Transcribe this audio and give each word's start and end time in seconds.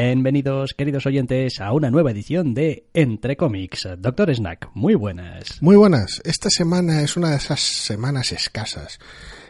Bienvenidos, 0.00 0.74
queridos 0.74 1.06
oyentes, 1.06 1.60
a 1.60 1.72
una 1.72 1.90
nueva 1.90 2.12
edición 2.12 2.54
de 2.54 2.86
Entre 2.94 3.36
Cómics. 3.36 3.88
Doctor 3.98 4.32
Snack, 4.32 4.70
muy 4.72 4.94
buenas. 4.94 5.60
Muy 5.60 5.74
buenas. 5.74 6.22
Esta 6.24 6.50
semana 6.50 7.02
es 7.02 7.16
una 7.16 7.30
de 7.30 7.38
esas 7.38 7.58
semanas 7.58 8.30
escasas 8.30 9.00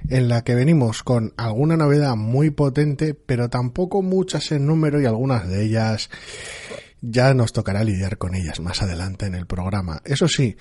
en 0.08 0.28
la 0.28 0.44
que 0.44 0.54
venimos 0.54 1.02
con 1.02 1.34
alguna 1.36 1.76
novedad 1.76 2.16
muy 2.16 2.48
potente, 2.48 3.12
pero 3.12 3.50
tampoco 3.50 4.00
muchas 4.00 4.50
en 4.50 4.66
número 4.66 5.02
y 5.02 5.04
algunas 5.04 5.46
de 5.46 5.66
ellas 5.66 6.08
ya 7.02 7.34
nos 7.34 7.52
tocará 7.52 7.84
lidiar 7.84 8.16
con 8.16 8.34
ellas 8.34 8.58
más 8.58 8.80
adelante 8.80 9.26
en 9.26 9.34
el 9.34 9.46
programa. 9.46 10.00
Eso 10.06 10.28
sí, 10.28 10.56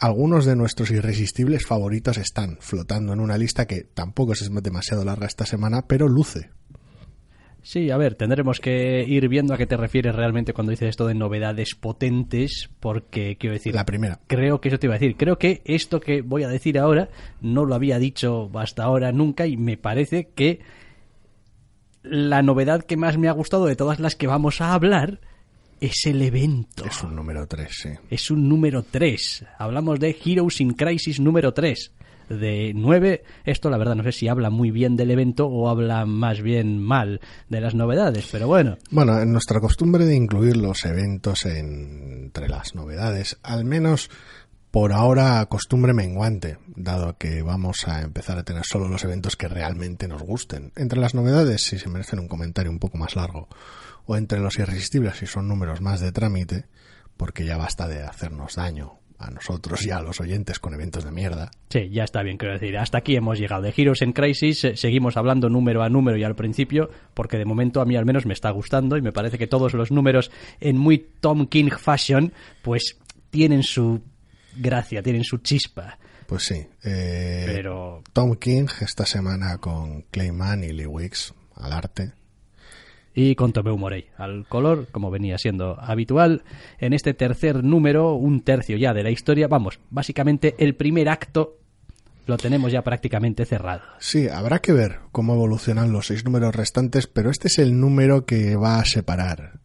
algunos 0.00 0.46
de 0.46 0.56
nuestros 0.56 0.90
irresistibles 0.90 1.64
favoritos 1.64 2.18
están 2.18 2.58
flotando 2.60 3.12
en 3.12 3.20
una 3.20 3.38
lista 3.38 3.68
que 3.68 3.82
tampoco 3.82 4.32
es 4.32 4.50
demasiado 4.52 5.04
larga 5.04 5.28
esta 5.28 5.46
semana, 5.46 5.86
pero 5.86 6.08
luce. 6.08 6.50
Sí, 7.68 7.90
a 7.90 7.98
ver, 7.98 8.14
tendremos 8.14 8.60
que 8.60 9.04
ir 9.06 9.28
viendo 9.28 9.52
a 9.52 9.58
qué 9.58 9.66
te 9.66 9.76
refieres 9.76 10.14
realmente 10.14 10.54
cuando 10.54 10.70
dices 10.70 10.88
esto 10.88 11.06
de 11.06 11.12
novedades 11.12 11.74
potentes, 11.74 12.70
porque 12.80 13.36
quiero 13.36 13.52
decir... 13.52 13.74
La 13.74 13.84
primera. 13.84 14.20
Creo 14.26 14.58
que 14.58 14.68
eso 14.68 14.78
te 14.78 14.86
iba 14.86 14.94
a 14.94 14.98
decir. 14.98 15.18
Creo 15.18 15.38
que 15.38 15.60
esto 15.66 16.00
que 16.00 16.22
voy 16.22 16.44
a 16.44 16.48
decir 16.48 16.78
ahora 16.78 17.10
no 17.42 17.66
lo 17.66 17.74
había 17.74 17.98
dicho 17.98 18.50
hasta 18.54 18.84
ahora 18.84 19.12
nunca 19.12 19.46
y 19.46 19.58
me 19.58 19.76
parece 19.76 20.30
que 20.34 20.60
la 22.02 22.40
novedad 22.40 22.84
que 22.84 22.96
más 22.96 23.18
me 23.18 23.28
ha 23.28 23.32
gustado 23.32 23.66
de 23.66 23.76
todas 23.76 24.00
las 24.00 24.16
que 24.16 24.26
vamos 24.26 24.62
a 24.62 24.72
hablar 24.72 25.20
es 25.78 26.06
el 26.06 26.22
evento. 26.22 26.86
Es 26.86 27.02
un 27.02 27.14
número 27.14 27.46
3, 27.46 27.68
sí. 27.70 27.90
Es 28.08 28.30
un 28.30 28.48
número 28.48 28.82
3. 28.82 29.44
Hablamos 29.58 30.00
de 30.00 30.16
Heroes 30.24 30.62
in 30.62 30.72
Crisis 30.72 31.20
número 31.20 31.52
3 31.52 31.92
de 32.28 32.72
9. 32.74 33.22
Esto, 33.44 33.70
la 33.70 33.78
verdad, 33.78 33.94
no 33.94 34.02
sé 34.02 34.12
si 34.12 34.28
habla 34.28 34.50
muy 34.50 34.70
bien 34.70 34.96
del 34.96 35.10
evento 35.10 35.46
o 35.46 35.68
habla 35.68 36.06
más 36.06 36.40
bien 36.40 36.78
mal 36.78 37.20
de 37.48 37.60
las 37.60 37.74
novedades, 37.74 38.28
pero 38.30 38.46
bueno. 38.46 38.78
Bueno, 38.90 39.18
en 39.20 39.32
nuestra 39.32 39.60
costumbre 39.60 40.04
de 40.04 40.16
incluir 40.16 40.56
los 40.56 40.84
eventos 40.84 41.46
entre 41.46 42.48
las 42.48 42.74
novedades, 42.74 43.38
al 43.42 43.64
menos 43.64 44.10
por 44.70 44.92
ahora 44.92 45.44
costumbre 45.46 45.94
menguante, 45.94 46.58
dado 46.66 47.16
que 47.16 47.42
vamos 47.42 47.88
a 47.88 48.02
empezar 48.02 48.38
a 48.38 48.44
tener 48.44 48.64
solo 48.64 48.88
los 48.88 49.02
eventos 49.04 49.36
que 49.36 49.48
realmente 49.48 50.08
nos 50.08 50.22
gusten. 50.22 50.72
Entre 50.76 51.00
las 51.00 51.14
novedades, 51.14 51.62
si 51.62 51.78
se 51.78 51.88
merecen 51.88 52.18
un 52.18 52.28
comentario 52.28 52.70
un 52.70 52.78
poco 52.78 52.98
más 52.98 53.16
largo, 53.16 53.48
o 54.04 54.16
entre 54.16 54.40
los 54.40 54.58
irresistibles, 54.58 55.16
si 55.16 55.26
son 55.26 55.48
números 55.48 55.80
más 55.80 56.00
de 56.00 56.12
trámite, 56.12 56.66
porque 57.16 57.44
ya 57.44 57.56
basta 57.56 57.88
de 57.88 58.02
hacernos 58.02 58.56
daño 58.56 58.97
a 59.18 59.30
nosotros 59.30 59.84
y 59.84 59.90
a 59.90 60.00
los 60.00 60.20
oyentes 60.20 60.58
con 60.58 60.74
eventos 60.74 61.04
de 61.04 61.10
mierda. 61.10 61.50
Sí, 61.70 61.88
ya 61.90 62.04
está 62.04 62.22
bien, 62.22 62.36
quiero 62.36 62.54
decir. 62.54 62.76
Hasta 62.78 62.98
aquí 62.98 63.16
hemos 63.16 63.38
llegado. 63.38 63.62
De 63.62 63.74
Heroes 63.76 64.02
en 64.02 64.12
Crisis 64.12 64.64
eh, 64.64 64.76
seguimos 64.76 65.16
hablando 65.16 65.48
número 65.48 65.82
a 65.82 65.88
número 65.88 66.16
y 66.16 66.24
al 66.24 66.36
principio, 66.36 66.90
porque 67.14 67.36
de 67.36 67.44
momento 67.44 67.80
a 67.80 67.84
mí 67.84 67.96
al 67.96 68.04
menos 68.06 68.26
me 68.26 68.32
está 68.32 68.50
gustando 68.50 68.96
y 68.96 69.02
me 69.02 69.12
parece 69.12 69.38
que 69.38 69.46
todos 69.46 69.74
los 69.74 69.90
números 69.90 70.30
en 70.60 70.78
muy 70.78 70.98
Tom 71.20 71.46
King 71.46 71.70
fashion, 71.76 72.32
pues 72.62 72.96
tienen 73.30 73.62
su 73.62 74.02
gracia, 74.56 75.02
tienen 75.02 75.24
su 75.24 75.38
chispa. 75.38 75.98
Pues 76.26 76.44
sí. 76.44 76.66
Eh, 76.84 77.44
Pero... 77.46 78.02
Tom 78.12 78.36
King 78.36 78.66
esta 78.80 79.06
semana 79.06 79.58
con 79.58 80.02
Clayman 80.10 80.62
y 80.62 80.72
Lee 80.72 80.86
Wicks 80.86 81.34
al 81.56 81.72
arte 81.72 82.12
y 83.18 83.34
con 83.34 83.52
Tomeu 83.52 83.76
Morey 83.76 84.06
al 84.16 84.46
color, 84.46 84.86
como 84.92 85.10
venía 85.10 85.38
siendo 85.38 85.76
habitual. 85.80 86.44
En 86.78 86.92
este 86.92 87.14
tercer 87.14 87.64
número, 87.64 88.14
un 88.14 88.42
tercio 88.42 88.76
ya 88.76 88.94
de 88.94 89.02
la 89.02 89.10
historia, 89.10 89.48
vamos, 89.48 89.80
básicamente 89.90 90.54
el 90.58 90.76
primer 90.76 91.08
acto 91.08 91.58
lo 92.26 92.36
tenemos 92.36 92.70
ya 92.70 92.82
prácticamente 92.82 93.44
cerrado. 93.44 93.82
Sí, 93.98 94.28
habrá 94.28 94.60
que 94.60 94.72
ver 94.72 95.00
cómo 95.10 95.34
evolucionan 95.34 95.90
los 95.90 96.06
seis 96.06 96.24
números 96.24 96.54
restantes, 96.54 97.08
pero 97.08 97.30
este 97.30 97.48
es 97.48 97.58
el 97.58 97.80
número 97.80 98.24
que 98.24 98.54
va 98.54 98.78
a 98.78 98.84
separar 98.84 99.62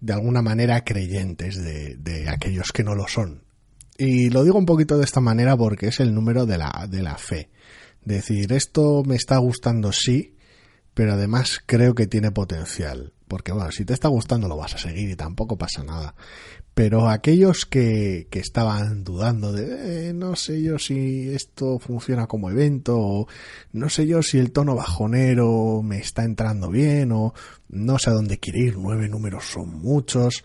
de 0.00 0.12
alguna 0.12 0.42
manera 0.42 0.82
creyentes 0.82 1.62
de, 1.62 1.94
de 1.94 2.28
aquellos 2.30 2.72
que 2.72 2.82
no 2.82 2.96
lo 2.96 3.06
son. 3.06 3.44
Y 3.96 4.30
lo 4.30 4.42
digo 4.42 4.58
un 4.58 4.66
poquito 4.66 4.98
de 4.98 5.04
esta 5.04 5.20
manera 5.20 5.56
porque 5.56 5.86
es 5.86 6.00
el 6.00 6.12
número 6.12 6.46
de 6.46 6.58
la, 6.58 6.88
de 6.90 7.02
la 7.04 7.16
fe. 7.16 7.48
Decir, 8.04 8.52
esto 8.52 9.04
me 9.06 9.14
está 9.14 9.36
gustando 9.36 9.92
sí, 9.92 10.34
pero 10.94 11.14
además 11.14 11.60
creo 11.64 11.94
que 11.94 12.06
tiene 12.06 12.30
potencial. 12.30 13.12
Porque 13.28 13.52
bueno, 13.52 13.72
si 13.72 13.84
te 13.84 13.94
está 13.94 14.08
gustando 14.08 14.48
lo 14.48 14.56
vas 14.56 14.74
a 14.74 14.78
seguir 14.78 15.08
y 15.08 15.16
tampoco 15.16 15.56
pasa 15.56 15.82
nada. 15.82 16.14
Pero 16.74 17.08
aquellos 17.08 17.66
que, 17.66 18.28
que 18.30 18.38
estaban 18.38 19.04
dudando 19.04 19.52
de 19.52 20.08
eh, 20.08 20.12
no 20.14 20.36
sé 20.36 20.62
yo 20.62 20.78
si 20.78 21.28
esto 21.30 21.78
funciona 21.78 22.26
como 22.26 22.50
evento, 22.50 22.98
o 22.98 23.28
no 23.72 23.90
sé 23.90 24.06
yo 24.06 24.22
si 24.22 24.38
el 24.38 24.52
tono 24.52 24.74
bajonero 24.74 25.82
me 25.82 25.98
está 25.98 26.24
entrando 26.24 26.70
bien, 26.70 27.12
o 27.12 27.34
no 27.68 27.98
sé 27.98 28.10
a 28.10 28.14
dónde 28.14 28.38
quiere 28.38 28.60
ir, 28.60 28.76
nueve 28.78 29.08
números 29.08 29.44
son 29.44 29.80
muchos. 29.80 30.44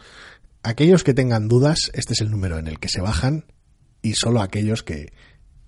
Aquellos 0.63 1.05
que 1.05 1.13
tengan 1.13 1.47
dudas, 1.47 1.91
este 1.93 2.11
es 2.13 2.19
el 2.19 2.29
número 2.29 2.57
en 2.57 2.67
el 2.67 2.79
que 2.79 2.89
se 2.89 2.99
bajan, 2.99 3.45
y 4.01 4.13
solo 4.13 4.41
aquellos 4.41 4.83
que, 4.83 5.13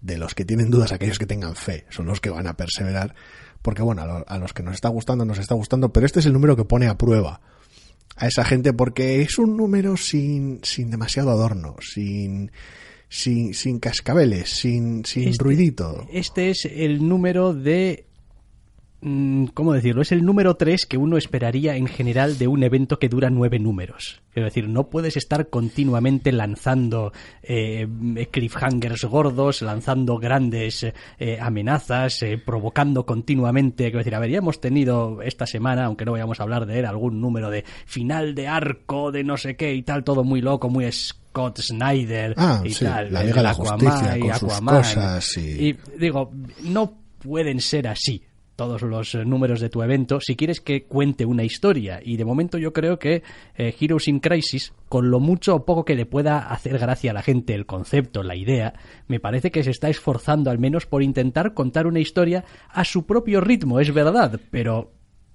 de 0.01 0.17
los 0.17 0.35
que 0.35 0.43
tienen 0.43 0.69
dudas, 0.71 0.91
aquellos 0.91 1.19
que 1.19 1.25
tengan 1.25 1.55
fe, 1.55 1.85
son 1.89 2.05
los 2.05 2.19
que 2.19 2.29
van 2.29 2.47
a 2.47 2.57
perseverar 2.57 3.15
porque 3.61 3.81
bueno, 3.81 4.23
a, 4.25 4.37
los 4.37 4.53
que 4.53 4.63
nos 4.63 4.75
está 4.75 4.89
gustando, 4.89 5.25
nos 5.25 5.39
está 5.39 5.55
gustando, 5.55 5.91
pero 5.91 6.05
este 6.05 6.19
es 6.19 6.25
el 6.25 6.33
número 6.33 6.55
que 6.55 6.65
pone 6.65 6.87
a 6.87 6.97
prueba 6.97 7.41
a 8.15 8.27
esa 8.27 8.43
gente 8.43 8.73
porque 8.73 9.21
es 9.21 9.37
un 9.37 9.55
número 9.55 9.95
sin, 9.97 10.59
sin 10.63 10.89
demasiado 10.91 11.31
adorno, 11.31 11.75
sin, 11.79 12.51
sin, 13.07 13.53
sin 13.53 13.79
cascabeles, 13.79 14.49
sin, 14.49 15.05
sin 15.05 15.29
Este- 15.29 15.43
ruidito. 15.43 16.07
Este 16.11 16.49
es 16.49 16.65
el 16.65 17.07
número 17.07 17.53
de... 17.53 18.05
mm, 19.01 19.45
¿Cómo 19.53 19.73
decirlo? 19.73 20.01
Es 20.01 20.11
el 20.11 20.23
número 20.25 20.55
3 20.55 20.85
que 20.85 20.97
uno 20.97 21.17
esperaría 21.17 21.75
en 21.75 21.87
general 21.87 22.37
de 22.37 22.47
un 22.47 22.63
evento 22.63 22.99
que 22.99 23.09
dura 23.09 23.29
nueve 23.29 23.59
números. 23.59 24.21
Quiero 24.33 24.45
decir, 24.45 24.67
no 24.69 24.89
puedes 24.89 25.17
estar 25.17 25.49
continuamente 25.49 26.31
lanzando 26.31 27.11
eh, 27.43 27.87
cliffhangers 28.31 29.03
gordos, 29.05 29.61
lanzando 29.61 30.17
grandes 30.17 30.85
eh, 31.19 31.37
amenazas, 31.41 32.21
eh, 32.23 32.37
provocando 32.37 33.05
continuamente. 33.05 33.85
Quiero 33.91 33.99
decir, 34.03 34.13
hemos 34.35 34.61
tenido 34.61 35.21
esta 35.21 35.45
semana, 35.45 35.85
aunque 35.85 36.05
no 36.05 36.11
vayamos 36.13 36.39
a 36.39 36.43
hablar 36.43 36.65
de 36.65 36.79
él, 36.79 36.85
algún 36.85 37.19
número 37.19 37.49
de 37.49 37.63
final 37.85 38.35
de 38.35 38.47
arco, 38.47 39.11
de 39.11 39.23
no 39.23 39.35
sé 39.37 39.55
qué 39.55 39.73
y 39.73 39.81
tal, 39.83 40.03
todo 40.03 40.23
muy 40.23 40.41
loco, 40.41 40.69
muy 40.69 40.89
Scott 40.91 41.59
Snyder 41.59 42.33
Ah, 42.37 42.61
y 42.63 42.71
sí, 42.71 42.85
tal. 42.85 43.11
la 43.11 43.23
Liga 43.23 43.35
de 43.37 43.43
la 43.43 43.49
Aquaman 43.51 43.79
Justicia 43.79 44.17
y 44.17 44.21
con 44.21 44.33
sus 44.35 44.51
Aquaman. 44.53 44.75
cosas 44.75 45.37
y- 45.37 45.69
y 45.69 45.77
digo, 45.97 46.31
no 46.63 46.93
pueden 47.19 47.59
ser 47.59 47.87
así 47.87 48.23
todos 48.59 48.81
los 48.81 49.15
eh, 49.15 49.23
números 49.23 49.61
de 49.61 49.69
tu 49.69 49.81
evento 49.83 50.19
si 50.19 50.35
quieres 50.35 50.59
que 50.59 50.83
cuente 50.83 51.25
una 51.25 51.45
historia. 51.45 52.01
Y 52.03 52.17
de 52.17 52.25
momento 52.25 52.57
yo 52.57 52.73
creo 52.73 52.99
que 52.99 53.23
eh, 53.55 53.73
Heroes 53.79 54.09
in 54.09 54.19
Crisis, 54.19 54.73
con 54.89 55.09
lo 55.09 55.21
mucho 55.21 55.55
o 55.55 55.63
poco 55.63 55.85
que 55.85 55.95
le 55.95 56.05
pueda 56.05 56.39
hacer 56.39 56.77
gracia 56.77 57.11
a 57.11 57.13
la 57.13 57.21
gente 57.21 57.53
el 57.53 57.65
concepto, 57.65 58.21
la 58.21 58.35
idea, 58.35 58.73
me 59.07 59.21
parece 59.21 59.49
que 59.49 59.63
se 59.63 59.71
está 59.71 59.87
esforzando 59.87 60.51
al 60.51 60.59
menos 60.59 60.85
por 60.85 61.03
intentar 61.03 61.53
contar 61.53 61.87
una 61.87 62.01
historia 62.01 62.43
a 62.67 62.83
su 62.83 63.05
propio 63.05 63.39
ritmo, 63.39 63.79
es 63.79 63.93
verdad, 63.93 64.41
pero 64.51 64.91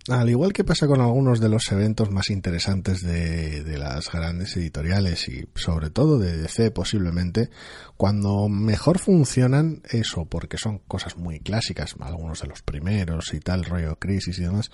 Al 0.08 0.28
igual 0.28 0.52
que 0.52 0.64
pasa 0.64 0.86
con 0.86 1.00
algunos 1.00 1.40
de 1.40 1.48
los 1.48 1.72
eventos 1.72 2.10
más 2.10 2.28
interesantes 2.28 3.02
de, 3.02 3.64
de 3.64 3.78
las 3.78 4.12
grandes 4.12 4.54
editoriales 4.54 5.28
y 5.30 5.48
sobre 5.54 5.88
todo 5.88 6.18
de 6.18 6.36
DC 6.36 6.70
posiblemente, 6.72 7.48
cuando 7.96 8.50
mejor 8.50 8.98
funcionan 8.98 9.80
eso, 9.88 10.26
porque 10.26 10.58
son 10.58 10.80
cosas 10.80 11.16
muy 11.16 11.40
clásicas, 11.40 11.96
algunos 12.00 12.42
de 12.42 12.48
los 12.48 12.60
primeros 12.60 13.32
y 13.32 13.40
tal, 13.40 13.64
rollo 13.64 13.96
crisis 13.98 14.38
y 14.38 14.42
demás, 14.42 14.70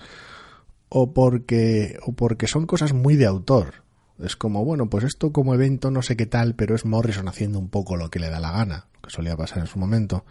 o 0.89 1.13
porque, 1.13 1.97
o 2.05 2.11
porque 2.11 2.47
son 2.47 2.65
cosas 2.65 2.91
muy 2.91 3.15
de 3.15 3.25
autor. 3.25 3.85
Es 4.19 4.35
como, 4.35 4.65
bueno, 4.65 4.89
pues 4.89 5.05
esto 5.05 5.31
como 5.31 5.53
evento 5.53 5.91
no 5.91 6.01
sé 6.01 6.17
qué 6.17 6.25
tal, 6.25 6.55
pero 6.55 6.75
es 6.75 6.83
Morrison 6.83 7.29
haciendo 7.29 7.57
un 7.57 7.69
poco 7.69 7.95
lo 7.95 8.09
que 8.09 8.19
le 8.19 8.29
da 8.29 8.41
la 8.41 8.51
gana, 8.51 8.87
lo 8.95 9.01
que 9.03 9.09
solía 9.09 9.37
pasar 9.37 9.59
en 9.59 9.67
su 9.67 9.79
momento. 9.79 10.25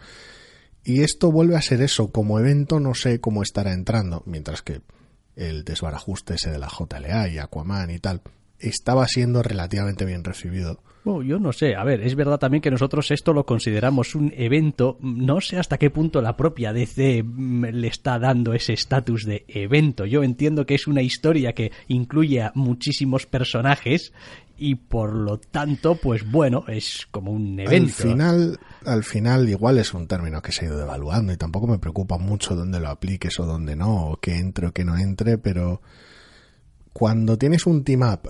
Y 0.83 1.01
esto 1.01 1.31
vuelve 1.31 1.55
a 1.55 1.61
ser 1.61 1.81
eso, 1.81 2.11
como 2.11 2.39
evento 2.39 2.79
no 2.79 2.95
sé 2.95 3.19
cómo 3.19 3.43
estará 3.43 3.73
entrando, 3.73 4.23
mientras 4.25 4.61
que 4.61 4.81
el 5.35 5.63
desbarajuste 5.63 6.35
ese 6.35 6.51
de 6.51 6.59
la 6.59 6.67
JLA 6.67 7.29
y 7.29 7.37
Aquaman 7.37 7.89
y 7.91 7.99
tal 7.99 8.21
estaba 8.59 9.07
siendo 9.07 9.41
relativamente 9.41 10.05
bien 10.05 10.23
recibido 10.23 10.81
yo 11.03 11.39
no 11.39 11.51
sé, 11.51 11.75
a 11.75 11.83
ver, 11.83 12.01
es 12.01 12.15
verdad 12.15 12.37
también 12.37 12.61
que 12.61 12.69
nosotros 12.69 13.09
esto 13.11 13.33
lo 13.33 13.45
consideramos 13.45 14.13
un 14.13 14.31
evento, 14.35 14.97
no 15.01 15.41
sé 15.41 15.57
hasta 15.57 15.77
qué 15.77 15.89
punto 15.89 16.21
la 16.21 16.37
propia 16.37 16.73
DC 16.73 17.23
mm, 17.23 17.65
le 17.71 17.87
está 17.87 18.19
dando 18.19 18.53
ese 18.53 18.73
estatus 18.73 19.25
de 19.25 19.43
evento. 19.47 20.05
Yo 20.05 20.23
entiendo 20.23 20.65
que 20.65 20.75
es 20.75 20.87
una 20.87 21.01
historia 21.01 21.53
que 21.53 21.71
incluye 21.87 22.41
a 22.41 22.51
muchísimos 22.53 23.25
personajes 23.25 24.13
y 24.63 24.75
por 24.75 25.15
lo 25.15 25.39
tanto, 25.39 25.95
pues 25.95 26.29
bueno, 26.29 26.65
es 26.67 27.07
como 27.09 27.31
un 27.31 27.59
evento. 27.59 27.83
Al 27.83 27.89
final, 27.89 28.59
al 28.85 29.03
final 29.03 29.49
igual 29.49 29.79
es 29.79 29.91
un 29.95 30.05
término 30.05 30.39
que 30.43 30.51
se 30.51 30.65
ha 30.65 30.67
ido 30.67 30.77
devaluando 30.77 31.33
y 31.33 31.37
tampoco 31.37 31.65
me 31.65 31.79
preocupa 31.79 32.19
mucho 32.19 32.55
dónde 32.55 32.79
lo 32.79 32.89
apliques 32.89 33.39
o 33.39 33.47
dónde 33.47 33.75
no, 33.75 34.11
o 34.11 34.17
que 34.17 34.37
entre 34.37 34.67
o 34.67 34.71
que 34.71 34.85
no 34.85 34.99
entre, 34.99 35.39
pero 35.39 35.81
cuando 36.93 37.39
tienes 37.39 37.65
un 37.65 37.83
team 37.83 38.03
up 38.03 38.29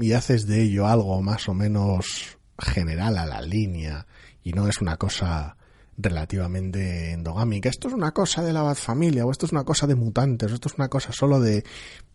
y 0.00 0.12
haces 0.12 0.46
de 0.46 0.62
ello 0.62 0.86
algo 0.86 1.20
más 1.20 1.46
o 1.46 1.52
menos 1.52 2.38
general 2.58 3.18
a 3.18 3.26
la 3.26 3.42
línea 3.42 4.06
y 4.42 4.54
no 4.54 4.66
es 4.66 4.80
una 4.80 4.96
cosa 4.96 5.58
relativamente 5.98 7.12
endogámica. 7.12 7.68
Esto 7.68 7.88
es 7.88 7.92
una 7.94 8.12
cosa 8.12 8.42
de 8.42 8.54
la 8.54 8.74
familia 8.74 9.26
o 9.26 9.30
esto 9.30 9.44
es 9.44 9.52
una 9.52 9.64
cosa 9.64 9.86
de 9.86 9.94
mutantes, 9.94 10.50
o 10.50 10.54
esto 10.54 10.70
es 10.70 10.76
una 10.76 10.88
cosa 10.88 11.12
solo 11.12 11.38
de 11.38 11.64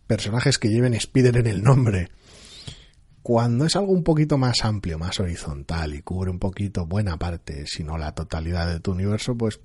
personajes 0.08 0.58
que 0.58 0.68
lleven 0.68 0.94
Spider 0.94 1.36
en 1.36 1.46
el 1.46 1.62
nombre. 1.62 2.08
Cuando 3.26 3.64
es 3.64 3.74
algo 3.74 3.90
un 3.90 4.04
poquito 4.04 4.38
más 4.38 4.64
amplio, 4.64 5.00
más 5.00 5.18
horizontal 5.18 5.96
y 5.96 6.02
cubre 6.02 6.30
un 6.30 6.38
poquito 6.38 6.86
buena 6.86 7.16
parte, 7.16 7.66
si 7.66 7.82
no 7.82 7.98
la 7.98 8.14
totalidad 8.14 8.72
de 8.72 8.78
tu 8.78 8.92
universo, 8.92 9.36
pues 9.36 9.58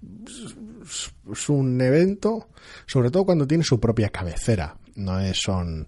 es 1.32 1.48
un 1.48 1.80
evento, 1.80 2.50
sobre 2.88 3.12
todo 3.12 3.24
cuando 3.24 3.46
tiene 3.46 3.64
su 3.64 3.80
propia 3.80 4.10
cabecera. 4.10 4.76
No 4.96 5.20
es, 5.20 5.38
son 5.38 5.88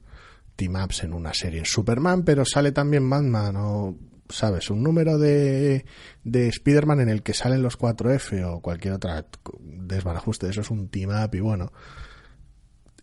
team-ups 0.56 1.06
en 1.06 1.14
una 1.16 1.34
serie. 1.34 1.66
Superman, 1.66 2.22
pero 2.22 2.46
sale 2.46 2.74
también 2.74 3.10
Batman 3.10 3.56
o, 3.58 3.98
¿sabes? 4.30 4.70
Un 4.70 4.84
número 4.84 5.18
de, 5.18 5.84
de 6.24 6.50
Spider-Man 6.50 7.00
en 7.00 7.10
el 7.10 7.24
que 7.24 7.34
salen 7.34 7.64
los 7.64 7.80
4F 7.80 8.54
o 8.54 8.62
cualquier 8.62 8.94
otra 8.94 9.26
desbarajuste. 9.60 10.48
Eso 10.48 10.62
es 10.62 10.70
un 10.70 10.90
team-up 10.90 11.34
y 11.34 11.40
bueno, 11.40 11.74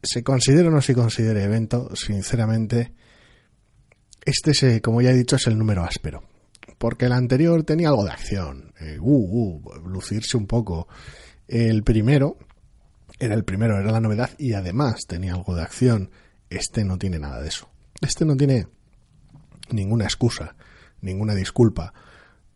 se 0.01 0.23
considera 0.23 0.69
o 0.69 0.71
no 0.71 0.81
se 0.81 0.95
considere 0.95 1.43
evento, 1.43 1.91
sinceramente, 1.97 2.95
este, 4.31 4.55
se, 4.55 4.81
como 4.81 5.03
ya 5.03 5.11
he 5.11 5.15
dicho, 5.15 5.37
es 5.37 5.47
el 5.47 5.59
número 5.59 5.85
áspero. 5.85 6.25
Porque 6.79 7.07
el 7.07 7.13
anterior 7.13 7.63
tenía 7.65 7.89
algo 7.89 8.05
de 8.05 8.11
acción, 8.11 8.73
eh, 8.81 8.99
uh, 8.99 9.61
uh, 9.61 9.89
lucirse 9.89 10.37
un 10.37 10.47
poco. 10.47 10.89
El 11.47 11.83
primero 11.83 12.39
era 13.19 13.35
el 13.35 13.45
primero, 13.45 13.79
era 13.79 13.93
la 13.93 14.01
novedad 14.01 14.31
y 14.39 14.55
además 14.55 15.01
tenía 15.07 15.35
algo 15.35 15.55
de 15.55 15.63
acción 15.63 16.11
este 16.51 16.85
no 16.85 16.99
tiene 16.99 17.19
nada 17.19 17.41
de 17.41 17.49
eso. 17.49 17.71
Este 18.01 18.25
no 18.25 18.37
tiene 18.37 18.67
ninguna 19.71 20.05
excusa, 20.05 20.57
ninguna 21.01 21.35
disculpa. 21.35 21.95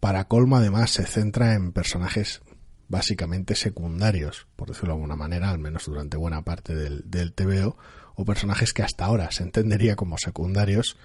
Para 0.01 0.25
colmo, 0.25 0.57
además, 0.57 0.91
se 0.91 1.07
centra 1.07 1.55
en 1.55 1.73
personajes 1.73 2.43
básicamente 2.89 3.55
secundarios, 3.55 4.47
por 4.57 4.69
decirlo 4.69 4.89
de 4.89 4.95
alguna 4.95 5.17
manera, 5.17 5.51
al 5.51 5.59
menos 5.59 5.87
durante 5.87 6.17
buena 6.17 6.43
parte 6.43 6.75
del, 6.75 7.03
del 7.07 7.33
TVO, 7.33 7.79
o 8.17 8.25
personajes 8.25 8.73
que 8.73 8.83
hasta 8.83 9.05
ahora 9.05 9.31
se 9.31 9.45
entendería 9.45 9.97
como 9.97 10.19
secundarios, 10.19 10.97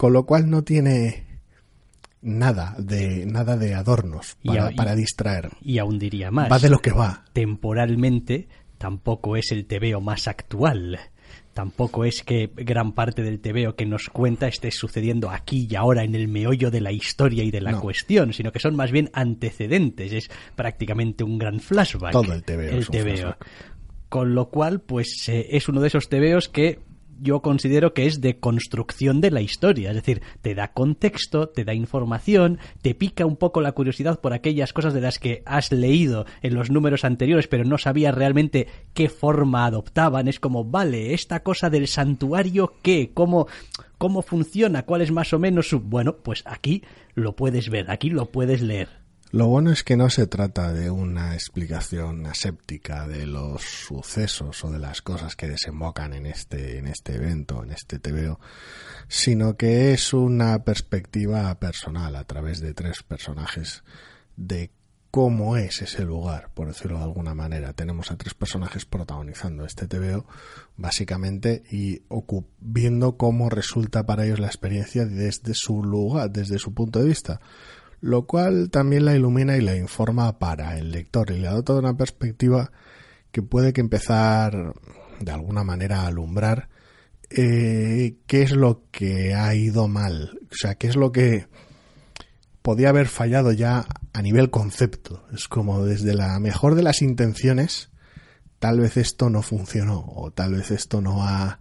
con 0.00 0.14
lo 0.14 0.24
cual 0.24 0.48
no 0.48 0.64
tiene 0.64 1.26
nada 2.22 2.74
de 2.78 3.26
nada 3.26 3.58
de 3.58 3.74
adornos 3.74 4.38
para, 4.42 4.70
para 4.70 4.96
distraer. 4.96 5.50
Y 5.60 5.76
aún 5.76 5.98
diría 5.98 6.30
más. 6.30 6.50
Va 6.50 6.58
de 6.58 6.70
lo 6.70 6.78
que 6.78 6.90
va. 6.90 7.26
Temporalmente 7.34 8.48
tampoco 8.78 9.36
es 9.36 9.52
el 9.52 9.66
TVO 9.66 10.00
más 10.00 10.26
actual 10.26 10.98
tampoco 11.52 12.06
es 12.06 12.22
que 12.22 12.50
gran 12.54 12.92
parte 12.92 13.22
del 13.22 13.40
TVO 13.40 13.74
que 13.74 13.84
nos 13.84 14.08
cuenta 14.08 14.48
esté 14.48 14.70
sucediendo 14.70 15.28
aquí 15.28 15.66
y 15.68 15.74
ahora 15.74 16.04
en 16.04 16.14
el 16.14 16.28
meollo 16.28 16.70
de 16.70 16.80
la 16.80 16.92
historia 16.92 17.44
y 17.44 17.50
de 17.50 17.60
la 17.60 17.78
cuestión, 17.78 18.32
sino 18.32 18.52
que 18.52 18.60
son 18.60 18.76
más 18.76 18.90
bien 18.92 19.10
antecedentes, 19.12 20.12
es 20.12 20.30
prácticamente 20.56 21.24
un 21.24 21.36
gran 21.36 21.60
flashback. 21.60 22.12
Todo 22.12 22.32
el 22.32 22.42
TVO. 22.42 23.36
Con 24.08 24.34
lo 24.34 24.48
cual, 24.48 24.80
pues 24.80 25.28
eh, 25.28 25.48
es 25.50 25.68
uno 25.68 25.82
de 25.82 25.88
esos 25.88 26.08
TVOs 26.08 26.48
que 26.48 26.80
yo 27.20 27.40
considero 27.42 27.94
que 27.94 28.06
es 28.06 28.20
de 28.20 28.38
construcción 28.38 29.20
de 29.20 29.30
la 29.30 29.40
historia. 29.40 29.90
Es 29.90 29.96
decir, 29.96 30.22
te 30.42 30.54
da 30.54 30.72
contexto, 30.72 31.48
te 31.48 31.64
da 31.64 31.74
información, 31.74 32.58
te 32.82 32.94
pica 32.94 33.26
un 33.26 33.36
poco 33.36 33.60
la 33.60 33.72
curiosidad 33.72 34.20
por 34.20 34.32
aquellas 34.32 34.72
cosas 34.72 34.94
de 34.94 35.00
las 35.00 35.18
que 35.18 35.42
has 35.46 35.72
leído 35.72 36.26
en 36.42 36.54
los 36.54 36.70
números 36.70 37.04
anteriores, 37.04 37.48
pero 37.48 37.64
no 37.64 37.78
sabías 37.78 38.14
realmente 38.14 38.66
qué 38.94 39.08
forma 39.08 39.66
adoptaban. 39.66 40.28
Es 40.28 40.40
como, 40.40 40.64
vale, 40.64 41.14
esta 41.14 41.42
cosa 41.42 41.70
del 41.70 41.88
santuario, 41.88 42.74
¿qué? 42.82 43.10
¿Cómo? 43.14 43.46
¿Cómo 43.98 44.22
funciona? 44.22 44.84
¿Cuál 44.84 45.02
es 45.02 45.12
más 45.12 45.32
o 45.34 45.38
menos 45.38 45.68
su...? 45.68 45.80
Bueno, 45.80 46.16
pues 46.22 46.42
aquí 46.46 46.82
lo 47.14 47.36
puedes 47.36 47.68
ver, 47.68 47.90
aquí 47.90 48.08
lo 48.08 48.30
puedes 48.30 48.62
leer. 48.62 48.99
Lo 49.32 49.46
bueno 49.46 49.70
es 49.70 49.84
que 49.84 49.96
no 49.96 50.10
se 50.10 50.26
trata 50.26 50.72
de 50.72 50.90
una 50.90 51.34
explicación 51.34 52.26
aséptica 52.26 53.06
de 53.06 53.26
los 53.26 53.62
sucesos 53.62 54.64
o 54.64 54.72
de 54.72 54.80
las 54.80 55.02
cosas 55.02 55.36
que 55.36 55.46
desembocan 55.46 56.14
en 56.14 56.26
este, 56.26 56.78
en 56.78 56.88
este 56.88 57.14
evento, 57.14 57.62
en 57.62 57.70
este 57.70 58.00
TVO, 58.00 58.40
sino 59.06 59.56
que 59.56 59.92
es 59.92 60.12
una 60.12 60.64
perspectiva 60.64 61.54
personal 61.60 62.16
a 62.16 62.24
través 62.24 62.58
de 62.60 62.74
tres 62.74 63.04
personajes 63.04 63.84
de 64.36 64.72
cómo 65.12 65.56
es 65.56 65.80
ese 65.80 66.02
lugar, 66.02 66.50
por 66.52 66.66
decirlo 66.66 66.98
de 66.98 67.04
alguna 67.04 67.32
manera. 67.32 67.72
Tenemos 67.72 68.10
a 68.10 68.16
tres 68.16 68.34
personajes 68.34 68.84
protagonizando 68.84 69.64
este 69.64 69.86
TVO, 69.86 70.26
básicamente, 70.76 71.62
y 71.70 72.02
viendo 72.58 73.16
cómo 73.16 73.48
resulta 73.48 74.06
para 74.06 74.24
ellos 74.24 74.40
la 74.40 74.48
experiencia 74.48 75.06
desde 75.06 75.54
su 75.54 75.84
lugar, 75.84 76.32
desde 76.32 76.58
su 76.58 76.74
punto 76.74 76.98
de 76.98 77.06
vista 77.06 77.40
lo 78.00 78.26
cual 78.26 78.70
también 78.70 79.04
la 79.04 79.14
ilumina 79.14 79.56
y 79.56 79.60
la 79.60 79.76
informa 79.76 80.38
para 80.38 80.78
el 80.78 80.90
lector 80.90 81.30
y 81.30 81.38
le 81.38 81.48
da 81.48 81.62
toda 81.62 81.80
una 81.80 81.96
perspectiva 81.96 82.72
que 83.30 83.42
puede 83.42 83.72
que 83.72 83.80
empezar 83.80 84.74
de 85.20 85.32
alguna 85.32 85.64
manera 85.64 86.02
a 86.02 86.06
alumbrar 86.06 86.68
eh, 87.28 88.16
qué 88.26 88.42
es 88.42 88.52
lo 88.52 88.84
que 88.90 89.34
ha 89.34 89.54
ido 89.54 89.86
mal, 89.86 90.40
o 90.50 90.54
sea, 90.54 90.74
qué 90.74 90.88
es 90.88 90.96
lo 90.96 91.12
que 91.12 91.46
podía 92.62 92.88
haber 92.88 93.06
fallado 93.06 93.52
ya 93.52 93.86
a 94.12 94.22
nivel 94.22 94.50
concepto. 94.50 95.24
Es 95.32 95.46
como 95.46 95.84
desde 95.84 96.14
la 96.14 96.38
mejor 96.40 96.74
de 96.74 96.82
las 96.82 97.02
intenciones, 97.02 97.90
tal 98.58 98.80
vez 98.80 98.96
esto 98.96 99.30
no 99.30 99.42
funcionó 99.42 100.04
o 100.06 100.32
tal 100.32 100.54
vez 100.54 100.70
esto 100.72 101.00
no 101.00 101.24
ha, 101.24 101.60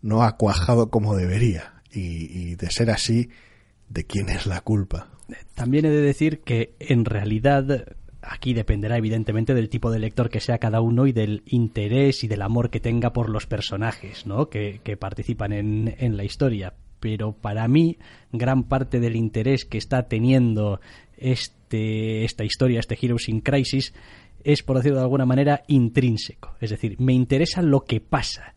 no 0.00 0.22
ha 0.22 0.36
cuajado 0.36 0.90
como 0.90 1.16
debería. 1.16 1.74
y 1.94 2.54
de 2.54 2.70
ser 2.70 2.90
así, 2.90 3.28
¿de 3.90 4.06
quién 4.06 4.30
es 4.30 4.46
la 4.46 4.62
culpa? 4.62 5.11
También 5.54 5.84
he 5.84 5.90
de 5.90 6.02
decir 6.02 6.40
que 6.40 6.74
en 6.78 7.04
realidad 7.04 7.86
aquí 8.22 8.54
dependerá 8.54 8.96
evidentemente 8.96 9.54
del 9.54 9.68
tipo 9.68 9.90
de 9.90 9.98
lector 9.98 10.30
que 10.30 10.40
sea 10.40 10.58
cada 10.58 10.80
uno 10.80 11.06
y 11.06 11.12
del 11.12 11.42
interés 11.46 12.24
y 12.24 12.28
del 12.28 12.42
amor 12.42 12.70
que 12.70 12.80
tenga 12.80 13.12
por 13.12 13.28
los 13.28 13.46
personajes 13.46 14.26
¿no? 14.26 14.48
que, 14.48 14.80
participan 14.98 15.52
en, 15.52 15.94
en 15.98 16.16
la 16.16 16.24
historia. 16.24 16.74
Pero 17.00 17.32
para 17.32 17.66
mí, 17.66 17.98
gran 18.32 18.62
parte 18.62 19.00
del 19.00 19.16
interés 19.16 19.64
que 19.64 19.78
está 19.78 20.04
teniendo 20.04 20.80
este, 21.16 22.24
esta 22.24 22.44
historia, 22.44 22.78
este 22.78 22.96
Heroes 23.00 23.28
in 23.28 23.40
Crisis, 23.40 23.92
es, 24.44 24.62
por 24.62 24.76
decirlo 24.76 24.98
de 24.98 25.04
alguna 25.04 25.26
manera, 25.26 25.62
intrínseco. 25.68 26.54
Es 26.60 26.70
decir, 26.70 26.96
me 27.00 27.12
interesa 27.12 27.62
lo 27.62 27.84
que 27.84 28.00
pasa. 28.00 28.54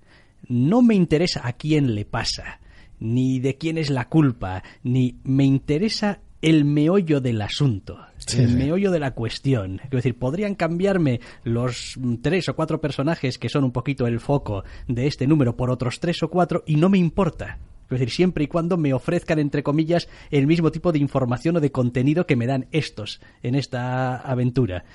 No 0.48 0.82
me 0.82 0.96
interesa 0.96 1.48
a 1.48 1.53
quién 1.53 1.96
le 1.96 2.05
pasa, 2.05 2.60
ni 3.00 3.39
de 3.39 3.55
quién 3.55 3.77
es 3.77 3.89
la 3.89 4.10
culpa, 4.10 4.63
ni 4.84 5.17
me 5.24 5.44
interesa 5.44 6.20
el 6.42 6.65
meollo 6.65 7.22
del 7.22 7.42
asunto, 7.42 8.00
el 8.38 8.56
meollo 8.56 8.92
de 8.92 9.00
la 9.00 9.12
cuestión. 9.12 9.82
Es 9.86 9.89
decir, 9.92 10.18
podrían 10.18 10.56
cambiarme 10.56 11.22
los 11.44 11.98
tres 12.22 12.50
o 12.50 12.56
cuatro 12.56 12.82
personajes 12.82 13.38
que 13.38 13.50
son 13.50 13.63
un 13.63 13.72
poquito 13.72 14.06
el 14.08 14.20
foco 14.20 14.63
de 14.88 15.08
este 15.08 15.27
número 15.27 15.56
por 15.56 15.70
otros 15.70 16.00
tres 16.00 16.22
o 16.24 16.30
cuatro 16.30 16.63
y 16.68 16.75
no 16.75 16.89
me 16.89 16.98
importa. 16.98 17.58
Es 17.84 17.89
decir, 17.89 18.10
siempre 18.10 18.44
y 18.44 18.48
cuando 18.48 18.77
me 18.77 18.94
ofrezcan, 18.94 19.38
entre 19.38 19.63
comillas, 19.63 20.08
el 20.32 20.48
mismo 20.48 20.72
tipo 20.72 20.92
de 20.92 21.00
información 21.00 21.58
o 21.58 21.60
de 21.60 21.72
contenido 21.72 22.25
que 22.25 22.36
me 22.36 22.48
dan 22.48 22.68
estos 22.72 23.22
en 23.44 23.56
esta 23.56 24.18
aventura. 24.18 24.86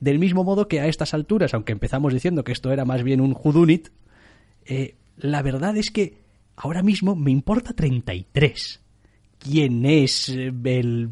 Del 0.00 0.18
mismo 0.18 0.42
modo 0.42 0.66
que 0.66 0.80
a 0.80 0.86
estas 0.86 1.14
alturas, 1.14 1.54
aunque 1.54 1.72
empezamos 1.72 2.12
diciendo 2.12 2.42
que 2.42 2.52
esto 2.52 2.72
era 2.72 2.84
más 2.84 3.04
bien 3.04 3.20
un 3.20 3.34
Judunit, 3.34 3.90
eh, 4.64 4.96
la 5.16 5.42
verdad 5.42 5.76
es 5.76 5.90
que 5.90 6.22
ahora 6.56 6.82
mismo 6.82 7.14
me 7.14 7.30
importa 7.30 7.72
33 7.72 8.80
quién 9.40 9.84
es 9.86 10.28
el 10.28 11.10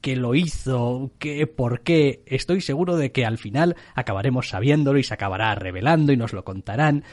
que 0.00 0.16
lo 0.16 0.34
hizo, 0.34 1.10
qué, 1.18 1.46
por 1.46 1.82
qué, 1.82 2.22
estoy 2.26 2.60
seguro 2.60 2.96
de 2.96 3.12
que 3.12 3.26
al 3.26 3.38
final 3.38 3.76
acabaremos 3.94 4.48
sabiéndolo 4.48 4.98
y 4.98 5.04
se 5.04 5.14
acabará 5.14 5.54
revelando 5.54 6.12
y 6.12 6.16
nos 6.16 6.32
lo 6.32 6.44
contarán, 6.44 7.04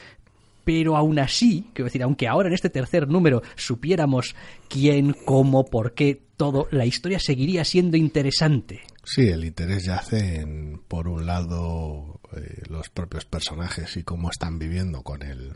pero 0.64 0.96
aún 0.96 1.18
así, 1.18 1.66
quiero 1.72 1.86
decir, 1.86 2.02
aunque 2.02 2.28
ahora 2.28 2.48
en 2.48 2.54
este 2.54 2.70
tercer 2.70 3.08
número 3.08 3.42
supiéramos 3.56 4.34
quién, 4.68 5.14
cómo, 5.24 5.64
por 5.64 5.94
qué, 5.94 6.22
todo, 6.36 6.68
la 6.70 6.86
historia 6.86 7.18
seguiría 7.18 7.64
siendo 7.64 7.96
interesante. 7.96 8.82
Sí, 9.04 9.28
el 9.28 9.44
interés 9.44 9.84
yace 9.84 10.40
en, 10.40 10.80
por 10.86 11.08
un 11.08 11.26
lado, 11.26 12.20
eh, 12.36 12.62
los 12.68 12.90
propios 12.90 13.24
personajes 13.24 13.96
y 13.96 14.02
cómo 14.02 14.30
están 14.30 14.58
viviendo 14.58 15.02
con 15.02 15.22
el, 15.22 15.54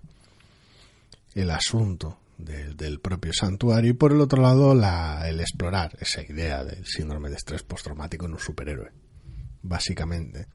el 1.35 1.51
asunto 1.51 2.19
del 2.45 3.01
propio 3.01 3.33
santuario 3.33 3.91
y 3.91 3.95
por 3.95 4.13
el 4.13 4.21
otro 4.21 4.43
lado 4.43 4.75
la, 4.75 5.29
el 5.29 5.41
explorar 5.41 5.97
esa 6.01 6.23
idea 6.23 6.65
del 6.65 6.85
síndrome 6.85 7.29
de 7.29 7.37
estrés 7.37 7.63
postraumático 7.63 8.27
en 8.27 8.33
un 8.33 8.39
superhéroe, 8.39 8.91
básicamente. 9.63 10.47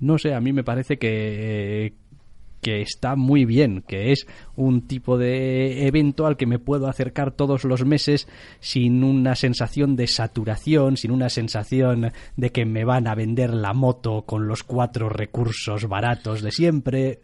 No 0.00 0.18
sé, 0.18 0.34
a 0.34 0.40
mí 0.40 0.52
me 0.52 0.64
parece 0.64 0.98
que, 0.98 1.94
que 2.60 2.80
está 2.80 3.16
muy 3.16 3.44
bien, 3.44 3.82
que 3.86 4.12
es 4.12 4.26
un 4.56 4.86
tipo 4.86 5.16
de 5.18 5.86
evento 5.86 6.26
al 6.26 6.36
que 6.36 6.46
me 6.46 6.58
puedo 6.58 6.88
acercar 6.88 7.32
todos 7.32 7.64
los 7.64 7.84
meses 7.84 8.26
sin 8.60 9.04
una 9.04 9.36
sensación 9.36 9.96
de 9.96 10.06
saturación, 10.06 10.96
sin 10.96 11.12
una 11.12 11.28
sensación 11.28 12.12
de 12.36 12.50
que 12.50 12.66
me 12.66 12.84
van 12.84 13.06
a 13.06 13.14
vender 13.14 13.54
la 13.54 13.72
moto 13.72 14.22
con 14.22 14.48
los 14.48 14.64
cuatro 14.64 15.08
recursos 15.08 15.86
baratos 15.88 16.42
de 16.42 16.50
siempre. 16.50 17.20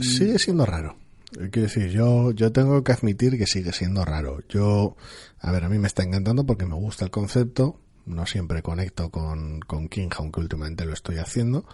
Sigue 0.00 0.38
siendo 0.38 0.64
raro. 0.64 0.96
Quiero 1.36 1.62
decir, 1.62 1.90
yo, 1.90 2.32
yo 2.32 2.52
tengo 2.52 2.82
que 2.82 2.92
admitir 2.92 3.38
que 3.38 3.46
sigue 3.46 3.72
siendo 3.72 4.04
raro. 4.04 4.40
Yo, 4.48 4.96
a 5.38 5.52
ver, 5.52 5.64
a 5.64 5.68
mí 5.68 5.78
me 5.78 5.86
está 5.86 6.02
encantando 6.02 6.46
porque 6.46 6.66
me 6.66 6.74
gusta 6.74 7.04
el 7.04 7.10
concepto. 7.10 7.80
No 8.06 8.24
siempre 8.24 8.62
conecto 8.62 9.10
con, 9.10 9.60
con 9.60 9.88
King, 9.88 10.08
aunque 10.16 10.40
últimamente 10.40 10.84
lo 10.84 10.92
estoy 10.92 11.18
haciendo. 11.18 11.66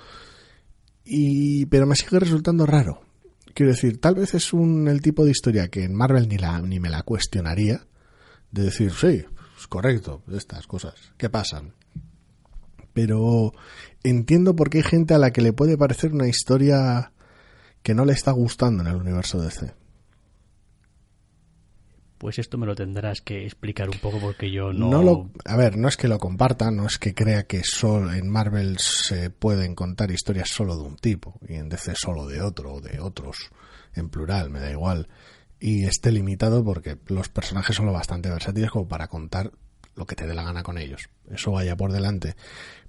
Y, 1.04 1.66
pero 1.66 1.86
me 1.86 1.96
sigue 1.96 2.18
resultando 2.18 2.66
raro. 2.66 3.02
Quiero 3.54 3.72
decir, 3.72 4.00
tal 4.00 4.14
vez 4.14 4.34
es 4.34 4.52
un, 4.52 4.88
el 4.88 5.02
tipo 5.02 5.24
de 5.24 5.30
historia 5.30 5.68
que 5.68 5.84
en 5.84 5.94
Marvel 5.94 6.28
ni, 6.28 6.38
la, 6.38 6.60
ni 6.60 6.80
me 6.80 6.90
la 6.90 7.02
cuestionaría. 7.02 7.86
De 8.50 8.64
decir, 8.64 8.92
sí, 8.92 9.24
es 9.58 9.66
correcto, 9.66 10.22
estas 10.30 10.66
cosas, 10.66 10.94
¿qué 11.16 11.30
pasan? 11.30 11.74
Pero 12.92 13.52
entiendo 14.02 14.54
por 14.54 14.68
qué 14.68 14.78
hay 14.78 14.84
gente 14.84 15.14
a 15.14 15.18
la 15.18 15.30
que 15.30 15.40
le 15.40 15.52
puede 15.52 15.78
parecer 15.78 16.12
una 16.12 16.28
historia 16.28 17.11
que 17.82 17.94
no 17.94 18.04
le 18.04 18.12
está 18.12 18.30
gustando 18.32 18.82
en 18.82 18.88
el 18.88 18.96
universo 18.96 19.40
DC. 19.40 19.74
Pues 22.18 22.38
esto 22.38 22.56
me 22.56 22.66
lo 22.66 22.76
tendrás 22.76 23.20
que 23.20 23.44
explicar 23.44 23.90
un 23.90 23.98
poco 23.98 24.20
porque 24.20 24.52
yo 24.52 24.72
no... 24.72 24.88
no 24.88 25.02
lo, 25.02 25.30
a 25.44 25.56
ver, 25.56 25.76
no 25.76 25.88
es 25.88 25.96
que 25.96 26.06
lo 26.06 26.20
comparta, 26.20 26.70
no 26.70 26.86
es 26.86 26.96
que 26.96 27.14
crea 27.14 27.48
que 27.48 27.64
solo 27.64 28.12
en 28.12 28.28
Marvel 28.28 28.78
se 28.78 29.30
pueden 29.30 29.74
contar 29.74 30.12
historias 30.12 30.48
solo 30.48 30.76
de 30.76 30.82
un 30.84 30.96
tipo 30.96 31.40
y 31.48 31.54
en 31.54 31.68
DC 31.68 31.94
solo 31.96 32.28
de 32.28 32.40
otro 32.40 32.74
o 32.74 32.80
de 32.80 33.00
otros 33.00 33.50
en 33.94 34.08
plural, 34.08 34.50
me 34.50 34.60
da 34.60 34.70
igual. 34.70 35.08
Y 35.58 35.84
esté 35.84 36.12
limitado 36.12 36.64
porque 36.64 36.96
los 37.08 37.28
personajes 37.28 37.74
son 37.74 37.86
lo 37.86 37.92
bastante 37.92 38.30
versátiles 38.30 38.70
como 38.70 38.86
para 38.86 39.08
contar 39.08 39.50
lo 39.96 40.06
que 40.06 40.14
te 40.14 40.26
dé 40.26 40.34
la 40.34 40.44
gana 40.44 40.62
con 40.62 40.78
ellos. 40.78 41.08
Eso 41.28 41.50
vaya 41.50 41.76
por 41.76 41.92
delante. 41.92 42.36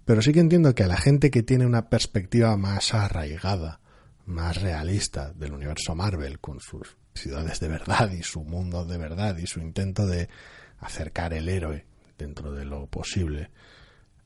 Pero 0.05 0.21
sí 0.21 0.31
que 0.31 0.41
entiendo 0.41 0.75
que 0.75 0.83
a 0.83 0.87
la 0.87 0.97
gente 0.97 1.31
que 1.31 1.41
tiene 1.41 1.65
una 1.65 1.89
perspectiva 1.89 2.55
más 2.55 2.93
arraigada 2.93 3.79
más 4.25 4.61
realista 4.61 5.33
del 5.33 5.53
universo 5.53 5.95
Marvel, 5.95 6.39
con 6.39 6.59
sus 6.59 6.97
ciudades 7.13 7.59
de 7.59 7.67
verdad 7.67 8.11
y 8.11 8.23
su 8.23 8.43
mundo 8.43 8.85
de 8.85 8.97
verdad 8.97 9.37
y 9.37 9.47
su 9.47 9.59
intento 9.59 10.07
de 10.07 10.29
acercar 10.79 11.33
el 11.33 11.49
héroe 11.49 11.85
dentro 12.17 12.51
de 12.51 12.65
lo 12.65 12.87
posible 12.87 13.49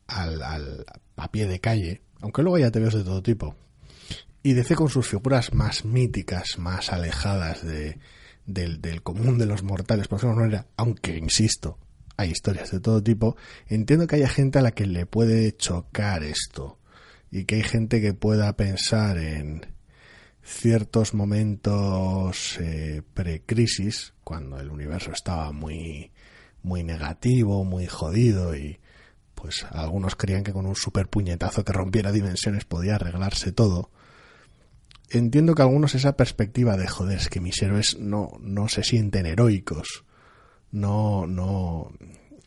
al, 0.07 0.41
al 0.41 0.85
a 1.15 1.31
pie 1.31 1.47
de 1.47 1.59
calle, 1.59 2.01
aunque 2.21 2.41
luego 2.41 2.57
haya 2.57 2.71
TVOs 2.71 2.95
de 2.95 3.03
todo 3.03 3.21
tipo. 3.21 3.55
Y 4.43 4.53
DC 4.53 4.75
con 4.75 4.89
sus 4.89 5.07
figuras 5.07 5.53
más 5.53 5.83
míticas, 5.83 6.57
más 6.57 6.93
alejadas 6.93 7.65
de, 7.65 7.99
del, 8.45 8.81
del 8.81 9.01
común 9.03 9.37
de 9.37 9.45
los 9.45 9.63
mortales, 9.63 10.07
por 10.07 10.19
ejemplo, 10.19 10.47
no 10.47 10.65
aunque 10.77 11.17
insisto, 11.17 11.77
hay 12.15 12.31
historias 12.31 12.71
de 12.71 12.79
todo 12.79 13.03
tipo, 13.03 13.35
entiendo 13.67 14.07
que 14.07 14.15
haya 14.15 14.29
gente 14.29 14.59
a 14.59 14.61
la 14.61 14.71
que 14.71 14.85
le 14.85 15.05
puede 15.05 15.55
chocar 15.55 16.23
esto 16.23 16.79
y 17.29 17.45
que 17.45 17.55
hay 17.55 17.63
gente 17.63 17.99
que 17.99 18.13
pueda 18.13 18.55
pensar 18.55 19.17
en, 19.17 19.65
ciertos 20.47 21.13
momentos 21.13 22.57
eh, 22.59 23.01
pre-crisis, 23.13 24.13
cuando 24.23 24.59
el 24.59 24.69
universo 24.69 25.11
estaba 25.11 25.51
muy, 25.51 26.11
muy 26.63 26.83
negativo, 26.83 27.65
muy 27.65 27.85
jodido 27.85 28.55
y 28.55 28.79
pues 29.35 29.65
algunos 29.71 30.15
creían 30.15 30.43
que 30.43 30.53
con 30.53 30.65
un 30.65 30.75
super 30.75 31.09
puñetazo 31.09 31.63
que 31.65 31.73
rompiera 31.73 32.11
dimensiones 32.11 32.63
podía 32.63 32.95
arreglarse 32.95 33.51
todo. 33.51 33.91
Entiendo 35.09 35.53
que 35.53 35.61
algunos 35.61 35.95
esa 35.95 36.15
perspectiva 36.15 36.77
de 36.77 36.87
joder, 36.87 37.19
es 37.19 37.29
que 37.29 37.41
mis 37.41 37.61
héroes 37.61 37.97
no, 37.99 38.31
no 38.39 38.69
se 38.69 38.83
sienten 38.83 39.25
heroicos. 39.25 40.05
No, 40.71 41.27
no, 41.27 41.91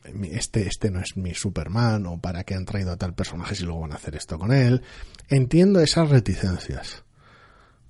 este, 0.04 0.66
este 0.66 0.90
no 0.90 1.00
es 1.00 1.16
mi 1.16 1.34
Superman 1.34 2.06
o 2.06 2.18
para 2.18 2.44
qué 2.44 2.54
han 2.54 2.64
traído 2.64 2.92
a 2.92 2.96
tal 2.96 3.14
personaje 3.14 3.54
si 3.54 3.64
luego 3.64 3.80
van 3.80 3.92
a 3.92 3.96
hacer 3.96 4.16
esto 4.16 4.38
con 4.38 4.52
él. 4.52 4.82
Entiendo 5.28 5.80
esas 5.80 6.08
reticencias 6.10 7.04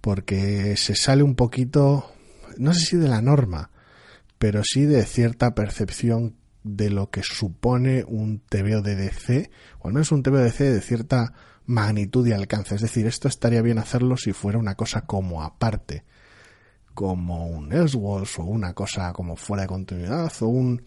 porque 0.01 0.77
se 0.77 0.95
sale 0.95 1.23
un 1.23 1.35
poquito, 1.35 2.13
no 2.57 2.75
sé 2.75 2.81
si 2.81 2.97
de 2.97 3.09
la 3.09 3.23
norma, 3.23 3.71
pero 4.39 4.63
sí 4.65 4.85
de 4.85 5.05
cierta 5.05 5.55
percepción 5.55 6.37
de 6.63 6.91
lo 6.91 7.11
que 7.11 7.23
supone 7.23 8.05
un 8.07 8.41
TVO 8.41 8.83
de 8.83 8.97
DC, 8.97 9.51
o 9.81 9.89
al 9.89 9.95
menos 9.95 10.13
un 10.13 10.23
TVO 10.23 10.39
de 10.39 10.45
DC 10.45 10.71
de 10.71 10.81
cierta 10.81 11.33
magnitud 11.67 12.27
y 12.27 12.33
alcance. 12.33 12.75
Es 12.75 12.81
decir, 12.81 13.07
esto 13.07 13.29
estaría 13.29 13.63
bien 13.63 13.79
hacerlo 13.79 14.17
si 14.17 14.33
fuera 14.33 14.59
una 14.59 14.75
cosa 14.75 15.03
como 15.03 15.43
aparte, 15.43 16.05
como 16.95 17.47
un 17.47 17.73
Elseworlds 17.73 18.39
o 18.39 18.45
una 18.45 18.75
cosa 18.75 19.13
como 19.13 19.37
fuera 19.37 19.63
de 19.63 19.69
continuidad 19.69 20.33
o 20.41 20.49
un 20.49 20.83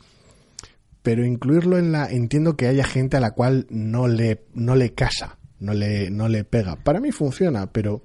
pero 1.02 1.26
incluirlo 1.26 1.78
en 1.78 1.92
la 1.92 2.10
entiendo 2.10 2.56
que 2.56 2.68
haya 2.68 2.86
gente 2.86 3.18
a 3.18 3.20
la 3.20 3.32
cual 3.32 3.68
no 3.70 4.08
le 4.08 4.46
no 4.54 4.76
le 4.76 4.94
casa, 4.94 5.38
no 5.60 5.74
le 5.74 6.10
no 6.10 6.30
le 6.30 6.46
pega. 6.46 6.78
Para 6.78 7.02
mí 7.02 7.12
funciona, 7.12 7.72
pero 7.72 8.02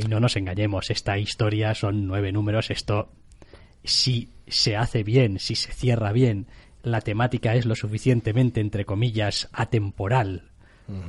y 0.00 0.08
no 0.08 0.20
nos 0.20 0.36
engañemos, 0.36 0.90
esta 0.90 1.18
historia 1.18 1.74
son 1.74 2.06
nueve 2.06 2.32
números, 2.32 2.70
esto 2.70 3.12
si 3.84 4.30
se 4.46 4.76
hace 4.76 5.02
bien, 5.02 5.38
si 5.38 5.54
se 5.54 5.72
cierra 5.72 6.12
bien, 6.12 6.46
la 6.82 7.00
temática 7.00 7.54
es 7.54 7.66
lo 7.66 7.74
suficientemente, 7.74 8.60
entre 8.60 8.84
comillas, 8.84 9.48
atemporal 9.52 10.52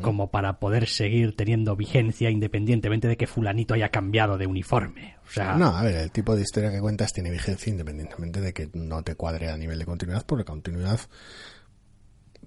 como 0.01 0.29
para 0.29 0.59
poder 0.59 0.87
seguir 0.87 1.35
teniendo 1.35 1.75
vigencia 1.75 2.29
independientemente 2.29 3.07
de 3.07 3.17
que 3.17 3.27
fulanito 3.27 3.73
haya 3.73 3.89
cambiado 3.89 4.37
de 4.37 4.47
uniforme. 4.47 5.17
O 5.27 5.29
sea, 5.29 5.55
no, 5.57 5.75
a 5.75 5.83
ver, 5.83 5.95
el 5.95 6.11
tipo 6.11 6.35
de 6.35 6.41
historia 6.41 6.71
que 6.71 6.79
cuentas 6.79 7.11
tiene 7.11 7.31
vigencia 7.31 7.69
independientemente 7.69 8.39
de 8.39 8.53
que 8.53 8.69
no 8.73 9.03
te 9.03 9.15
cuadre 9.15 9.49
a 9.49 9.57
nivel 9.57 9.79
de 9.79 9.85
continuidad, 9.85 10.25
porque 10.25 10.45
continuidad, 10.45 10.99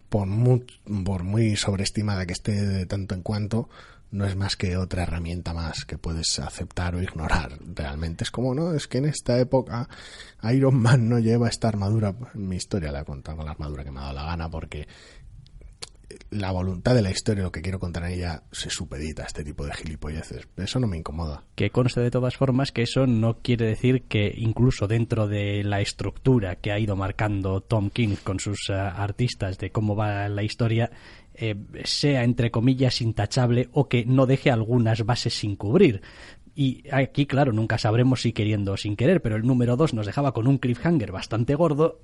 por 0.09 0.27
muy, 0.27 0.65
por 1.05 1.25
muy 1.25 1.57
sobreestimada 1.57 2.27
que 2.27 2.33
esté 2.33 2.53
de 2.53 2.87
tanto 2.87 3.15
en 3.15 3.23
cuanto, 3.23 3.69
no 4.11 4.25
es 4.25 4.37
más 4.37 4.57
que 4.57 4.77
otra 4.77 5.03
herramienta 5.03 5.53
más 5.53 5.85
que 5.85 5.99
puedes 5.99 6.39
aceptar 6.39 6.95
o 6.95 7.03
ignorar. 7.03 7.59
Realmente 7.75 8.25
es 8.25 8.31
como, 8.31 8.55
no, 8.55 8.73
es 8.73 8.87
que 8.87 8.99
en 8.99 9.07
esta 9.07 9.39
época 9.39 9.89
Iron 10.53 10.81
Man 10.81 11.09
no 11.09 11.19
lleva 11.19 11.49
esta 11.49 11.69
armadura. 11.69 12.15
Mi 12.35 12.57
historia 12.57 12.93
la 12.93 13.01
he 13.01 13.05
contado 13.05 13.39
con 13.39 13.47
la 13.47 13.53
armadura 13.53 13.85
que 13.85 13.91
me 13.91 14.01
ha 14.01 14.05
dado 14.05 14.15
la 14.15 14.25
gana 14.25 14.51
porque 14.51 14.87
la 16.31 16.51
voluntad 16.51 16.95
de 16.95 17.03
la 17.03 17.11
historia, 17.11 17.45
lo 17.45 17.53
que 17.53 17.63
quiero 17.63 17.79
contar 17.79 18.05
en 18.05 18.13
ella, 18.13 18.43
se 18.53 18.71
supedita 18.71 19.23
a 19.23 19.27
este 19.27 19.45
tipo 19.45 19.65
de 19.65 19.73
gilipolleces. 19.73 20.49
Eso 20.57 20.81
no 20.81 20.87
me 20.87 20.97
incomoda. 20.97 21.45
Que 21.55 21.71
conste 21.71 22.01
de 22.01 22.11
todas 22.11 22.37
formas 22.37 22.73
que 22.73 22.83
eso 22.83 23.07
no 23.07 23.39
quiere 23.41 23.67
decir 23.67 24.05
que 24.05 24.33
incluso 24.37 24.87
dentro 24.87 25.27
de 25.27 25.63
la 25.65 25.81
estructura 25.81 26.57
que 26.57 26.73
ha 26.73 26.79
ido 26.79 26.97
marcando 26.97 27.61
Tom 27.61 27.91
King 27.91 28.17
con 28.23 28.41
sus 28.41 28.71
eh, 28.71 28.75
artistas 28.75 29.59
de 29.59 29.71
cómo 29.71 29.97
va 29.97 30.29
la 30.29 30.43
historia, 30.43 30.91
eh, 31.39 31.55
sea 31.85 32.25
entre 32.25 32.51
comillas 32.51 33.01
intachable 33.01 33.69
o 33.73 33.89
que 33.89 34.05
no 34.05 34.27
deje 34.27 34.51
algunas 34.51 35.05
bases 35.05 35.35
sin 35.39 35.57
cubrir. 35.57 36.03
Y 36.55 36.85
aquí, 36.91 37.27
claro, 37.27 37.53
nunca 37.53 37.77
sabremos 37.77 38.23
si 38.23 38.33
queriendo 38.33 38.73
o 38.73 38.77
sin 38.77 38.97
querer, 38.97 39.21
pero 39.21 39.37
el 39.37 39.47
número 39.47 39.77
2 39.77 39.93
nos 39.95 40.07
dejaba 40.07 40.33
con 40.33 40.47
un 40.47 40.59
cliffhanger 40.59 41.13
bastante 41.13 41.55
gordo 41.55 42.01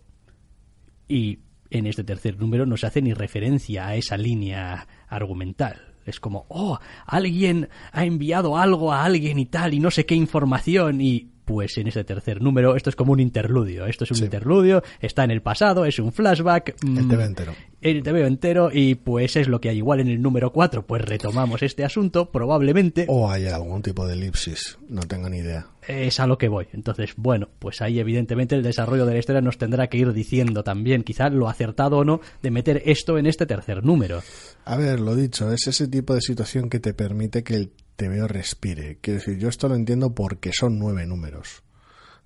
y 1.09 1.41
en 1.71 1.87
este 1.87 2.05
tercer 2.05 2.39
número 2.39 2.67
no 2.67 2.77
se 2.77 2.87
hace 2.87 3.01
ni 3.01 3.15
referencia 3.15 3.89
a 3.89 3.97
esa 3.97 4.17
línea 4.17 4.87
argumental. 5.09 5.95
Es 6.05 6.21
como, 6.21 6.47
oh, 6.49 6.79
alguien 7.07 7.69
ha 7.93 8.05
enviado 8.05 8.59
algo 8.59 8.93
a 8.93 9.05
alguien 9.05 9.39
y 9.39 9.47
tal, 9.47 9.73
y 9.73 9.81
no 9.81 9.91
sé 9.91 10.05
qué 10.05 10.15
información, 10.15 11.01
y 11.01 11.32
pues 11.45 11.77
en 11.79 11.89
ese 11.89 12.05
tercer 12.05 12.41
número 12.41 12.77
esto 12.77 12.91
es 12.91 12.97
como 12.97 13.13
un 13.13 13.21
interludio. 13.21 13.87
Esto 13.87 14.05
es 14.05 14.11
un 14.11 14.19
interludio, 14.19 14.83
está 15.01 15.25
en 15.25 15.31
el 15.31 15.43
pasado, 15.43 15.85
es 15.85 15.99
un 15.99 16.13
flashback. 16.13 16.77
El 16.83 17.09
TV 17.09 17.25
entero. 17.25 17.55
El 17.81 18.03
TV 18.03 18.27
entero 18.27 18.71
y 18.73 18.95
pues 18.95 19.37
es 19.37 19.49
lo 19.49 19.61
que 19.61 19.69
hay 19.69 19.79
igual 19.79 20.01
en 20.01 20.09
el 20.09 20.23
número 20.23 20.53
4. 20.53 20.87
Pues 20.87 21.03
retomamos 21.03 21.63
este 21.63 21.85
asunto, 21.85 22.31
probablemente. 22.31 23.07
O 23.09 23.31
hay 23.31 23.47
algún 23.47 23.83
tipo 23.83 24.07
de 24.07 24.15
elipsis, 24.15 24.79
no 24.89 25.03
tengo 25.03 25.29
ni 25.29 25.39
idea. 25.39 25.67
Es 25.89 26.21
a 26.21 26.29
lo 26.29 26.39
que 26.39 26.49
voy. 26.49 26.69
Entonces, 26.73 27.15
bueno, 27.17 27.49
pues 27.59 27.83
ahí 27.83 27.99
evidentemente 27.99 28.55
el 28.55 28.63
desarrollo 28.63 29.05
de 29.05 29.15
la 29.15 29.19
historia 29.19 29.41
nos 29.41 29.59
tendrá 29.59 29.89
que 29.89 29.99
ir 29.99 30.13
diciendo 30.13 30.63
también, 30.63 31.03
quizás 31.03 31.33
lo 31.33 31.49
acertado 31.49 31.99
o 31.99 32.05
no, 32.05 32.21
de 32.41 32.51
meter 32.53 32.83
esto 32.87 33.19
en 33.19 33.27
este 33.27 33.47
tercer 33.47 33.85
número. 33.85 34.23
A 34.65 34.77
ver, 34.77 35.01
lo 35.01 35.17
dicho, 35.17 35.53
es 35.53 35.67
ese 35.67 35.89
tipo 35.89 36.15
de 36.15 36.21
situación 36.21 36.71
que 36.71 36.79
te 36.79 36.95
permite 36.95 37.43
que 37.43 37.57
el 37.57 37.73
te 37.97 38.09
veo 38.09 38.29
respire. 38.29 38.99
Quiero 39.01 39.21
decir, 39.21 39.39
yo 39.39 39.49
esto 39.49 39.69
lo 39.69 39.75
entiendo 39.75 40.15
porque 40.15 40.53
son 40.53 40.79
nueve 40.79 41.07
números. 41.07 41.63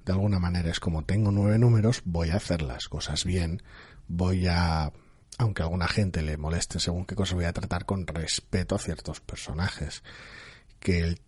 De 0.04 0.12
alguna 0.12 0.38
manera 0.38 0.70
es 0.70 0.80
como 0.80 1.04
tengo 1.04 1.32
nueve 1.32 1.58
números, 1.58 2.02
voy 2.04 2.30
a 2.30 2.36
hacer 2.36 2.62
las 2.62 2.88
cosas 2.88 3.24
bien, 3.24 3.62
voy 4.06 4.46
a, 4.46 4.92
aunque 5.38 5.62
a 5.62 5.64
alguna 5.64 5.88
gente 5.88 6.22
le 6.22 6.36
moleste 6.36 6.78
según 6.78 7.06
qué 7.06 7.16
cosas, 7.16 7.34
voy 7.34 7.44
a 7.44 7.52
tratar 7.52 7.86
con 7.86 8.06
respeto 8.06 8.76
a 8.76 8.78
ciertos 8.78 9.20
personajes. 9.20 10.04
Que 10.78 11.00
el, 11.00 11.20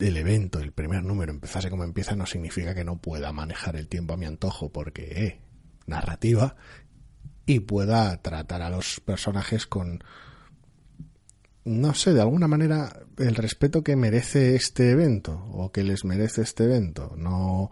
el 0.00 0.16
evento, 0.16 0.58
el 0.58 0.72
primer 0.72 1.04
número, 1.04 1.30
empezase 1.30 1.70
como 1.70 1.84
empieza, 1.84 2.16
no 2.16 2.26
significa 2.26 2.74
que 2.74 2.84
no 2.84 2.96
pueda 2.96 3.32
manejar 3.32 3.76
el 3.76 3.88
tiempo 3.88 4.14
a 4.14 4.16
mi 4.16 4.26
antojo, 4.26 4.72
porque, 4.72 5.04
eh, 5.24 5.40
narrativa, 5.86 6.56
y 7.46 7.60
pueda 7.60 8.20
tratar 8.22 8.62
a 8.62 8.70
los 8.70 9.00
personajes 9.00 9.68
con, 9.68 10.02
no 11.66 11.94
sé, 11.94 12.14
de 12.14 12.20
alguna 12.20 12.46
manera 12.46 13.00
el 13.18 13.34
respeto 13.34 13.82
que 13.82 13.96
merece 13.96 14.54
este 14.54 14.90
evento 14.90 15.44
o 15.52 15.72
que 15.72 15.82
les 15.82 16.04
merece 16.04 16.42
este 16.42 16.62
evento. 16.62 17.12
No 17.16 17.70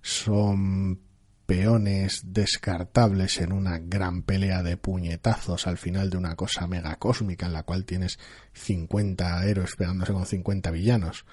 son 0.00 1.00
peones 1.44 2.22
descartables 2.24 3.38
en 3.42 3.52
una 3.52 3.78
gran 3.78 4.22
pelea 4.22 4.62
de 4.62 4.78
puñetazos 4.78 5.66
al 5.66 5.76
final 5.76 6.08
de 6.08 6.16
una 6.16 6.36
cosa 6.36 6.66
mega 6.66 6.96
cósmica 6.96 7.44
en 7.44 7.52
la 7.52 7.64
cual 7.64 7.84
tienes 7.84 8.18
50 8.54 9.44
héroes 9.44 9.76
pegándose 9.76 10.14
con 10.14 10.24
50 10.24 10.70
villanos. 10.70 11.26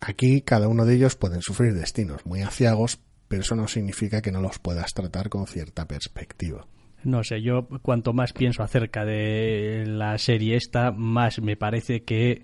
Aquí 0.00 0.42
cada 0.42 0.68
uno 0.68 0.84
de 0.84 0.94
ellos 0.94 1.16
pueden 1.16 1.42
sufrir 1.42 1.74
destinos 1.74 2.24
muy 2.26 2.42
aciagos, 2.42 3.00
pero 3.26 3.42
eso 3.42 3.56
no 3.56 3.66
significa 3.66 4.22
que 4.22 4.30
no 4.30 4.40
los 4.40 4.60
puedas 4.60 4.92
tratar 4.92 5.30
con 5.30 5.48
cierta 5.48 5.88
perspectiva. 5.88 6.64
No 7.04 7.24
sé, 7.24 7.42
yo 7.42 7.66
cuanto 7.82 8.12
más 8.12 8.32
pienso 8.32 8.62
acerca 8.62 9.04
de 9.04 9.84
la 9.86 10.16
serie 10.18 10.56
esta, 10.56 10.92
más 10.92 11.40
me 11.40 11.56
parece 11.56 12.02
que 12.04 12.42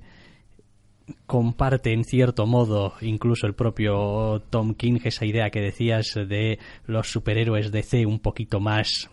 comparte 1.27 1.93
en 1.93 2.05
cierto 2.05 2.47
modo 2.47 2.95
incluso 3.01 3.47
el 3.47 3.55
propio 3.55 4.43
Tom 4.51 4.75
King 4.75 4.99
esa 5.05 5.25
idea 5.25 5.51
que 5.51 5.61
decías 5.61 6.15
de 6.15 6.59
los 6.87 7.09
superhéroes 7.11 7.71
de 7.73 7.83
C 7.83 8.05
un 8.05 8.19
poquito 8.19 8.61
más 8.61 9.09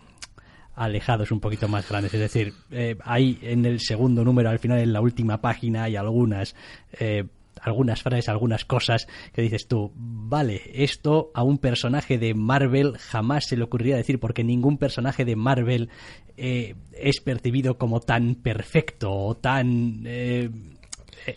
alejados, 0.74 1.30
un 1.30 1.40
poquito 1.40 1.68
más 1.68 1.88
grandes. 1.88 2.12
Es 2.12 2.20
decir, 2.20 2.52
eh, 2.70 2.96
hay 3.02 3.38
en 3.42 3.64
el 3.64 3.80
segundo 3.80 4.24
número, 4.24 4.50
al 4.50 4.58
final, 4.58 4.78
en 4.78 4.92
la 4.92 5.00
última 5.00 5.40
página, 5.40 5.84
hay 5.84 5.96
algunas 5.96 6.54
eh, 7.00 7.24
algunas 7.66 8.02
frases, 8.02 8.28
algunas 8.28 8.64
cosas 8.64 9.06
que 9.32 9.42
dices 9.42 9.68
tú, 9.68 9.92
vale, 9.94 10.62
esto 10.72 11.30
a 11.34 11.42
un 11.42 11.58
personaje 11.58 12.18
de 12.18 12.34
Marvel 12.34 12.96
jamás 12.98 13.46
se 13.46 13.56
le 13.56 13.64
ocurriría 13.64 13.96
decir 13.96 14.20
porque 14.20 14.44
ningún 14.44 14.78
personaje 14.78 15.24
de 15.24 15.36
Marvel 15.36 15.90
eh, 16.36 16.74
es 16.92 17.20
percibido 17.20 17.78
como 17.78 18.00
tan 18.00 18.36
perfecto 18.36 19.12
o 19.12 19.36
tan... 19.36 20.02
Eh, 20.06 20.50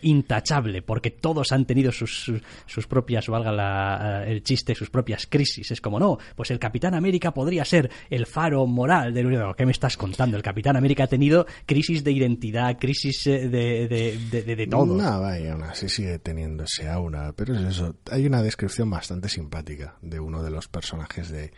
intachable, 0.02 0.82
porque 0.82 1.10
todos 1.10 1.52
han 1.52 1.64
tenido 1.64 1.92
sus, 1.92 2.32
sus, 2.66 2.86
propias, 2.86 3.28
valga 3.28 3.52
la, 3.52 4.24
el 4.26 4.42
chiste, 4.42 4.74
sus 4.74 4.90
propias 4.90 5.26
crisis. 5.26 5.70
Es 5.70 5.80
como, 5.80 5.98
no, 5.98 6.18
pues 6.36 6.50
el 6.50 6.58
Capitán 6.58 6.94
América 6.94 7.32
podría 7.32 7.64
ser 7.64 7.90
el 8.08 8.26
faro 8.26 8.66
moral 8.66 9.12
del 9.14 9.26
universo. 9.26 9.54
¿Qué 9.54 9.66
me 9.66 9.72
estás 9.72 9.96
contando? 9.96 10.36
El 10.36 10.42
Capitán 10.42 10.76
América 10.76 11.04
ha 11.04 11.08
tenido 11.08 11.46
crisis 11.66 12.04
de 12.04 12.12
identidad, 12.12 12.78
crisis 12.78 13.26
eh, 13.26 13.48
de, 13.48 13.88
de, 13.88 14.42
de, 14.42 14.56
de, 14.56 14.66
todo. 14.66 14.96
No, 14.96 15.20
vaya, 15.20 15.52
aún 15.52 15.62
así 15.62 15.88
sigue 15.88 16.18
teniendo 16.18 16.64
ese 16.64 16.88
aura, 16.88 17.32
pero 17.34 17.54
es 17.54 17.62
eso. 17.62 17.96
Hay 18.10 18.26
una 18.26 18.42
descripción 18.42 18.90
bastante 18.90 19.28
simpática 19.28 19.96
de 20.02 20.20
uno 20.20 20.42
de 20.42 20.50
los 20.50 20.68
personajes 20.68 21.30
de 21.30 21.52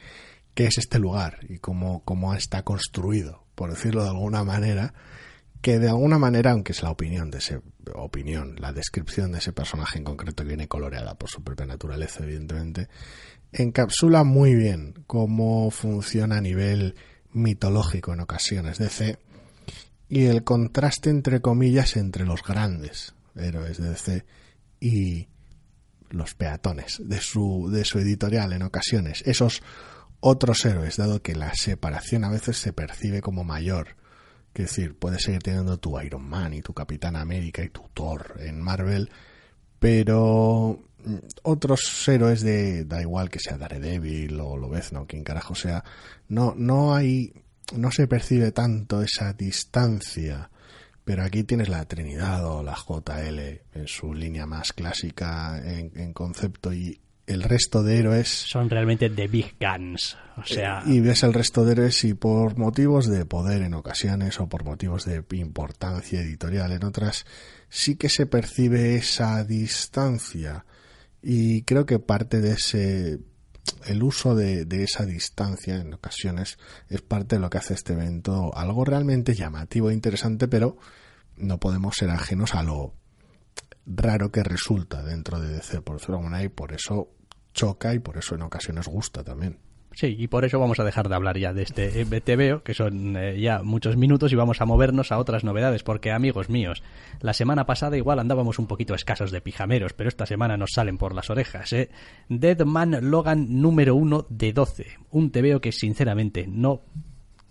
qué 0.54 0.66
es 0.66 0.78
este 0.78 0.98
lugar 0.98 1.38
y 1.48 1.58
cómo, 1.58 2.02
cómo 2.04 2.34
está 2.34 2.62
construido, 2.62 3.44
por 3.54 3.70
decirlo 3.70 4.02
de 4.02 4.10
alguna 4.10 4.44
manera 4.44 4.94
que 5.62 5.78
de 5.78 5.88
alguna 5.88 6.18
manera, 6.18 6.50
aunque 6.50 6.72
es 6.72 6.82
la 6.82 6.90
opinión 6.90 7.30
de 7.30 7.38
ese 7.38 7.62
opinión, 7.94 8.56
la 8.58 8.72
descripción 8.72 9.30
de 9.30 9.38
ese 9.38 9.52
personaje 9.52 9.96
en 9.96 10.04
concreto 10.04 10.42
que 10.42 10.48
viene 10.48 10.66
coloreada 10.66 11.14
por 11.14 11.30
su 11.30 11.42
propia 11.42 11.66
naturaleza, 11.66 12.24
evidentemente, 12.24 12.88
encapsula 13.52 14.24
muy 14.24 14.56
bien 14.56 14.94
cómo 15.06 15.70
funciona 15.70 16.38
a 16.38 16.40
nivel 16.40 16.96
mitológico 17.30 18.12
en 18.12 18.20
ocasiones 18.20 18.78
DC 18.78 19.18
y 20.08 20.24
el 20.24 20.42
contraste 20.42 21.10
entre 21.10 21.40
comillas 21.40 21.96
entre 21.96 22.26
los 22.26 22.42
grandes 22.42 23.14
héroes 23.36 23.78
de 23.78 23.90
DC 23.90 24.24
y 24.80 25.28
los 26.10 26.34
peatones 26.34 27.00
de 27.04 27.20
su, 27.20 27.70
de 27.72 27.84
su 27.84 28.00
editorial 28.00 28.52
en 28.52 28.62
ocasiones, 28.62 29.22
esos 29.26 29.62
otros 30.18 30.64
héroes, 30.64 30.96
dado 30.96 31.22
que 31.22 31.36
la 31.36 31.54
separación 31.54 32.24
a 32.24 32.30
veces 32.30 32.56
se 32.56 32.72
percibe 32.72 33.20
como 33.20 33.44
mayor 33.44 34.01
es 34.54 34.70
decir, 34.70 34.96
puedes 34.98 35.22
seguir 35.22 35.42
teniendo 35.42 35.78
tu 35.78 35.98
Iron 36.00 36.28
Man 36.28 36.54
y 36.54 36.62
tu 36.62 36.74
Capitán 36.74 37.16
América 37.16 37.62
y 37.62 37.70
tu 37.70 37.88
Thor 37.94 38.36
en 38.38 38.60
Marvel, 38.60 39.10
pero 39.78 40.78
mm, 41.04 41.16
otros 41.42 42.06
héroes 42.08 42.42
de 42.42 42.84
da 42.84 43.00
igual 43.00 43.30
que 43.30 43.38
sea 43.38 43.56
Daredevil 43.58 44.38
o 44.40 44.56
Lobezno 44.56 45.02
o 45.02 45.06
quien 45.06 45.24
carajo 45.24 45.54
sea, 45.54 45.84
no 46.28 46.54
no 46.56 46.94
hay 46.94 47.32
no 47.76 47.90
se 47.90 48.06
percibe 48.06 48.52
tanto 48.52 49.02
esa 49.02 49.32
distancia. 49.32 50.50
Pero 51.04 51.24
aquí 51.24 51.42
tienes 51.42 51.68
la 51.68 51.84
Trinidad 51.84 52.46
o 52.46 52.62
la 52.62 52.76
JL 52.76 53.38
en 53.74 53.88
su 53.88 54.14
línea 54.14 54.46
más 54.46 54.72
clásica 54.72 55.60
en, 55.64 55.90
en 55.96 56.12
concepto 56.12 56.72
y 56.72 57.00
el 57.26 57.42
resto 57.42 57.82
de 57.82 57.98
héroes 57.98 58.28
son 58.28 58.68
realmente 58.68 59.08
de 59.08 59.28
big 59.28 59.54
guns, 59.60 60.16
o 60.36 60.44
sea, 60.44 60.82
y 60.86 61.00
ves 61.00 61.22
el 61.22 61.32
resto 61.32 61.64
de 61.64 61.72
héroes 61.72 62.04
y 62.04 62.14
por 62.14 62.58
motivos 62.58 63.08
de 63.08 63.24
poder 63.24 63.62
en 63.62 63.74
ocasiones 63.74 64.40
o 64.40 64.48
por 64.48 64.64
motivos 64.64 65.04
de 65.04 65.24
importancia 65.32 66.20
editorial 66.20 66.72
en 66.72 66.84
otras 66.84 67.26
sí 67.68 67.96
que 67.96 68.08
se 68.08 68.26
percibe 68.26 68.96
esa 68.96 69.44
distancia. 69.44 70.64
Y 71.22 71.62
creo 71.62 71.86
que 71.86 72.00
parte 72.00 72.40
de 72.40 72.52
ese 72.52 73.20
el 73.86 74.02
uso 74.02 74.34
de, 74.34 74.64
de, 74.64 74.82
esa 74.82 75.06
distancia 75.06 75.76
en 75.76 75.94
ocasiones 75.94 76.58
es 76.88 77.00
parte 77.00 77.36
de 77.36 77.40
lo 77.40 77.48
que 77.48 77.58
hace 77.58 77.74
este 77.74 77.92
evento 77.92 78.50
algo 78.56 78.84
realmente 78.84 79.34
llamativo 79.34 79.90
e 79.90 79.94
interesante, 79.94 80.48
pero 80.48 80.76
no 81.36 81.58
podemos 81.58 81.94
ser 81.96 82.10
ajenos 82.10 82.56
a 82.56 82.64
lo 82.64 82.94
raro 83.86 84.30
que 84.30 84.42
resulta 84.42 85.02
dentro 85.02 85.40
de 85.40 85.48
DC, 85.48 85.82
por 85.82 85.98
decirlo 85.98 86.20
y 86.42 86.48
por 86.48 86.72
eso 86.72 87.08
choca 87.52 87.94
y 87.94 87.98
por 87.98 88.16
eso 88.16 88.34
en 88.34 88.42
ocasiones 88.42 88.86
gusta 88.86 89.22
también. 89.22 89.58
Sí, 89.94 90.16
y 90.18 90.26
por 90.26 90.44
eso 90.44 90.58
vamos 90.58 90.80
a 90.80 90.84
dejar 90.84 91.08
de 91.08 91.14
hablar 91.14 91.38
ya 91.38 91.52
de 91.52 91.62
este 91.62 92.04
BTV, 92.04 92.62
que 92.62 92.72
son 92.72 93.16
eh, 93.16 93.38
ya 93.38 93.62
muchos 93.62 93.96
minutos, 93.96 94.32
y 94.32 94.36
vamos 94.36 94.60
a 94.60 94.64
movernos 94.64 95.12
a 95.12 95.18
otras 95.18 95.44
novedades, 95.44 95.82
porque 95.82 96.12
amigos 96.12 96.48
míos, 96.48 96.82
la 97.20 97.34
semana 97.34 97.66
pasada 97.66 97.96
igual 97.96 98.18
andábamos 98.18 98.58
un 98.58 98.66
poquito 98.66 98.94
escasos 98.94 99.30
de 99.30 99.42
pijameros, 99.42 99.92
pero 99.92 100.08
esta 100.08 100.24
semana 100.24 100.56
nos 100.56 100.70
salen 100.74 100.96
por 100.96 101.14
las 101.14 101.28
orejas. 101.28 101.72
¿eh? 101.74 101.90
Dead 102.28 102.64
Man 102.64 103.10
Logan 103.10 103.60
número 103.60 103.94
uno 103.94 104.26
de 104.30 104.52
12, 104.52 104.86
un 105.10 105.30
TVO 105.30 105.60
que 105.60 105.72
sinceramente 105.72 106.46
no 106.46 106.80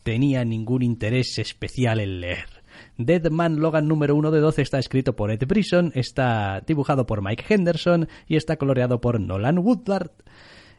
tenía 0.03 0.43
ningún 0.43 0.81
interés 0.81 1.37
especial 1.37 1.99
en 1.99 2.21
leer. 2.21 2.60
Dead 3.05 3.29
Man 3.29 3.59
Logan 3.59 3.87
número 3.87 4.15
1 4.15 4.31
de 4.31 4.39
12 4.39 4.61
está 4.61 4.79
escrito 4.79 5.15
por 5.15 5.31
Ed 5.31 5.45
Brisson, 5.47 5.91
está 5.95 6.61
dibujado 6.65 7.05
por 7.05 7.21
Mike 7.21 7.45
Henderson 7.49 8.07
y 8.27 8.35
está 8.35 8.57
coloreado 8.57 9.01
por 9.01 9.19
Nolan 9.19 9.59
Woodward. 9.59 10.11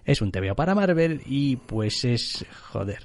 Es 0.04 0.20
un 0.20 0.32
TVO 0.32 0.54
para 0.54 0.74
Marvel 0.74 1.22
y 1.26 1.56
pues 1.56 2.04
es, 2.04 2.44
joder, 2.70 3.04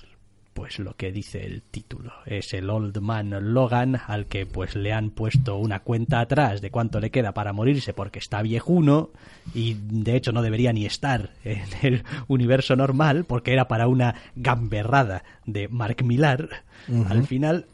pues 0.58 0.80
lo 0.80 0.96
que 0.96 1.12
dice 1.12 1.46
el 1.46 1.62
título. 1.62 2.12
Es 2.26 2.52
el 2.56 2.72
Old 2.72 3.00
Man 3.00 3.54
Logan 3.54 4.00
al 4.08 4.26
que 4.26 4.48
pues 4.48 4.76
le 4.76 4.92
han 4.92 5.12
puesto 5.12 5.56
una 5.58 5.82
cuenta 5.82 6.20
atrás 6.20 6.62
de 6.62 6.72
cuánto 6.72 7.00
le 7.00 7.12
queda 7.12 7.32
para 7.32 7.54
morirse 7.54 7.94
porque 7.94 8.18
está 8.18 8.42
viejuno 8.42 9.12
y 9.54 9.76
de 9.76 10.16
hecho 10.16 10.32
no 10.32 10.42
debería 10.42 10.74
ni 10.74 10.88
estar 10.88 11.30
en 11.44 11.62
el 11.84 12.04
universo 12.28 12.76
normal 12.76 13.26
porque 13.26 13.54
era 13.54 13.68
para 13.68 13.88
una 13.88 14.16
gamberrada 14.36 15.24
de 15.46 15.68
Mark 15.68 16.04
Millar. 16.04 16.64
Al 17.08 17.28
final 17.28 17.68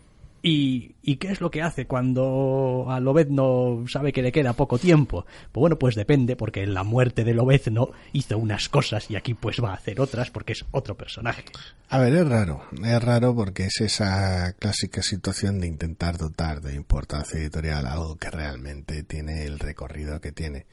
¿Y, 0.46 0.96
¿Y, 1.02 1.16
qué 1.16 1.32
es 1.32 1.40
lo 1.40 1.50
que 1.50 1.62
hace 1.62 1.88
cuando 1.88 2.88
a 2.90 3.00
Lobezno 3.00 3.86
sabe 3.88 4.12
que 4.12 4.22
le 4.22 4.34
queda 4.34 4.52
poco 4.52 4.78
tiempo? 4.78 5.26
Pues 5.54 5.62
bueno, 5.62 5.80
pues 5.80 5.96
depende, 5.96 6.36
porque 6.36 6.64
en 6.64 6.74
la 6.74 6.84
muerte 6.84 7.24
de 7.24 7.34
Lobezno 7.34 7.92
hizo 8.12 8.38
unas 8.38 8.68
cosas 8.68 9.10
y 9.10 9.16
aquí 9.16 9.36
pues 9.36 9.64
va 9.64 9.72
a 9.72 9.76
hacer 9.76 10.02
otras 10.02 10.32
porque 10.32 10.52
es 10.52 10.66
otro 10.72 10.98
personaje. 10.98 11.46
A 11.88 11.98
ver, 11.98 12.14
es 12.14 12.28
raro, 12.28 12.66
es 12.84 13.02
raro 13.02 13.34
porque 13.34 13.68
es 13.68 13.80
esa 13.80 14.52
clásica 14.60 15.02
situación 15.02 15.62
de 15.62 15.68
intentar 15.68 16.18
dotar 16.18 16.60
de 16.60 16.76
importancia 16.76 17.40
editorial 17.40 17.88
algo 17.88 18.18
que 18.18 18.30
realmente 18.30 19.04
tiene 19.04 19.46
el 19.46 19.60
recorrido 19.60 20.20
que 20.20 20.34
tiene. 20.34 20.66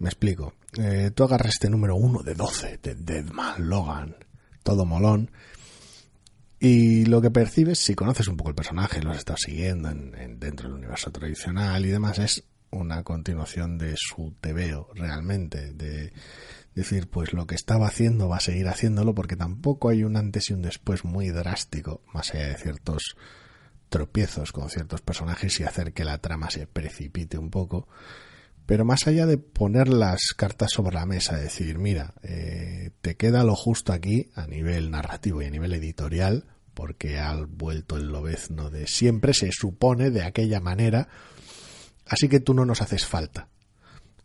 Me 0.00 0.10
explico. 0.10 0.52
Eh, 0.78 1.12
tú 1.14 1.24
agarras 1.24 1.54
este 1.54 1.70
número 1.70 1.96
uno 1.96 2.22
de 2.22 2.34
12 2.34 2.78
de 2.82 2.94
Deadman 2.94 3.70
Logan, 3.70 4.16
todo 4.62 4.84
molón, 4.84 5.30
y 6.64 7.06
lo 7.06 7.20
que 7.20 7.32
percibes, 7.32 7.80
si 7.80 7.96
conoces 7.96 8.28
un 8.28 8.36
poco 8.36 8.50
el 8.50 8.54
personaje, 8.54 9.02
lo 9.02 9.10
has 9.10 9.18
estado 9.18 9.36
siguiendo 9.36 9.90
en, 9.90 10.38
dentro 10.38 10.68
del 10.68 10.78
universo 10.78 11.10
tradicional 11.10 11.84
y 11.84 11.88
demás, 11.88 12.20
es 12.20 12.44
una 12.70 13.02
continuación 13.02 13.78
de 13.78 13.96
su 13.96 14.36
tebeo 14.40 14.88
realmente, 14.94 15.72
de 15.72 16.12
decir, 16.72 17.10
pues 17.10 17.32
lo 17.32 17.48
que 17.48 17.56
estaba 17.56 17.88
haciendo 17.88 18.28
va 18.28 18.36
a 18.36 18.40
seguir 18.40 18.68
haciéndolo 18.68 19.12
porque 19.12 19.34
tampoco 19.34 19.88
hay 19.88 20.04
un 20.04 20.16
antes 20.16 20.50
y 20.50 20.52
un 20.52 20.62
después 20.62 21.04
muy 21.04 21.30
drástico, 21.30 22.00
más 22.14 22.32
allá 22.32 22.46
de 22.46 22.54
ciertos 22.54 23.16
tropiezos 23.88 24.52
con 24.52 24.70
ciertos 24.70 25.00
personajes 25.00 25.58
y 25.58 25.64
hacer 25.64 25.92
que 25.92 26.04
la 26.04 26.18
trama 26.18 26.48
se 26.48 26.68
precipite 26.68 27.38
un 27.38 27.50
poco. 27.50 27.88
Pero 28.66 28.84
más 28.84 29.08
allá 29.08 29.26
de 29.26 29.36
poner 29.36 29.88
las 29.88 30.32
cartas 30.36 30.70
sobre 30.70 30.94
la 30.94 31.06
mesa, 31.06 31.36
decir, 31.36 31.78
mira, 31.78 32.14
eh, 32.22 32.92
te 33.00 33.16
queda 33.16 33.42
lo 33.42 33.56
justo 33.56 33.92
aquí 33.92 34.30
a 34.36 34.46
nivel 34.46 34.92
narrativo 34.92 35.42
y 35.42 35.46
a 35.46 35.50
nivel 35.50 35.74
editorial, 35.74 36.46
porque 36.74 37.18
ha 37.18 37.34
vuelto 37.34 37.96
el 37.96 38.08
lobezno 38.08 38.70
de 38.70 38.86
siempre, 38.86 39.34
se 39.34 39.50
supone 39.52 40.10
de 40.10 40.22
aquella 40.22 40.60
manera, 40.60 41.08
así 42.06 42.28
que 42.28 42.40
tú 42.40 42.54
no 42.54 42.64
nos 42.64 42.82
haces 42.82 43.06
falta. 43.06 43.48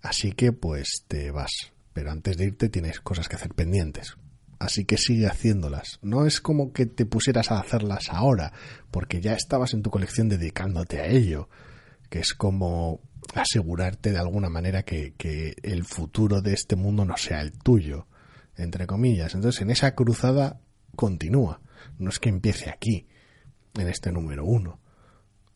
Así 0.02 0.32
que 0.32 0.54
pues 0.54 1.04
te 1.08 1.32
vas, 1.32 1.52
pero 1.94 2.12
antes 2.12 2.38
de 2.38 2.46
irte 2.46 2.70
tienes 2.70 3.00
cosas 3.00 3.28
que 3.28 3.36
hacer 3.36 3.54
pendientes. 3.54 4.16
Así 4.60 4.86
que 4.86 4.98
sigue 4.98 5.28
haciéndolas. 5.28 6.00
No 6.02 6.26
es 6.26 6.42
como 6.42 6.74
que 6.74 6.88
te 6.88 7.06
pusieras 7.06 7.52
a 7.52 7.60
hacerlas 7.60 8.10
ahora, 8.10 8.54
porque 8.90 9.22
ya 9.22 9.34
estabas 9.34 9.74
en 9.74 9.84
tu 9.84 9.92
colección 9.92 10.30
dedicándote 10.30 11.00
a 11.00 11.08
ello, 11.08 11.50
que 12.10 12.20
es 12.20 12.34
como 12.34 13.02
asegurarte 13.36 14.12
de 14.12 14.18
alguna 14.18 14.50
manera 14.50 14.84
que, 14.84 15.14
que 15.16 15.56
el 15.62 15.84
futuro 15.84 16.42
de 16.42 16.54
este 16.54 16.76
mundo 16.76 17.06
no 17.06 17.18
sea 17.18 17.42
el 17.42 17.52
tuyo, 17.52 18.08
entre 18.56 18.88
comillas. 18.88 19.36
Entonces 19.36 19.62
en 19.62 19.70
esa 19.70 19.94
cruzada 19.94 20.60
continúa 20.96 21.62
no 21.98 22.10
es 22.10 22.20
que 22.20 22.30
empiece 22.30 22.70
aquí, 22.70 23.08
en 23.76 23.88
este 23.88 24.12
número 24.12 24.46
uno. 24.46 24.80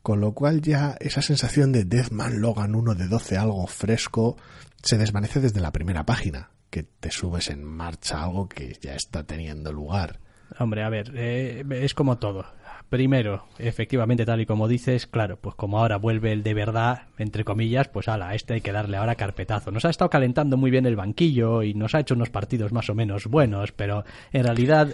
Con 0.02 0.20
lo 0.20 0.34
cual 0.34 0.62
ya 0.62 0.98
esa 1.00 1.22
sensación 1.22 1.72
de 1.72 1.86
Deathman 1.86 2.42
Logan 2.42 2.74
1 2.76 2.96
de 2.96 3.08
12 3.08 3.38
algo 3.38 3.68
fresco 3.68 4.36
se 4.82 4.98
desvanece 4.98 5.40
desde 5.40 5.62
la 5.62 5.72
primera 5.72 6.06
página, 6.06 6.50
que 6.72 6.84
te 6.84 7.12
subes 7.12 7.50
en 7.50 7.64
marcha 7.64 8.24
algo 8.24 8.50
que 8.50 8.78
ya 8.82 8.96
está 8.96 9.24
teniendo 9.24 9.72
lugar. 9.72 10.20
Hombre, 10.60 10.84
a 10.84 10.90
ver, 10.90 11.12
eh, 11.16 11.64
es 11.70 11.94
como 11.94 12.18
todo. 12.18 12.46
Primero, 12.90 13.46
efectivamente, 13.58 14.26
tal 14.26 14.42
y 14.42 14.46
como 14.46 14.68
dices, 14.68 15.08
claro, 15.08 15.38
pues 15.40 15.56
como 15.56 15.80
ahora 15.80 15.96
vuelve 15.96 16.34
el 16.34 16.44
de 16.44 16.54
verdad, 16.54 17.04
entre 17.18 17.46
comillas, 17.46 17.88
pues 17.88 18.10
ala, 18.10 18.36
este 18.36 18.56
hay 18.56 18.62
que 18.62 18.74
darle 18.74 18.98
ahora 18.98 19.16
carpetazo. 19.16 19.72
Nos 19.72 19.86
ha 19.86 19.90
estado 19.90 20.10
calentando 20.10 20.58
muy 20.58 20.72
bien 20.72 20.86
el 20.86 20.98
banquillo 20.98 21.64
y 21.64 21.74
nos 21.74 21.96
ha 21.96 22.02
hecho 22.02 22.16
unos 22.16 22.32
partidos 22.32 22.74
más 22.74 22.90
o 22.90 22.96
menos 22.96 23.28
buenos, 23.28 23.72
pero 23.72 24.04
en 24.34 24.44
realidad 24.44 24.90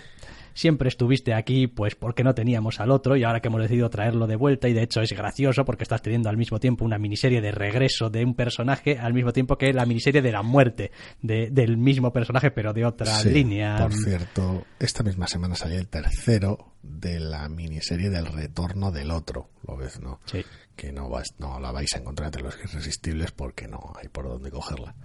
siempre 0.58 0.90
estuviste 0.90 1.36
aquí 1.36 1.68
pues 1.68 1.94
porque 1.94 2.24
no 2.24 2.34
teníamos 2.34 2.80
al 2.80 2.90
otro 2.90 3.16
y 3.16 3.24
ahora 3.24 3.42
que 3.42 3.48
hemos 3.48 3.62
decidido 3.62 3.92
traerlo 3.92 4.26
de 4.26 4.36
vuelta 4.36 4.68
y 4.68 4.74
de 4.74 4.82
hecho 4.82 5.02
es 5.02 5.14
gracioso 5.14 5.64
porque 5.66 5.84
estás 5.84 6.02
teniendo 6.02 6.30
al 6.30 6.38
mismo 6.38 6.60
tiempo 6.60 6.84
una 6.84 6.98
miniserie 6.98 7.42
de 7.42 7.52
regreso 7.52 8.10
de 8.10 8.26
un 8.26 8.34
personaje 8.34 8.98
al 8.98 9.14
mismo 9.14 9.32
tiempo 9.32 9.58
que 9.58 9.72
la 9.72 9.86
miniserie 9.86 10.24
de 10.24 10.32
la 10.32 10.42
muerte 10.42 10.92
de, 11.22 11.52
del 11.52 11.78
mismo 11.78 12.12
personaje 12.12 12.50
pero 12.50 12.74
de 12.74 12.86
otra 12.86 13.22
línea. 13.24 13.78
Por 13.78 13.94
cierto, 13.94 14.66
esta 14.80 15.04
misma 15.04 15.28
semana 15.28 15.54
salió 15.54 15.78
el 15.78 15.88
tercero 15.88 16.74
de 16.82 17.20
la 17.20 17.48
miniserie 17.50 18.10
del 18.10 18.26
retorno 18.26 18.92
del 18.92 19.12
otro, 19.12 19.52
lo 19.68 19.78
ves, 19.78 20.00
¿no? 20.00 20.20
Sí. 20.26 20.44
Que 20.76 20.92
no, 20.92 21.08
vas, 21.08 21.36
no 21.38 21.60
la 21.60 21.72
vais 21.72 21.94
a 21.94 22.00
encontrar 22.00 22.28
entre 22.28 22.42
los 22.42 22.58
irresistibles 22.64 23.32
porque 23.32 23.68
no 23.68 23.94
hay 24.02 24.08
por 24.10 24.28
dónde 24.28 24.50
cogerla. 24.50 24.96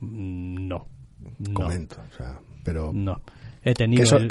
No. 0.00 0.86
Comento, 1.52 1.96
o 2.12 2.16
sea, 2.16 2.38
pero... 2.62 2.92
No 2.92 3.20
he 3.70 3.74
tenido, 3.74 4.16
el, 4.16 4.28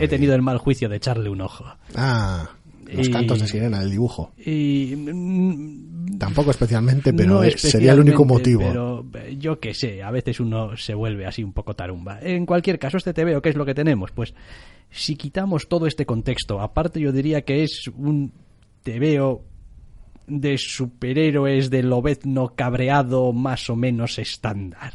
he, 0.00 0.08
tenido 0.08 0.34
el, 0.34 0.42
mal 0.42 0.58
juicio 0.58 0.88
de 0.88 0.96
echarle 0.96 1.30
un 1.30 1.40
ojo. 1.40 1.64
Ah, 1.94 2.50
los 2.92 3.08
cantos 3.08 3.40
de 3.40 3.48
sirena, 3.48 3.82
el 3.82 3.90
dibujo. 3.90 4.32
Y, 4.38 4.94
mm, 4.96 5.94
Tampoco 6.18 6.50
especialmente, 6.50 7.12
pero 7.12 7.42
sería 7.56 7.92
el 7.92 8.00
único 8.00 8.24
motivo. 8.24 9.04
Pero 9.10 9.30
yo 9.38 9.58
qué 9.58 9.74
sé, 9.74 10.02
a 10.02 10.10
veces 10.10 10.40
uno 10.40 10.76
se 10.76 10.94
vuelve 10.94 11.26
así 11.26 11.42
un 11.42 11.52
poco 11.52 11.74
tarumba. 11.74 12.20
En 12.20 12.46
cualquier 12.46 12.78
caso, 12.78 12.96
este 12.96 13.12
te 13.14 13.24
veo, 13.24 13.40
¿qué 13.42 13.48
es 13.48 13.56
lo 13.56 13.64
que 13.64 13.74
tenemos? 13.74 14.10
Pues 14.10 14.34
si 14.90 15.16
quitamos 15.16 15.68
todo 15.68 15.86
este 15.86 16.06
contexto, 16.06 16.60
aparte 16.60 17.00
yo 17.00 17.12
diría 17.12 17.42
que 17.42 17.64
es 17.64 17.88
un 17.96 18.32
te 18.82 18.98
veo 18.98 19.42
de 20.26 20.58
superhéroes 20.58 21.70
de 21.70 21.82
lobezno 21.82 22.54
cabreado 22.54 23.32
más 23.32 23.68
o 23.70 23.76
menos 23.76 24.18
estándar. 24.18 24.92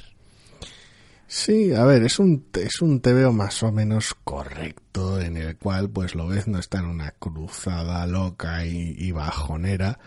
Sí, 1.31 1.75
a 1.75 1.85
ver, 1.85 2.01
es 2.01 2.17
un, 2.17 2.47
es 2.55 2.81
un 2.81 3.03
más 3.35 3.61
o 3.61 3.71
menos 3.71 4.15
correcto 4.23 5.21
en 5.21 5.37
el 5.37 5.57
cual 5.57 5.91
pues 5.91 6.15
lo 6.15 6.25
ves 6.25 6.47
no 6.47 6.57
está 6.57 6.79
en 6.79 6.85
una 6.85 7.11
cruzada 7.11 8.07
loca 8.07 8.65
y, 8.65 9.11
bajonera 9.11 9.99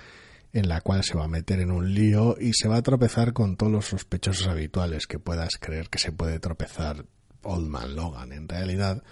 en 0.53 0.69
la 0.69 0.81
cual 0.81 1.05
se 1.05 1.17
va 1.17 1.27
a 1.27 1.29
meter 1.29 1.61
en 1.61 1.71
un 1.71 1.95
lío 1.95 2.35
y 2.41 2.55
se 2.55 2.67
va 2.67 2.79
a 2.79 2.83
tropezar 2.83 3.33
con 3.33 3.57
todos 3.57 3.71
los 3.71 3.87
sospechosos 3.87 4.49
habituales 4.49 5.07
que 5.07 5.21
puedas 5.21 5.59
creer 5.61 5.89
que 5.91 6.01
se 6.01 6.11
puede 6.11 6.41
tropezar 6.41 7.07
Old 7.43 7.69
Man 7.69 7.95
Logan 7.95 8.33
en 8.33 8.49
realidad. 8.49 9.05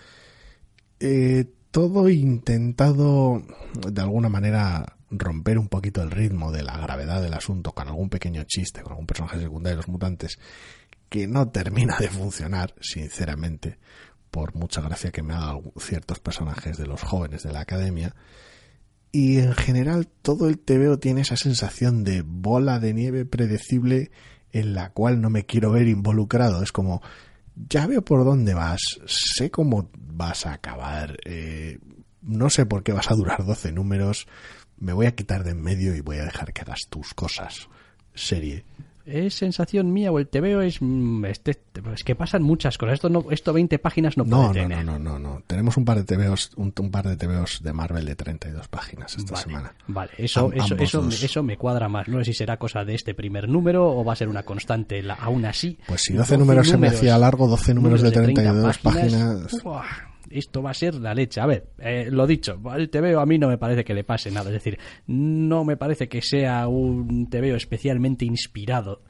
Eh, 0.98 1.44
todo 1.70 2.08
intentado 2.08 3.40
de 3.88 4.00
alguna 4.02 4.28
manera 4.28 4.96
romper 5.10 5.58
un 5.58 5.68
poquito 5.68 6.02
el 6.02 6.10
ritmo 6.10 6.50
de 6.50 6.64
la 6.64 6.76
gravedad 6.76 7.22
del 7.22 7.34
asunto 7.34 7.70
con 7.70 7.86
algún 7.86 8.10
pequeño 8.10 8.42
chiste, 8.48 8.82
con 8.82 8.92
algún 8.94 9.06
personaje 9.06 9.38
secundario 9.38 9.76
de 9.76 9.82
los 9.82 9.88
mutantes 9.88 10.40
que 11.10 11.26
no 11.26 11.48
termina 11.48 11.98
de 11.98 12.08
funcionar, 12.08 12.74
sinceramente, 12.80 13.78
por 14.30 14.54
mucha 14.54 14.80
gracia 14.80 15.10
que 15.10 15.22
me 15.22 15.34
hagan 15.34 15.60
ciertos 15.76 16.20
personajes 16.20 16.78
de 16.78 16.86
los 16.86 17.02
jóvenes 17.02 17.42
de 17.42 17.52
la 17.52 17.60
academia. 17.60 18.14
Y 19.12 19.38
en 19.38 19.54
general 19.54 20.06
todo 20.06 20.48
el 20.48 20.58
TVO 20.58 20.98
tiene 21.00 21.22
esa 21.22 21.36
sensación 21.36 22.04
de 22.04 22.22
bola 22.22 22.78
de 22.78 22.94
nieve 22.94 23.24
predecible 23.24 24.12
en 24.52 24.72
la 24.72 24.90
cual 24.90 25.20
no 25.20 25.30
me 25.30 25.44
quiero 25.46 25.72
ver 25.72 25.88
involucrado. 25.88 26.62
Es 26.62 26.70
como, 26.70 27.02
ya 27.56 27.88
veo 27.88 28.04
por 28.04 28.24
dónde 28.24 28.54
vas, 28.54 28.80
sé 29.06 29.50
cómo 29.50 29.90
vas 29.98 30.46
a 30.46 30.52
acabar, 30.52 31.16
eh, 31.24 31.80
no 32.22 32.50
sé 32.50 32.66
por 32.66 32.84
qué 32.84 32.92
vas 32.92 33.10
a 33.10 33.14
durar 33.14 33.44
12 33.44 33.72
números, 33.72 34.28
me 34.78 34.92
voy 34.92 35.06
a 35.06 35.14
quitar 35.16 35.42
de 35.42 35.50
en 35.50 35.60
medio 35.60 35.96
y 35.96 36.02
voy 36.02 36.18
a 36.18 36.24
dejar 36.24 36.52
que 36.52 36.62
hagas 36.62 36.82
tus 36.88 37.14
cosas. 37.14 37.68
Serie 38.14 38.64
es 39.10 39.34
sensación 39.34 39.92
mía 39.92 40.12
o 40.12 40.18
el 40.18 40.28
TVO 40.28 40.60
es 40.62 40.78
mm, 40.80 41.24
este, 41.26 41.58
es 41.94 42.04
que 42.04 42.14
pasan 42.14 42.42
muchas 42.42 42.78
cosas. 42.78 42.94
Esto 42.94 43.08
no 43.08 43.24
esto 43.30 43.52
20 43.52 43.78
páginas 43.78 44.16
no 44.16 44.24
puede 44.24 44.42
no, 44.42 44.52
tener. 44.52 44.84
no 44.84 44.98
no 44.98 44.98
no 44.98 45.18
no. 45.18 45.42
Tenemos 45.46 45.76
un 45.76 45.84
par 45.84 46.02
de 46.02 46.04
TVOs 46.04 46.52
un, 46.56 46.72
par 46.72 47.08
de 47.08 47.16
TVOs 47.16 47.62
de 47.62 47.72
Marvel 47.72 48.04
de 48.04 48.16
32 48.16 48.68
páginas 48.68 49.16
esta 49.16 49.36
semana. 49.36 49.74
vale. 49.86 50.12
Eso 50.16 50.52
eso 50.52 50.76
eso, 50.76 51.08
eso, 51.08 51.42
me 51.42 51.56
cuadra 51.56 51.88
más. 51.88 52.08
No 52.08 52.18
sé 52.18 52.26
si 52.26 52.34
será 52.34 52.56
cosa 52.56 52.84
de 52.84 52.94
este 52.94 53.14
primer 53.14 53.48
número 53.48 53.88
o 53.88 54.04
va 54.04 54.12
a 54.12 54.16
ser 54.16 54.28
una 54.28 54.42
constante 54.42 55.02
aún 55.18 55.44
así. 55.44 55.78
Pues 55.86 56.02
si 56.02 56.14
12, 56.14 56.38
números, 56.38 56.68
se 56.68 56.76
me 56.76 56.88
hacía 56.88 57.18
largo 57.18 57.46
12 57.46 57.74
números, 57.74 58.02
de 58.02 58.10
32 58.10 58.78
páginas, 58.78 59.62
esto 60.30 60.62
va 60.62 60.70
a 60.70 60.74
ser 60.74 60.94
la 60.94 61.14
leche. 61.14 61.40
A 61.40 61.46
ver, 61.46 61.66
eh, 61.78 62.08
lo 62.10 62.26
dicho, 62.26 62.58
el 62.76 62.88
TVO 62.88 63.20
a 63.20 63.26
mí 63.26 63.38
no 63.38 63.48
me 63.48 63.58
parece 63.58 63.84
que 63.84 63.94
le 63.94 64.04
pase 64.04 64.30
nada. 64.30 64.48
Es 64.48 64.54
decir, 64.54 64.78
no 65.06 65.64
me 65.64 65.76
parece 65.76 66.08
que 66.08 66.22
sea 66.22 66.68
un 66.68 67.28
TVO 67.28 67.56
especialmente 67.56 68.24
inspirado, 68.24 69.02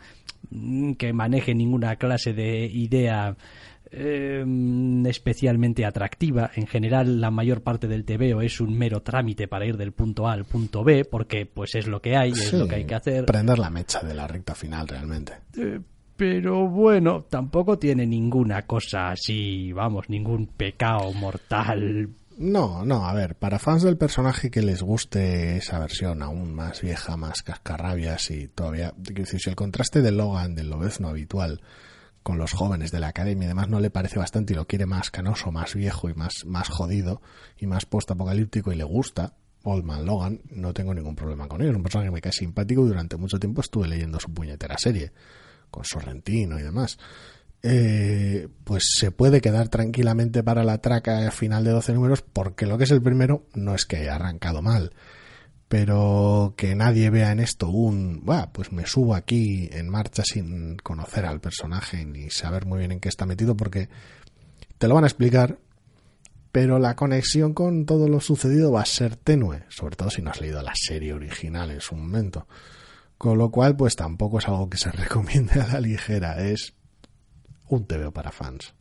mm, 0.51 0.95
que 0.95 1.13
maneje 1.13 1.55
ninguna 1.55 1.97
clase 1.97 2.33
de 2.33 2.67
idea 2.67 3.37
eh, 3.93 4.45
especialmente 5.07 5.85
atractiva. 5.85 6.51
En 6.55 6.67
general, 6.67 7.21
la 7.21 7.31
mayor 7.31 7.63
parte 7.63 7.89
del 7.89 8.05
TVO 8.05 8.41
es 8.41 8.61
un 8.61 8.77
mero 8.77 9.03
trámite 9.03 9.49
para 9.49 9.67
ir 9.67 9.77
del 9.77 9.93
punto 9.93 10.29
A 10.29 10.33
al 10.33 10.45
punto 10.45 10.85
B, 10.85 11.05
porque 11.05 11.47
pues 11.47 11.75
es 11.75 11.87
lo 11.87 12.01
que 12.01 12.17
hay, 12.17 12.31
es 12.31 12.53
lo 12.53 12.69
que 12.69 12.77
hay 12.77 12.85
que 12.85 12.95
hacer. 12.95 13.27
Prender 13.27 13.59
la 13.59 13.71
mecha 13.71 14.01
de 14.01 14.15
la 14.15 14.27
recta 14.27 14.55
final 14.55 14.87
realmente. 14.87 15.33
Eh, 15.57 15.81
pero 16.21 16.69
bueno, 16.69 17.25
tampoco 17.31 17.79
tiene 17.79 18.07
ninguna 18.07 18.67
cosa 18.67 19.13
así, 19.13 19.73
vamos, 19.73 20.11
ningún 20.11 20.49
pecado 20.49 21.15
mortal. 21.15 22.11
No, 22.37 22.85
no, 22.85 23.07
a 23.07 23.15
ver, 23.15 23.37
para 23.37 23.59
fans 23.59 23.85
del 23.85 23.97
personaje 23.97 24.51
que 24.51 24.61
les 24.61 24.83
guste 24.83 25.57
esa 25.57 25.79
versión 25.79 26.23
aún 26.23 26.55
más 26.55 26.83
vieja, 26.83 27.17
más 27.17 27.41
cascarrabias 27.41 28.31
y 28.33 28.49
todavía, 28.49 28.93
si 29.25 29.49
el 29.49 29.57
contraste 29.57 30.03
de 30.03 30.13
Logan, 30.13 30.55
del 30.55 30.69
lobezno 30.69 31.09
habitual, 31.09 31.63
con 32.23 32.37
los 32.37 32.53
jóvenes 32.53 32.91
de 32.91 33.01
la 33.01 33.09
academia 33.09 33.47
y 33.47 33.49
demás 33.49 33.71
no 33.71 33.81
le 33.81 33.89
parece 33.89 34.19
bastante 34.19 34.53
y 34.53 34.57
lo 34.57 34.67
quiere 34.67 34.85
más 34.85 35.11
canoso, 35.11 35.51
más 35.51 35.75
viejo 35.75 36.11
y 36.11 36.15
más, 36.15 36.45
más 36.45 36.69
jodido 36.69 37.23
y 37.57 37.67
más 37.67 37.87
post-apocalíptico 37.87 38.73
y 38.73 38.77
le 38.77 38.85
gusta, 38.85 39.33
Old 39.63 39.85
Man 39.85 40.05
Logan, 40.05 40.43
no 40.51 40.75
tengo 40.75 40.93
ningún 40.93 41.17
problema 41.17 41.49
con 41.49 41.63
él. 41.63 41.71
Es 41.71 41.77
un 41.77 41.83
personaje 41.83 42.09
que 42.09 42.15
me 42.15 42.21
cae 42.21 42.33
simpático 42.33 42.85
y 42.85 42.89
durante 42.89 43.17
mucho 43.17 43.39
tiempo 43.39 43.63
estuve 43.63 43.89
leyendo 43.89 44.21
su 44.21 44.31
puñetera 44.31 44.77
serie 44.77 45.13
con 45.71 45.85
Sorrentino 45.85 46.59
y 46.59 46.63
demás, 46.63 46.99
eh, 47.63 48.49
pues 48.65 48.85
se 48.97 49.11
puede 49.11 49.41
quedar 49.41 49.69
tranquilamente 49.69 50.43
para 50.43 50.65
la 50.65 50.79
traca 50.79 51.31
final 51.31 51.63
de 51.63 51.73
12 51.73 51.93
números 51.93 52.23
porque 52.23 52.65
lo 52.65 52.79
que 52.79 52.85
es 52.85 52.91
el 52.91 53.03
primero 53.03 53.47
no 53.55 53.75
es 53.75 53.85
que 53.85 53.99
haya 53.99 54.15
arrancado 54.15 54.63
mal, 54.63 54.93
pero 55.69 56.55
que 56.57 56.75
nadie 56.75 57.11
vea 57.11 57.33
en 57.33 57.41
esto 57.41 57.69
un, 57.69 58.25
pues 58.53 58.73
me 58.73 58.87
subo 58.87 59.15
aquí 59.15 59.69
en 59.73 59.91
marcha 59.91 60.23
sin 60.25 60.77
conocer 60.79 61.27
al 61.27 61.41
personaje 61.41 62.05
ni 62.07 62.31
saber 62.31 62.65
muy 62.65 62.79
bien 62.79 62.93
en 62.93 63.01
qué 63.01 63.11
está 63.11 63.27
metido 63.27 63.57
porque 63.57 63.89
te 64.79 64.89
lo 64.89 64.95
van 64.95 65.05
a 65.05 65.09
explicar, 65.09 65.59
pero 66.53 66.79
la 66.79 66.97
conexión 66.97 67.53
con 67.53 67.85
todo 67.85 68.09
lo 68.09 68.21
sucedido 68.21 68.73
va 68.73 68.81
a 68.81 68.87
ser 68.87 69.17
tenue, 69.17 69.65
sobre 69.69 69.97
todo 69.97 70.09
si 70.09 70.23
no 70.23 70.31
has 70.31 70.41
leído 70.41 70.63
la 70.63 70.73
serie 70.75 71.13
original 71.13 71.71
en 71.71 71.83
su 71.83 71.95
momento. 71.95 72.47
Con 73.21 73.37
lo 73.37 73.51
cual, 73.51 73.77
pues 73.77 73.97
tampoco 73.97 74.39
es 74.39 74.49
algo 74.49 74.71
que 74.71 74.79
se 74.79 74.91
recomiende 74.93 75.61
a 75.61 75.67
la 75.67 75.79
ligera, 75.79 76.41
es 76.41 76.73
un 77.69 77.85
TVO 77.85 78.13
para 78.13 78.33
fans. 78.33 78.75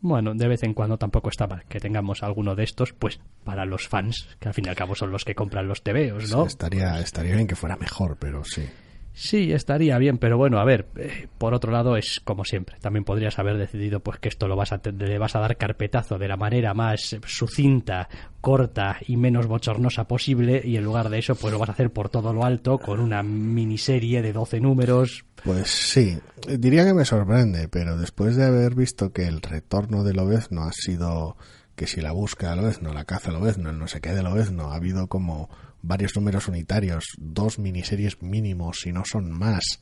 Bueno, 0.00 0.34
de 0.34 0.48
vez 0.48 0.64
en 0.64 0.74
cuando 0.74 0.98
tampoco 0.98 1.28
está 1.28 1.46
mal 1.46 1.64
que 1.68 1.78
tengamos 1.78 2.24
alguno 2.24 2.56
de 2.56 2.64
estos, 2.64 2.92
pues 2.92 3.20
para 3.44 3.64
los 3.64 3.86
fans, 3.86 4.28
que 4.40 4.48
al 4.48 4.54
fin 4.54 4.64
y 4.66 4.70
al 4.70 4.74
cabo 4.74 4.96
son 4.96 5.12
los 5.12 5.24
que 5.24 5.36
compran 5.36 5.68
los 5.68 5.84
TVOs, 5.84 6.32
¿no? 6.32 6.46
estaría, 6.46 6.98
estaría 6.98 7.36
bien 7.36 7.46
que 7.46 7.54
fuera 7.54 7.76
mejor, 7.76 8.16
pero 8.18 8.42
sí. 8.42 8.68
Sí, 9.14 9.52
estaría 9.52 9.98
bien, 9.98 10.16
pero 10.16 10.38
bueno, 10.38 10.58
a 10.58 10.64
ver, 10.64 10.88
eh, 10.96 11.28
por 11.36 11.52
otro 11.52 11.70
lado 11.70 11.96
es 11.96 12.20
como 12.24 12.44
siempre. 12.44 12.76
También 12.80 13.04
podrías 13.04 13.38
haber 13.38 13.58
decidido 13.58 14.00
pues 14.00 14.18
que 14.18 14.28
esto 14.28 14.48
lo 14.48 14.56
vas 14.56 14.72
a 14.72 14.80
le 14.84 15.18
vas 15.18 15.36
a 15.36 15.40
dar 15.40 15.56
carpetazo 15.58 16.18
de 16.18 16.28
la 16.28 16.38
manera 16.38 16.72
más 16.72 17.16
sucinta, 17.26 18.08
corta 18.40 18.96
y 19.06 19.18
menos 19.18 19.46
bochornosa 19.46 20.08
posible 20.08 20.62
y 20.64 20.76
en 20.76 20.84
lugar 20.84 21.10
de 21.10 21.18
eso 21.18 21.34
pues 21.34 21.52
lo 21.52 21.58
vas 21.58 21.68
a 21.68 21.72
hacer 21.72 21.92
por 21.92 22.08
todo 22.08 22.32
lo 22.32 22.44
alto 22.44 22.78
con 22.78 23.00
una 23.00 23.22
miniserie 23.22 24.22
de 24.22 24.32
12 24.32 24.60
números. 24.60 25.26
Pues 25.44 25.68
sí, 25.68 26.18
diría 26.58 26.84
que 26.86 26.94
me 26.94 27.04
sorprende, 27.04 27.68
pero 27.68 27.98
después 27.98 28.36
de 28.36 28.44
haber 28.44 28.74
visto 28.74 29.12
que 29.12 29.26
el 29.26 29.42
retorno 29.42 30.04
de 30.04 30.14
no 30.50 30.62
ha 30.62 30.72
sido 30.72 31.36
que 31.76 31.86
si 31.86 32.00
la 32.00 32.12
busca 32.12 32.54
de 32.54 32.76
no 32.80 32.92
la 32.92 33.04
caza 33.04 33.32
de 33.32 33.38
no 33.58 33.70
el 33.70 33.78
no 33.78 33.88
sé 33.88 34.00
qué 34.00 34.12
de 34.12 34.22
no 34.22 34.70
ha 34.70 34.76
habido 34.76 35.08
como 35.08 35.48
varios 35.82 36.16
números 36.16 36.48
unitarios, 36.48 37.04
dos 37.18 37.58
miniseries 37.58 38.22
mínimos, 38.22 38.78
si 38.80 38.92
no 38.92 39.04
son 39.04 39.30
más, 39.30 39.80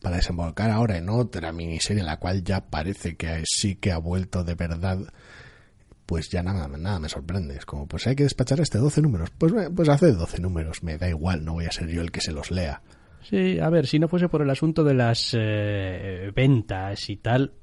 para 0.00 0.16
desembocar 0.16 0.70
ahora 0.70 0.98
en 0.98 1.08
otra 1.08 1.52
miniserie, 1.52 2.02
la 2.02 2.18
cual 2.18 2.44
ya 2.44 2.66
parece 2.66 3.16
que 3.16 3.42
sí 3.44 3.76
que 3.76 3.92
ha 3.92 3.98
vuelto 3.98 4.44
de 4.44 4.54
verdad, 4.54 4.98
pues 6.04 6.28
ya 6.30 6.42
nada, 6.42 6.68
nada 6.68 6.98
me 7.00 7.08
sorprende. 7.08 7.56
Es 7.56 7.66
como, 7.66 7.86
pues 7.86 8.06
hay 8.06 8.14
que 8.14 8.24
despachar 8.24 8.60
este 8.60 8.78
12 8.78 9.02
números. 9.02 9.30
Pues, 9.36 9.52
pues 9.74 9.88
hace 9.88 10.12
12 10.12 10.40
números, 10.40 10.82
me 10.82 10.98
da 10.98 11.08
igual, 11.08 11.44
no 11.44 11.54
voy 11.54 11.66
a 11.66 11.72
ser 11.72 11.88
yo 11.88 12.02
el 12.02 12.12
que 12.12 12.20
se 12.20 12.32
los 12.32 12.50
lea. 12.50 12.82
Sí, 13.22 13.58
a 13.58 13.68
ver, 13.70 13.86
si 13.86 13.98
no 13.98 14.06
fuese 14.06 14.28
por 14.28 14.42
el 14.42 14.50
asunto 14.50 14.84
de 14.84 14.94
las 14.94 15.34
eh, 15.36 16.30
ventas 16.34 17.10
y 17.10 17.16
tal, 17.16 17.54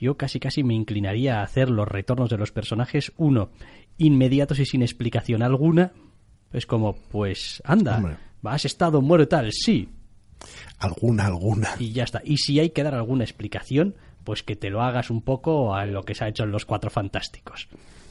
yo 0.00 0.16
casi 0.16 0.40
casi 0.40 0.64
me 0.64 0.72
inclinaría 0.74 1.40
a 1.40 1.42
hacer 1.42 1.68
los 1.68 1.86
retornos 1.86 2.30
de 2.30 2.38
los 2.38 2.50
personajes, 2.50 3.12
uno, 3.18 3.50
inmediatos 3.98 4.58
y 4.58 4.64
sin 4.64 4.80
explicación 4.80 5.42
alguna, 5.42 5.92
es 6.52 6.66
como, 6.66 6.94
pues 6.94 7.62
anda, 7.64 8.18
has 8.44 8.64
estado 8.64 9.00
muerto 9.02 9.28
tal, 9.28 9.52
sí. 9.52 9.88
Alguna, 10.78 11.26
alguna. 11.26 11.70
Y 11.78 11.92
ya 11.92 12.04
está. 12.04 12.22
Y 12.24 12.38
si 12.38 12.58
hay 12.58 12.70
que 12.70 12.82
dar 12.82 12.94
alguna 12.94 13.24
explicación, 13.24 13.94
pues 14.24 14.42
que 14.42 14.56
te 14.56 14.70
lo 14.70 14.82
hagas 14.82 15.10
un 15.10 15.22
poco 15.22 15.74
a 15.74 15.86
lo 15.86 16.02
que 16.02 16.14
se 16.14 16.24
ha 16.24 16.28
hecho 16.28 16.44
en 16.44 16.52
los 16.52 16.64
Cuatro 16.64 16.90
Fantásticos. 16.90 17.68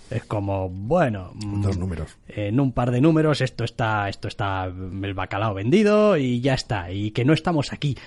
Es 0.10 0.24
como, 0.26 0.70
bueno, 0.70 1.32
mm, 1.36 1.62
dos 1.62 1.78
números. 1.78 2.18
En 2.28 2.60
un 2.60 2.72
par 2.72 2.92
de 2.92 3.02
números 3.02 3.42
esto 3.42 3.64
está, 3.64 4.10
esto 4.10 4.28
está 4.28 4.66
el 4.66 5.14
bacalao 5.14 5.54
vendido 5.54 6.18
y 6.18 6.42
ya 6.42 6.56
está. 6.56 6.92
Y 6.92 7.12
que 7.12 7.26
no 7.26 7.34
estamos 7.34 7.74
aquí 7.74 7.98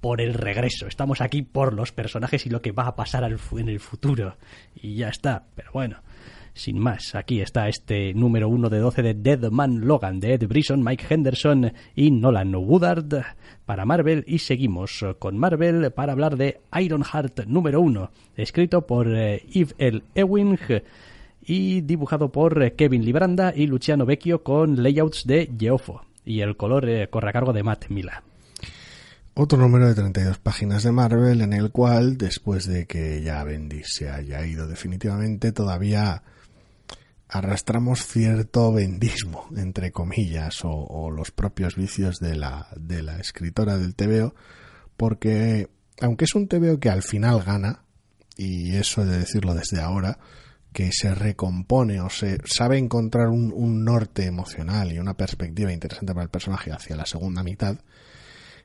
por 0.00 0.20
el 0.20 0.34
regreso, 0.34 0.86
estamos 0.88 1.20
aquí 1.20 1.42
por 1.42 1.74
los 1.74 1.92
personajes 1.92 2.46
y 2.46 2.50
lo 2.50 2.62
que 2.62 2.72
va 2.72 2.86
a 2.88 2.96
pasar 2.96 3.24
en 3.24 3.68
el 3.68 3.80
futuro. 3.80 4.36
Y 4.74 4.96
ya 4.96 5.08
está. 5.08 5.44
Pero 5.54 5.70
bueno, 5.72 6.02
sin 6.54 6.78
más, 6.78 7.14
aquí 7.14 7.40
está 7.40 7.68
este 7.68 8.12
número 8.14 8.48
uno 8.48 8.68
de 8.68 8.78
12 8.78 9.02
de 9.02 9.14
Dead 9.14 9.50
Man 9.50 9.86
Logan 9.86 10.20
de 10.20 10.34
Ed 10.34 10.46
Brisson, 10.46 10.82
Mike 10.82 11.06
Henderson 11.08 11.72
y 11.94 12.10
Nolan 12.10 12.54
Woodard 12.54 13.24
para 13.64 13.84
Marvel 13.84 14.24
y 14.26 14.38
seguimos 14.38 15.04
con 15.18 15.38
Marvel 15.38 15.92
para 15.92 16.12
hablar 16.12 16.36
de 16.36 16.60
Ironheart 16.78 17.46
número 17.46 17.80
uno, 17.80 18.10
escrito 18.36 18.86
por 18.86 19.14
eh, 19.14 19.42
Yves 19.50 19.74
L. 19.78 20.02
Ewing 20.14 20.58
y 21.44 21.80
dibujado 21.80 22.30
por 22.30 22.72
Kevin 22.72 23.04
Libranda 23.04 23.52
y 23.54 23.66
Luciano 23.66 24.06
Vecchio 24.06 24.42
con 24.42 24.82
layouts 24.82 25.26
de 25.26 25.50
Geofo 25.58 26.02
y 26.24 26.40
el 26.40 26.56
color 26.56 26.88
eh, 26.88 27.08
corre 27.08 27.30
a 27.30 27.32
cargo 27.32 27.52
de 27.52 27.62
Matt 27.62 27.88
Mila. 27.88 28.22
Otro 29.34 29.58
número 29.58 29.88
de 29.88 29.94
32 29.94 30.38
páginas 30.38 30.82
de 30.82 30.92
Marvel 30.92 31.40
en 31.40 31.54
el 31.54 31.70
cual, 31.70 32.18
después 32.18 32.66
de 32.66 32.86
que 32.86 33.22
ya 33.22 33.42
Bendis 33.44 33.94
se 33.94 34.10
haya 34.10 34.44
ido 34.46 34.66
definitivamente, 34.66 35.52
todavía 35.52 36.22
arrastramos 37.32 38.06
cierto 38.06 38.72
vendismo, 38.72 39.48
entre 39.56 39.90
comillas, 39.90 40.60
o, 40.64 41.10
los 41.10 41.30
propios 41.30 41.76
vicios 41.76 42.20
de 42.20 42.36
la, 42.36 42.68
de 42.76 43.02
la 43.02 43.18
escritora 43.18 43.78
del 43.78 43.94
TVO, 43.94 44.34
porque 44.98 45.70
aunque 46.00 46.26
es 46.26 46.34
un 46.34 46.46
TVO 46.46 46.78
que 46.78 46.90
al 46.90 47.02
final 47.02 47.42
gana, 47.42 47.84
y 48.36 48.76
eso 48.76 49.02
he 49.02 49.06
de 49.06 49.18
decirlo 49.18 49.54
desde 49.54 49.80
ahora, 49.80 50.18
que 50.74 50.90
se 50.92 51.14
recompone 51.14 52.00
o 52.02 52.10
se 52.10 52.38
sabe 52.44 52.76
encontrar 52.76 53.28
un, 53.28 53.84
norte 53.84 54.26
emocional 54.26 54.92
y 54.92 54.98
una 54.98 55.14
perspectiva 55.14 55.72
interesante 55.72 56.12
para 56.12 56.24
el 56.24 56.30
personaje 56.30 56.70
hacia 56.70 56.96
la 56.96 57.06
segunda 57.06 57.42
mitad, 57.42 57.78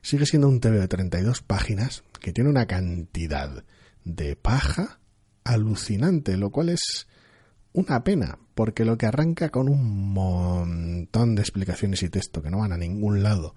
sigue 0.02 0.26
siendo 0.26 0.48
un 0.48 0.60
TVO 0.60 0.80
de 0.80 0.88
32 0.88 1.40
páginas 1.40 2.04
que 2.20 2.32
tiene 2.32 2.50
una 2.50 2.66
cantidad 2.66 3.64
de 4.04 4.36
paja 4.36 5.00
alucinante, 5.44 6.36
lo 6.36 6.50
cual 6.50 6.68
es 6.68 7.06
una 7.72 8.04
pena, 8.04 8.38
porque 8.58 8.84
lo 8.84 8.98
que 8.98 9.06
arranca 9.06 9.50
con 9.50 9.68
un 9.68 10.12
montón 10.12 11.36
de 11.36 11.42
explicaciones 11.42 12.02
y 12.02 12.10
texto 12.10 12.42
que 12.42 12.50
no 12.50 12.58
van 12.58 12.72
a 12.72 12.76
ningún 12.76 13.22
lado 13.22 13.54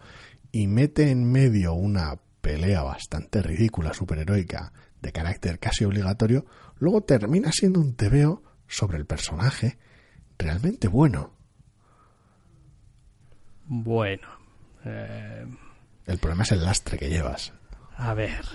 y 0.52 0.68
mete 0.68 1.10
en 1.10 1.24
medio 1.24 1.74
una 1.74 2.20
pelea 2.42 2.84
bastante 2.84 3.42
ridícula, 3.42 3.96
superheroica, 3.96 4.74
de 5.02 5.12
carácter 5.12 5.58
casi 5.58 5.86
obligatorio, 5.86 6.46
luego 6.78 7.02
termina 7.02 7.52
siendo 7.52 7.80
un 7.80 7.96
tebeo 7.96 8.44
sobre 8.68 9.00
el 9.00 9.08
personaje 9.08 9.80
realmente 10.38 10.88
bueno. 10.88 11.34
Bueno. 13.66 14.28
Eh, 14.86 15.48
el 16.06 16.20
problema 16.20 16.44
es 16.44 16.52
el 16.52 16.64
lastre 16.64 17.00
que 17.00 17.10
llevas. 17.10 17.54
A 17.98 18.14
ver. 18.14 18.46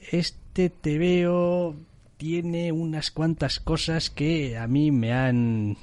Este 0.00 0.68
tebeo 0.68 1.76
tiene 2.16 2.72
unas 2.72 3.10
cuantas 3.10 3.60
cosas 3.60 4.10
que 4.10 4.56
a 4.56 4.66
mí 4.66 4.90
me 4.90 5.12
han 5.12 5.76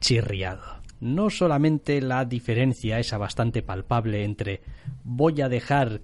chirriado. 0.00 0.62
No 1.00 1.30
solamente 1.30 2.00
la 2.02 2.24
diferencia 2.24 2.98
esa 2.98 3.16
bastante 3.16 3.62
palpable 3.62 4.24
entre 4.24 4.60
voy 5.02 5.40
a 5.40 5.48
dejar 5.48 6.02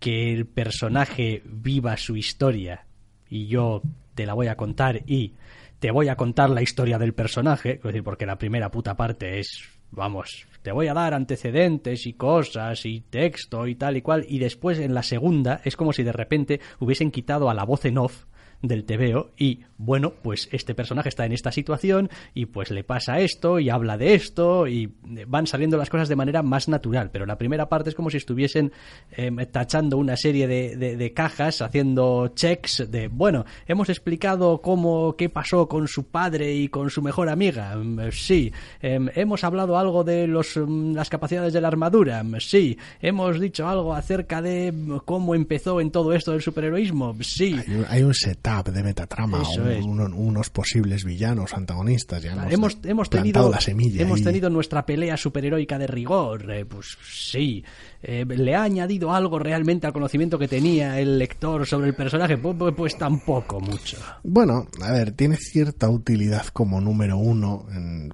que 0.00 0.32
el 0.32 0.46
personaje 0.46 1.42
viva 1.44 1.96
su 1.96 2.16
historia 2.16 2.86
y 3.28 3.46
yo 3.46 3.82
te 4.14 4.26
la 4.26 4.34
voy 4.34 4.48
a 4.48 4.56
contar 4.56 5.02
y 5.06 5.34
te 5.78 5.92
voy 5.92 6.08
a 6.08 6.16
contar 6.16 6.50
la 6.50 6.62
historia 6.62 6.98
del 6.98 7.14
personaje, 7.14 7.74
es 7.74 7.82
decir, 7.82 8.02
porque 8.02 8.26
la 8.26 8.38
primera 8.38 8.70
puta 8.70 8.96
parte 8.96 9.38
es, 9.38 9.62
vamos, 9.92 10.46
te 10.62 10.72
voy 10.72 10.88
a 10.88 10.94
dar 10.94 11.14
antecedentes 11.14 12.06
y 12.06 12.14
cosas 12.14 12.84
y 12.84 13.00
texto 13.00 13.66
y 13.68 13.76
tal 13.76 13.96
y 13.96 14.02
cual, 14.02 14.26
y 14.28 14.38
después 14.38 14.78
en 14.80 14.94
la 14.94 15.02
segunda 15.04 15.60
es 15.64 15.76
como 15.76 15.92
si 15.92 16.02
de 16.02 16.12
repente 16.12 16.60
hubiesen 16.80 17.12
quitado 17.12 17.48
a 17.48 17.54
la 17.54 17.64
voz 17.64 17.84
en 17.84 17.98
off 17.98 18.24
del 18.62 18.84
TVO 18.84 19.30
y 19.36 19.60
bueno, 19.84 20.12
pues 20.22 20.48
este 20.52 20.74
personaje 20.74 21.08
está 21.08 21.26
en 21.26 21.32
esta 21.32 21.50
situación 21.50 22.08
y 22.34 22.46
pues 22.46 22.70
le 22.70 22.84
pasa 22.84 23.18
esto 23.18 23.58
y 23.58 23.68
habla 23.68 23.98
de 23.98 24.14
esto 24.14 24.68
y 24.68 24.94
van 25.26 25.48
saliendo 25.48 25.76
las 25.76 25.90
cosas 25.90 26.08
de 26.08 26.14
manera 26.14 26.42
más 26.42 26.68
natural, 26.68 27.10
pero 27.10 27.26
la 27.26 27.36
primera 27.36 27.68
parte 27.68 27.90
es 27.90 27.96
como 27.96 28.08
si 28.08 28.16
estuviesen 28.16 28.72
em, 29.10 29.36
tachando 29.50 29.98
una 29.98 30.16
serie 30.16 30.46
de, 30.46 30.76
de, 30.76 31.12
cajas, 31.12 31.62
haciendo 31.62 32.28
checks 32.28 32.90
de, 32.90 33.08
bueno, 33.08 33.44
hemos 33.66 33.88
explicado 33.88 34.60
cómo, 34.62 35.16
qué 35.16 35.28
pasó 35.28 35.68
con 35.68 35.88
su 35.88 36.04
padre 36.04 36.54
y 36.54 36.68
con 36.68 36.88
su 36.88 37.02
mejor 37.02 37.28
amiga, 37.28 37.72
em, 37.72 37.98
sí, 38.12 38.52
em, 38.80 39.08
hemos 39.16 39.42
hablado 39.42 39.76
algo 39.76 40.04
de 40.04 40.28
los, 40.28 40.56
las 40.56 41.10
capacidades 41.10 41.52
de 41.52 41.60
la 41.60 41.68
armadura, 41.68 42.24
sí, 42.38 42.78
hemos 43.00 43.40
dicho 43.40 43.66
algo 43.66 43.94
acerca 43.94 44.40
de 44.40 44.72
cómo 45.04 45.34
empezó 45.34 45.80
en 45.80 45.90
todo 45.90 46.12
esto 46.12 46.30
del 46.30 46.42
superheroísmo, 46.42 47.16
sí. 47.20 47.58
Hay, 47.88 48.02
un 48.02 48.14
setup 48.14 48.51
de 48.60 48.82
metatrama, 48.82 49.42
unos 49.82 50.50
posibles 50.50 51.04
villanos, 51.04 51.54
antagonistas. 51.54 52.22
Ya 52.22 52.34
hemos, 52.50 52.78
hemos 52.84 53.08
tenido 53.08 53.50
la 53.50 53.60
semilla 53.60 54.02
hemos 54.02 54.22
tenido 54.22 54.50
nuestra 54.50 54.84
pelea 54.84 55.16
superheroica 55.16 55.78
de 55.78 55.86
rigor, 55.86 56.50
eh, 56.52 56.64
pues 56.66 56.98
sí. 57.02 57.64
Eh, 58.02 58.24
¿Le 58.26 58.54
ha 58.54 58.64
añadido 58.64 59.14
algo 59.14 59.38
realmente 59.38 59.86
al 59.86 59.92
conocimiento 59.92 60.38
que 60.38 60.48
tenía 60.48 60.98
el 60.98 61.18
lector 61.18 61.66
sobre 61.66 61.88
el 61.88 61.94
personaje? 61.94 62.36
Pues, 62.36 62.56
pues, 62.58 62.74
pues 62.76 62.98
tampoco 62.98 63.60
mucho. 63.60 63.96
Bueno, 64.24 64.66
a 64.82 64.92
ver, 64.92 65.12
tiene 65.12 65.36
cierta 65.36 65.88
utilidad 65.88 66.46
como 66.48 66.80
número 66.80 67.16
uno 67.16 67.66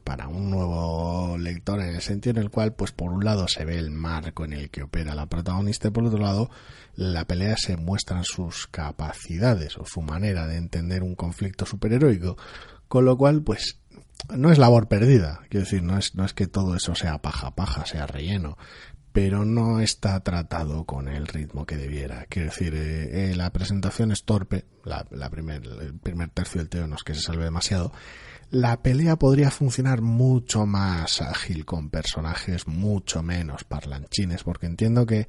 para 0.05 0.29
un 0.29 0.51
nuevo 0.51 1.18
lector 1.45 1.81
en 1.81 1.95
el 1.95 2.01
sentido 2.01 2.39
en 2.39 2.45
el 2.45 2.51
cual, 2.51 2.75
pues 2.75 2.93
por 2.93 3.13
un 3.13 3.25
lado 3.25 3.49
se 3.49 3.65
ve 3.65 3.79
el 3.79 3.91
marco 3.91 4.45
en 4.45 4.53
el 4.53 4.71
que 4.71 4.83
opera 4.83 5.15
la 5.15 5.27
protagonista 5.27 5.89
y 5.89 5.91
por 5.91 6.05
otro 6.05 6.19
lado 6.19 6.51
la 6.95 7.25
pelea 7.27 7.57
se 7.57 7.77
muestran 7.77 8.25
sus 8.25 8.67
capacidades 8.67 9.79
o 9.79 9.87
su 9.87 10.03
manera 10.03 10.47
de 10.47 10.57
entender 10.57 11.03
un 11.03 11.15
conflicto 11.15 11.65
superheroico, 11.65 12.37
con 12.89 13.05
lo 13.05 13.17
cual, 13.17 13.43
pues, 13.43 13.79
no 14.35 14.51
es 14.51 14.59
labor 14.59 14.89
perdida, 14.89 15.41
quiero 15.49 15.65
decir, 15.65 15.83
no 15.83 15.97
es, 15.97 16.15
no 16.15 16.25
es 16.25 16.35
que 16.35 16.47
todo 16.47 16.75
eso 16.75 16.95
sea 16.95 17.19
paja 17.19 17.55
paja, 17.55 17.87
sea 17.87 18.07
relleno, 18.07 18.59
pero 19.13 19.45
no 19.45 19.81
está 19.81 20.21
tratado 20.21 20.85
con 20.85 21.09
el 21.09 21.27
ritmo 21.27 21.67
que 21.67 21.77
debiera. 21.77 22.27
Quiero 22.29 22.51
decir, 22.51 22.75
eh, 22.75 23.31
eh, 23.31 23.35
la 23.37 23.51
presentación 23.53 24.13
es 24.13 24.25
torpe, 24.25 24.65
la, 24.85 25.31
primer, 25.31 25.65
el 25.65 25.95
primer 25.95 26.31
tercio 26.31 26.61
del 26.61 26.69
teo 26.69 26.87
no 26.87 26.97
es 26.97 27.05
que 27.05 27.15
se 27.15 27.23
salve 27.23 27.45
demasiado. 27.45 27.93
La 28.51 28.83
pelea 28.83 29.17
podría 29.17 29.51
funcionar 29.51 30.01
mucho 30.01 30.65
más 30.65 31.21
ágil 31.21 31.67
con 31.67 31.91
personajes 31.91 32.67
mucho 32.67 33.23
menos 33.23 33.65
parlanchines, 33.65 34.43
porque 34.43 34.67
entiendo 34.67 35.05
que 35.05 35.29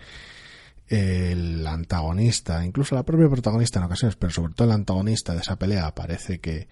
el 0.87 1.67
antagonista, 1.67 2.65
incluso 2.65 2.95
la 2.95 3.03
propia 3.03 3.29
protagonista 3.29 3.79
en 3.79 3.85
ocasiones, 3.85 4.15
pero 4.15 4.31
sobre 4.31 4.53
todo 4.53 4.67
el 4.67 4.73
antagonista 4.73 5.33
de 5.33 5.41
esa 5.41 5.57
pelea 5.57 5.93
parece 5.93 6.39
que 6.39 6.67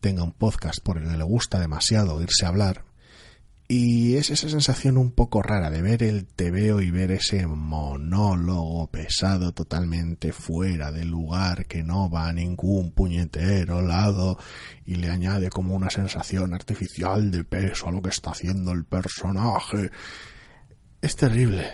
tenga 0.00 0.24
un 0.24 0.32
podcast 0.32 0.80
por 0.80 0.98
el 0.98 1.08
que 1.08 1.16
le 1.16 1.24
gusta 1.24 1.60
demasiado 1.60 2.20
irse 2.20 2.44
a 2.44 2.48
hablar. 2.48 2.84
Y 3.66 4.16
es 4.16 4.28
esa 4.28 4.50
sensación 4.50 4.98
un 4.98 5.12
poco 5.12 5.42
rara 5.42 5.70
de 5.70 5.80
ver 5.80 6.02
el 6.02 6.26
tebeo 6.26 6.82
y 6.82 6.90
ver 6.90 7.12
ese 7.12 7.46
monólogo 7.46 8.90
pesado 8.90 9.52
totalmente 9.52 10.32
fuera 10.32 10.92
del 10.92 11.08
lugar 11.08 11.64
que 11.64 11.82
no 11.82 12.10
va 12.10 12.28
a 12.28 12.32
ningún 12.34 12.92
puñetero 12.92 13.80
lado 13.80 14.38
y 14.84 14.96
le 14.96 15.08
añade 15.08 15.48
como 15.48 15.74
una 15.74 15.88
sensación 15.88 16.52
artificial 16.52 17.30
de 17.30 17.44
peso 17.44 17.88
a 17.88 17.92
lo 17.92 18.02
que 18.02 18.10
está 18.10 18.32
haciendo 18.32 18.72
el 18.72 18.84
personaje. 18.84 19.90
Es 21.00 21.16
terrible. 21.16 21.66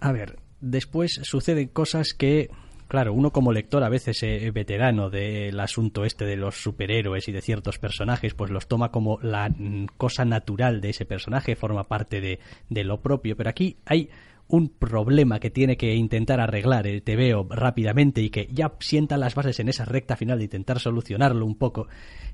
A 0.00 0.10
ver, 0.10 0.40
después 0.60 1.20
suceden 1.22 1.68
cosas 1.68 2.14
que 2.14 2.50
Claro, 2.88 3.12
uno 3.12 3.32
como 3.32 3.52
lector 3.52 3.82
a 3.82 3.88
veces 3.88 4.22
eh, 4.22 4.50
veterano 4.52 5.10
del 5.10 5.58
asunto 5.58 6.04
este 6.04 6.24
de 6.24 6.36
los 6.36 6.62
superhéroes 6.62 7.26
y 7.28 7.32
de 7.32 7.40
ciertos 7.40 7.78
personajes, 7.78 8.34
pues 8.34 8.50
los 8.50 8.68
toma 8.68 8.90
como 8.90 9.18
la 9.22 9.48
mm, 9.48 9.86
cosa 9.96 10.24
natural 10.24 10.80
de 10.80 10.90
ese 10.90 11.04
personaje, 11.04 11.56
forma 11.56 11.84
parte 11.84 12.20
de, 12.20 12.38
de 12.68 12.84
lo 12.84 13.00
propio. 13.00 13.36
Pero 13.36 13.50
aquí 13.50 13.78
hay 13.86 14.08
un 14.48 14.68
problema 14.68 15.40
que 15.40 15.50
tiene 15.50 15.76
que 15.76 15.94
intentar 15.94 16.40
arreglar 16.40 16.86
el 16.86 17.02
TVO 17.02 17.48
rápidamente 17.50 18.20
y 18.20 18.30
que 18.30 18.48
ya 18.52 18.72
sienta 18.78 19.16
las 19.16 19.34
bases 19.34 19.58
en 19.58 19.68
esa 19.68 19.84
recta 19.84 20.16
final 20.16 20.38
de 20.38 20.44
intentar 20.44 20.78
solucionarlo 20.78 21.44
un 21.44 21.56
poco. 21.56 21.88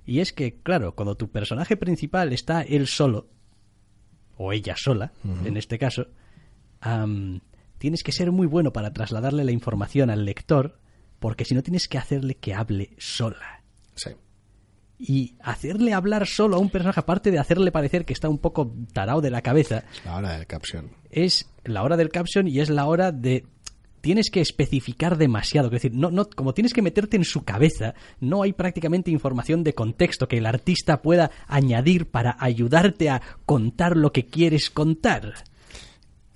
Y 0.04 0.20
es 0.20 0.32
que, 0.32 0.60
claro, 0.62 0.94
cuando 0.94 1.16
tu 1.16 1.30
personaje 1.30 1.76
principal 1.76 2.32
está 2.32 2.62
él 2.62 2.86
solo, 2.86 3.28
o 4.36 4.52
ella 4.52 4.74
sola, 4.76 5.12
en 5.44 5.56
este 5.56 5.78
caso, 5.78 6.08
tienes 7.82 8.04
que 8.04 8.12
ser 8.12 8.30
muy 8.30 8.46
bueno 8.46 8.72
para 8.72 8.92
trasladarle 8.92 9.42
la 9.42 9.50
información 9.50 10.08
al 10.08 10.24
lector, 10.24 10.78
porque 11.18 11.44
si 11.44 11.56
no 11.56 11.64
tienes 11.64 11.88
que 11.88 11.98
hacerle 11.98 12.36
que 12.36 12.54
hable 12.54 12.90
sola. 12.96 13.64
Sí. 13.96 14.10
Y 15.00 15.34
hacerle 15.40 15.92
hablar 15.92 16.28
solo 16.28 16.54
a 16.54 16.58
un 16.60 16.70
personaje, 16.70 17.00
aparte 17.00 17.32
de 17.32 17.40
hacerle 17.40 17.72
parecer 17.72 18.04
que 18.04 18.12
está 18.12 18.28
un 18.28 18.38
poco 18.38 18.72
tarao 18.92 19.20
de 19.20 19.30
la 19.30 19.42
cabeza. 19.42 19.82
Es 19.92 20.04
la 20.04 20.14
hora 20.14 20.32
del 20.38 20.46
caption. 20.46 20.90
Es 21.10 21.50
la 21.64 21.82
hora 21.82 21.96
del 21.96 22.10
caption 22.10 22.46
y 22.46 22.60
es 22.60 22.70
la 22.70 22.86
hora 22.86 23.10
de 23.10 23.46
tienes 24.00 24.30
que 24.30 24.40
especificar 24.40 25.18
demasiado. 25.18 25.66
Es 25.66 25.72
decir, 25.72 25.92
no, 25.92 26.12
no, 26.12 26.30
como 26.30 26.54
tienes 26.54 26.74
que 26.74 26.82
meterte 26.82 27.16
en 27.16 27.24
su 27.24 27.42
cabeza, 27.42 27.94
no 28.20 28.44
hay 28.44 28.52
prácticamente 28.52 29.10
información 29.10 29.64
de 29.64 29.74
contexto 29.74 30.28
que 30.28 30.38
el 30.38 30.46
artista 30.46 31.02
pueda 31.02 31.32
añadir 31.48 32.12
para 32.12 32.36
ayudarte 32.38 33.10
a 33.10 33.22
contar 33.44 33.96
lo 33.96 34.12
que 34.12 34.26
quieres 34.26 34.70
contar 34.70 35.34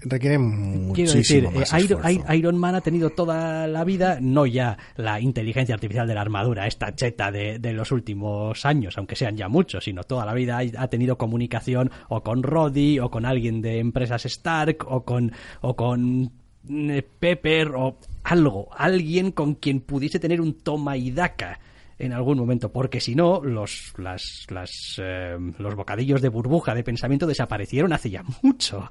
requiere 0.00 0.38
muchísimo 0.38 1.50
Quiero 1.50 1.60
decir, 1.60 1.98
eh, 2.04 2.36
Iron, 2.36 2.58
Man 2.58 2.74
ha 2.74 2.80
tenido 2.80 3.10
toda 3.10 3.66
la 3.66 3.84
vida, 3.84 4.18
no 4.20 4.46
ya 4.46 4.76
la 4.96 5.20
inteligencia 5.20 5.74
artificial 5.74 6.06
de 6.06 6.14
la 6.14 6.20
armadura, 6.20 6.66
esta 6.66 6.94
cheta 6.94 7.30
de, 7.30 7.58
los 7.72 7.92
últimos 7.92 8.64
años, 8.64 8.96
aunque 8.98 9.16
sean 9.16 9.36
ya 9.36 9.48
muchos, 9.48 9.84
sino 9.84 10.04
toda 10.04 10.24
la 10.24 10.34
vida 10.34 10.60
ha 10.78 10.88
tenido 10.88 11.18
comunicación 11.18 11.90
o 12.08 12.22
con 12.22 12.42
Roddy, 12.42 12.98
o 12.98 13.10
con 13.10 13.26
alguien 13.26 13.60
de 13.60 13.78
empresas 13.78 14.24
Stark, 14.26 14.84
o 14.88 15.04
con, 15.04 15.32
o 15.60 15.76
con 15.76 16.30
eh, 16.68 17.02
Pepper, 17.18 17.72
o 17.74 17.98
algo, 18.24 18.68
alguien 18.76 19.32
con 19.32 19.54
quien 19.54 19.80
pudiese 19.80 20.18
tener 20.18 20.40
un 20.40 20.54
toma 20.54 20.96
y 20.96 21.10
daca 21.10 21.58
en 21.98 22.12
algún 22.12 22.38
momento, 22.38 22.70
porque 22.70 23.00
si 23.00 23.14
no, 23.14 23.40
los, 23.42 23.94
las, 23.96 24.46
las, 24.50 24.70
eh, 24.98 25.36
los 25.58 25.74
bocadillos 25.74 26.20
de 26.20 26.28
burbuja 26.28 26.74
de 26.74 26.84
pensamiento 26.84 27.26
desaparecieron 27.26 27.92
hace 27.92 28.10
ya 28.10 28.22
mucho. 28.42 28.90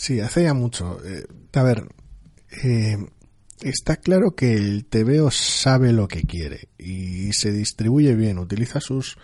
Sí, 0.00 0.18
hace 0.18 0.44
ya 0.44 0.54
mucho. 0.54 0.98
Eh, 1.04 1.26
a 1.52 1.62
ver, 1.62 1.86
eh, 2.64 2.96
está 3.60 3.96
claro 3.96 4.34
que 4.34 4.54
el 4.54 4.86
TVO 4.86 5.30
sabe 5.30 5.92
lo 5.92 6.08
que 6.08 6.22
quiere 6.22 6.70
y 6.78 7.34
se 7.34 7.52
distribuye 7.52 8.14
bien, 8.14 8.38
utiliza 8.38 8.80
sus, 8.80 9.18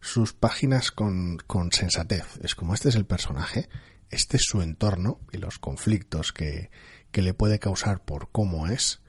sus 0.00 0.32
páginas 0.32 0.90
con, 0.90 1.36
con 1.46 1.70
sensatez. 1.70 2.24
Es 2.42 2.54
como 2.54 2.72
este 2.72 2.88
es 2.88 2.94
el 2.94 3.04
personaje, 3.04 3.68
este 4.08 4.38
es 4.38 4.44
su 4.44 4.62
entorno 4.62 5.20
y 5.32 5.36
los 5.36 5.58
conflictos 5.58 6.32
que, 6.32 6.70
que 7.10 7.20
le 7.20 7.34
puede 7.34 7.58
causar 7.58 8.02
por 8.02 8.30
cómo 8.32 8.68
es. 8.68 9.02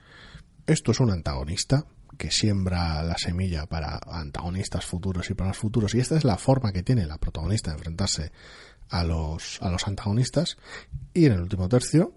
Esto 0.68 0.92
es 0.92 1.00
un 1.00 1.10
antagonista 1.10 1.86
que 2.18 2.32
siembra 2.32 3.02
la 3.02 3.18
semilla 3.18 3.66
para 3.66 3.98
antagonistas 4.08 4.86
futuros 4.86 5.30
y 5.30 5.36
para 5.36 5.52
los 5.52 5.58
futuros 5.58 5.96
y 5.96 6.02
esta 6.02 6.18
es 6.18 6.26
la 6.26 6.38
forma 6.38 6.74
que 6.74 6.84
tiene 6.84 7.06
la 7.06 7.18
protagonista 7.18 7.72
de 7.72 7.78
enfrentarse 7.78 8.32
a 8.90 9.04
los, 9.04 9.62
a 9.62 9.70
los 9.70 9.88
antagonistas. 9.88 10.58
Y 11.14 11.26
en 11.26 11.34
el 11.34 11.42
último 11.42 11.70
tercio, 11.70 12.14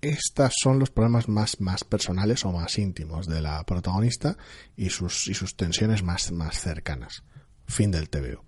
estos 0.00 0.52
son 0.62 0.78
los 0.78 0.90
problemas 0.90 1.28
más, 1.28 1.60
más 1.60 1.84
personales 1.84 2.44
o 2.44 2.52
más 2.52 2.78
íntimos 2.78 3.26
de 3.26 3.40
la 3.40 3.64
protagonista 3.64 4.36
y 4.76 4.90
sus, 4.90 5.28
y 5.28 5.34
sus 5.34 5.56
tensiones 5.56 6.02
más, 6.02 6.30
más 6.32 6.60
cercanas. 6.60 7.22
Fin 7.66 7.90
del 7.90 8.10
TVO. 8.10 8.44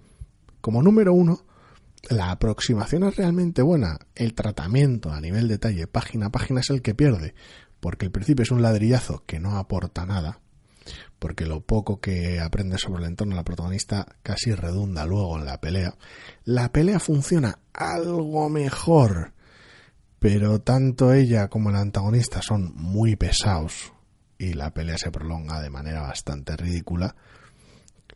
Como 0.60 0.82
número 0.82 1.14
uno, 1.14 1.46
la 2.10 2.30
aproximación 2.30 3.04
es 3.04 3.16
realmente 3.16 3.62
buena. 3.62 3.98
El 4.14 4.34
tratamiento 4.34 5.12
a 5.12 5.20
nivel 5.20 5.48
detalle, 5.48 5.86
página 5.86 6.26
a 6.26 6.30
página, 6.30 6.60
es 6.60 6.70
el 6.70 6.82
que 6.82 6.94
pierde. 6.94 7.34
Porque 7.80 8.06
el 8.06 8.12
principio 8.12 8.42
es 8.42 8.50
un 8.50 8.62
ladrillazo 8.62 9.24
que 9.26 9.40
no 9.40 9.56
aporta 9.56 10.06
nada 10.06 10.40
porque 11.18 11.46
lo 11.46 11.60
poco 11.60 12.00
que 12.00 12.40
aprende 12.40 12.78
sobre 12.78 13.02
el 13.02 13.10
entorno 13.10 13.34
de 13.34 13.40
la 13.40 13.44
protagonista 13.44 14.06
casi 14.22 14.52
redunda 14.52 15.06
luego 15.06 15.38
en 15.38 15.46
la 15.46 15.60
pelea. 15.60 15.94
La 16.44 16.72
pelea 16.72 17.00
funciona 17.00 17.58
algo 17.72 18.48
mejor, 18.48 19.32
pero 20.18 20.60
tanto 20.60 21.12
ella 21.12 21.48
como 21.48 21.70
el 21.70 21.76
antagonista 21.76 22.42
son 22.42 22.72
muy 22.74 23.16
pesados 23.16 23.92
y 24.38 24.52
la 24.52 24.72
pelea 24.72 24.98
se 24.98 25.10
prolonga 25.10 25.60
de 25.60 25.70
manera 25.70 26.02
bastante 26.02 26.56
ridícula. 26.56 27.16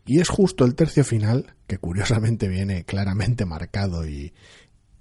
Y 0.05 0.19
es 0.19 0.29
justo 0.29 0.65
el 0.65 0.75
tercio 0.75 1.03
final, 1.03 1.55
que 1.67 1.77
curiosamente 1.77 2.47
viene 2.47 2.85
claramente 2.85 3.45
marcado 3.45 4.07
y, 4.07 4.33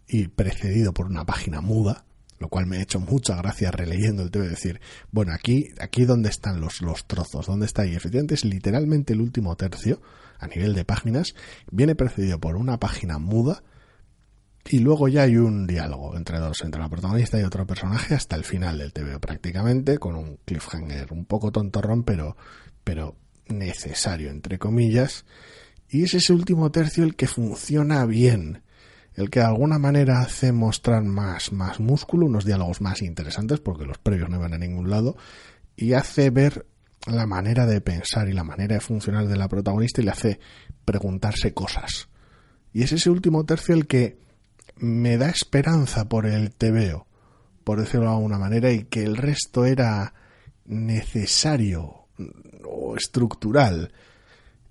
y 0.07 0.29
precedido 0.29 0.93
por 0.93 1.07
una 1.07 1.25
página 1.25 1.61
muda, 1.61 2.05
lo 2.41 2.49
cual 2.49 2.67
me 2.67 2.79
ha 2.79 2.83
hecho 2.83 2.99
mucha 2.99 3.37
gracia 3.37 3.71
releyendo 3.71 4.23
el 4.23 4.31
tema 4.31 4.47
decir, 4.47 4.81
bueno, 5.13 5.33
aquí, 5.33 5.67
aquí 5.79 6.07
donde 6.07 6.31
están 6.31 6.61
los, 6.61 6.81
los 6.81 7.07
trozos, 7.07 7.47
dónde 7.47 7.67
está, 7.67 7.87
y 7.87 7.95
efectivamente 7.95 8.35
es 8.35 8.45
literalmente 8.47 9.13
el 9.13 9.21
último 9.21 9.55
tercio, 9.57 10.01
a 10.39 10.47
nivel 10.47 10.75
de 10.75 10.87
páginas, 10.87 11.35
viene 11.71 11.95
precedido 11.95 12.41
por 12.41 12.57
una 12.57 12.81
página 12.81 13.19
muda, 13.19 13.63
y 14.69 14.79
luego 14.79 15.09
ya 15.09 15.23
hay 15.23 15.37
un 15.37 15.67
diálogo 15.67 16.17
entre 16.17 16.39
dos, 16.39 16.63
entre 16.63 16.81
la 16.81 16.89
protagonista 16.89 17.39
y 17.39 17.45
otro 17.45 17.67
personaje 17.67 18.15
hasta 18.15 18.37
el 18.37 18.45
final 18.45 18.79
del 18.79 18.93
TVO 18.93 19.21
prácticamente, 19.21 19.99
con 19.99 20.17
un 20.17 20.39
cliffhanger 20.45 21.13
un 21.13 21.27
poco 21.27 21.53
tontorrón, 21.53 22.05
pero, 22.05 22.37
pero 22.85 23.17
necesario, 23.49 24.31
entre 24.31 24.59
comillas. 24.59 25.27
Y 25.89 26.05
es 26.05 26.15
ese 26.15 26.33
último 26.33 26.71
tercio 26.71 27.05
el 27.05 27.17
que 27.17 27.27
funciona 27.27 28.07
bien 28.07 28.63
el 29.15 29.31
que 29.31 29.41
de 29.41 29.47
alguna 29.47 29.79
manera 29.79 30.21
hace 30.21 30.53
mostrar 30.53 31.03
más, 31.03 31.53
más 31.53 31.81
músculo, 31.81 32.27
unos 32.27 32.45
diálogos 32.45 32.81
más 32.81 33.03
interesantes, 33.03 33.61
porque 33.61 33.85
los 33.85 33.99
previos 33.99 34.31
no 34.31 34.37
iban 34.37 34.55
a 34.55 34.59
ningún 34.59 34.91
lado, 34.91 35.17
y 35.77 35.95
hace 35.95 36.31
ver 36.31 36.67
la 37.07 37.27
manera 37.27 37.67
de 37.67 37.81
pensar 37.81 38.29
y 38.29 38.33
la 38.33 38.45
manera 38.45 38.75
de 38.75 38.81
funcionar 38.81 39.27
de 39.27 39.37
la 39.37 39.49
protagonista 39.49 40.01
y 40.01 40.05
le 40.05 40.11
hace 40.11 40.41
preguntarse 40.85 41.55
cosas. 41.55 42.09
Y 42.73 42.83
es 42.83 42.93
ese 42.93 43.11
último 43.11 43.45
tercio 43.45 43.75
el 43.75 43.87
que 43.87 44.19
me 44.77 45.17
da 45.17 45.29
esperanza 45.29 46.09
por 46.09 46.27
el 46.27 46.55
tebeo, 46.55 47.07
por 47.65 47.81
decirlo 47.81 48.07
de 48.07 48.17
alguna 48.17 48.39
manera, 48.39 48.71
y 48.71 48.85
que 48.85 49.03
el 49.03 49.17
resto 49.17 49.65
era 49.65 50.15
necesario 50.65 52.07
o 52.65 52.97
estructural 52.97 53.93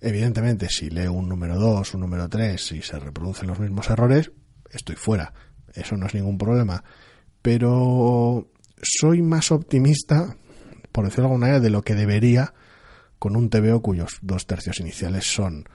Evidentemente, 0.01 0.69
si 0.69 0.89
leo 0.89 1.13
un 1.13 1.27
número 1.27 1.57
2, 1.57 1.93
un 1.93 2.01
número 2.01 2.29
3 2.29 2.71
y 2.71 2.81
se 2.81 2.99
reproducen 2.99 3.47
los 3.47 3.59
mismos 3.59 3.89
errores, 3.89 4.31
estoy 4.71 4.95
fuera. 4.95 5.33
Eso 5.73 5.97
no 5.97 6.07
es 6.07 6.13
ningún 6.13 6.37
problema. 6.37 6.83
Pero 7.41 8.49
soy 8.81 9.21
más 9.21 9.51
optimista, 9.51 10.37
por 10.91 11.05
decirlo 11.05 11.23
de 11.23 11.27
alguna 11.27 11.45
manera, 11.47 11.59
de 11.59 11.69
lo 11.69 11.81
que 11.81 11.95
debería 11.95 12.53
con 13.17 13.35
un 13.35 13.49
TVO 13.49 13.81
cuyos 13.81 14.19
dos 14.21 14.47
tercios 14.47 14.79
iniciales 14.79 15.25
son 15.25 15.65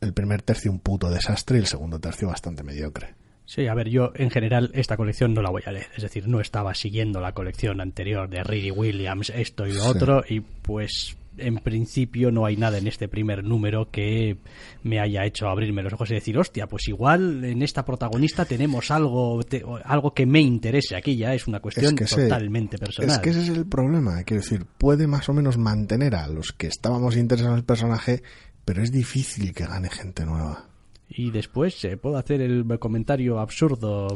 el 0.00 0.12
primer 0.12 0.42
tercio 0.42 0.72
un 0.72 0.80
puto 0.80 1.10
desastre 1.10 1.58
y 1.58 1.60
el 1.60 1.66
segundo 1.66 2.00
tercio 2.00 2.28
bastante 2.28 2.62
mediocre. 2.62 3.14
Sí, 3.44 3.66
a 3.66 3.74
ver, 3.74 3.88
yo 3.88 4.12
en 4.14 4.30
general 4.30 4.70
esta 4.74 4.96
colección 4.96 5.34
no 5.34 5.42
la 5.42 5.50
voy 5.50 5.62
a 5.66 5.72
leer. 5.72 5.88
Es 5.96 6.02
decir, 6.02 6.28
no 6.28 6.40
estaba 6.40 6.74
siguiendo 6.74 7.20
la 7.20 7.32
colección 7.32 7.80
anterior 7.80 8.28
de 8.28 8.44
Riri 8.44 8.70
Williams, 8.70 9.30
esto 9.30 9.66
y 9.66 9.72
lo 9.72 9.86
otro, 9.86 10.22
y 10.28 10.40
pues 10.40 11.16
en 11.40 11.56
principio 11.56 12.30
no 12.30 12.44
hay 12.46 12.56
nada 12.56 12.78
en 12.78 12.86
este 12.86 13.08
primer 13.08 13.44
número 13.44 13.90
que 13.90 14.38
me 14.82 15.00
haya 15.00 15.24
hecho 15.24 15.48
abrirme 15.48 15.82
los 15.82 15.92
ojos 15.92 16.10
y 16.10 16.14
decir, 16.14 16.38
hostia, 16.38 16.66
pues 16.66 16.88
igual 16.88 17.44
en 17.44 17.62
esta 17.62 17.84
protagonista 17.84 18.44
tenemos 18.44 18.90
algo, 18.90 19.40
algo 19.84 20.14
que 20.14 20.26
me 20.26 20.40
interese. 20.40 20.96
Aquí 20.96 21.16
ya 21.16 21.34
es 21.34 21.46
una 21.46 21.60
cuestión 21.60 21.94
totalmente 21.96 22.78
personal. 22.78 23.10
Es 23.10 23.18
que 23.18 23.30
ese 23.30 23.42
es 23.42 23.48
el 23.48 23.66
problema. 23.66 24.22
Quiero 24.24 24.42
decir, 24.42 24.66
puede 24.78 25.06
más 25.06 25.28
o 25.28 25.32
menos 25.34 25.58
mantener 25.58 26.14
a 26.14 26.28
los 26.28 26.52
que 26.52 26.66
estábamos 26.66 27.16
interesados 27.16 27.54
en 27.54 27.58
el 27.58 27.64
personaje, 27.64 28.22
pero 28.64 28.82
es 28.82 28.92
difícil 28.92 29.52
que 29.54 29.64
gane 29.66 29.88
gente 29.90 30.24
nueva. 30.24 30.66
y 31.08 31.30
después 31.32 31.84
eh, 31.84 31.96
puedo 31.96 32.16
hacer 32.18 32.40
el 32.40 32.64
comentario 32.78 33.40
absurdo 33.40 34.06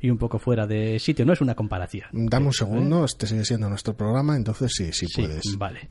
y 0.00 0.10
un 0.10 0.18
poco 0.18 0.38
fuera 0.40 0.66
de 0.66 0.98
sitio. 0.98 1.24
No 1.24 1.32
es 1.32 1.40
una 1.40 1.54
comparación. 1.54 2.08
Dame 2.12 2.46
un 2.46 2.52
segundo, 2.52 3.04
este 3.04 3.26
sigue 3.28 3.44
siendo 3.44 3.68
nuestro 3.68 3.96
programa, 3.96 4.34
entonces 4.36 4.72
sí, 4.74 4.92
sí, 4.92 5.06
Sí, 5.06 5.22
puedes. 5.22 5.56
Vale. 5.56 5.88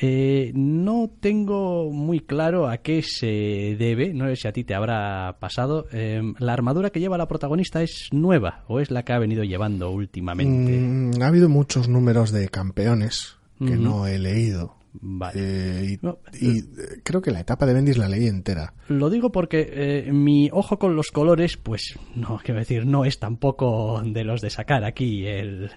Eh, 0.00 0.52
no 0.54 1.10
tengo 1.20 1.90
muy 1.90 2.20
claro 2.20 2.68
a 2.68 2.78
qué 2.78 3.02
se 3.02 3.76
debe, 3.78 4.14
no 4.14 4.26
sé 4.26 4.36
si 4.36 4.48
a 4.48 4.52
ti 4.52 4.64
te 4.64 4.74
habrá 4.74 5.38
pasado. 5.40 5.86
Eh, 5.92 6.22
¿La 6.38 6.52
armadura 6.52 6.90
que 6.90 7.00
lleva 7.00 7.18
la 7.18 7.26
protagonista 7.26 7.82
es 7.82 8.08
nueva 8.12 8.64
o 8.68 8.80
es 8.80 8.90
la 8.90 9.04
que 9.04 9.12
ha 9.12 9.18
venido 9.18 9.42
llevando 9.42 9.90
últimamente? 9.90 10.78
Mm, 10.78 11.22
ha 11.22 11.26
habido 11.26 11.48
muchos 11.48 11.88
números 11.88 12.30
de 12.30 12.48
campeones 12.48 13.36
que 13.58 13.76
no 13.76 14.06
he 14.06 14.18
leído. 14.18 14.78
Vale. 15.00 15.32
Eh, 15.36 15.86
y 15.92 15.98
No, 16.04 16.18
y, 16.40 16.58
eh, 16.58 16.64
creo 17.02 17.20
que 17.20 17.30
la 17.30 17.40
etapa 17.40 17.66
de 17.66 17.74
Bendis 17.74 17.98
la 17.98 18.08
leí 18.08 18.26
entera. 18.26 18.74
Lo 18.88 19.10
digo 19.10 19.30
porque 19.30 19.68
eh, 19.70 20.12
mi 20.12 20.48
ojo 20.52 20.78
con 20.78 20.96
los 20.96 21.10
colores, 21.10 21.56
pues 21.56 21.98
no, 22.14 22.38
quiero 22.44 22.60
decir, 22.60 22.86
no 22.86 23.04
es 23.04 23.18
tampoco 23.18 24.02
de 24.04 24.24
los 24.24 24.40
de 24.40 24.50
sacar 24.50 24.84
aquí 24.84 25.26
el... 25.26 25.70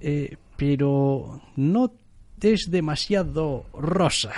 Eh, 0.00 0.36
pero 0.56 1.40
no 1.56 1.92
es 2.40 2.70
demasiado 2.70 3.64
rosa. 3.72 4.32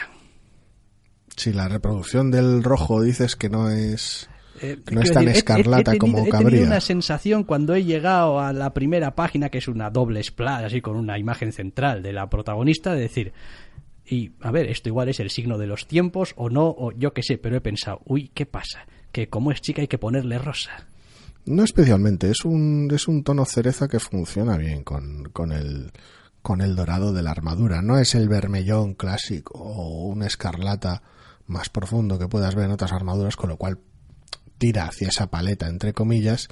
Si 1.36 1.52
la 1.52 1.68
reproducción 1.68 2.30
del 2.30 2.62
rojo 2.64 3.02
dices 3.02 3.36
que 3.36 3.48
no 3.48 3.70
es... 3.70 4.28
Eh, 4.60 4.76
No 4.90 5.00
es 5.02 5.12
tan 5.12 5.24
decir, 5.24 5.28
he- 5.28 5.32
he- 5.34 5.38
escarlata 5.38 5.92
he 5.94 5.98
tenido- 5.98 6.00
como 6.00 6.26
He 6.26 6.30
cabría. 6.30 6.48
tenido 6.50 6.66
una 6.66 6.80
sensación 6.80 7.44
cuando 7.44 7.74
he 7.76 7.84
llegado 7.84 8.40
a 8.40 8.52
la 8.52 8.74
primera 8.74 9.14
página, 9.14 9.50
que 9.50 9.58
es 9.58 9.68
una 9.68 9.90
doble 9.90 10.22
splash, 10.22 10.64
así 10.64 10.80
con 10.80 10.96
una 10.96 11.16
imagen 11.18 11.52
central 11.52 12.02
de 12.02 12.12
la 12.12 12.28
protagonista, 12.28 12.92
de 12.94 13.00
decir, 13.02 13.32
y 14.04 14.32
a 14.40 14.50
ver, 14.50 14.66
esto 14.66 14.88
igual 14.88 15.08
es 15.10 15.20
el 15.20 15.30
signo 15.30 15.58
de 15.58 15.68
los 15.68 15.86
tiempos 15.86 16.32
o 16.36 16.50
no, 16.50 16.66
o 16.66 16.90
yo 16.92 17.12
qué 17.12 17.22
sé, 17.22 17.38
pero 17.38 17.56
he 17.56 17.60
pensado, 17.60 18.00
uy, 18.06 18.30
¿qué 18.34 18.46
pasa? 18.46 18.86
Que 19.12 19.28
como 19.28 19.52
es 19.52 19.60
chica 19.60 19.80
hay 19.82 19.86
que 19.88 19.98
ponerle 19.98 20.38
rosa. 20.38 20.88
No 21.46 21.62
especialmente, 21.62 22.28
es 22.30 22.44
un, 22.44 22.90
es 22.92 23.06
un 23.06 23.22
tono 23.22 23.44
cereza 23.44 23.86
que 23.86 24.00
funciona 24.00 24.56
bien 24.56 24.82
con, 24.82 25.24
con, 25.32 25.52
el, 25.52 25.92
con 26.48 26.62
el 26.62 26.76
dorado 26.76 27.12
de 27.12 27.22
la 27.22 27.30
armadura. 27.32 27.82
No 27.82 27.98
es 27.98 28.14
el 28.14 28.26
vermellón 28.26 28.94
clásico 28.94 29.52
o 29.58 30.06
un 30.06 30.22
escarlata 30.22 31.02
más 31.46 31.68
profundo 31.68 32.18
que 32.18 32.26
puedas 32.26 32.54
ver 32.54 32.64
en 32.64 32.70
otras 32.70 32.90
armaduras, 32.94 33.36
con 33.36 33.50
lo 33.50 33.58
cual 33.58 33.80
tira 34.56 34.86
hacia 34.86 35.08
esa 35.08 35.26
paleta, 35.26 35.68
entre 35.68 35.92
comillas. 35.92 36.48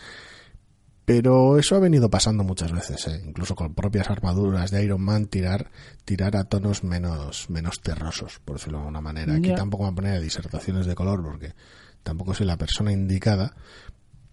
Pero 1.06 1.56
eso 1.56 1.76
ha 1.76 1.78
venido 1.78 2.10
pasando 2.10 2.44
muchas 2.44 2.72
veces, 2.72 3.06
¿eh? 3.08 3.22
incluso 3.24 3.54
con 3.54 3.72
propias 3.74 4.10
armaduras 4.10 4.70
de 4.70 4.84
Iron 4.84 5.00
Man, 5.00 5.28
tirar, 5.28 5.70
tirar 6.04 6.36
a 6.36 6.44
tonos 6.44 6.84
menos, 6.84 7.48
menos 7.48 7.80
terrosos, 7.80 8.38
por 8.44 8.56
decirlo 8.56 8.76
de 8.78 8.82
alguna 8.82 9.00
manera. 9.00 9.34
Aquí 9.36 9.48
Ya. 9.48 9.54
tampoco 9.54 9.84
me 9.84 9.90
voy 9.90 9.92
a 9.94 9.96
poner 9.96 10.20
disertaciones 10.20 10.84
de 10.84 10.94
color 10.94 11.22
porque 11.22 11.54
tampoco 12.02 12.34
soy 12.34 12.44
la 12.44 12.58
persona 12.58 12.92
indicada, 12.92 13.54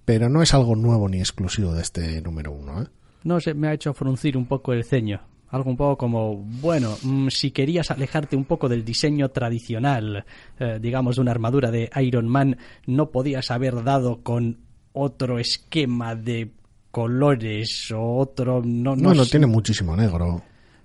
pero 0.03 0.27
no 0.27 0.41
es 0.41 0.53
algo 0.53 0.75
nuevo 0.75 1.07
ni 1.07 1.19
exclusivo 1.19 1.73
de 1.73 1.83
este 1.83 2.21
número 2.21 2.51
uno. 2.51 2.81
¿eh? 2.83 2.87
No 3.23 3.39
sé, 3.39 3.53
me 3.53 3.69
ha 3.69 3.73
hecho 3.73 3.93
fruncir 3.93 4.35
un 4.35 4.45
poco 4.45 4.73
el 4.73 4.83
ceño. 4.83 5.21
Algo 5.53 5.69
un 5.69 5.77
poco 5.77 5.97
como, 5.97 6.35
bueno, 6.35 6.97
mm, 7.03 7.27
si 7.27 7.51
querías 7.51 7.91
alejarte 7.91 8.35
un 8.35 8.45
poco 8.45 8.67
del 8.67 8.83
diseño 8.83 9.29
tradicional, 9.29 10.25
eh, 10.59 10.79
digamos, 10.81 11.17
de 11.17 11.21
una 11.21 11.29
armadura 11.29 11.69
de 11.69 11.91
Iron 12.01 12.27
Man, 12.27 12.57
no 12.87 13.11
podías 13.11 13.51
haber 13.51 13.83
dado 13.83 14.23
con 14.23 14.57
otro 14.93 15.37
esquema 15.37 16.15
de 16.15 16.53
colores 16.89 17.91
o 17.91 18.15
otro, 18.15 18.63
no, 18.65 18.95
no 18.95 19.03
bueno, 19.09 19.25
sé, 19.25 19.31
tiene 19.31 19.45
muchísimo 19.45 19.95
negro. 19.95 20.41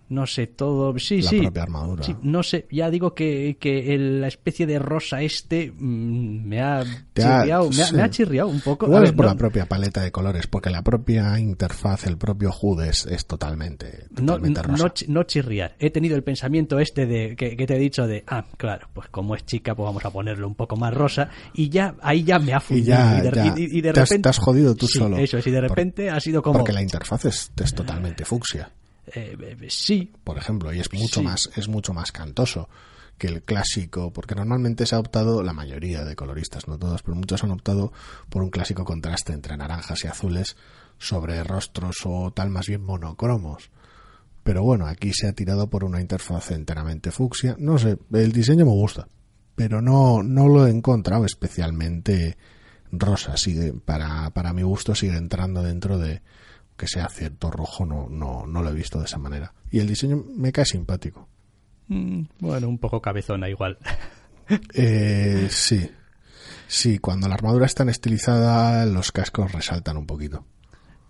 No 0.09 0.27
sé, 0.27 0.47
todo, 0.47 0.99
sí, 0.99 1.23
La 1.23 1.31
sí. 1.31 1.41
propia 1.43 1.63
armadura. 1.63 2.03
Sí, 2.03 2.17
no 2.23 2.43
sé, 2.43 2.67
ya 2.71 2.91
digo 2.91 3.15
que, 3.15 3.57
que 3.61 3.95
el- 3.95 4.21
la 4.21 4.29
especie 4.29 4.67
de 4.67 4.79
rosa 4.79 5.23
este 5.23 5.71
mm, 5.77 6.47
me 6.49 6.61
ha 6.63 6.83
chirriado, 7.15 7.71
me, 7.71 7.83
ha, 7.83 7.87
sí. 7.87 7.95
me 7.95 8.03
ha 8.03 8.11
chirriado 8.11 8.49
un 8.49 8.61
poco. 8.61 8.87
Igual 8.87 9.05
es 9.05 9.11
ver, 9.11 9.17
por 9.17 9.25
no- 9.27 9.33
la 9.33 9.37
propia 9.39 9.67
paleta 9.67 10.03
de 10.03 10.11
colores, 10.13 10.47
porque 10.47 10.71
la 10.71 10.83
propia 10.83 11.39
interfaz, 11.39 12.07
el 12.07 12.17
propio 12.17 12.51
HUD 12.59 12.83
es, 12.85 13.07
es 13.07 13.27
totalmente, 13.27 14.05
no, 14.11 14.17
totalmente 14.35 14.61
no, 14.63 14.67
rosa. 14.69 14.83
no 14.85 14.89
chi- 14.95 15.07
no 15.09 15.23
chirriar. 15.25 15.77
He 15.79 15.91
tenido 15.91 16.17
el 16.17 16.23
pensamiento 16.23 16.79
este 16.79 17.07
de 17.07 17.37
que, 17.37 17.57
que 17.57 17.67
te 17.67 17.77
he 17.77 17.79
dicho 17.79 18.07
de, 18.07 18.25
ah, 18.27 18.45
claro, 18.57 18.89
pues 18.95 19.09
como 19.09 19.35
es 19.35 19.45
chica, 19.47 19.75
pues 19.75 19.85
vamos 19.87 20.05
a 20.05 20.11
ponerlo 20.11 20.47
un 20.49 20.55
poco 20.55 20.77
más 20.77 20.95
rosa. 20.95 21.29
Y 21.55 21.69
ya, 21.69 21.95
ahí 22.03 22.25
ya 22.25 22.39
me 22.39 22.53
ha 22.55 22.59
y 22.59 22.61
fundido. 22.61 22.87
ya, 22.89 23.19
y 23.19 23.21
de, 23.23 23.31
ya 23.33 23.55
y- 23.57 23.79
y 23.79 23.81
de 23.81 23.93
te, 23.93 24.01
has, 24.01 24.09
repente. 24.09 24.23
te 24.23 24.29
has 24.31 24.39
jodido 24.39 24.75
tú 24.75 24.87
Sí, 24.87 24.99
solo. 24.99 25.19
Eso 25.19 25.39
es, 25.39 25.47
y 25.47 25.51
de 25.51 25.61
Por- 25.61 25.69
repente 25.71 26.11
ha 26.11 26.21
sido 26.21 26.43
como. 26.43 26.59
Porque 26.59 26.73
la 26.73 26.83
interfaz 26.83 27.25
es, 27.27 27.53
es 27.61 27.75
totalmente 27.75 28.25
fucsia, 28.25 28.71
eh, 29.15 29.37
eh, 29.41 29.67
sí, 29.71 30.13
por 30.25 30.39
ejemplo, 30.39 30.73
y 30.73 30.81
es 30.81 30.93
mucho 30.93 31.21
Sí. 31.21 31.23
más, 31.27 31.51
es 31.57 31.69
mucho 31.69 31.93
más 31.93 32.13
cantoso 32.13 32.69
que 33.17 33.27
el 33.27 33.43
clásico, 33.43 34.13
porque 34.13 34.35
normalmente 34.37 34.87
se 34.87 34.95
ha 34.95 35.01
optado, 35.01 35.43
la 35.43 35.53
mayoría 35.53 36.05
de 36.05 36.15
coloristas, 36.15 36.69
no 36.69 36.79
todos, 36.79 37.03
pero 37.03 37.17
muchos 37.17 37.43
han 37.43 37.51
optado 37.51 37.93
por 38.29 38.43
un 38.43 38.51
clásico 38.51 38.85
contraste 38.85 39.33
entre 39.33 39.57
naranjas 39.57 40.05
y 40.05 40.07
azules 40.09 40.57
sobre 40.99 41.43
rostros 41.43 41.97
o 42.05 42.31
tal 42.33 42.51
más 42.51 42.67
bien 42.69 42.83
monocromos. 42.85 43.71
Pero 44.45 44.63
bueno, 44.63 44.87
aquí 44.87 45.13
se 45.13 45.27
ha 45.27 45.33
tirado 45.33 45.69
por 45.69 45.85
una 45.85 46.01
interfaz 46.01 46.53
enteramente 46.53 47.11
fucsia. 47.11 47.57
No 47.59 47.77
sé, 47.79 47.99
el 48.13 48.33
diseño 48.33 48.65
me 48.65 48.71
gusta, 48.71 49.09
pero 49.57 49.83
no, 49.83 50.23
no 50.23 50.47
lo 50.49 50.67
he 50.67 50.71
encontrado 50.71 51.25
especialmente 51.25 52.39
rosa. 52.93 53.37
Sigue, 53.37 53.73
para, 53.75 54.31
para 54.31 54.53
mi 54.53 54.63
gusto 54.63 54.95
sigue 54.95 55.17
entrando 55.17 55.63
dentro 55.63 55.99
de 55.99 56.23
que 56.79 56.89
sea 56.89 57.09
cierto 57.11 57.51
rojo, 57.51 57.85
no, 57.85 58.09
no, 58.09 58.47
no 58.47 58.63
lo 58.63 58.71
he 58.71 58.75
visto 58.75 58.99
de 58.99 59.05
esa 59.05 59.19
manera. 59.19 59.53
Y 59.71 59.81
el 59.81 59.87
diseño 59.87 60.25
me 60.35 60.53
cae 60.53 60.65
simpático. 60.65 61.29
mm, 61.89 62.23
bueno, 62.39 62.69
un 62.69 62.79
poco 62.79 63.03
cabezona 63.03 63.51
igual. 63.51 63.77
Eh, 64.73 65.49
sí. 65.51 65.91
Sí, 66.67 66.99
cuando 67.01 67.29
la 67.29 67.35
armadura 67.35 67.67
es 67.67 67.75
tan 67.75 67.91
estilizada, 67.91 68.87
los 68.87 69.13
cascos 69.13 69.53
resaltan 69.53 69.99
un 69.99 70.07
poquito. 70.07 70.47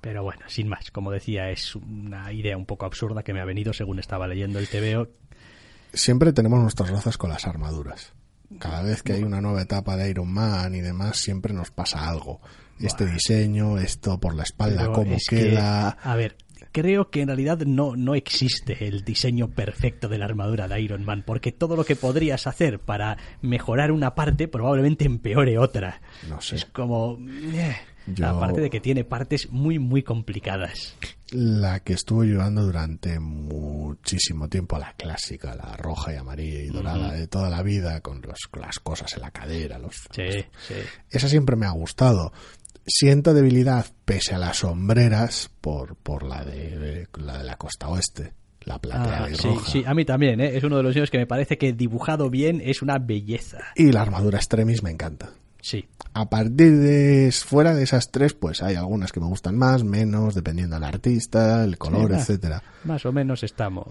Pero 0.01 0.25
bueno, 0.25 0.43
sin 0.49 0.66
más, 0.69 0.91
como 0.91 1.12
decía, 1.12 1.49
es 1.51 1.77
una 1.77 2.33
idea 2.33 2.57
un 2.57 2.66
poco 2.66 2.85
absurda 2.85 3.23
que 3.23 3.33
me 3.33 3.41
ha 3.41 3.45
venido 3.45 3.73
según 3.73 4.01
estaba 4.01 4.27
leyendo 4.27 4.59
el 4.59 4.66
TVO. 4.66 5.07
Siempre 5.93 6.33
tenemos 6.33 6.61
nuestros 6.61 6.91
rozas 6.91 7.16
con 7.16 7.31
las 7.31 7.47
armaduras. 7.47 8.12
Cada 8.59 8.82
vez 8.82 9.03
que 9.03 9.12
hay 9.12 9.22
una 9.22 9.40
nueva 9.40 9.62
etapa 9.62 9.96
de 9.96 10.09
Iron 10.11 10.32
Man 10.32 10.74
y 10.74 10.80
demás, 10.80 11.18
siempre 11.18 11.53
nos 11.53 11.70
pasa 11.70 12.09
algo. 12.09 12.40
Este 12.80 13.07
diseño, 13.07 13.78
esto 13.78 14.18
por 14.20 14.34
la 14.34 14.44
espalda, 14.44 14.82
Pero 14.82 14.92
cómo 14.92 15.14
es 15.16 15.26
que, 15.28 15.51
queda. 15.51 15.88
a 15.90 16.16
ver, 16.16 16.36
creo 16.70 17.11
que 17.11 17.22
en 17.22 17.26
realidad 17.28 17.59
no, 17.66 17.96
no 17.96 18.14
existe 18.14 18.86
el 18.86 19.05
diseño 19.05 19.49
perfecto 19.49 20.09
de 20.09 20.18
la 20.18 20.26
armadura 20.26 20.68
de 20.68 20.80
Iron 20.80 21.05
Man, 21.05 21.24
porque 21.26 21.51
todo 21.53 21.74
lo 21.76 21.84
que 21.84 21.96
podrías 21.96 22.46
hacer 22.46 22.78
para 22.78 23.18
mejorar 23.42 23.90
una 23.90 24.14
parte 24.14 24.46
probablemente 24.49 25.05
empeore 25.05 25.59
otra. 25.59 26.01
No 26.28 26.40
sé. 26.40 26.57
Es 26.57 26.64
como... 26.66 27.18
eh, 27.53 27.76
Yo- 28.15 28.29
Aparte 28.29 28.61
de 28.61 28.71
que 28.71 28.81
tiene 28.81 29.05
partes 29.05 29.51
muy, 29.51 29.79
muy 29.79 30.03
complicadas. 30.03 30.95
La 31.31 31.81
que 31.81 31.93
estuvo 31.93 32.25
llevando 32.25 32.63
durante 32.65 33.19
muchísimo 33.19 34.49
tiempo, 34.49 34.79
la 34.79 34.93
clásica, 34.95 35.55
la 35.55 35.77
roja 35.77 36.13
y 36.15 36.17
amarilla 36.17 36.61
y 36.61 36.67
dorada 36.69 37.13
de 37.13 37.27
toda 37.27 37.51
la 37.51 37.63
vida, 37.63 38.01
con 38.01 38.21
los- 38.23 38.49
las 38.61 38.79
cosas 38.79 39.13
en 39.15 39.21
la 39.23 39.31
cadera, 39.31 39.79
los 39.79 39.95
Sí, 40.15 40.23
sí. 40.67 40.75
esa 41.11 41.29
siempre 41.29 41.57
me 41.57 41.67
ha 41.67 41.71
gustado. 41.71 42.33
Siento 42.87 43.35
debilidad 43.35 43.85
pese 44.05 44.35
a 44.35 44.39
las 44.39 44.59
sombreras 44.59 45.51
por, 45.61 45.97
por 45.97 46.23
la, 46.23 46.45
de, 46.45 47.07
la 47.19 47.39
de 47.39 47.45
la 47.45 47.57
costa 47.57 47.89
oeste, 47.89 48.33
la 48.63 48.79
plateada 48.79 49.25
Ah, 49.27 49.31
y 49.31 49.35
sí, 49.35 49.49
roja. 49.49 49.71
sí, 49.71 49.85
a 49.87 49.93
mí 49.95 50.05
también, 50.07 50.41
¿eh? 50.41 50.57
es 50.57 50.65
uno 50.65 50.79
de 50.79 50.83
los 50.83 50.91
diseños 50.95 51.11
que 51.11 51.19
me 51.19 51.27
parece 51.27 51.59
que 51.59 51.75
dibujado 51.75 52.31
bien 52.31 52.63
es 52.65 52.81
una 52.81 52.99
belleza. 52.99 53.59
Y 53.77 53.93
la 53.93 54.01
armadura 54.01 54.39
extremis 54.39 54.83
me 54.83 54.91
encanta. 54.91 55.31
Sí, 55.61 55.85
A 56.21 56.29
partir 56.29 56.77
de 56.79 57.31
fuera 57.33 57.75
de 57.77 57.85
esas 57.85 58.11
tres, 58.11 58.35
pues 58.35 58.61
hay 58.62 58.75
algunas 58.75 59.12
que 59.12 59.21
me 59.21 59.27
gustan 59.27 59.57
más, 59.57 59.85
menos, 59.85 60.35
dependiendo 60.35 60.75
del 60.75 60.83
artista, 60.85 61.62
el 61.62 61.79
color, 61.79 62.11
va. 62.12 62.19
etcétera. 62.19 62.61
más 62.85 63.05
o 63.07 63.12
menos 63.12 63.43
estamos 63.45 63.87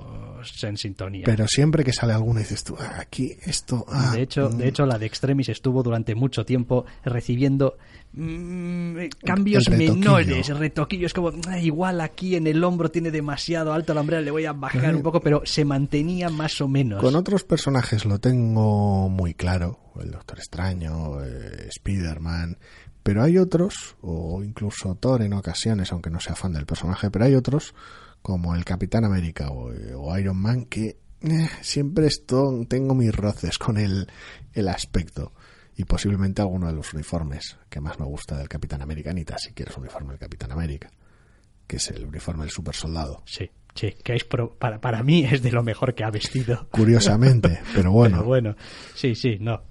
en 0.64 0.76
sintonía. 0.78 1.24
Pero 1.26 1.48
siempre 1.48 1.84
que 1.84 1.94
sale 1.94 2.14
alguna 2.14 2.40
dices 2.40 2.64
tú, 2.64 2.76
"Ah, 2.80 2.98
aquí 3.00 3.32
esto. 3.46 3.86
ah, 3.90 4.12
De 4.16 4.24
hecho, 4.24 4.50
mm". 4.50 4.58
de 4.58 4.68
hecho, 4.68 4.86
la 4.86 4.98
de 4.98 5.06
Extremis 5.06 5.50
estuvo 5.50 5.84
durante 5.84 6.16
mucho 6.16 6.46
tiempo 6.46 6.86
recibiendo 7.06 7.78
mm, 8.14 8.98
cambios 9.24 9.66
retoquillo. 9.66 9.96
menores, 9.96 10.48
retoquillos 10.58 11.14
como 11.14 11.32
"Ah, 11.48 11.60
igual 11.60 12.02
aquí 12.02 12.36
en 12.36 12.48
el 12.48 12.64
hombro 12.64 12.90
tiene 12.90 13.12
demasiado 13.12 13.74
alto 13.74 13.94
la 13.94 14.02
hombrera, 14.02 14.22
le 14.22 14.32
voy 14.32 14.46
a 14.46 14.54
bajar 14.54 14.96
un 14.96 15.04
poco, 15.04 15.22
pero 15.22 15.42
se 15.46 15.64
mantenía 15.66 16.30
más 16.30 16.60
o 16.62 16.68
menos. 16.68 17.02
Con 17.02 17.16
otros 17.16 17.44
personajes 17.44 18.06
lo 18.06 18.20
tengo 18.20 19.10
muy 19.10 19.34
claro, 19.34 19.80
el 20.02 20.12
Doctor 20.12 20.40
Extraño, 20.40 21.24
eh, 21.24 21.66
Spider-Man, 22.18 22.58
pero 23.04 23.24
hay 23.24 23.38
otros, 23.38 23.96
o 24.02 24.44
incluso 24.44 24.96
Thor 24.96 25.22
en 25.22 25.34
ocasiones, 25.34 25.92
aunque 25.92 26.10
no 26.10 26.20
sea 26.20 26.36
fan 26.36 26.54
del 26.54 26.66
personaje, 26.66 27.10
pero 27.10 27.26
hay 27.26 27.36
otros, 27.36 27.74
como 28.22 28.56
el 28.56 28.66
Capitán 28.66 29.06
América 29.06 29.50
o, 29.50 29.72
o 29.96 30.18
Iron 30.18 30.38
Man, 30.38 30.66
que 30.66 30.98
eh, 31.22 31.50
siempre 31.62 32.08
esto, 32.08 32.66
tengo 32.68 32.94
mis 32.96 33.16
roces 33.16 33.58
con 33.58 33.78
el, 33.78 34.08
el 34.54 34.68
aspecto. 34.68 35.32
Y 35.80 35.86
posiblemente 35.86 36.42
alguno 36.42 36.68
de 36.68 36.74
los 36.74 36.94
uniformes 36.96 37.58
que 37.70 37.80
más 37.80 38.00
me 38.00 38.06
gusta 38.06 38.36
del 38.38 38.50
Capitán 38.50 38.82
América, 38.82 39.14
ni 39.14 39.24
tan 39.24 39.38
siquiera 39.38 39.72
es 39.72 39.78
uniforme 39.78 40.10
del 40.10 40.20
Capitán 40.20 40.52
América, 40.52 40.90
que 41.68 41.78
es 41.78 41.90
el 41.92 42.04
uniforme 42.06 42.44
del 42.44 42.52
super 42.52 42.74
soldado. 42.76 43.22
Sí, 43.26 43.50
sí, 43.76 43.94
que 44.04 44.16
es 44.16 44.24
pro- 44.24 44.56
para, 44.58 44.82
para 44.82 45.04
mí 45.04 45.24
es 45.24 45.44
de 45.44 45.52
lo 45.52 45.62
mejor 45.64 45.94
que 45.94 46.04
ha 46.04 46.10
vestido. 46.10 46.68
Curiosamente, 46.72 47.60
pero 47.76 47.92
bueno. 47.92 48.18
Pero 48.18 48.28
bueno, 48.28 48.56
sí, 48.96 49.14
sí, 49.14 49.38
no. 49.40 49.62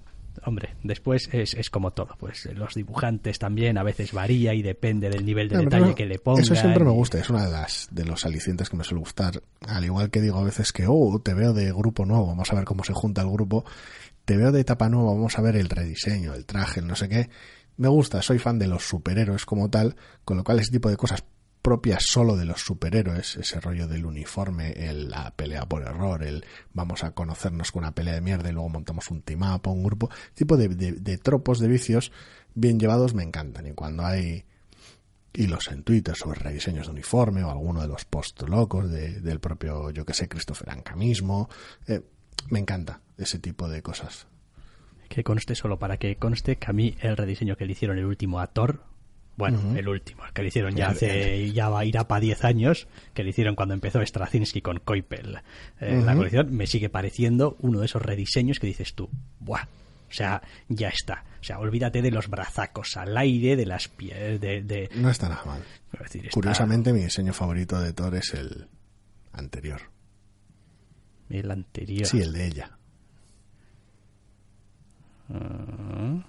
Hombre, 0.47 0.75
después 0.81 1.29
es, 1.33 1.53
es 1.53 1.69
como 1.69 1.91
todo, 1.91 2.15
pues 2.17 2.45
los 2.55 2.73
dibujantes 2.73 3.37
también 3.37 3.77
a 3.77 3.83
veces 3.83 4.13
varía 4.13 4.53
y 4.53 4.61
depende 4.61 5.09
del 5.09 5.25
nivel 5.25 5.49
de 5.49 5.57
No, 5.57 5.61
detalle 5.63 5.93
que 5.93 6.05
le 6.05 6.19
pongan. 6.19 6.43
Eso 6.43 6.55
siempre 6.55 6.83
me 6.83 6.91
gusta, 6.91 7.19
es 7.19 7.29
una 7.29 7.45
de 7.45 7.51
las 7.51 7.89
de 7.91 8.05
los 8.05 8.25
alicientes 8.25 8.69
que 8.69 8.77
me 8.77 8.83
suele 8.83 8.99
gustar. 8.99 9.41
Al 9.67 9.83
igual 9.83 10.09
que 10.09 10.21
digo 10.21 10.37
a 10.39 10.43
veces 10.43 10.71
que, 10.71 10.85
oh, 10.87 11.19
te 11.19 11.33
veo 11.33 11.53
de 11.53 11.71
grupo 11.71 12.05
nuevo, 12.05 12.27
vamos 12.27 12.51
a 12.51 12.55
ver 12.55 12.65
cómo 12.65 12.83
se 12.83 12.93
junta 12.93 13.21
el 13.21 13.29
grupo. 13.29 13.65
Te 14.25 14.37
veo 14.37 14.51
de 14.51 14.61
etapa 14.61 14.89
nueva, 14.89 15.11
vamos 15.11 15.37
a 15.37 15.41
ver 15.41 15.55
el 15.57 15.69
rediseño, 15.69 16.33
el 16.33 16.45
traje, 16.45 16.79
el 16.79 16.87
no 16.87 16.95
sé 16.95 17.09
qué. 17.09 17.29
Me 17.77 17.89
gusta, 17.89 18.21
soy 18.21 18.39
fan 18.39 18.57
de 18.57 18.67
los 18.67 18.87
superhéroes 18.87 19.45
como 19.45 19.69
tal, 19.69 19.95
con 20.25 20.37
lo 20.37 20.43
cual 20.43 20.59
ese 20.59 20.71
tipo 20.71 20.89
de 20.89 20.97
cosas 20.97 21.23
propias 21.67 22.05
solo 22.07 22.37
de 22.37 22.45
los 22.45 22.61
superhéroes, 22.61 23.35
ese 23.35 23.59
rollo 23.59 23.89
del 23.89 24.05
uniforme, 24.05 24.71
el, 24.89 25.09
la 25.09 25.31
pelea 25.35 25.65
por 25.65 25.81
error, 25.81 26.23
el 26.23 26.45
vamos 26.73 27.03
a 27.03 27.11
conocernos 27.11 27.73
con 27.73 27.83
una 27.83 27.91
pelea 27.93 28.13
de 28.13 28.21
mierda 28.21 28.49
y 28.49 28.53
luego 28.53 28.69
montamos 28.69 29.11
un 29.11 29.21
team 29.21 29.41
up 29.53 29.67
un 29.67 29.83
grupo, 29.83 30.09
tipo 30.33 30.55
de, 30.55 30.69
de- 30.69 31.17
tropos, 31.17 31.59
de 31.59 31.67
vicios 31.67 32.13
bien 32.55 32.79
llevados 32.79 33.13
me 33.13 33.23
encantan. 33.23 33.67
Y 33.67 33.73
cuando 33.73 34.05
hay 34.05 34.45
hilos 35.33 35.67
en 35.67 35.83
Twitter 35.83 36.15
sobre 36.15 36.39
rediseños 36.39 36.87
de 36.87 36.93
uniforme 36.93 37.43
o 37.43 37.51
alguno 37.51 37.81
de 37.81 37.89
los 37.89 38.05
post 38.05 38.41
locos 38.43 38.89
de- 38.89 39.19
del 39.19 39.41
propio, 39.41 39.91
yo 39.91 40.05
que 40.05 40.13
sé, 40.13 40.29
Christopher 40.29 40.69
Anca 40.69 40.95
mismo, 40.95 41.49
eh, 41.85 41.99
me 42.49 42.59
encanta 42.59 43.01
ese 43.17 43.39
tipo 43.39 43.67
de 43.67 43.81
cosas. 43.81 44.25
Que 45.09 45.25
conste 45.25 45.53
solo 45.53 45.77
para 45.79 45.97
que 45.97 46.15
conste 46.15 46.55
que 46.55 46.67
a 46.69 46.73
mí 46.73 46.95
el 47.01 47.17
rediseño 47.17 47.57
que 47.57 47.65
le 47.65 47.73
hicieron 47.73 47.97
el 47.97 48.05
último 48.05 48.39
a 48.39 48.47
bueno, 49.37 49.77
el 49.77 49.87
último, 49.87 50.25
el 50.25 50.33
que 50.33 50.41
le 50.41 50.47
hicieron 50.49 50.75
ya 50.75 50.89
hace, 50.89 51.51
ya 51.53 51.69
va 51.69 51.79
a 51.81 51.85
ir 51.85 51.97
a 51.97 52.07
para 52.07 52.19
10 52.21 52.43
años, 52.43 52.87
que 53.13 53.23
le 53.23 53.29
hicieron 53.29 53.55
cuando 53.55 53.73
empezó 53.75 54.03
Straczynski 54.05 54.61
con 54.61 54.79
Coipel. 54.79 55.37
eh, 55.79 56.01
La 56.03 56.15
colección 56.15 56.53
me 56.55 56.67
sigue 56.67 56.89
pareciendo 56.89 57.55
uno 57.59 57.79
de 57.79 57.85
esos 57.85 58.01
rediseños 58.01 58.59
que 58.59 58.67
dices 58.67 58.93
tú, 58.95 59.09
¡buah! 59.39 59.63
O 60.09 60.13
sea, 60.13 60.41
ya 60.69 60.87
está. 60.87 61.23
O 61.39 61.43
sea, 61.43 61.59
olvídate 61.59 62.01
de 62.01 62.11
los 62.11 62.29
brazacos 62.29 62.95
al 62.97 63.15
aire, 63.17 63.55
de 63.55 63.65
las 63.65 63.87
pies, 63.89 64.39
de... 64.41 64.61
de- 64.63 64.89
No 64.95 65.09
está 65.09 65.29
nada 65.29 65.43
mal. 65.45 65.61
es 65.93 65.99
decir, 65.99 66.21
está- 66.25 66.33
Curiosamente, 66.33 66.91
mi 66.93 67.01
diseño 67.01 67.33
favorito 67.33 67.79
de 67.79 67.93
Thor 67.93 68.15
es 68.15 68.33
el 68.33 68.67
anterior. 69.33 69.81
el 71.29 71.51
anterior. 71.51 72.07
Sí, 72.07 72.21
el 72.21 72.31
de 72.33 72.47
ella. 72.47 72.71
Ah, 75.29 76.25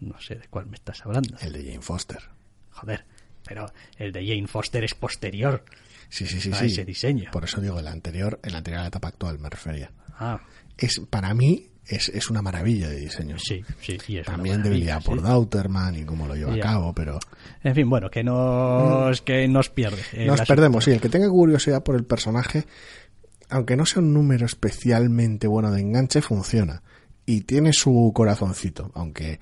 no 0.00 0.20
sé 0.20 0.34
de 0.36 0.48
cuál 0.48 0.66
me 0.66 0.76
estás 0.76 1.04
hablando. 1.04 1.36
El 1.40 1.52
de 1.52 1.64
Jane 1.64 1.82
Foster. 1.82 2.22
Joder, 2.70 3.04
pero 3.46 3.66
el 3.98 4.12
de 4.12 4.26
Jane 4.26 4.46
Foster 4.46 4.84
es 4.84 4.94
posterior. 4.94 5.64
Sí, 6.08 6.26
sí, 6.26 6.40
sí, 6.40 6.50
a 6.52 6.56
sí. 6.56 6.66
ese 6.66 6.84
diseño. 6.84 7.30
Por 7.30 7.44
eso 7.44 7.60
digo 7.60 7.78
el 7.78 7.86
anterior, 7.86 8.40
el 8.42 8.54
anterior 8.54 8.80
a 8.80 8.82
la 8.82 8.88
etapa 8.88 9.08
actual 9.08 9.38
me 9.38 9.48
refería. 9.48 9.90
Ah, 10.18 10.40
Es, 10.76 11.00
para 11.10 11.32
mí, 11.34 11.68
es, 11.86 12.08
es 12.08 12.30
una 12.30 12.42
maravilla 12.42 12.88
de 12.88 12.96
diseño. 12.96 13.38
sí, 13.38 13.62
sí, 13.80 13.94
es 14.18 14.26
una 14.26 14.36
También 14.36 14.62
debilidad 14.62 15.02
por 15.04 15.18
sí. 15.18 15.24
Dauterman 15.24 15.94
y 15.96 16.04
cómo 16.04 16.26
lo 16.26 16.34
lleva 16.34 16.54
Ya. 16.56 16.62
a 16.62 16.66
cabo, 16.72 16.94
pero 16.94 17.18
En 17.62 17.74
fin, 17.74 17.88
bueno, 17.88 18.10
que 18.10 18.24
nos, 18.24 19.20
que 19.22 19.46
nos 19.48 19.68
pierde. 19.70 20.02
el 20.12 20.26
nos 20.26 20.40
perdemos. 20.42 20.84
Sí, 20.84 20.90
el 20.90 21.00
que 21.00 21.08
tenga 21.08 21.28
curiosidad 21.28 21.82
por 21.84 21.94
el 21.96 22.04
personaje, 22.04 22.64
aunque 23.48 23.76
no 23.76 23.86
sea 23.86 24.02
un 24.02 24.12
número 24.12 24.46
especialmente 24.46 25.46
bueno 25.46 25.70
de 25.70 25.80
enganche, 25.80 26.22
funciona. 26.22 26.82
Y 27.26 27.42
tiene 27.42 27.72
su 27.72 28.10
corazoncito, 28.14 28.90
aunque 28.94 29.38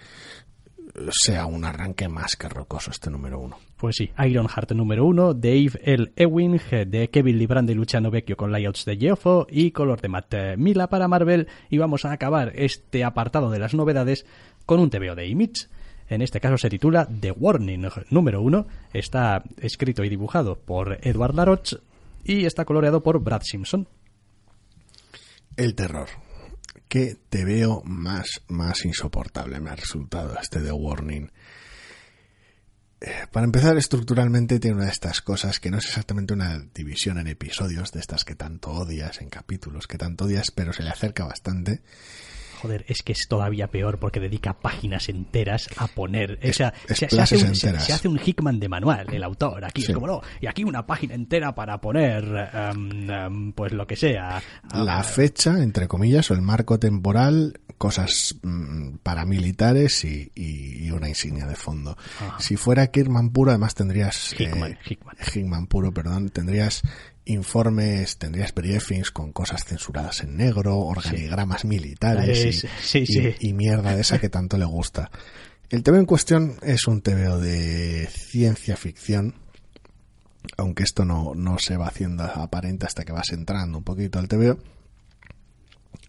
sea 1.11 1.47
un 1.47 1.65
arranque 1.65 2.09
más 2.09 2.37
que 2.37 2.49
rocoso 2.49 2.91
este 2.91 3.11
número 3.11 3.39
uno. 3.39 3.59
Pues 3.77 3.97
sí, 3.97 4.11
Ironheart 4.19 4.73
número 4.73 5.05
uno, 5.05 5.35
Dave 5.35 5.73
L. 5.83 6.13
Ewing, 6.17 6.61
de 6.87 7.11
Kevin 7.11 7.39
Librand 7.39 7.71
y 7.71 7.75
Luciano 7.75 8.11
Vecchio 8.11 8.37
con 8.37 8.51
layouts 8.51 8.85
de 8.85 8.97
Geoffo 8.97 9.47
y 9.51 9.71
color 9.71 10.01
de 10.01 10.09
Matt 10.09 10.35
Mila 10.57 10.89
para 10.89 11.09
Marvel. 11.09 11.49
Y 11.71 11.79
vamos 11.79 12.05
a 12.05 12.13
acabar 12.13 12.53
este 12.55 13.05
apartado 13.05 13.51
de 13.51 13.59
las 13.59 13.75
novedades 13.75 14.27
con 14.67 14.81
un 14.81 14.91
TVO 14.91 15.15
de 15.15 15.27
Image. 15.29 15.69
En 16.09 16.23
este 16.23 16.41
caso 16.41 16.57
se 16.57 16.71
titula 16.71 17.07
The 17.07 17.33
Warning 17.33 17.89
número 18.11 18.43
uno. 18.43 18.67
Está 18.93 19.43
escrito 19.59 20.05
y 20.05 20.09
dibujado 20.09 20.59
por 20.59 20.99
Edward 21.03 21.35
Laroche 21.35 21.79
y 22.25 22.45
está 22.47 22.65
coloreado 22.65 23.03
por 23.03 23.21
Brad 23.21 23.43
Simpson. 23.45 23.87
El 25.57 25.75
terror. 25.75 26.09
Que 26.89 27.17
te 27.29 27.45
veo 27.45 27.83
más, 27.85 28.43
más 28.49 28.85
insoportable 28.85 29.61
me 29.61 29.71
ha 29.71 29.77
resultado 29.77 30.39
este 30.41 30.61
de 30.61 30.73
Warning. 30.73 31.31
Eh, 33.01 33.27
Para 33.31 33.45
empezar, 33.45 33.77
estructuralmente 33.77 34.59
tiene 34.59 34.77
una 34.77 34.87
de 34.87 34.93
estas 34.93 35.21
cosas 35.21 35.61
que 35.61 35.71
no 35.71 35.79
es 35.79 35.85
exactamente 35.85 36.35
una 36.35 36.59
división 36.75 37.19
en 37.19 37.29
episodios, 37.29 37.93
de 37.93 38.01
estas 38.01 38.25
que 38.25 38.35
tanto 38.35 38.71
odias, 38.71 39.21
en 39.21 39.29
capítulos 39.29 39.87
que 39.87 39.99
tanto 39.99 40.25
odias, 40.25 40.51
pero 40.51 40.73
se 40.73 40.83
le 40.83 40.91
acerca 40.91 41.25
bastante. 41.25 41.83
Joder, 42.61 42.85
es 42.89 43.03
que 43.03 43.13
es 43.13 43.27
todavía 43.29 43.69
peor 43.69 43.99
porque 43.99 44.21
dedica 44.21 44.55
páginas 44.61 45.09
enteras 45.09 45.69
a 45.77 45.87
poner. 45.89 46.39
O 46.49 46.53
sea, 46.53 46.75
se, 46.87 46.93
hace 46.93 47.05
un, 47.07 47.09
clases 47.11 47.41
se- 47.41 47.47
enteras. 47.47 47.85
se 47.85 47.93
hace 47.93 48.09
un 48.09 48.19
Hickman 48.25 48.59
de 48.61 48.69
manual, 48.69 49.07
el 49.13 49.23
autor. 49.23 49.65
Aquí 49.65 49.83
Sí. 49.83 49.93
es 49.93 49.95
como 49.95 50.07
no. 50.07 50.21
Y 50.41 50.47
aquí 50.47 50.65
una 50.65 50.87
página 50.87 51.15
entera 51.15 51.55
para 51.55 51.81
poner, 51.81 52.25
em, 52.53 53.11
em, 53.11 53.53
pues 53.53 53.73
lo 53.73 53.87
que 53.87 53.97
sea. 53.97 54.43
La 54.75 54.99
Ah, 54.99 55.03
fecha, 55.05 55.63
entre 55.63 55.87
comillas, 55.89 56.31
o 56.31 56.35
el 56.35 56.43
marco 56.43 56.79
temporal, 56.79 57.61
cosas 57.79 58.35
mm, 58.43 58.97
paramilitares 59.03 60.05
y, 60.05 60.33
y- 60.35 60.87
y 60.87 60.91
una 60.91 61.09
insignia 61.09 61.47
de 61.47 61.55
fondo. 61.55 61.97
Ajá. 62.21 62.41
Si 62.41 62.57
fuera 62.57 62.89
Kirman 62.89 63.31
puro, 63.31 63.51
además 63.53 63.75
tendrías... 63.75 64.35
Hickman, 64.39 64.73
eh, 64.73 64.79
Hickman. 64.89 65.17
Hickman 65.35 65.67
puro, 65.69 65.93
perdón, 65.93 66.29
tendrías 66.31 66.83
informes, 67.29 68.17
tendrías 68.19 68.53
briefings 68.55 69.11
con 69.11 69.33
cosas 69.33 69.65
censuradas 69.65 70.21
en 70.21 70.37
negro, 70.37 70.77
organigramas 70.79 71.65
militares 71.65 72.45
y, 72.45 72.49
Es- 72.49 72.67
sí, 72.83 72.99
y- 73.01 73.07
sí. 73.07 73.35
y 73.41 73.53
mierda 73.53 73.95
de 73.95 74.01
esa 74.03 74.19
que 74.19 74.29
tanto 74.29 74.59
le 74.59 74.65
gusta. 74.65 75.11
El 75.71 75.83
TVO 75.83 75.97
en 75.99 76.07
cuestión 76.07 76.57
es 76.63 76.87
un 76.87 77.03
TVO 77.03 77.39
de 77.39 78.09
ciencia 78.11 78.77
ficción, 78.77 79.35
aunque 80.57 80.83
esto 80.83 81.05
no, 81.05 81.35
no 81.35 81.59
se 81.59 81.77
va 81.77 81.89
haciendo 81.89 82.25
aparente 82.25 82.87
hasta 82.87 83.05
que 83.05 83.13
vas 83.13 83.31
entrando 83.33 83.79
un 83.79 83.85
poquito 83.85 84.19
al 84.19 84.29
TVO, 84.29 84.59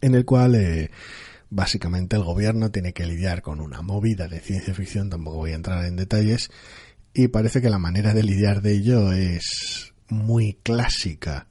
en 0.02 0.16
el 0.16 0.24
cual 0.24 0.56
eh, 0.56 0.90
básicamente 1.50 2.16
el 2.16 2.24
gobierno 2.24 2.72
tiene 2.72 2.94
que 2.94 3.06
lidiar 3.06 3.42
con 3.42 3.60
una 3.60 3.82
movida 3.82 4.28
de 4.30 4.40
ciencia 4.40 4.74
ficción, 4.74 5.10
tampoco 5.10 5.38
voy 5.38 5.52
a 5.52 5.56
entrar 5.56 5.84
en 5.86 5.98
detalles, 5.98 6.50
y 7.14 7.28
parece 7.28 7.62
que 7.62 7.70
la 7.70 7.80
manera 7.80 8.14
de 8.14 8.24
lidiar 8.24 8.62
de 8.62 8.72
ello 8.74 9.12
es 9.12 9.94
muy 10.10 10.54
clásica 10.64 11.48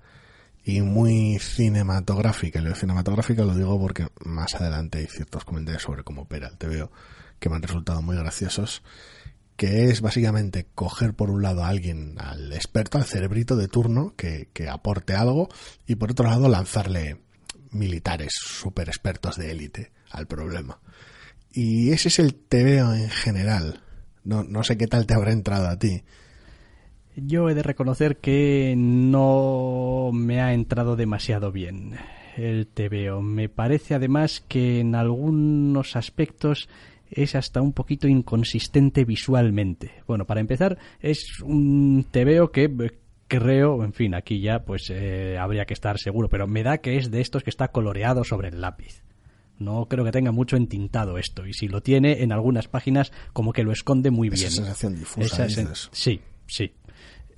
y 0.65 0.83
muy 0.83 1.39
cinematográfica. 1.39 2.61
Y 2.61 2.63
lo 2.63 2.75
cinematográfica 2.75 3.45
lo 3.45 3.55
digo 3.55 3.79
porque 3.81 4.07
más 4.25 4.55
adelante 4.55 4.99
hay 4.99 5.07
ciertos 5.07 5.45
comentarios 5.45 5.83
sobre 5.83 6.05
cómo 6.05 6.23
opera 6.23 6.49
el 6.49 6.59
TVO 6.59 6.91
que 7.39 7.49
me 7.49 7.57
han 7.57 7.63
resultado 7.63 8.03
muy 8.03 8.17
graciosos 8.17 8.83
que 9.59 9.87
es 9.87 10.01
básicamente 10.03 10.69
coger 10.73 11.15
por 11.15 11.31
un 11.31 11.43
lado 11.43 11.65
a 11.65 11.69
alguien, 11.69 12.15
al 12.19 12.53
experto, 12.53 12.97
al 12.97 13.05
cerebrito 13.05 13.57
de 13.57 13.67
turno, 13.67 14.15
que, 14.17 14.51
que 14.53 14.69
aporte 14.69 15.15
algo, 15.15 15.49
y 15.85 15.97
por 15.97 16.13
otro 16.13 16.29
lado 16.29 16.49
lanzarle 16.49 17.21
militares 17.73 18.35
super 18.41 18.89
expertos 18.89 19.37
de 19.37 19.51
élite 19.51 19.91
al 20.11 20.29
problema. 20.29 20.79
Y 21.51 21.91
ese 21.91 22.07
es 22.07 22.21
el 22.21 22.37
TVO 22.37 22.95
en 22.95 23.11
general. 23.11 23.83
No, 24.23 24.45
no 24.45 24.63
sé 24.63 24.77
qué 24.77 24.87
tal 24.87 25.07
te 25.07 25.15
habrá 25.15 25.33
entrado 25.33 25.67
a 25.67 25.77
ti. 25.77 26.05
Yo 27.27 27.49
he 27.49 27.55
de 27.55 27.63
reconocer 27.63 28.19
que 28.19 28.75
no 28.77 30.11
me 30.13 30.41
ha 30.41 30.53
entrado 30.53 30.95
demasiado 30.97 31.51
bien 31.53 31.95
el 32.37 32.67
TVO. 32.69 33.21
Me 33.23 33.49
parece 33.49 33.95
además 33.95 34.45
que 34.47 34.81
en 34.81 34.95
algunos 34.95 35.97
aspectos 35.97 36.69
es 37.11 37.35
hasta 37.35 37.61
un 37.63 37.73
poquito 37.73 38.07
inconsistente 38.07 39.05
visualmente. 39.05 39.93
Bueno, 40.07 40.27
para 40.27 40.41
empezar, 40.41 40.79
es 41.01 41.41
un 41.43 42.07
TVO 42.11 42.53
que 42.53 42.65
eh, 42.65 42.99
creo, 43.27 43.83
en 43.83 43.93
fin, 43.95 44.15
aquí 44.15 44.41
ya 44.41 44.65
pues 44.65 44.91
eh, 44.91 45.37
habría 45.41 45.65
que 45.65 45.75
estar 45.75 45.99
seguro, 45.99 46.29
pero 46.29 46.47
me 46.47 46.63
da 46.63 46.79
que 46.79 46.99
es 46.99 47.11
de 47.11 47.21
estos 47.21 47.43
que 47.43 47.51
está 47.51 47.69
coloreado 47.69 48.23
sobre 48.25 48.49
el 48.49 48.61
lápiz. 48.61 49.03
No 49.59 49.87
creo 49.87 50.05
que 50.05 50.13
tenga 50.13 50.31
mucho 50.31 50.57
entintado 50.57 51.19
esto, 51.19 51.45
y 51.47 51.53
si 51.53 51.67
lo 51.67 51.81
tiene 51.83 52.23
en 52.23 52.31
algunas 52.31 52.69
páginas 52.69 53.11
como 53.33 53.53
que 53.53 53.65
lo 53.65 53.73
esconde 53.73 54.13
muy 54.13 54.29
Esa 54.29 54.37
bien. 54.37 54.51
sensación 54.53 54.95
difusa, 54.97 55.27
Esa 55.27 55.47
dices. 55.47 55.67
sen- 55.67 55.89
Sí, 55.91 56.21
sí. 56.47 56.73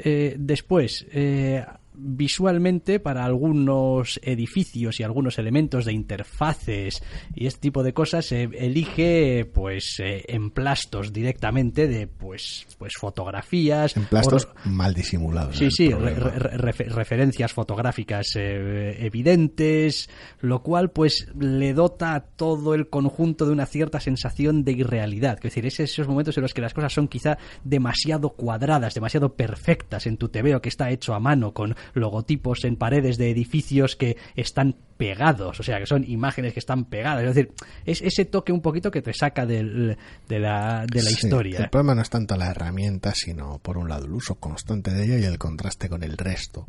Eh, 0.03 0.35
después, 0.39 1.07
eh, 1.13 1.65
visualmente 2.03 3.01
para 3.01 3.25
algunos 3.25 4.19
edificios 4.23 5.01
y 5.01 5.03
algunos 5.03 5.39
elementos 5.39 5.85
de 5.85 5.93
interfaces 5.93 7.03
y 7.35 7.47
este 7.47 7.61
tipo 7.61 7.83
de 7.83 7.93
cosas 7.93 8.27
se 8.27 8.45
elige 8.45 9.45
pues 9.53 9.97
eh, 10.01 10.25
emplastos 10.29 11.13
directamente 11.13 11.87
de 11.89 12.07
pues 12.07 12.67
pues 12.79 12.95
fotografías 12.99 13.97
Emplastos 13.97 14.47
o- 14.47 14.69
mal 14.69 14.95
disimulados. 14.95 15.57
Sí, 15.57 15.71
sí, 15.71 15.91
re- 15.91 16.15
re- 16.15 16.73
referencias 16.73 17.53
fotográficas 17.53 18.29
eh, 18.37 18.97
evidentes, 19.05 20.09
lo 20.41 20.63
cual 20.63 20.91
pues 20.91 21.29
le 21.39 21.75
dota 21.75 22.15
a 22.15 22.21
todo 22.21 22.75
el 22.75 22.89
conjunto 22.89 23.47
de 23.47 23.53
una 23.53 23.67
cierta 23.67 24.01
sensación 24.01 24.65
de 24.65 24.73
irrealidad. 24.73 25.37
Es 25.37 25.43
decir, 25.43 25.67
es 25.67 25.81
esos 25.81 26.09
momentos 26.09 26.37
en 26.37 26.43
los 26.43 26.55
que 26.55 26.61
las 26.63 26.75
cosas 26.75 26.93
son 26.93 27.09
quizá 27.09 27.39
demasiado 27.65 28.31
cuadradas, 28.31 28.95
demasiado 28.95 29.35
perfectas 29.37 30.07
en 30.07 30.17
tu 30.17 30.29
TVO 30.29 30.61
que 30.61 30.69
está 30.69 30.91
hecho 30.91 31.15
a 31.15 31.21
mano, 31.21 31.53
con, 31.53 31.75
logotipos 31.95 32.65
en 32.65 32.77
paredes 32.77 33.19
de 33.19 33.31
edificios 33.31 33.97
que 33.97 34.17
están 34.37 34.77
pegados, 34.97 35.59
o 35.61 35.63
sea, 35.63 35.79
que 35.79 35.87
son 35.87 36.05
imágenes 36.09 36.53
que 36.53 36.61
están 36.61 36.85
pegadas. 36.85 37.25
Es 37.25 37.35
decir, 37.35 37.53
es 37.87 38.03
ese 38.03 38.27
toque 38.27 38.53
un 38.53 38.61
poquito 38.61 38.91
que 38.91 39.01
te 39.01 39.15
saca 39.15 39.47
del, 39.47 39.97
de 40.29 40.39
la, 40.39 40.85
de 40.87 41.03
la 41.03 41.11
historia. 41.11 41.59
El 41.61 41.71
problema 41.71 41.95
no 41.95 42.03
es 42.03 42.11
tanto 42.11 42.37
la 42.37 42.51
herramienta, 42.51 43.15
sino 43.15 43.59
por 43.59 43.79
un 43.79 43.89
lado 43.89 44.05
el 44.05 44.13
uso 44.13 44.35
constante 44.35 44.93
de 44.93 45.05
ella 45.05 45.19
y 45.19 45.25
el 45.25 45.39
contraste 45.39 45.89
con 45.89 46.03
el 46.03 46.19
resto 46.19 46.67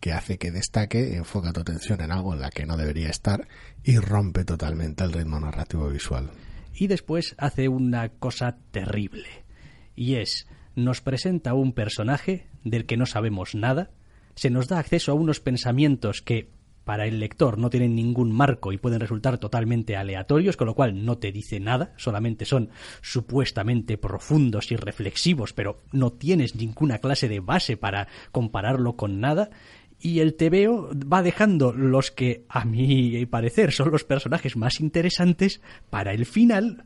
que 0.00 0.12
hace 0.12 0.38
que 0.38 0.50
destaque, 0.50 1.16
enfoca 1.16 1.52
tu 1.52 1.60
atención 1.60 2.00
en 2.00 2.12
algo 2.12 2.34
en 2.34 2.40
la 2.40 2.50
que 2.50 2.66
no 2.66 2.76
debería 2.76 3.08
estar 3.08 3.48
y 3.82 3.98
rompe 3.98 4.44
totalmente 4.44 5.04
el 5.04 5.12
ritmo 5.12 5.40
narrativo 5.40 5.88
visual. 5.88 6.30
Y 6.74 6.86
después 6.86 7.34
hace 7.38 7.68
una 7.68 8.08
cosa 8.08 8.56
terrible, 8.70 9.28
y 9.96 10.16
es, 10.16 10.46
nos 10.76 11.00
presenta 11.00 11.54
un 11.54 11.72
personaje 11.72 12.46
del 12.62 12.86
que 12.86 12.96
no 12.96 13.06
sabemos 13.06 13.54
nada, 13.54 13.90
se 14.38 14.50
nos 14.50 14.68
da 14.68 14.78
acceso 14.78 15.10
a 15.10 15.16
unos 15.16 15.40
pensamientos 15.40 16.22
que 16.22 16.48
para 16.84 17.06
el 17.06 17.18
lector 17.18 17.58
no 17.58 17.70
tienen 17.70 17.96
ningún 17.96 18.30
marco 18.30 18.72
y 18.72 18.78
pueden 18.78 19.00
resultar 19.00 19.38
totalmente 19.38 19.96
aleatorios, 19.96 20.56
con 20.56 20.68
lo 20.68 20.76
cual 20.76 21.04
no 21.04 21.18
te 21.18 21.32
dice 21.32 21.58
nada, 21.58 21.92
solamente 21.96 22.44
son 22.44 22.70
supuestamente 23.02 23.98
profundos 23.98 24.70
y 24.70 24.76
reflexivos, 24.76 25.52
pero 25.52 25.82
no 25.90 26.12
tienes 26.12 26.54
ninguna 26.54 26.98
clase 26.98 27.28
de 27.28 27.40
base 27.40 27.76
para 27.76 28.06
compararlo 28.30 28.94
con 28.94 29.20
nada, 29.20 29.50
y 30.00 30.20
el 30.20 30.34
TVO 30.34 30.90
va 31.12 31.22
dejando 31.22 31.72
los 31.72 32.12
que, 32.12 32.46
a 32.48 32.64
mi 32.64 33.26
parecer, 33.26 33.72
son 33.72 33.90
los 33.90 34.04
personajes 34.04 34.56
más 34.56 34.78
interesantes 34.78 35.60
para 35.90 36.12
el 36.12 36.24
final 36.26 36.84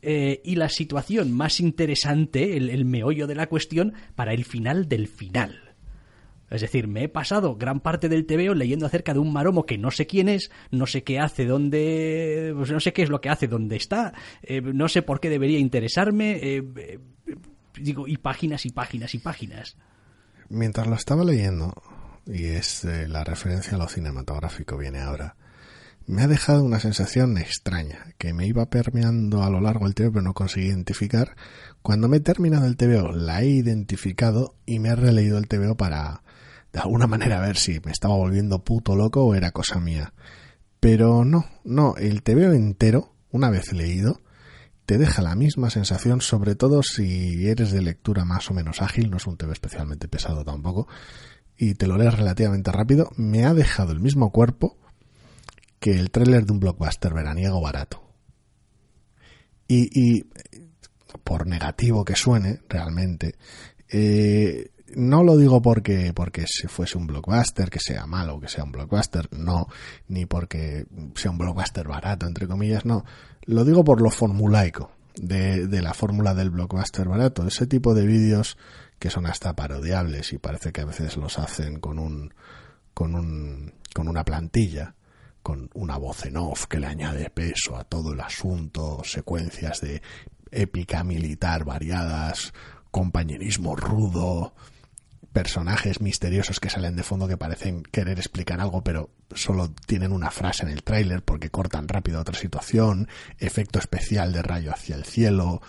eh, 0.00 0.40
y 0.44 0.54
la 0.54 0.68
situación 0.68 1.32
más 1.32 1.58
interesante, 1.58 2.56
el, 2.56 2.84
meollo 2.84 3.26
de 3.26 3.34
la 3.34 3.48
cuestión, 3.48 3.94
para 4.14 4.32
el 4.32 4.44
final 4.44 4.88
del 4.88 5.08
final. 5.08 5.63
Es 6.50 6.60
decir, 6.60 6.86
me 6.86 7.04
he 7.04 7.08
pasado 7.08 7.56
gran 7.56 7.80
parte 7.80 8.08
del 8.08 8.26
TVO 8.26 8.54
leyendo 8.54 8.86
acerca 8.86 9.12
de 9.12 9.18
un 9.18 9.32
maromo 9.32 9.66
que 9.66 9.78
no 9.78 9.90
sé 9.90 10.06
quién 10.06 10.28
es, 10.28 10.50
no 10.70 10.86
sé 10.86 11.02
qué 11.02 11.18
hace, 11.18 11.46
dónde. 11.46 12.52
Pues 12.56 12.70
no 12.70 12.80
sé 12.80 12.92
qué 12.92 13.02
es 13.02 13.08
lo 13.08 13.20
que 13.20 13.30
hace, 13.30 13.48
dónde 13.48 13.76
está, 13.76 14.12
eh, 14.42 14.60
no 14.60 14.88
sé 14.88 15.02
por 15.02 15.20
qué 15.20 15.30
debería 15.30 15.58
interesarme. 15.58 16.38
Eh, 16.42 17.00
digo, 17.76 18.06
y 18.06 18.16
páginas 18.18 18.66
y 18.66 18.70
páginas 18.70 19.14
y 19.14 19.18
páginas. 19.18 19.76
Mientras 20.48 20.86
lo 20.86 20.94
estaba 20.94 21.24
leyendo, 21.24 21.74
y 22.26 22.44
es 22.44 22.84
eh, 22.84 23.08
la 23.08 23.24
referencia 23.24 23.74
a 23.74 23.78
lo 23.78 23.88
cinematográfico 23.88 24.76
viene 24.76 25.00
ahora, 25.00 25.36
me 26.06 26.22
ha 26.22 26.28
dejado 26.28 26.62
una 26.62 26.80
sensación 26.80 27.38
extraña 27.38 28.12
que 28.18 28.34
me 28.34 28.46
iba 28.46 28.66
permeando 28.66 29.42
a 29.42 29.48
lo 29.48 29.60
largo 29.60 29.86
del 29.86 29.94
TVO 29.94 30.12
pero 30.12 30.22
no 30.22 30.34
conseguí 30.34 30.66
identificar. 30.66 31.34
Cuando 31.80 32.08
me 32.08 32.18
he 32.18 32.20
terminado 32.20 32.66
el 32.66 32.76
TVO 32.76 33.12
la 33.12 33.40
he 33.40 33.48
identificado 33.48 34.54
y 34.66 34.80
me 34.80 34.90
he 34.90 34.96
releído 34.96 35.38
el 35.38 35.48
TVO 35.48 35.76
para 35.76 36.22
de 36.74 36.80
alguna 36.80 37.06
manera 37.06 37.40
ver 37.40 37.56
si 37.56 37.80
me 37.84 37.92
estaba 37.92 38.16
volviendo 38.16 38.64
puto 38.64 38.96
loco 38.96 39.24
o 39.24 39.36
era 39.36 39.52
cosa 39.52 39.78
mía. 39.78 40.12
Pero 40.80 41.24
no, 41.24 41.46
no, 41.62 41.94
el 41.96 42.24
TVO 42.24 42.52
entero, 42.52 43.14
una 43.30 43.48
vez 43.48 43.72
leído, 43.72 44.20
te 44.84 44.98
deja 44.98 45.22
la 45.22 45.36
misma 45.36 45.70
sensación, 45.70 46.20
sobre 46.20 46.56
todo 46.56 46.82
si 46.82 47.48
eres 47.48 47.70
de 47.70 47.80
lectura 47.80 48.24
más 48.24 48.50
o 48.50 48.54
menos 48.54 48.82
ágil, 48.82 49.08
no 49.08 49.18
es 49.18 49.26
un 49.28 49.36
TV 49.36 49.52
especialmente 49.52 50.08
pesado 50.08 50.44
tampoco, 50.44 50.88
y 51.56 51.74
te 51.74 51.86
lo 51.86 51.96
lees 51.96 52.12
relativamente 52.12 52.72
rápido, 52.72 53.12
me 53.16 53.44
ha 53.44 53.54
dejado 53.54 53.92
el 53.92 54.00
mismo 54.00 54.32
cuerpo 54.32 54.76
que 55.78 55.92
el 55.92 56.10
tráiler 56.10 56.44
de 56.44 56.52
un 56.54 56.58
blockbuster 56.58 57.14
veraniego 57.14 57.60
barato. 57.60 58.02
Y, 59.68 59.88
y, 59.98 60.26
por 61.22 61.46
negativo 61.46 62.04
que 62.04 62.16
suene, 62.16 62.62
realmente, 62.68 63.36
eh, 63.88 64.72
no 64.96 65.22
lo 65.22 65.36
digo 65.36 65.62
porque, 65.62 66.12
porque 66.14 66.44
si 66.46 66.66
fuese 66.68 66.98
un 66.98 67.06
blockbuster, 67.06 67.70
que 67.70 67.80
sea 67.80 68.06
malo, 68.06 68.40
que 68.40 68.48
sea 68.48 68.64
un 68.64 68.72
blockbuster, 68.72 69.28
no, 69.32 69.68
ni 70.08 70.26
porque 70.26 70.86
sea 71.14 71.30
un 71.30 71.38
blockbuster 71.38 71.86
barato, 71.86 72.26
entre 72.26 72.46
comillas, 72.46 72.84
no. 72.84 73.04
Lo 73.44 73.64
digo 73.64 73.84
por 73.84 74.00
lo 74.00 74.10
formulaico 74.10 74.90
de, 75.14 75.66
de 75.66 75.82
la 75.82 75.94
fórmula 75.94 76.34
del 76.34 76.50
blockbuster 76.50 77.08
barato. 77.08 77.46
Ese 77.46 77.66
tipo 77.66 77.94
de 77.94 78.06
vídeos 78.06 78.56
que 78.98 79.10
son 79.10 79.26
hasta 79.26 79.54
parodiables 79.54 80.32
y 80.32 80.38
parece 80.38 80.72
que 80.72 80.80
a 80.80 80.86
veces 80.86 81.16
los 81.16 81.38
hacen 81.38 81.78
con 81.78 81.98
un 81.98 82.32
con 82.94 83.14
un 83.14 83.74
con 83.92 84.08
una 84.08 84.24
plantilla 84.24 84.94
con 85.42 85.68
una 85.74 85.98
voz 85.98 86.24
en 86.24 86.38
off 86.38 86.66
que 86.66 86.80
le 86.80 86.86
añade 86.86 87.28
peso 87.28 87.76
a 87.76 87.84
todo 87.84 88.14
el 88.14 88.20
asunto, 88.20 89.02
secuencias 89.04 89.82
de 89.82 90.00
épica 90.50 91.04
militar 91.04 91.64
variadas, 91.64 92.54
compañerismo 92.90 93.76
rudo, 93.76 94.54
personajes 95.34 96.00
misteriosos 96.00 96.60
que 96.60 96.70
salen 96.70 96.94
de 96.94 97.02
fondo 97.02 97.26
que 97.26 97.36
parecen 97.36 97.82
querer 97.82 98.18
explicar 98.20 98.60
algo 98.60 98.84
pero 98.84 99.10
solo 99.34 99.72
tienen 99.86 100.12
una 100.12 100.30
frase 100.30 100.62
en 100.62 100.70
el 100.70 100.84
tráiler 100.84 101.24
porque 101.24 101.50
cortan 101.50 101.88
rápido 101.88 102.20
otra 102.20 102.38
situación, 102.38 103.08
efecto 103.38 103.80
especial 103.80 104.32
de 104.32 104.42
rayo 104.42 104.72
hacia 104.72 104.94
el 104.94 105.04
cielo, 105.04 105.60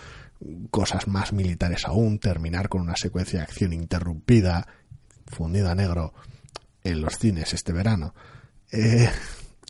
cosas 0.69 1.07
más 1.07 1.33
militares 1.33 1.85
aún, 1.85 2.19
terminar 2.19 2.69
con 2.69 2.81
una 2.81 2.95
secuencia 2.95 3.39
de 3.39 3.45
acción 3.45 3.73
interrumpida, 3.73 4.67
fundida 5.25 5.71
a 5.71 5.75
negro 5.75 6.13
en 6.83 7.01
los 7.01 7.17
cines 7.17 7.55
este 7.55 7.73
verano. 7.73 8.13
Eh, 8.71 9.09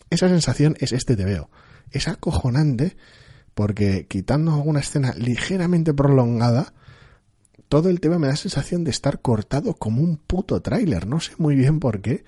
esa 0.10 0.28
sensación 0.28 0.76
es 0.82 0.92
este 0.92 1.16
te 1.16 1.24
veo. 1.24 1.50
Es 1.92 2.10
acojonante 2.10 2.98
porque 3.54 4.08
quitando 4.08 4.54
alguna 4.54 4.82
escena 4.82 5.14
ligeramente 5.18 5.94
prolongada, 5.94 6.74
todo 7.76 7.90
el 7.90 8.00
tema 8.00 8.18
me 8.18 8.28
da 8.28 8.38
sensación 8.38 8.86
de 8.86 8.92
estar 8.92 9.20
cortado 9.20 9.74
como 9.74 10.02
un 10.02 10.16
puto 10.16 10.62
tráiler. 10.62 11.08
No 11.08 11.20
sé 11.20 11.34
muy 11.38 11.56
bien 11.56 11.82
por 11.82 12.00
qué, 12.00 12.24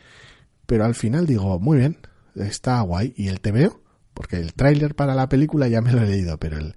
pero 0.66 0.84
al 0.84 0.94
final 0.94 1.26
digo, 1.26 1.58
muy 1.58 1.78
bien, 1.78 2.00
está 2.36 2.82
guay. 2.82 3.14
Y 3.16 3.30
el 3.30 3.40
te 3.40 3.54
veo, 3.54 3.82
porque 4.14 4.36
el 4.36 4.54
tráiler 4.54 4.94
para 4.94 5.16
la 5.16 5.30
película 5.30 5.70
ya 5.70 5.80
me 5.80 5.94
lo 5.94 6.04
he 6.04 6.06
leído, 6.06 6.38
pero 6.38 6.58
el, 6.58 6.76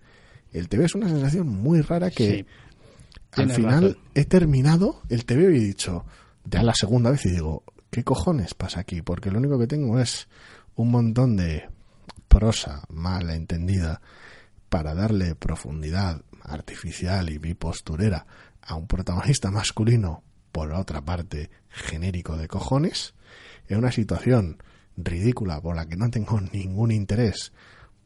el 0.52 0.68
TV 0.68 0.84
es 0.84 0.94
una 0.94 1.08
sensación 1.08 1.48
muy 1.48 1.80
rara 1.80 2.12
que 2.12 2.46
al 3.32 3.50
final 3.50 3.98
he 4.14 4.24
terminado 4.24 5.02
el 5.08 5.24
TV 5.24 5.52
y 5.52 5.56
he 5.56 5.66
dicho, 5.66 6.04
ya 6.44 6.62
la 6.62 6.74
segunda 6.74 7.10
vez 7.10 7.26
y 7.26 7.30
digo, 7.30 7.64
¿qué 7.90 8.04
cojones 8.04 8.54
pasa 8.54 8.78
aquí? 8.78 9.02
Porque 9.02 9.32
lo 9.32 9.40
único 9.40 9.58
que 9.58 9.66
tengo 9.66 9.98
es 9.98 10.28
un 10.76 10.92
montón 10.92 11.36
de 11.36 11.68
prosa 12.28 12.84
mala 12.88 13.34
entendida 13.34 14.00
para 14.68 14.94
darle 14.94 15.34
profundidad 15.34 16.22
artificial 16.44 17.30
y 17.30 17.38
biposturera 17.38 18.26
a 18.70 18.76
un 18.76 18.86
protagonista 18.86 19.50
masculino, 19.50 20.22
por 20.52 20.72
otra 20.72 21.04
parte, 21.04 21.50
genérico 21.68 22.36
de 22.36 22.46
cojones, 22.46 23.14
en 23.68 23.78
una 23.78 23.90
situación 23.90 24.62
ridícula 24.96 25.60
por 25.60 25.74
la 25.74 25.86
que 25.86 25.96
no 25.96 26.08
tengo 26.10 26.40
ningún 26.40 26.92
interés 26.92 27.52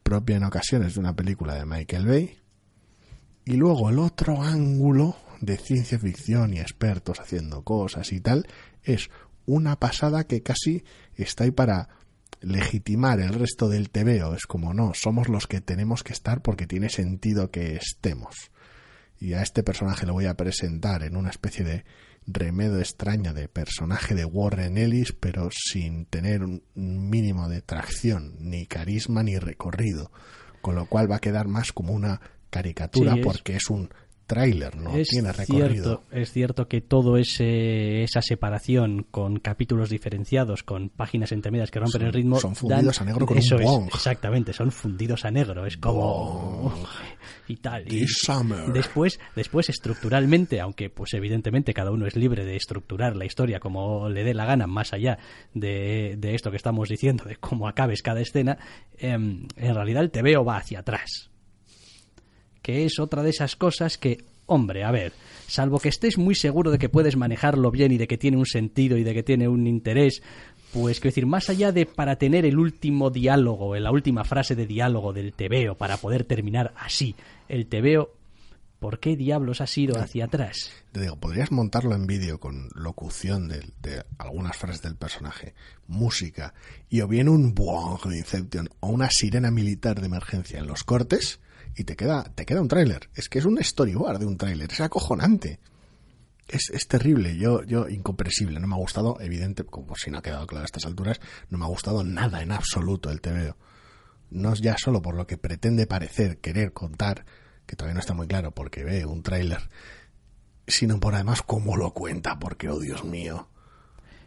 propia 0.01 0.37
en 0.37 0.43
ocasiones 0.43 0.95
de 0.95 0.99
una 0.99 1.15
película 1.15 1.53
de 1.53 1.65
Michael 1.65 2.07
Bay. 2.07 2.39
Y 3.45 3.53
luego 3.53 3.91
el 3.91 3.99
otro 3.99 4.41
ángulo 4.41 5.15
de 5.39 5.57
ciencia 5.57 5.99
ficción 5.99 6.53
y 6.53 6.59
expertos 6.59 7.19
haciendo 7.19 7.63
cosas 7.63 8.11
y 8.11 8.19
tal 8.19 8.47
es 8.81 9.11
una 9.45 9.79
pasada 9.79 10.25
que 10.25 10.41
casi 10.41 10.83
está 11.15 11.43
ahí 11.43 11.51
para 11.51 11.89
legitimar 12.41 13.19
el 13.19 13.35
resto 13.35 13.69
del 13.69 13.91
tebeo. 13.91 14.33
Es 14.33 14.47
como 14.47 14.73
no, 14.73 14.93
somos 14.95 15.29
los 15.29 15.45
que 15.45 15.61
tenemos 15.61 16.03
que 16.03 16.13
estar 16.13 16.41
porque 16.41 16.65
tiene 16.65 16.89
sentido 16.89 17.51
que 17.51 17.75
estemos. 17.75 18.51
Y 19.19 19.33
a 19.33 19.41
este 19.41 19.63
personaje 19.63 20.05
lo 20.05 20.13
voy 20.13 20.25
a 20.25 20.35
presentar 20.35 21.03
en 21.03 21.15
una 21.15 21.29
especie 21.29 21.63
de 21.63 21.85
remedo 22.27 22.79
extraña 22.79 23.33
de 23.33 23.47
personaje 23.47 24.15
de 24.15 24.25
Warren 24.25 24.77
Ellis, 24.77 25.13
pero 25.13 25.49
sin 25.51 26.05
tener 26.05 26.43
un 26.43 26.61
mínimo 26.73 27.47
de 27.49 27.61
tracción, 27.61 28.35
ni 28.39 28.65
carisma, 28.65 29.23
ni 29.23 29.37
recorrido. 29.37 30.11
Con 30.61 30.75
lo 30.75 30.87
cual 30.87 31.09
va 31.11 31.17
a 31.17 31.19
quedar 31.19 31.47
más 31.47 31.71
como 31.71 31.93
una 31.93 32.19
caricatura 32.49 33.15
porque 33.23 33.55
es 33.55 33.69
un 33.69 33.89
tráiler, 34.25 34.75
no 34.75 34.91
tiene 35.03 35.31
recorrido. 35.31 35.83
Cierto, 35.83 36.03
es 36.11 36.31
cierto 36.31 36.67
que 36.67 36.81
todo 36.81 37.17
ese 37.17 38.03
esa 38.03 38.21
separación 38.21 39.05
con 39.11 39.39
capítulos 39.39 39.89
diferenciados, 39.89 40.63
con 40.63 40.89
páginas 40.89 41.31
intermedias 41.31 41.71
que 41.71 41.79
rompen 41.79 42.01
el 42.03 42.13
ritmo, 42.13 42.39
son 42.39 42.55
fundidos 42.55 43.01
a 43.01 43.05
negro 43.05 43.25
con 43.25 43.37
eso 43.37 43.57
un 43.57 43.87
exactamente, 43.87 44.53
son 44.53 44.71
fundidos 44.71 45.25
a 45.25 45.31
negro, 45.31 45.65
es 45.65 45.77
como 45.77 46.73
y 47.47 47.57
tal. 47.57 47.91
Y 47.91 48.05
después, 48.73 49.19
después 49.35 49.69
estructuralmente, 49.69 50.59
aunque 50.61 50.89
pues 50.89 51.13
evidentemente 51.13 51.73
cada 51.73 51.91
uno 51.91 52.05
es 52.05 52.15
libre 52.15 52.45
de 52.45 52.55
estructurar 52.55 53.15
la 53.15 53.25
historia 53.25 53.59
como 53.59 54.09
le 54.09 54.23
dé 54.23 54.33
la 54.33 54.45
gana, 54.45 54.67
más 54.67 54.93
allá 54.93 55.17
de, 55.53 56.15
de 56.17 56.35
esto 56.35 56.51
que 56.51 56.57
estamos 56.57 56.89
diciendo, 56.89 57.25
de 57.25 57.35
cómo 57.37 57.67
acabes 57.67 58.01
cada 58.01 58.21
escena, 58.21 58.57
em, 58.97 59.47
en 59.55 59.75
realidad 59.75 60.03
el 60.03 60.11
TVO 60.11 60.43
va 60.43 60.57
hacia 60.57 60.79
atrás 60.79 61.29
que 62.65 62.83
es 62.83 62.97
otra 62.97 63.21
de 63.21 63.29
esas 63.29 63.55
cosas 63.55 63.99
que, 63.99 64.25
hombre, 64.47 64.83
a 64.83 64.89
ver, 64.89 65.13
salvo 65.45 65.77
que 65.77 65.89
estés 65.89 66.17
muy 66.17 66.33
seguro 66.33 66.71
de 66.71 66.79
que 66.79 66.89
puedes 66.89 67.15
manejarlo 67.15 67.69
bien 67.69 67.91
y 67.91 67.99
de 67.99 68.07
que 68.07 68.17
tiene 68.17 68.37
un 68.37 68.47
sentido 68.47 68.97
y 68.97 69.03
de 69.03 69.13
que 69.13 69.21
tiene 69.21 69.47
un 69.47 69.67
interés, 69.67 70.23
pues 70.75 70.99
quiero 70.99 71.11
decir, 71.11 71.25
más 71.25 71.49
allá 71.49 71.71
de 71.71 71.85
para 71.85 72.17
tener 72.17 72.45
el 72.45 72.59
último 72.59 73.09
diálogo, 73.09 73.75
la 73.77 73.91
última 73.91 74.25
frase 74.25 74.55
de 74.55 74.67
diálogo 74.67 75.13
del 75.13 75.31
tebeo, 75.31 75.75
para 75.75 75.95
poder 75.95 76.25
terminar 76.25 76.73
así 76.77 77.15
el 77.47 77.67
tebeo, 77.67 78.11
¿Por 78.77 78.99
qué 78.99 79.15
diablos 79.15 79.61
has 79.61 79.75
ido 79.77 79.97
hacia 79.97 80.25
atrás? 80.25 80.69
Te 80.91 80.99
digo, 80.99 81.15
podrías 81.15 81.51
montarlo 81.51 81.95
en 81.95 82.05
vídeo 82.05 82.39
con 82.39 82.67
locución 82.75 83.47
de, 83.47 84.03
algunas 84.19 84.57
frases 84.57 84.81
del 84.81 84.95
personaje, 84.95 85.55
música, 85.87 86.53
y 86.89 87.01
o 87.01 87.07
bien 87.07 87.29
un 87.29 87.55
buong 87.55 88.03
de 88.09 88.17
Inception 88.17 88.69
o 88.81 88.89
una 88.89 89.09
sirena 89.09 89.49
militar 89.49 90.01
de 90.01 90.07
emergencia 90.07 90.59
en 90.59 90.67
los 90.67 90.83
cortes, 90.83 91.39
y 91.75 91.85
te 91.85 91.95
queda, 91.95 92.25
te 92.35 92.45
queda 92.45 92.61
un 92.61 92.67
tráiler. 92.67 93.09
Es 93.15 93.27
que 93.27 93.39
es 93.39 93.45
un 93.45 93.57
storyboard 93.63 94.19
de 94.19 94.25
un 94.25 94.37
tráiler, 94.37 94.71
es 94.71 94.81
acojonante. 94.81 95.57
Es, 96.47 96.69
es 96.69 96.87
terrible, 96.87 97.37
yo, 97.37 97.63
yo, 97.63 97.89
incomprensible. 97.89 98.59
No 98.59 98.67
me 98.67 98.75
ha 98.75 98.79
gustado, 98.79 99.19
evidente, 99.19 99.63
como 99.63 99.95
si 99.95 100.11
no 100.11 100.19
ha 100.19 100.21
quedado 100.21 100.45
claro 100.45 100.63
a 100.63 100.65
estas 100.65 100.85
alturas, 100.85 101.19
no 101.49 101.57
me 101.57 101.65
ha 101.65 101.69
gustado 101.69 102.03
nada 102.03 102.41
en 102.41 102.51
absoluto 102.51 103.09
el 103.09 103.21
TVO. 103.21 103.57
No 104.29 104.53
es 104.53 104.61
ya 104.61 104.75
solo 104.77 105.01
por 105.01 105.15
lo 105.15 105.27
que 105.27 105.37
pretende 105.37 105.87
parecer, 105.87 106.37
querer 106.37 106.73
contar, 106.73 107.25
que 107.65 107.75
todavía 107.75 107.95
no 107.95 107.99
está 107.99 108.13
muy 108.13 108.27
claro 108.27 108.51
porque 108.51 108.83
ve 108.83 109.05
un 109.05 109.23
tráiler, 109.23 109.69
sino 110.67 110.99
por 110.99 111.15
además 111.15 111.41
cómo 111.41 111.77
lo 111.77 111.93
cuenta, 111.93 112.37
porque, 112.37 112.69
oh 112.69 112.79
Dios 112.79 113.03
mío. 113.03 113.47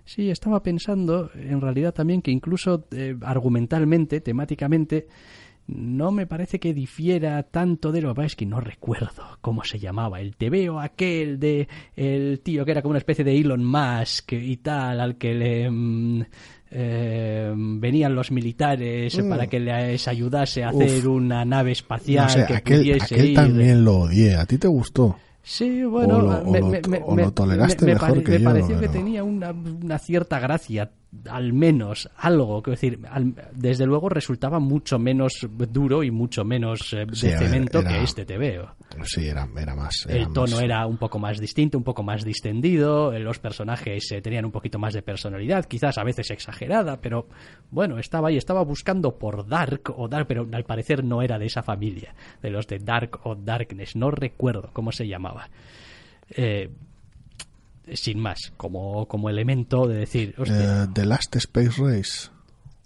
Sí, 0.04 0.30
estaba 0.30 0.62
pensando 0.62 1.30
en 1.34 1.60
realidad 1.60 1.92
también 1.92 2.22
que 2.22 2.30
incluso 2.30 2.86
eh, 2.92 3.14
argumentalmente, 3.20 4.22
temáticamente, 4.22 5.06
no 5.68 6.10
me 6.10 6.26
parece 6.26 6.58
que 6.58 6.72
difiera 6.74 7.42
tanto 7.42 7.92
de 7.92 8.00
lo 8.00 8.14
que 8.14 8.24
es 8.24 8.34
que 8.36 8.46
no 8.46 8.58
recuerdo 8.60 9.22
cómo 9.42 9.62
se 9.64 9.78
llamaba 9.78 10.20
el 10.20 10.34
veo 10.50 10.80
aquel 10.80 11.38
de 11.38 11.68
el 11.94 12.40
tío 12.40 12.64
que 12.64 12.70
era 12.72 12.80
como 12.82 12.90
una 12.90 12.98
especie 12.98 13.22
de 13.24 13.38
Elon 13.38 13.64
Musk 13.64 14.32
y 14.32 14.56
tal 14.56 14.98
al 15.00 15.16
que 15.16 15.34
le 15.34 15.70
mm, 15.70 16.22
eh, 16.70 17.52
venían 17.56 18.14
los 18.14 18.30
militares 18.30 19.18
Mm. 19.22 19.28
para 19.28 19.46
que 19.46 19.60
les 19.60 20.06
ayudase 20.08 20.64
a 20.64 20.70
Uf. 20.72 20.82
hacer 20.82 21.08
una 21.08 21.44
nave 21.44 21.72
espacial 21.72 22.24
No 22.24 22.30
sé, 22.30 22.44
que 22.46 22.54
aquel, 22.54 22.78
pudiese 22.80 23.14
aquel 23.14 23.26
ir. 23.30 23.34
también 23.34 23.84
lo 23.84 23.98
odié. 24.00 24.36
¿A 24.36 24.46
ti 24.46 24.58
te 24.58 24.68
gustó? 24.68 25.16
Sí, 25.42 25.82
bueno, 25.84 26.16
O 26.18 26.22
lo- 26.22 26.38
o 26.40 26.50
me, 26.50 26.60
que 28.22 28.38
pareció 28.44 28.74
que 28.80 28.88
pero- 28.88 28.92
tenía 28.92 29.24
una, 29.24 29.50
una 29.52 29.98
cierta 29.98 30.38
gracia, 30.40 30.90
al 31.30 31.54
menos 31.54 32.10
algo, 32.18 32.62
quiero 32.62 32.74
decir, 32.74 33.00
al- 33.10 33.34
desde 33.52 33.86
luego 33.86 34.10
resultaba 34.10 34.58
mucho 34.58 34.98
menos 34.98 35.46
duro 35.50 36.02
y 36.02 36.10
mucho 36.10 36.44
menos 36.44 36.92
eh, 36.92 37.06
de 37.06 37.14
cemento 37.38 37.78
era- 37.80 37.88
que 37.90 38.02
este 38.02 38.26
te 38.26 38.36
veo. 38.36 38.74
Sí, 39.04 39.26
era, 39.26 39.48
era 39.56 39.74
más. 39.74 40.04
era 40.06 40.18
El 40.18 40.32
tono 40.34 40.56
más- 40.56 40.62
era 40.62 40.86
un 40.86 40.98
poco 40.98 41.18
más 41.18 41.38
distinto, 41.40 41.78
un 41.78 41.84
poco 41.84 42.02
más 42.02 42.24
distendido, 42.24 43.12
eh, 43.14 43.20
los 43.20 43.38
personajes 43.38 44.10
eh, 44.12 44.20
tenían 44.20 44.44
un 44.44 44.52
poquito 44.52 44.78
más 44.78 44.92
de 44.92 45.00
personalidad, 45.02 45.64
quizás 45.64 45.96
a 45.96 46.04
veces 46.04 46.30
exagerada, 46.30 47.00
pero 47.00 47.26
bueno, 47.70 47.98
estaba 47.98 48.28
ahí, 48.28 48.36
estaba 48.36 48.62
buscando 48.62 49.18
por 49.18 49.46
Dark 49.48 49.92
o 49.96 50.08
Dark, 50.08 50.26
pero 50.26 50.46
al 50.52 50.64
parecer 50.64 51.04
no 51.04 51.22
era 51.22 51.38
de 51.38 51.46
esa 51.46 51.62
familia, 51.62 52.14
de 52.42 52.50
los 52.50 52.66
de 52.66 52.80
Dark 52.80 53.20
o 53.24 53.34
Darkness, 53.34 53.96
no 53.96 54.10
recuerdo 54.10 54.70
cómo 54.74 54.92
se 54.92 55.08
llamaba. 55.08 55.48
Eh, 56.30 56.70
sin 57.94 58.18
más, 58.20 58.52
como, 58.56 59.06
como 59.06 59.28
elemento 59.30 59.86
de 59.86 59.96
decir, 59.98 60.34
hostia, 60.38 60.84
Eh, 60.84 60.86
The 60.92 61.06
Last 61.06 61.34
Space 61.36 61.72
Race. 61.78 62.30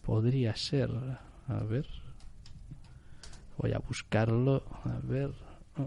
podría 0.05 0.55
ser, 0.57 0.91
a 1.49 1.63
ver, 1.65 1.87
voy 3.59 3.73
a 3.73 3.79
buscarlo, 3.79 4.63
a 4.85 4.99
ver, 5.03 5.31
Ah, 5.75 5.87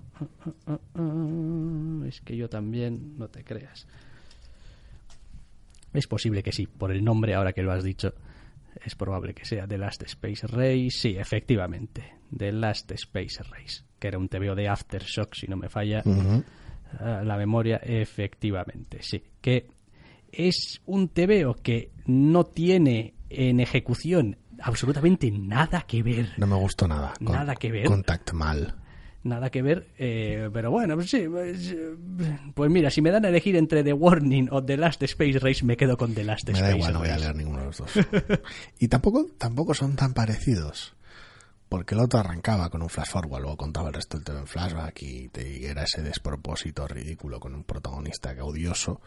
ah, 0.66 0.80
ah, 0.96 2.06
es 2.08 2.20
que 2.22 2.36
yo 2.36 2.50
también, 2.50 3.20
no 3.20 3.28
te 3.28 3.44
creas. 3.44 3.86
Es 5.94 6.08
posible 6.08 6.42
que 6.42 6.52
sí, 6.52 6.66
por 6.66 6.92
el 6.92 7.04
nombre 7.04 7.36
ahora 7.36 7.54
que 7.54 7.62
lo 7.62 7.72
has 7.72 7.84
dicho, 7.84 8.14
es 8.84 8.96
probable 8.96 9.36
que 9.36 9.46
sea 9.46 9.68
The 9.68 9.78
Last 9.78 10.02
Space 10.04 10.48
Race, 10.48 10.90
sí, 10.90 11.16
efectivamente, 11.18 12.16
The 12.36 12.52
Last 12.52 12.92
Space 12.94 13.44
Race, 13.44 13.84
que 14.00 14.08
era 14.08 14.18
un 14.18 14.28
TVO 14.28 14.56
de 14.56 14.68
Aftershock, 14.68 15.36
si 15.36 15.46
no 15.48 15.56
me 15.56 15.70
falla 15.70 16.02
la 17.02 17.38
memoria, 17.38 17.78
efectivamente, 17.84 19.00
sí. 19.02 19.24
Que 19.42 19.68
es 20.32 20.82
un 20.86 21.10
TVO 21.10 21.56
que 21.56 21.92
no 22.06 22.46
tiene 22.46 23.14
en 23.30 23.60
ejecución 23.60 24.38
absolutamente 24.62 25.30
nada 25.32 25.82
que 25.88 26.02
ver. 26.04 26.30
No 26.38 26.48
me 26.48 26.56
gustó 26.56 26.88
nada. 26.88 27.14
Con- 27.24 27.34
Nada 27.36 27.56
que 27.56 27.72
ver. 27.72 27.86
Contact 27.86 28.32
mal. 28.34 28.76
Nada 29.24 29.50
que 29.50 29.64
ver, 29.64 29.88
eh, 29.98 30.50
pero 30.54 30.70
bueno, 30.70 30.94
pues 30.96 31.10
sí. 31.10 31.26
Pues, 31.28 31.72
eh, 31.72 31.96
pues 32.54 32.70
mira, 32.70 32.92
si 32.92 33.02
me 33.02 33.10
dan 33.10 33.26
a 33.26 33.30
elegir 33.30 33.56
entre 33.56 33.84
The 33.84 33.92
Warning 33.94 34.50
o 34.52 34.64
The 34.64 34.78
Last 34.78 35.02
Space 35.02 35.40
Race, 35.40 35.66
me 35.66 35.76
quedo 35.76 35.98
con 35.98 36.14
The 36.14 36.24
Last 36.24 36.48
Me 36.48 36.54
Space 36.54 36.72
da 36.72 36.78
igual, 36.78 36.94
no 36.94 37.00
voy 37.00 37.08
a 37.10 37.14
Race. 37.14 37.24
leer 37.24 37.36
ninguno 37.36 37.60
de 37.62 37.66
los 37.66 37.78
dos. 37.80 37.92
y 38.80 38.88
tampoco, 38.88 39.26
tampoco 39.38 39.74
son 39.74 39.96
tan 39.96 40.14
parecidos. 40.14 40.96
Porque 41.76 41.94
el 41.94 42.00
otro 42.02 42.20
arrancaba 42.22 42.70
con 42.70 42.82
un 42.82 42.88
flash 42.90 43.10
forward, 43.10 43.42
luego 43.42 43.58
contaba 43.58 43.90
el 43.90 43.94
resto 43.96 44.16
del 44.18 44.24
tema 44.24 44.40
en 44.40 44.48
flashback 44.48 45.02
y, 45.04 45.28
te- 45.28 45.66
era 45.70 45.84
ese 45.84 46.02
despropósito 46.02 46.88
ridículo 46.88 47.40
con 47.42 47.54
un 47.54 47.66
protagonista 47.66 48.34
odioso. 48.42 49.02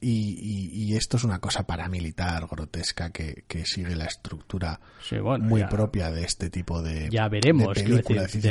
Y, 0.00 0.34
y- 0.40 0.82
y 0.82 0.96
esto 0.96 1.16
es 1.16 1.22
una 1.22 1.38
cosa 1.38 1.64
paramilitar, 1.64 2.48
grotesca, 2.48 3.10
que, 3.10 3.44
que 3.46 3.64
sigue 3.64 3.94
la 3.94 4.06
estructura 4.06 4.80
Sí, 5.00 5.18
bueno, 5.18 5.44
muy 5.44 5.60
ya- 5.60 5.68
propia 5.68 6.10
de 6.10 6.24
este 6.24 6.50
tipo 6.50 6.82
de 6.82 7.08
ya 7.08 7.28
veremos 7.28 7.68
de 7.76 7.84
película 7.84 8.22
decir, 8.22 8.42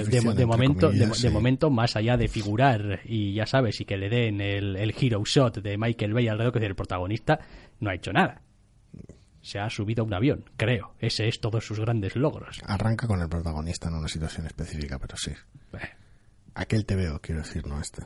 momento 0.48 0.88
de, 0.90 0.98
comillas, 1.00 1.22
de 1.22 1.28
sí. 1.28 1.34
momento 1.34 1.70
más 1.70 1.98
allá 1.98 2.16
de 2.16 2.30
figurar 2.30 3.02
y 3.04 3.34
ya 3.34 3.46
sabes 3.46 3.82
y 3.82 3.86
que 3.86 3.98
le 3.98 4.08
den 4.08 4.40
el, 4.40 4.78
el 4.78 4.96
hero 4.98 5.24
shot 5.26 5.58
de 5.58 5.78
Michael 5.78 6.14
Bay 6.14 6.30
alrededor 6.30 6.54
que 6.54 6.60
es 6.60 6.66
el 6.66 6.76
protagonista 6.76 7.38
no 7.82 7.90
ha 7.90 7.96
hecho 7.96 8.14
nada 8.14 8.42
se 9.42 9.60
ha 9.60 9.70
subido 9.70 10.04
a 10.04 10.06
un 10.08 10.14
avión 10.14 10.46
creo 10.58 10.94
ese 11.00 11.28
es 11.28 11.40
todos 11.40 11.66
sus 11.66 11.80
grandes 11.80 12.16
logros 12.16 12.62
arranca 12.66 13.08
con 13.08 13.22
el 13.22 13.30
protagonista 13.30 13.88
en 13.90 13.96
una 13.96 14.08
situación 14.08 14.46
específica, 14.46 15.00
pero 15.00 15.18
sí. 15.18 15.32
Eh. 15.74 15.78
Aquel 16.56 16.86
te 16.86 16.96
veo, 16.96 17.20
quiero 17.22 17.42
decir, 17.42 17.66
no 17.66 17.80
este. 17.80 18.04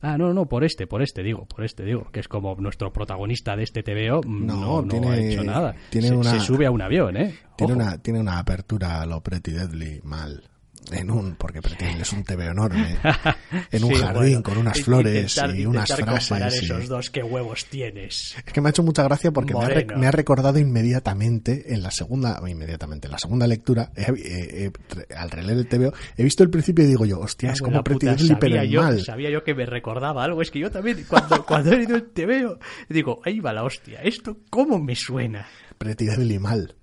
ah 0.00 0.16
no 0.18 0.32
no 0.34 0.46
por 0.46 0.64
este 0.64 0.86
por 0.86 1.02
este 1.02 1.22
digo 1.22 1.46
por 1.46 1.64
este 1.64 1.84
digo 1.84 2.10
que 2.10 2.20
es 2.20 2.28
como 2.28 2.54
nuestro 2.56 2.92
protagonista 2.92 3.54
de 3.56 3.62
este 3.64 3.82
TVO 3.82 4.22
mm, 4.26 4.46
No, 4.46 4.56
no 4.56 4.82
no, 4.82 4.88
tiene- 4.88 5.08
ha 5.08 5.16
hecho 5.18 5.44
nada 5.44 5.74
tiene 5.90 6.08
se, 6.08 6.14
una- 6.16 6.30
se 6.30 6.40
sube 6.40 6.66
a 6.66 6.70
un 6.70 6.82
avión 6.82 7.16
eh 7.16 7.34
Tiene 7.56 7.74
Ojo. 7.74 7.82
una, 7.82 7.98
tiene 7.98 8.18
una 8.20 8.38
apertura 8.38 9.00
a 9.02 9.06
lo 9.06 9.20
Pretty 9.22 9.52
Deadly 9.52 10.00
mal. 10.04 10.42
En 10.90 11.10
un, 11.10 11.36
porque 11.36 11.62
Pretty 11.62 11.84
Deadly 11.84 12.02
es 12.02 12.12
un 12.12 12.24
TVO 12.24 12.42
enorme. 12.50 12.96
En 13.70 13.84
un 13.84 13.94
Sí, 13.94 14.00
jardín 14.00 14.14
bueno, 14.14 14.42
con 14.42 14.58
unas 14.58 14.80
flores 14.82 15.36
intentar- 15.36 15.56
y 15.56 15.66
unas 15.66 15.94
frases. 15.94 16.62
y- 16.62 16.64
esos 16.64 16.88
dos 16.88 17.10
qué 17.10 17.22
huevos 17.22 17.66
tienes 17.66 18.34
Es 18.44 18.52
que 18.52 18.60
me 18.60 18.68
ha 18.68 18.70
hecho 18.70 18.82
mucha 18.82 19.02
gracia 19.04 19.30
porque 19.30 19.54
me 19.54 19.64
ha, 19.64 19.96
me 19.96 20.10
recordado 20.10 20.58
inmediatamente 20.58 21.72
en 21.72 21.82
la 21.82 21.90
segunda, 21.90 22.40
inmediatamente, 22.46 23.06
en 23.08 23.12
la 23.12 23.18
segunda 23.18 23.46
lectura, 23.46 23.90
eh, 23.94 24.06
eh, 24.16 24.70
eh, 24.96 25.14
al 25.14 25.30
releer 25.30 25.58
el 25.58 25.66
TVO, 25.68 25.92
he 26.16 26.22
visto 26.24 26.42
el 26.42 26.50
principio 26.50 26.84
y 26.84 26.88
digo 26.88 27.04
yo, 27.06 27.20
hostia, 27.20 27.52
es 27.52 27.60
como 27.62 27.82
Pretty 27.84 28.06
Deadly, 28.06 28.36
pero 28.40 28.54
sabía 28.56 28.64
en 28.64 28.70
yo, 28.70 28.82
mal. 28.82 29.00
sabía 29.04 29.30
yo 29.30 29.44
que 29.44 29.54
me 29.54 29.66
recordaba 29.66 30.24
algo. 30.24 30.42
Es 30.42 30.50
que 30.50 30.58
yo 30.58 30.70
también, 30.70 31.04
cuando, 31.08 31.44
cuando 31.46 31.72
he 31.72 31.76
leído 31.76 31.96
el 31.96 32.10
te 32.10 32.26
veo, 32.26 32.58
digo, 32.88 33.20
ahí 33.24 33.40
va 33.40 33.52
la 33.52 33.64
hostia. 33.64 34.00
¿Esto 34.02 34.38
cómo 34.50 34.78
me 34.78 34.96
suena? 34.96 35.46
Pretty 35.78 36.06
Deadly 36.06 36.38
mal. 36.38 36.74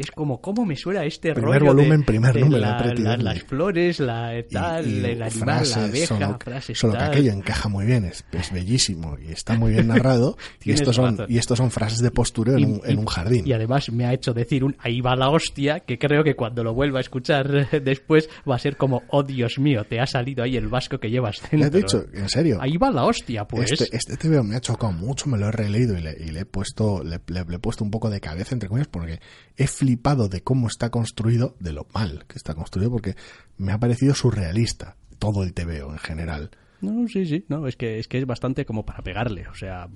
Que 0.00 0.04
es 0.04 0.10
como, 0.12 0.40
¿cómo 0.40 0.64
me 0.64 0.76
suena 0.76 1.04
este 1.04 1.34
Primer 1.34 1.60
rollo 1.60 1.74
de- 1.74 1.76
volumen, 1.82 2.04
primer 2.04 2.32
de 2.32 2.40
número, 2.40 2.60
la- 2.62 2.94
la- 2.94 3.16
las 3.18 3.42
flores, 3.42 4.00
la 4.00 4.32
tal, 4.50 4.86
y, 4.86 4.94
y 5.00 5.04
el 5.04 5.22
animal, 5.22 5.30
frases, 5.30 5.76
la 5.76 5.84
abeja, 5.84 6.06
solo, 6.06 6.38
frases 6.42 6.78
solo 6.78 6.92
que 6.94 6.98
tal. 7.00 7.10
aquello 7.10 7.32
encaja 7.32 7.68
muy 7.68 7.84
bien, 7.84 8.04
es, 8.06 8.24
es 8.32 8.50
bellísimo 8.50 9.18
y 9.18 9.32
está 9.32 9.58
muy 9.58 9.72
bien 9.72 9.88
narrado. 9.88 10.38
y, 10.64 10.72
estos 10.72 10.96
son, 10.96 11.18
razón. 11.18 11.26
y 11.28 11.36
estos 11.36 11.58
son 11.58 11.70
frases 11.70 11.98
de 12.00 12.10
postureo 12.10 12.54
en, 12.56 12.60
Y- 12.60 12.64
un, 12.64 12.80
en 12.84 12.98
un 12.98 13.06
jardín. 13.06 13.46
Y 13.46 13.52
además 13.52 13.90
me 13.92 14.06
ha 14.06 14.14
hecho 14.14 14.32
decir 14.32 14.64
un 14.64 14.74
ahí 14.78 15.00
va 15.02 15.14
la 15.16 15.28
hostia, 15.28 15.80
que 15.80 15.98
creo 15.98 16.24
que 16.24 16.34
cuando 16.34 16.64
lo 16.64 16.72
vuelva 16.72 16.98
a 16.98 17.02
escuchar 17.02 17.68
después 17.84 18.28
va 18.48 18.54
a 18.54 18.58
ser 18.58 18.76
como, 18.78 19.02
oh 19.08 19.22
Dios 19.22 19.58
mío, 19.58 19.84
te 19.84 20.00
ha 20.00 20.06
salido 20.06 20.42
ahí 20.44 20.56
el 20.56 20.68
vasco 20.68 20.98
que 20.98 21.10
llevas 21.10 21.42
¿Le 21.52 21.58
dentro. 21.58 21.66
has 21.66 21.72
dicho? 21.84 22.04
¿En 22.14 22.28
serio? 22.30 22.58
Ahí 22.60 22.76
va 22.78 22.90
la 22.90 23.04
hostia, 23.04 23.44
pues. 23.44 23.70
Este, 23.72 23.94
este 23.96 24.16
TVO 24.16 24.42
me 24.44 24.56
ha 24.56 24.60
chocado 24.60 24.92
mucho, 24.92 25.28
me 25.28 25.36
lo 25.36 25.48
he 25.48 25.52
releído 25.52 25.98
y 25.98 26.00
le, 26.00 26.14
le 26.14 26.40
he 26.40 26.44
puesto 26.46 27.02
le, 27.04 27.20
le- 27.26 27.44
le 27.44 27.56
he 27.56 27.58
puesto 27.58 27.84
un 27.84 27.90
poco 27.90 28.08
de 28.08 28.20
cabeza 28.20 28.54
entre 28.54 28.68
comillas 28.68 28.88
porque 28.88 29.20
he 29.56 29.66
flipado 29.66 29.89
de 29.96 30.42
cómo 30.42 30.66
está 30.68 30.90
construido, 30.90 31.56
de 31.60 31.72
lo 31.72 31.86
mal 31.94 32.24
que 32.26 32.36
está 32.36 32.54
construido, 32.54 32.90
porque 32.90 33.16
me 33.56 33.72
ha 33.72 33.78
parecido 33.78 34.14
surrealista 34.14 34.96
todo 35.18 35.42
el 35.42 35.52
TVO 35.52 35.92
en 35.92 35.98
general. 35.98 36.50
No, 36.80 37.06
sí, 37.08 37.26
sí, 37.26 37.44
no, 37.48 37.66
es 37.66 37.76
que 37.76 37.98
es 37.98 38.08
que 38.08 38.18
es 38.18 38.26
bastante 38.26 38.64
como 38.64 38.84
para 38.86 39.02
pegarle, 39.02 39.46
o 39.48 39.54
sea, 39.54 39.88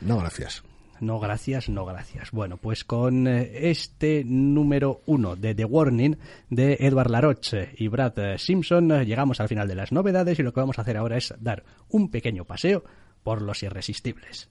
No, 0.00 0.18
gracias. 0.18 0.64
no 1.00 1.20
gracias, 1.20 1.68
no 1.68 1.84
gracias. 1.84 2.32
Bueno, 2.32 2.56
pues 2.56 2.84
con 2.84 3.28
eh, 3.28 3.70
este 3.70 4.24
número 4.24 5.02
uno 5.06 5.36
de 5.36 5.54
The 5.54 5.64
Warning 5.64 6.16
de 6.50 6.78
Edward 6.80 7.10
Laroche 7.10 7.74
y 7.76 7.88
Brad 7.88 8.18
eh, 8.18 8.38
Simpson 8.38 8.90
eh, 8.90 9.06
llegamos 9.06 9.40
al 9.40 9.48
final 9.48 9.68
de 9.68 9.76
las 9.76 9.92
novedades 9.92 10.38
y 10.38 10.42
lo 10.42 10.52
que 10.52 10.60
vamos 10.60 10.78
a 10.78 10.82
hacer 10.82 10.96
ahora 10.96 11.16
es 11.16 11.32
dar 11.38 11.62
un 11.90 12.10
pequeño 12.10 12.44
paseo 12.44 12.84
por 13.22 13.40
los 13.42 13.62
irresistibles. 13.62 14.50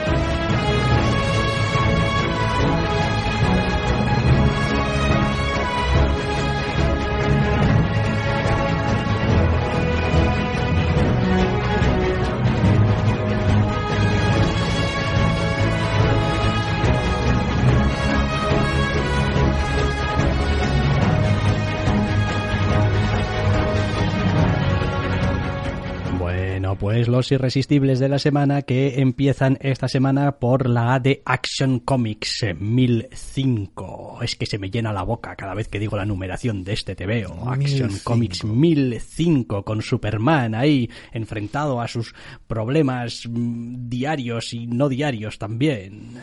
Bueno, 26.71 26.79
pues 26.79 27.07
los 27.09 27.29
irresistibles 27.33 27.99
de 27.99 28.07
la 28.07 28.17
semana 28.17 28.61
que 28.61 29.01
empiezan 29.01 29.57
esta 29.59 29.89
semana 29.89 30.39
por 30.39 30.69
la 30.69 30.93
A 30.93 30.99
de 31.01 31.21
Action 31.25 31.79
Comics 31.81 32.45
1005. 32.57 34.19
Es 34.21 34.37
que 34.37 34.45
se 34.45 34.57
me 34.57 34.69
llena 34.71 34.93
la 34.93 35.03
boca 35.03 35.35
cada 35.35 35.53
vez 35.53 35.67
que 35.67 35.79
digo 35.79 35.97
la 35.97 36.05
numeración 36.05 36.63
de 36.63 36.71
este 36.73 36.95
TVO. 36.95 37.49
Action 37.49 37.89
1005. 37.89 38.03
Comics 38.05 38.45
1005 38.45 39.65
con 39.65 39.81
Superman 39.81 40.55
ahí 40.55 40.89
enfrentado 41.11 41.81
a 41.81 41.89
sus 41.89 42.15
problemas 42.47 43.23
mm, 43.29 43.89
diarios 43.89 44.53
y 44.53 44.65
no 44.67 44.87
diarios 44.87 45.39
también. 45.39 46.21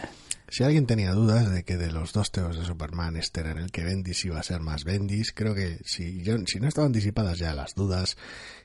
Si 0.50 0.64
alguien 0.64 0.86
tenía 0.86 1.12
dudas 1.12 1.50
de 1.52 1.62
que 1.62 1.76
de 1.76 1.92
los 1.92 2.14
dos 2.14 2.32
teos 2.32 2.56
de 2.58 2.64
Superman 2.64 3.16
este 3.18 3.40
era 3.40 3.50
en 3.50 3.58
el 3.58 3.70
que 3.70 3.84
Bendis 3.84 4.24
iba 4.24 4.38
a 4.40 4.42
ser 4.42 4.60
más 4.62 4.84
Bendis, 4.84 5.30
creo 5.34 5.54
que 5.54 5.76
si, 5.84 6.22
yo- 6.22 6.38
si 6.46 6.58
no 6.58 6.68
estaban 6.68 6.90
disipadas 6.90 7.38
ya 7.38 7.52
las 7.52 7.74
dudas, 7.74 8.16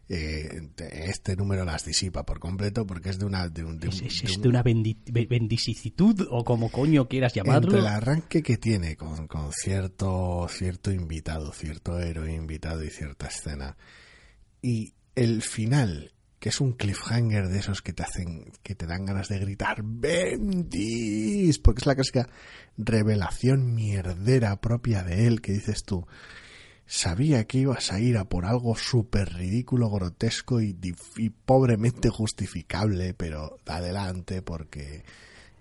eh, 0.10 0.70
este 0.92 1.36
número 1.36 1.64
las 1.66 1.86
disipa 1.86 2.26
por 2.26 2.40
completo 2.40 2.86
porque 2.86 3.10
es 3.10 3.20
de 3.20 3.26
una... 3.26 3.48
De 3.50 3.64
un, 3.64 3.80
de 3.80 3.88
un- 3.88 3.94
¿Es, 3.94 4.02
es- 4.02 4.22
de 4.22 4.28
es 4.28 4.36
un- 4.38 4.42
de 4.44 4.50
una 4.50 4.64
bendicitud 4.64 6.28
o 6.30 6.44
como 6.44 6.70
coño 6.72 7.08
quieras 7.08 7.34
llamarlo? 7.34 7.68
entre 7.70 7.80
el 7.80 7.88
arranque 7.88 8.42
que 8.44 8.58
tiene 8.58 8.96
con, 8.96 9.28
con 9.28 9.52
cierto, 9.54 10.48
cierto 10.50 10.92
invitado, 10.92 11.52
cierto 11.54 12.00
héroe 12.00 12.34
invitado 12.34 12.84
y 12.84 12.90
cierta 12.90 13.28
escena, 13.28 13.78
y 14.62 14.94
el 15.16 15.42
final, 15.42 16.12
que 16.40 16.50
es 16.50 16.60
un 16.60 16.74
cliffhanger 16.74 17.48
de 17.48 17.60
esos 17.60 17.82
que 17.82 17.94
te 17.94 18.04
hacen, 18.04 18.52
que 18.64 18.76
te 18.76 18.86
dan 18.86 19.06
ganas 19.06 19.30
de 19.30 19.40
gritar 19.40 19.82
Bendis, 19.84 21.60
porque 21.60 21.80
es 21.82 21.86
la 21.86 21.96
clásica 21.96 22.28
revelación 22.78 23.74
mierdera 23.76 24.60
propia 24.60 25.04
de 25.04 25.28
él 25.28 25.42
que 25.42 25.54
dices 25.54 25.84
tú. 25.84 26.06
Sabía 26.86 27.46
que 27.46 27.60
ibas 27.60 27.92
a 27.92 28.00
ir 28.00 28.18
a 28.18 28.26
por 28.26 28.46
algo 28.46 28.76
súper 28.76 29.34
ridículo, 29.34 29.90
grotesco 29.90 30.62
y, 30.62 30.78
y 31.18 31.30
pobremente 31.30 32.10
justificable, 32.10 33.14
pero 33.14 33.58
adelante 33.66 34.42
porque, 34.42 35.04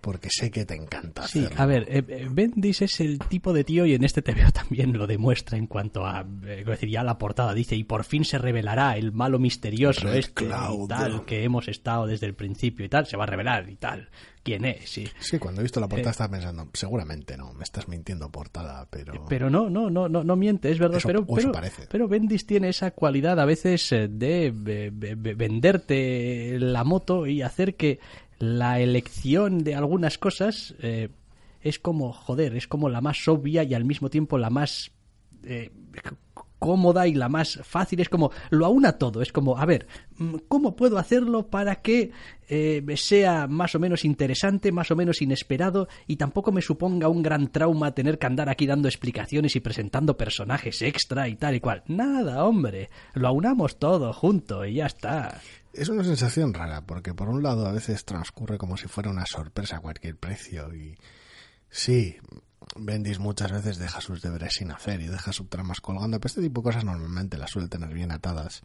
porque 0.03 0.29
sé 0.31 0.51
que 0.51 0.67
te 0.67 0.75
encanta 0.75 1.27
Sí, 1.27 1.39
hacerlo. 1.47 1.63
a 1.63 1.67
ver, 1.67 1.87
eh, 1.89 2.05
eh, 2.07 2.29
Bendis 2.31 2.83
es 2.83 3.01
el 3.01 3.19
tipo 3.21 3.55
de 3.55 3.65
tío 3.65 3.87
y 3.87 3.95
en 3.95 4.05
este 4.05 4.21
TVO 4.21 4.51
también 4.53 4.93
lo 4.99 5.07
demuestra 5.07 5.57
en 5.57 5.67
cuanto 5.67 6.05
a, 6.05 6.27
eh, 6.45 6.65
decir, 6.67 6.91
ya 6.91 7.03
la 7.03 7.17
portada 7.17 7.55
dice 7.55 7.75
y 7.77 7.85
por 7.85 8.05
fin 8.05 8.25
se 8.27 8.37
revelará 8.37 8.97
el 8.99 9.13
malo 9.13 9.39
misterioso 9.39 10.03
Red 10.09 10.17
este 10.17 10.35
Cloud. 10.47 10.85
y 10.85 10.89
tal 10.89 11.25
que 11.25 11.45
hemos 11.45 11.69
estado 11.69 12.07
desde 12.07 12.27
el 12.27 12.35
principio 12.35 12.85
y 12.85 12.91
tal, 12.91 13.07
se 13.07 13.17
va 13.17 13.25
a 13.25 13.29
revelar 13.29 13.71
y 13.71 13.77
tal. 13.77 14.11
¿Quién 14.45 14.65
es? 14.65 14.91
Sí. 14.91 15.07
Sí, 15.21 15.39
cuando 15.39 15.61
he 15.61 15.63
visto 15.63 15.79
la 15.79 15.87
portada 15.87 16.09
Eh, 16.09 16.11
estaba 16.11 16.31
pensando, 16.33 16.69
seguramente 16.75 17.37
no, 17.37 17.53
me 17.53 17.63
estás 17.63 17.87
mintiendo 17.87 18.29
portada, 18.29 18.89
pero... 18.91 19.25
Pero 19.29 19.49
no, 19.51 19.71
no, 19.71 19.89
no, 19.89 20.09
no, 20.09 20.25
no 20.25 20.35
miente, 20.35 20.69
es 20.73 20.81
verdad. 20.81 20.99
Eso- 20.99 21.07
pero, 21.07 21.21
eso 21.21 21.35
pero, 21.37 21.53
parece. 21.53 21.87
pero 21.89 22.09
Bendis 22.09 22.45
tiene 22.45 22.69
esa 22.69 22.91
cualidad 22.91 23.39
a 23.39 23.45
veces 23.45 23.89
de 23.91 24.53
ve- 24.53 24.91
ve- 24.93 25.15
venderte 25.35 26.59
la 26.59 26.83
moto 26.83 27.27
y 27.29 27.43
hacer 27.43 27.77
que 27.77 28.01
la 28.43 28.81
elección 28.81 29.63
de 29.63 29.77
algunas 29.77 30.19
cosas 30.19 30.75
eh, 30.81 31.11
es 31.61 31.79
como, 31.79 32.13
joder, 32.13 32.57
es 32.57 32.67
como 32.67 32.89
la 32.89 33.01
más 33.01 33.29
obvia 33.29 33.63
y 33.63 33.73
al 33.73 33.85
mismo 33.85 34.11
tiempo 34.11 34.37
la 34.37 34.51
más 34.51 34.91
eh, 35.45 35.71
cómoda 36.59 37.07
y 37.07 37.15
la 37.15 37.29
más 37.29 37.61
fácil. 37.63 38.01
Es 38.01 38.09
como, 38.09 38.33
lo 38.51 38.67
aúna 38.67 38.99
todo. 38.99 39.23
Es 39.23 39.31
como, 39.31 39.59
a 39.59 39.65
ver, 39.65 39.87
mm, 40.19 40.35
¿cómo 40.49 40.75
puedo 40.75 40.99
hacerlo 40.99 41.51
para 41.51 41.77
que 41.77 42.11
eh, 42.49 42.85
sea 42.97 43.47
más 43.47 43.77
o 43.77 43.79
menos 43.79 44.05
interesante, 44.05 44.73
más 44.73 44.91
o 44.91 44.97
menos 44.97 45.23
inesperado 45.23 45.87
y 46.09 46.17
tampoco 46.17 46.51
me 46.51 46.63
suponga 46.63 47.07
un 47.07 47.23
gran 47.23 47.47
trauma 47.47 47.95
tener 47.95 48.19
que 48.19 48.27
andar 48.27 48.49
aquí 48.49 48.67
dando 48.67 48.89
explicaciones 48.89 49.55
y 49.55 49.61
presentando 49.61 50.17
personajes 50.17 50.83
extra 50.83 51.29
y 51.29 51.37
tal 51.37 51.55
y 51.55 51.61
cual? 51.61 51.85
Nada, 51.87 52.45
hombre. 52.45 52.91
Lo 53.15 53.29
aunamos 53.29 53.79
todo 53.79 54.13
junto 54.13 54.65
y 54.65 54.75
ya 54.75 54.87
está. 54.87 55.41
Es 55.73 55.89
una 55.89 56.05
sensación 56.05 56.53
rara, 56.53 56.83
porque 56.83 57.15
por 57.15 57.29
un 57.29 57.43
lado 57.43 57.67
a 57.67 57.73
veces 57.73 58.05
transcurre 58.05 58.59
como 58.59 58.77
si 58.77 58.89
fuera 58.89 59.11
una 59.11 59.27
sorpresa 59.27 59.77
a 59.77 59.81
cualquier 59.81 60.17
precio 60.17 60.75
y... 60.75 60.97
Sí, 61.71 62.19
Bendis 62.77 63.19
muchas 63.19 63.51
veces 63.51 63.79
deja 63.79 64.01
sus 64.01 64.21
deberes 64.21 64.55
sin 64.55 64.71
hacer 64.71 65.01
y 65.01 65.09
deja 65.09 65.33
subtramas 65.33 65.81
colgando, 65.81 66.21
pero 66.21 66.29
este 66.29 66.43
tipo 66.43 66.61
de 66.61 66.65
cosas 66.65 66.85
normalmente 66.85 67.39
las 67.39 67.51
suele 67.51 67.69
tener 67.69 67.93
bien 67.93 68.13
atadas. 68.13 68.63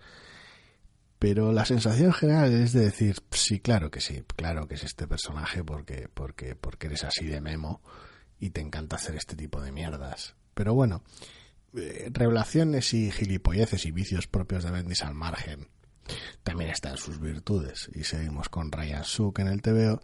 Pero 1.19 1.51
la 1.51 1.65
sensación 1.65 2.13
general 2.13 2.53
es 2.53 2.73
de 2.73 2.81
decir, 2.81 3.15
sí, 3.31 3.59
claro 3.59 3.89
que 3.89 4.01
sí, 4.01 4.23
claro 4.35 4.67
que 4.67 4.75
es 4.75 4.83
este 4.83 5.07
personaje 5.07 5.63
porque, 5.63 6.09
porque, 6.13 6.55
porque 6.55 6.87
eres 6.87 7.03
así 7.03 7.25
de 7.25 7.41
memo 7.41 7.81
y 8.39 8.51
te 8.51 8.61
encanta 8.61 8.97
hacer 8.97 9.15
este 9.15 9.35
tipo 9.35 9.61
de 9.61 9.71
mierdas. 9.71 10.35
Pero 10.53 10.73
bueno, 10.73 11.03
eh, 11.75 12.09
revelaciones 12.11 12.93
y 12.93 13.11
gilipolleces 13.11 13.85
y 13.85 13.91
vicios 13.91 14.27
propios 14.27 14.63
de 14.63 14.71
Bendis 14.71 15.01
al 15.01 15.15
margen. 15.15 15.69
También 16.43 16.69
están 16.71 16.97
sus 16.97 17.19
virtudes 17.19 17.89
y 17.93 18.03
seguimos 18.03 18.49
con 18.49 18.71
Ryan 18.71 19.03
Suk 19.03 19.39
en 19.39 19.47
el 19.47 19.61
TVO 19.61 20.01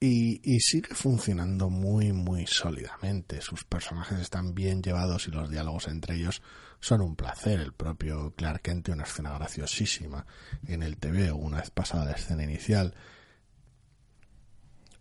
y, 0.00 0.60
sigue 0.60 0.94
funcionando 0.94 1.70
muy 1.70 2.12
muy 2.12 2.46
sólidamente. 2.46 3.40
Sus 3.40 3.64
personajes 3.64 4.20
están 4.20 4.54
bien 4.54 4.82
llevados 4.82 5.26
y 5.26 5.32
los 5.32 5.50
diálogos 5.50 5.88
entre 5.88 6.16
ellos 6.16 6.42
son 6.80 7.00
un 7.00 7.16
placer. 7.16 7.60
El 7.60 7.72
propio 7.72 8.32
Clark 8.36 8.62
Kent 8.62 8.84
tiene 8.84 8.98
una 8.98 9.08
escena 9.08 9.32
graciosísima 9.34 10.24
en 10.66 10.82
el 10.82 10.96
TVO 10.98 11.36
una 11.36 11.58
vez 11.58 11.70
pasada 11.70 12.04
la 12.04 12.12
escena 12.12 12.44
inicial. 12.44 12.94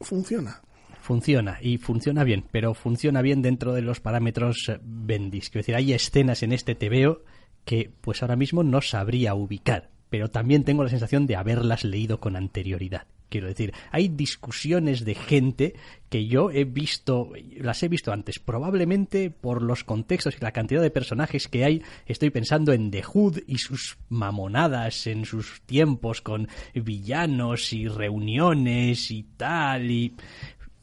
Funciona. 0.01 0.61
Funciona 0.99 1.59
y 1.61 1.77
funciona 1.77 2.23
bien, 2.23 2.45
pero 2.51 2.73
funciona 2.73 3.21
bien 3.21 3.41
dentro 3.41 3.73
de 3.73 3.81
los 3.81 3.99
parámetros 3.99 4.67
eh, 4.67 4.79
Bendis. 4.81 5.49
Quiero 5.49 5.63
decir, 5.63 5.75
hay 5.75 5.93
escenas 5.93 6.43
en 6.43 6.51
este 6.51 6.75
TVO 6.75 7.21
que 7.65 7.91
pues 8.01 8.21
ahora 8.21 8.35
mismo 8.35 8.63
no 8.63 8.81
sabría 8.81 9.35
ubicar, 9.35 9.89
pero 10.09 10.29
también 10.29 10.63
tengo 10.63 10.83
la 10.83 10.89
sensación 10.89 11.27
de 11.27 11.35
haberlas 11.35 11.83
leído 11.83 12.19
con 12.19 12.35
anterioridad. 12.35 13.07
Quiero 13.29 13.47
decir, 13.47 13.73
hay 13.91 14.07
discusiones 14.07 15.03
de 15.03 15.13
gente 15.13 15.75
que 16.09 16.27
yo 16.27 16.49
he 16.49 16.63
visto, 16.63 17.31
las 17.57 17.83
he 17.83 17.89
visto 17.89 18.13
antes, 18.13 18.39
probablemente 18.39 19.29
por 19.31 19.61
los 19.61 19.83
contextos 19.83 20.37
y 20.37 20.43
la 20.43 20.53
cantidad 20.53 20.81
de 20.81 20.91
personajes 20.91 21.49
que 21.49 21.65
hay, 21.65 21.83
estoy 22.05 22.29
pensando 22.29 22.71
en 22.71 22.89
The 22.89 23.03
Hood 23.03 23.39
y 23.45 23.57
sus 23.57 23.97
mamonadas 24.07 25.07
en 25.07 25.25
sus 25.25 25.61
tiempos 25.65 26.21
con 26.21 26.47
villanos 26.73 27.73
y 27.73 27.89
reuniones 27.89 29.11
y 29.11 29.23
tal 29.23 29.91
y 29.91 30.15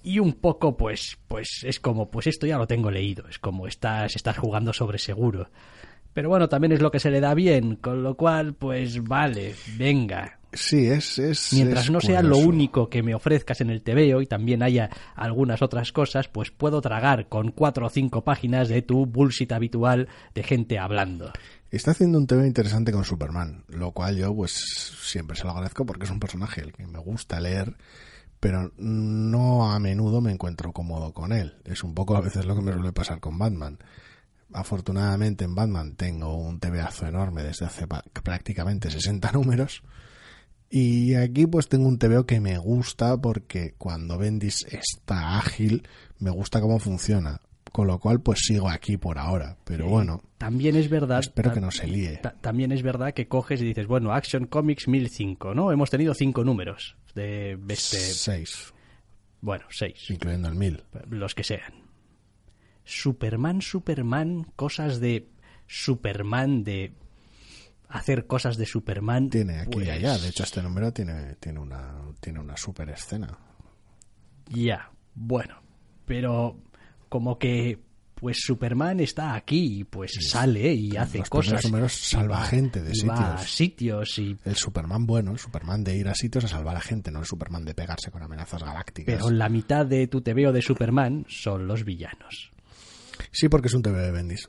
y 0.07 0.19
un 0.19 0.35
poco 0.35 0.77
pues 0.77 1.17
pues 1.27 1.65
es 1.65 1.81
como 1.81 2.11
pues 2.11 2.27
esto 2.27 2.47
ya 2.47 2.59
lo 2.59 2.67
tengo 2.67 2.91
leído 2.91 3.27
es 3.27 3.39
como 3.39 3.67
estás 3.67 4.15
estás 4.15 4.37
jugando 4.37 4.75
sobre 4.75 4.99
seguro 4.99 5.49
pero 6.15 6.31
bueno 6.31 6.49
también 6.49 6.73
es 6.73 6.81
lo 6.81 6.91
que 6.91 7.01
se 7.01 7.11
le 7.11 7.21
da 7.21 7.35
bien 7.35 7.77
con 7.77 8.03
lo 8.03 8.17
cual 8.17 8.55
pues 8.55 9.03
vale 9.05 9.55
venga 9.77 10.39
Sí, 10.57 10.87
es... 10.87 11.19
es 11.19 11.53
mientras 11.53 11.87
es 11.87 11.91
no 11.91 12.01
sea 12.01 12.23
lo 12.23 12.39
único 12.39 12.89
que 12.89 13.03
me 13.03 13.13
ofrezcas 13.13 13.61
en 13.61 13.71
el 13.71 13.83
TVO 13.83 14.23
y 14.23 14.27
también 14.27 14.63
haya 14.63 14.89
algunas 15.17 15.63
otras 15.63 15.91
cosas 15.91 16.29
pues 16.29 16.53
puedo 16.53 16.81
tragar 16.81 17.29
con 17.29 17.51
cuatro 17.51 17.87
o 17.87 17.91
cinco 17.91 18.23
páginas 18.23 18.69
de 18.69 18.81
tu 18.81 19.05
bullshit 19.05 19.51
habitual 19.51 20.09
de 20.33 20.43
gente 20.45 20.79
hablando 20.79 21.33
Está 21.75 21.91
haciendo 21.91 22.19
un 22.19 22.29
tema 22.29 22.47
interesante 22.47 22.93
con 22.93 23.05
Superman, 23.05 23.65
lo 23.67 23.91
cual 23.91 24.17
yo 24.17 24.33
pues 24.33 24.53
siempre 25.03 25.37
se 25.37 25.43
lo 25.43 25.51
agradezco 25.51 25.85
porque 25.85 26.05
es 26.05 26.11
un 26.13 26.21
personaje 26.21 26.61
el 26.61 26.73
que 26.73 26.87
me 26.87 27.01
gusta 27.01 27.41
leer, 27.41 27.77
pero 28.39 28.71
no 28.77 29.73
a 29.73 29.81
menudo 29.81 30.21
me 30.21 30.31
encuentro 30.31 30.73
cómodo 30.73 31.13
con 31.13 31.33
él. 31.33 31.57
Es 31.65 31.83
un 31.83 31.93
poco 31.93 32.17
a 32.17 32.21
veces 32.21 32.47
lo 32.47 32.55
que 32.55 32.63
me 32.63 32.73
suele 32.73 32.93
pasar 32.93 33.19
con 33.19 33.39
Batman. 33.39 33.81
Afortunadamente 34.55 35.45
en 35.45 35.55
Batman 35.55 35.95
tengo 35.97 36.37
un 36.37 36.61
TVazo 36.61 37.07
enorme 37.07 37.43
desde 37.43 37.67
hace 37.67 37.87
prácticamente 38.23 38.91
60 38.91 39.33
números. 39.33 39.83
Y 40.71 41.15
aquí 41.15 41.47
pues 41.47 41.69
tengo 41.69 41.87
un 41.87 41.99
TVO 41.99 42.25
que 42.27 42.41
me 42.41 42.57
gusta 42.59 43.17
porque 43.17 43.75
cuando 43.77 44.17
Bendis 44.19 44.65
está 44.71 45.39
ágil, 45.39 45.87
me 46.19 46.31
gusta 46.31 46.61
cómo 46.61 46.79
funciona. 46.79 47.41
Con 47.71 47.89
lo 47.89 47.99
cual 47.99 48.21
pues 48.21 48.39
sigo 48.47 48.69
aquí 48.69 48.97
por 48.97 49.19
ahora. 49.19 49.57
Pero 49.65 49.89
bueno, 49.89 50.23
también 50.39 50.77
es 50.77 50.89
verdad 50.89 51.19
espero 51.21 51.53
que 51.53 51.61
no 51.61 51.71
se 51.73 51.87
líe. 51.89 52.19
Ta- 52.19 52.35
también 52.41 52.71
es 52.71 52.83
verdad 52.83 53.13
que 53.13 53.27
coges 53.27 53.61
y 53.61 53.65
dices, 53.65 53.87
bueno, 53.89 54.13
Action 54.13 54.47
Comics 54.47 54.87
1005, 54.87 55.55
¿no? 55.55 55.73
Hemos 55.73 55.91
tenido 55.91 56.15
cinco 56.15 56.45
números 56.45 56.97
de 57.17 57.59
este... 57.69 57.99
Seis, 57.99 58.73
Bueno, 59.41 59.65
seis, 59.71 60.09
incluyendo 60.09 60.49
el 60.49 60.55
mil. 60.55 60.83
los 61.11 61.35
que 61.35 61.43
sean. 61.45 61.84
Superman, 62.85 63.63
Superman, 63.63 64.45
cosas 64.57 65.01
de 65.01 65.29
Superman 65.67 66.65
de 66.65 66.93
hacer 67.89 68.27
cosas 68.27 68.57
de 68.57 68.67
Superman. 68.67 69.31
Tiene 69.31 69.59
aquí 69.61 69.71
y 69.79 69.85
pues, 69.85 69.89
allá. 69.91 70.19
De 70.19 70.29
hecho, 70.29 70.43
este 70.45 70.63
número 70.63 70.93
tiene, 70.93 71.37
tiene, 71.37 71.61
una, 71.61 71.95
tiene 72.21 72.41
una 72.41 72.57
super 72.57 72.89
escena. 72.91 73.39
Ya, 74.51 74.91
bueno. 75.15 75.63
Pero 76.07 76.59
como 77.09 77.39
que 77.39 77.79
pues 78.15 78.39
Superman 78.43 79.01
está 79.01 79.35
aquí 79.35 79.81
y 79.81 79.85
pues 79.85 80.13
sale 80.31 80.73
y 80.73 80.97
hace 80.97 81.19
los 81.19 81.29
cosas. 81.31 81.65
números 81.65 81.93
salva 81.93 82.39
va- 82.41 82.47
gente 82.47 82.81
de 82.83 82.93
y 82.95 83.07
va 83.07 83.35
a 83.35 83.39
sitios. 83.39 83.55
sitios 83.55 84.19
y 84.19 84.39
El 84.45 84.57
Superman 84.57 85.05
bueno, 85.05 85.33
el 85.33 85.39
Superman 85.39 85.83
de 85.85 85.97
ir 85.97 86.09
a 86.09 86.15
sitios 86.15 86.45
a 86.45 86.49
salvar 86.49 86.77
a 86.77 86.81
gente, 86.81 87.11
no 87.11 87.19
el 87.21 87.27
Superman 87.27 87.65
de 87.65 87.75
pegarse 87.75 88.11
con 88.11 88.23
amenazas 88.23 88.63
galácticas. 88.63 89.15
pero 89.15 89.31
la 89.31 89.49
mitad 89.49 89.85
de 89.85 90.07
tu 90.07 90.21
TVO 90.23 90.53
de 90.53 90.63
Superman 90.63 91.27
son 91.29 91.67
los 91.67 91.85
villanos. 91.85 92.53
Sí, 93.35 93.49
porque 93.49 93.67
es 93.69 93.75
un 93.75 93.83
TV 93.83 94.01
de 94.01 94.13
Bendis. 94.13 94.49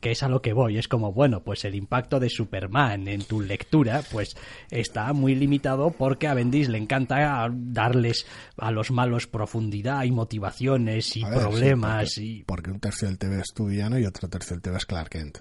que 0.00 0.10
es 0.12 0.22
a 0.22 0.28
lo 0.28 0.40
que 0.42 0.52
voy. 0.52 0.78
Es 0.78 0.88
como, 0.88 1.12
bueno, 1.12 1.42
pues 1.42 1.64
el 1.64 1.74
impacto 1.74 2.20
de 2.20 2.28
Superman 2.30 3.08
en 3.08 3.22
tu 3.24 3.40
lectura, 3.40 4.02
pues 4.10 4.34
está 4.70 5.12
muy 5.12 5.34
limitado 5.34 5.90
porque 5.90 6.26
a 6.28 6.34
Bendis 6.34 6.68
le 6.68 6.78
encanta 6.78 7.48
darles 7.50 8.26
a 8.56 8.70
los 8.70 8.90
malos 8.90 9.26
profundidad 9.26 10.04
y 10.04 10.10
motivaciones 10.10 11.16
y 11.16 11.20
sí, 11.20 11.26
problemas 11.26 12.14
porque, 12.14 12.26
y... 12.26 12.44
porque 12.44 12.70
un 12.70 12.80
tercio 12.80 13.08
del 13.08 13.18
TV 13.18 13.40
es 13.40 13.52
tu 13.54 13.66
villano 13.66 13.98
y 13.98 14.04
otro 14.06 14.28
tercio 14.28 14.54
del 14.54 14.62
TV 14.62 14.76
es 14.76 14.86
Clark 14.86 15.10
Kent. 15.10 15.38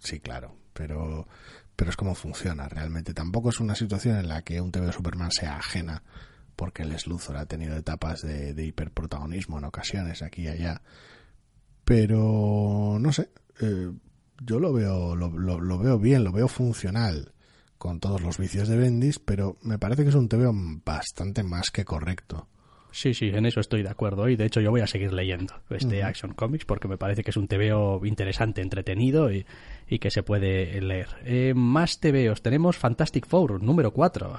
Sí, 0.00 0.20
claro, 0.20 0.54
pero, 0.72 1.26
pero 1.74 1.90
es 1.90 1.96
como 1.96 2.14
funciona 2.14 2.68
realmente. 2.68 3.14
Tampoco 3.14 3.50
es 3.50 3.60
una 3.60 3.74
situación 3.74 4.16
en 4.16 4.28
la 4.28 4.42
que 4.42 4.60
un 4.60 4.70
TV 4.70 4.86
de 4.86 4.92
Superman 4.92 5.32
sea 5.32 5.56
ajena, 5.56 6.02
porque 6.54 6.82
el 6.82 6.96
Luthor 7.06 7.36
ha 7.36 7.46
tenido 7.46 7.76
etapas 7.76 8.22
de, 8.22 8.54
de 8.54 8.64
hiperprotagonismo 8.64 9.58
en 9.58 9.64
ocasiones 9.64 10.22
aquí 10.22 10.42
y 10.42 10.48
allá. 10.48 10.82
Pero 11.86 12.98
no 13.00 13.12
sé, 13.12 13.30
eh, 13.60 13.92
yo 14.44 14.58
lo 14.58 14.72
veo, 14.72 15.14
lo, 15.14 15.30
lo- 15.30 15.60
lo 15.60 15.78
veo 15.78 16.00
bien, 16.00 16.24
lo 16.24 16.32
veo 16.32 16.48
funcional 16.48 17.30
con 17.78 18.00
todos 18.00 18.20
los 18.20 18.38
vicios 18.38 18.66
de 18.66 18.76
Bendis, 18.76 19.20
pero 19.20 19.56
me 19.62 19.78
parece 19.78 20.02
que 20.02 20.08
es 20.08 20.14
un 20.16 20.28
TV 20.28 20.50
bastante 20.84 21.44
más 21.44 21.70
que 21.70 21.84
correcto. 21.84 22.48
Sí, 22.90 23.14
sí, 23.14 23.26
en 23.28 23.46
eso 23.46 23.60
estoy 23.60 23.84
de 23.84 23.88
acuerdo. 23.90 24.28
Y 24.28 24.34
de 24.34 24.46
hecho 24.46 24.60
yo 24.60 24.70
voy 24.72 24.80
a 24.80 24.86
seguir 24.88 25.12
leyendo 25.12 25.54
este 25.70 26.02
Action 26.02 26.32
Comics 26.34 26.64
porque 26.64 26.88
me 26.88 26.98
parece 26.98 27.22
que 27.22 27.30
es 27.30 27.36
un 27.36 27.46
TVO 27.46 28.04
interesante, 28.04 28.62
entretenido 28.62 29.30
y, 29.30 29.46
y 29.86 29.98
que 30.00 30.10
se 30.10 30.24
puede 30.24 30.80
leer. 30.80 31.08
Eh, 31.24 31.52
más 31.54 32.00
TVOs. 32.00 32.42
Tenemos 32.42 32.76
Fantastic 32.78 33.26
Four, 33.28 33.62
número 33.62 33.92
4. 33.92 34.36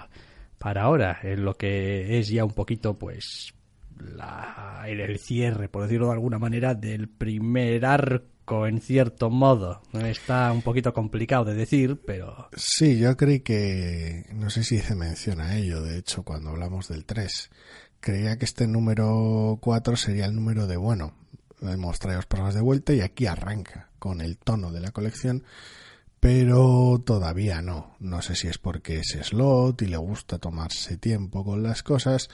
Para 0.58 0.82
ahora, 0.82 1.20
en 1.24 1.46
lo 1.46 1.54
que 1.54 2.20
es 2.20 2.28
ya 2.28 2.44
un 2.44 2.54
poquito, 2.54 2.96
pues, 2.96 3.54
la, 4.00 4.84
el, 4.88 5.00
el 5.00 5.20
cierre, 5.20 5.70
por 5.70 5.84
decirlo 5.84 6.08
de 6.08 6.14
alguna 6.14 6.40
manera, 6.40 6.76
del 6.76 7.08
primer 7.08 7.86
arco, 7.86 8.68
en 8.68 8.82
cierto 8.82 9.30
modo. 9.30 9.82
Está 9.94 10.52
un 10.52 10.62
poquito 10.62 10.94
complicado 10.94 11.46
de 11.46 11.54
decir, 11.54 12.00
pero 12.06 12.50
Sí, 12.56 12.98
yo 12.98 13.16
creí 13.18 13.42
que, 13.42 14.26
no 14.34 14.50
sé 14.50 14.64
si 14.64 14.80
se 14.80 14.96
menciona 14.96 15.58
ello, 15.58 15.82
de 15.82 15.98
hecho, 15.98 16.24
cuando 16.24 16.52
hablamos 16.52 16.88
del 16.88 17.06
3, 17.06 17.50
creía 18.00 18.38
que 18.38 18.46
este 18.46 18.68
número 18.68 19.58
4 19.62 19.96
sería 19.96 20.26
el 20.26 20.36
número 20.36 20.68
de, 20.68 20.78
bueno, 20.78 21.14
hemos 21.62 22.00
traído 22.00 22.22
los 22.38 22.54
de 22.54 22.62
vuelta 22.62 22.94
y 22.94 23.02
aquí 23.02 23.26
arranca 23.26 23.90
con 24.00 24.22
el 24.22 24.38
tono 24.38 24.72
de 24.72 24.80
la 24.80 24.92
colección, 24.92 25.44
pero 26.20 27.02
todavía 27.06 27.62
no. 27.62 27.96
No 28.00 28.22
sé 28.22 28.36
si 28.36 28.48
es 28.48 28.58
porque 28.58 29.00
es 29.00 29.18
slot 29.22 29.82
y 29.82 29.88
le 29.88 29.98
gusta 29.98 30.40
tomarse 30.40 30.98
tiempo 30.98 31.44
con 31.44 31.64
las 31.64 31.84
cosas, 31.84 32.30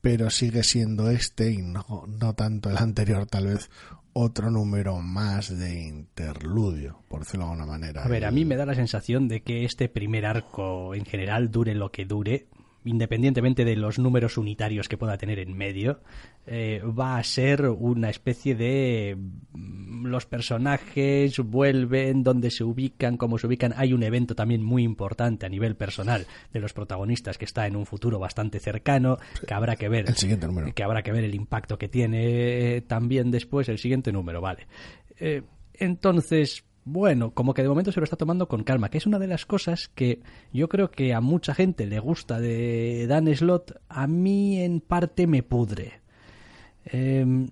pero 0.00 0.30
sigue 0.30 0.62
siendo 0.62 1.10
este 1.10 1.50
y 1.50 1.58
no, 1.58 2.04
no 2.06 2.34
tanto 2.34 2.70
el 2.70 2.78
anterior, 2.78 3.26
tal 3.26 3.46
vez 3.46 3.70
otro 4.12 4.50
número 4.50 5.00
más 5.00 5.56
de 5.56 5.82
interludio, 5.82 7.02
por 7.08 7.20
decirlo 7.20 7.46
de 7.46 7.52
alguna 7.52 7.66
manera. 7.66 8.04
A 8.04 8.08
ver, 8.08 8.24
a 8.24 8.30
mí 8.30 8.44
me 8.44 8.56
da 8.56 8.66
la 8.66 8.74
sensación 8.74 9.28
de 9.28 9.42
que 9.42 9.64
este 9.64 9.88
primer 9.88 10.26
arco 10.26 10.94
en 10.94 11.04
general 11.04 11.50
dure 11.50 11.74
lo 11.74 11.90
que 11.90 12.04
dure, 12.04 12.46
independientemente 12.84 13.64
de 13.64 13.76
los 13.76 13.98
números 13.98 14.38
unitarios 14.38 14.88
que 14.88 14.96
pueda 14.96 15.18
tener 15.18 15.38
en 15.38 15.56
medio, 15.56 16.00
eh, 16.46 16.82
va 16.82 17.18
a 17.18 17.24
ser 17.24 17.68
una 17.68 18.10
especie 18.10 18.54
de 18.54 19.16
mm, 19.52 20.06
los 20.06 20.26
personajes 20.26 21.38
vuelven, 21.38 22.22
donde 22.22 22.50
se 22.50 22.64
ubican, 22.64 23.16
cómo 23.16 23.38
se 23.38 23.46
ubican. 23.46 23.74
Hay 23.76 23.92
un 23.92 24.02
evento 24.02 24.34
también 24.34 24.62
muy 24.62 24.82
importante 24.82 25.46
a 25.46 25.48
nivel 25.48 25.76
personal 25.76 26.26
de 26.52 26.60
los 26.60 26.72
protagonistas 26.72 27.38
que 27.38 27.44
está 27.44 27.66
en 27.66 27.76
un 27.76 27.86
futuro 27.86 28.18
bastante 28.18 28.60
cercano, 28.60 29.18
que 29.46 29.54
habrá 29.54 29.76
que 29.76 29.88
ver 29.88 30.08
El 30.08 30.16
siguiente 30.16 30.46
número. 30.46 30.72
que 30.74 30.82
habrá 30.82 31.02
que 31.02 31.12
ver 31.12 31.24
el 31.24 31.34
impacto 31.34 31.78
que 31.78 31.88
tiene 31.88 32.76
eh, 32.76 32.80
también 32.80 33.30
después 33.30 33.68
el 33.68 33.78
siguiente 33.78 34.12
número, 34.12 34.40
vale. 34.40 34.66
Eh, 35.18 35.42
entonces, 35.74 36.64
bueno, 36.84 37.32
como 37.32 37.54
que 37.54 37.62
de 37.62 37.68
momento 37.68 37.92
se 37.92 38.00
lo 38.00 38.04
está 38.04 38.16
tomando 38.16 38.48
con 38.48 38.64
calma, 38.64 38.90
que 38.90 38.98
es 38.98 39.06
una 39.06 39.18
de 39.18 39.26
las 39.26 39.46
cosas 39.46 39.88
que 39.94 40.20
yo 40.52 40.68
creo 40.68 40.90
que 40.90 41.14
a 41.14 41.20
mucha 41.20 41.54
gente 41.54 41.86
le 41.86 41.98
gusta 41.98 42.40
de 42.40 43.06
Dan 43.06 43.34
Slot, 43.34 43.80
a 43.88 44.06
mí 44.06 44.60
en 44.60 44.80
parte 44.80 45.26
me 45.26 45.42
pudre. 45.42 46.00
Em, 46.84 47.48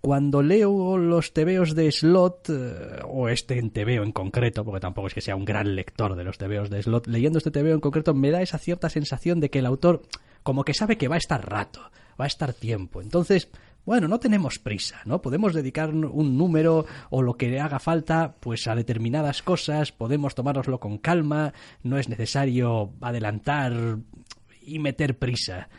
cuando 0.00 0.42
leo 0.42 0.96
los 0.96 1.32
tebeos 1.32 1.74
de 1.74 1.90
Slot, 1.90 2.50
eh, 2.50 3.00
o 3.06 3.28
este 3.28 3.58
en 3.58 3.70
tebeo 3.70 4.02
en 4.02 4.12
concreto, 4.12 4.64
porque 4.64 4.80
tampoco 4.80 5.08
es 5.08 5.14
que 5.14 5.20
sea 5.20 5.36
un 5.36 5.44
gran 5.44 5.74
lector 5.74 6.16
de 6.16 6.24
los 6.24 6.38
tebeos 6.38 6.70
de 6.70 6.82
Slot, 6.82 7.06
leyendo 7.06 7.38
este 7.38 7.50
tebeo 7.50 7.74
en 7.74 7.80
concreto 7.80 8.14
me 8.14 8.30
da 8.30 8.42
esa 8.42 8.58
cierta 8.58 8.90
sensación 8.90 9.40
de 9.40 9.50
que 9.50 9.60
el 9.60 9.66
autor 9.66 10.02
como 10.42 10.64
que 10.64 10.74
sabe 10.74 10.96
que 10.96 11.08
va 11.08 11.16
a 11.16 11.18
estar 11.18 11.48
rato, 11.48 11.80
va 12.18 12.24
a 12.24 12.28
estar 12.28 12.52
tiempo. 12.54 13.02
Entonces, 13.02 13.50
bueno, 13.88 14.06
no 14.06 14.20
tenemos 14.20 14.58
prisa, 14.58 15.00
¿no? 15.06 15.22
Podemos 15.22 15.54
dedicar 15.54 15.94
un 15.94 16.36
número 16.36 16.84
o 17.08 17.22
lo 17.22 17.38
que 17.38 17.58
haga 17.58 17.78
falta, 17.78 18.34
pues 18.38 18.68
a 18.68 18.74
determinadas 18.74 19.40
cosas, 19.40 19.92
podemos 19.92 20.34
tomárnoslo 20.34 20.78
con 20.78 20.98
calma, 20.98 21.54
no 21.82 21.96
es 21.96 22.10
necesario 22.10 22.92
adelantar 23.00 23.96
y 24.60 24.78
meter 24.78 25.18
prisa. 25.18 25.70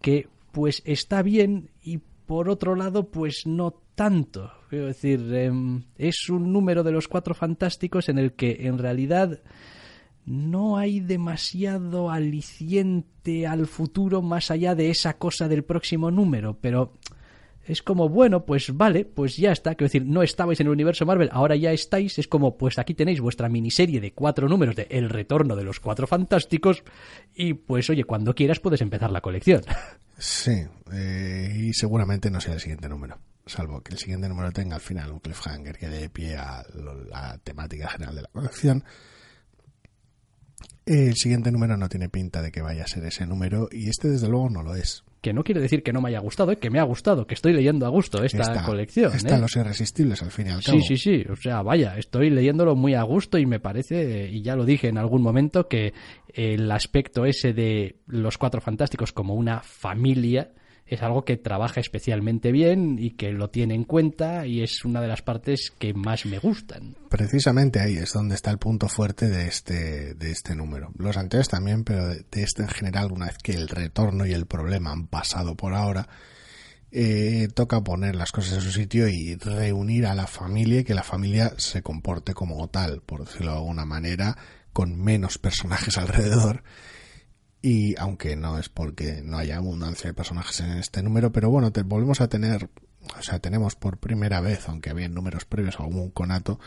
Que 0.00 0.28
pues 0.52 0.80
está 0.84 1.22
bien 1.22 1.72
y 1.82 1.98
por 2.24 2.50
otro 2.50 2.76
lado, 2.76 3.10
pues 3.10 3.48
no 3.48 3.82
tanto. 3.96 4.52
Quiero 4.70 4.86
decir, 4.86 5.34
em, 5.34 5.86
es 5.98 6.30
un 6.30 6.52
número 6.52 6.84
de 6.84 6.92
los 6.92 7.08
cuatro 7.08 7.34
fantásticos 7.34 8.08
en 8.08 8.18
el 8.18 8.34
que 8.34 8.68
en 8.68 8.78
realidad 8.78 9.40
no 10.24 10.76
hay 10.76 11.00
demasiado 11.00 12.10
aliciente 12.12 13.44
al 13.44 13.66
futuro 13.66 14.22
más 14.22 14.52
allá 14.52 14.76
de 14.76 14.90
esa 14.90 15.18
cosa 15.18 15.48
del 15.48 15.64
próximo 15.64 16.12
número, 16.12 16.58
pero 16.60 16.92
es 17.66 17.82
como, 17.82 18.08
bueno, 18.08 18.44
pues 18.44 18.74
vale, 18.74 19.04
pues 19.04 19.36
ya 19.36 19.52
está. 19.52 19.74
Quiero 19.74 19.88
decir, 19.88 20.04
no 20.06 20.22
estabais 20.22 20.60
en 20.60 20.66
el 20.66 20.72
universo 20.72 21.04
Marvel, 21.04 21.28
ahora 21.32 21.56
ya 21.56 21.72
estáis. 21.72 22.18
Es 22.18 22.28
como, 22.28 22.56
pues 22.56 22.78
aquí 22.78 22.94
tenéis 22.94 23.20
vuestra 23.20 23.48
miniserie 23.48 24.00
de 24.00 24.12
cuatro 24.12 24.48
números 24.48 24.76
de 24.76 24.86
El 24.90 25.10
retorno 25.10 25.56
de 25.56 25.64
los 25.64 25.80
cuatro 25.80 26.06
fantásticos. 26.06 26.82
Y 27.34 27.54
pues, 27.54 27.90
oye, 27.90 28.04
cuando 28.04 28.34
quieras 28.34 28.60
puedes 28.60 28.80
empezar 28.80 29.10
la 29.10 29.20
colección. 29.20 29.62
Sí, 30.18 30.66
eh, 30.92 31.52
y 31.54 31.74
seguramente 31.74 32.30
no 32.30 32.40
sea 32.40 32.54
el 32.54 32.60
siguiente 32.60 32.88
número, 32.88 33.18
salvo 33.44 33.82
que 33.82 33.92
el 33.92 33.98
siguiente 33.98 34.30
número 34.30 34.50
tenga 34.50 34.76
al 34.76 34.80
final 34.80 35.12
un 35.12 35.20
cliffhanger 35.20 35.76
que 35.76 35.88
dé 35.88 36.08
pie 36.08 36.36
a 36.36 36.64
la 37.10 37.38
temática 37.44 37.88
general 37.88 38.14
de 38.14 38.22
la 38.22 38.28
colección. 38.28 38.82
El 40.86 41.16
siguiente 41.16 41.52
número 41.52 41.76
no 41.76 41.88
tiene 41.88 42.08
pinta 42.08 42.40
de 42.40 42.50
que 42.50 42.62
vaya 42.62 42.84
a 42.84 42.86
ser 42.86 43.04
ese 43.04 43.26
número 43.26 43.68
y 43.70 43.90
este 43.90 44.08
desde 44.08 44.28
luego 44.28 44.48
no 44.48 44.62
lo 44.62 44.74
es. 44.74 45.04
Que 45.26 45.32
no 45.32 45.42
quiere 45.42 45.60
decir 45.60 45.82
que 45.82 45.92
no 45.92 46.00
me 46.00 46.10
haya 46.10 46.20
gustado, 46.20 46.52
¿eh? 46.52 46.56
que 46.56 46.70
me 46.70 46.78
ha 46.78 46.84
gustado, 46.84 47.26
que 47.26 47.34
estoy 47.34 47.52
leyendo 47.52 47.84
a 47.84 47.88
gusto 47.88 48.22
esta 48.22 48.42
Está- 48.42 48.62
colección. 48.64 49.12
Están 49.12 49.38
¿eh? 49.38 49.40
los 49.40 49.56
irresistibles 49.56 50.22
al 50.22 50.30
fin 50.30 50.46
y 50.46 50.50
al 50.50 50.62
cabo. 50.62 50.78
Sí, 50.78 50.96
sí, 50.96 50.96
sí. 50.96 51.24
O 51.28 51.34
sea, 51.34 51.62
vaya, 51.62 51.98
estoy 51.98 52.30
leyéndolo 52.30 52.76
muy 52.76 52.94
a 52.94 53.02
gusto 53.02 53.36
y 53.36 53.44
me 53.44 53.58
parece, 53.58 54.28
y 54.30 54.42
ya 54.42 54.54
lo 54.54 54.64
dije 54.64 54.86
en 54.86 54.98
algún 54.98 55.22
momento, 55.22 55.66
que 55.66 55.94
el 56.32 56.70
aspecto 56.70 57.26
ese 57.26 57.52
de 57.52 57.96
los 58.06 58.38
cuatro 58.38 58.60
fantásticos 58.60 59.12
como 59.12 59.34
una 59.34 59.62
familia 59.62 60.52
es 60.86 61.02
algo 61.02 61.24
que 61.24 61.36
trabaja 61.36 61.80
especialmente 61.80 62.52
bien 62.52 62.98
y 62.98 63.10
que 63.10 63.32
lo 63.32 63.50
tiene 63.50 63.74
en 63.74 63.84
cuenta 63.84 64.46
y 64.46 64.62
es 64.62 64.84
una 64.84 65.00
de 65.00 65.08
las 65.08 65.22
partes 65.22 65.72
que 65.78 65.94
más 65.94 66.26
me 66.26 66.38
gustan. 66.38 66.94
Precisamente 67.08 67.80
ahí 67.80 67.96
es 67.96 68.12
donde 68.12 68.36
está 68.36 68.52
el 68.52 68.58
punto 68.58 68.88
fuerte 68.88 69.28
de 69.28 69.48
este, 69.48 70.14
de 70.14 70.30
este 70.30 70.54
número. 70.54 70.92
Los 70.96 71.16
anteriores 71.16 71.48
también, 71.48 71.82
pero 71.82 72.08
de, 72.08 72.24
este 72.34 72.62
en 72.62 72.68
general, 72.68 73.10
una 73.10 73.26
vez 73.26 73.38
que 73.38 73.52
el 73.52 73.68
retorno 73.68 74.26
y 74.26 74.32
el 74.32 74.46
problema 74.46 74.92
han 74.92 75.08
pasado 75.08 75.56
por 75.56 75.74
ahora, 75.74 76.08
eh, 76.92 77.48
toca 77.52 77.82
poner 77.82 78.14
las 78.14 78.30
cosas 78.30 78.54
en 78.54 78.60
su 78.60 78.70
sitio 78.70 79.08
y 79.08 79.34
reunir 79.34 80.06
a 80.06 80.14
la 80.14 80.28
familia 80.28 80.80
y 80.80 80.84
que 80.84 80.94
la 80.94 81.02
familia 81.02 81.52
se 81.56 81.82
comporte 81.82 82.32
como 82.32 82.68
tal, 82.68 83.02
por 83.02 83.24
decirlo 83.24 83.52
de 83.52 83.58
alguna 83.58 83.84
manera, 83.84 84.36
con 84.72 84.96
menos 84.96 85.38
personajes 85.38 85.98
alrededor. 85.98 86.62
Y 87.68 87.96
aunque 87.98 88.36
no 88.36 88.60
es 88.60 88.68
porque 88.68 89.22
no 89.24 89.38
haya 89.38 89.56
abundancia 89.56 90.08
de 90.08 90.14
personajes 90.14 90.60
en 90.60 90.78
este 90.78 91.02
número, 91.02 91.32
pero 91.32 91.50
bueno, 91.50 91.72
te, 91.72 91.82
volvemos 91.82 92.20
a 92.20 92.28
tener, 92.28 92.70
o 93.18 93.22
sea, 93.24 93.40
tenemos 93.40 93.74
por 93.74 93.98
primera 93.98 94.40
vez, 94.40 94.68
aunque 94.68 94.90
había 94.90 95.06
en 95.06 95.14
números 95.14 95.46
previos 95.46 95.80
algún 95.80 96.10
conato, 96.10 96.60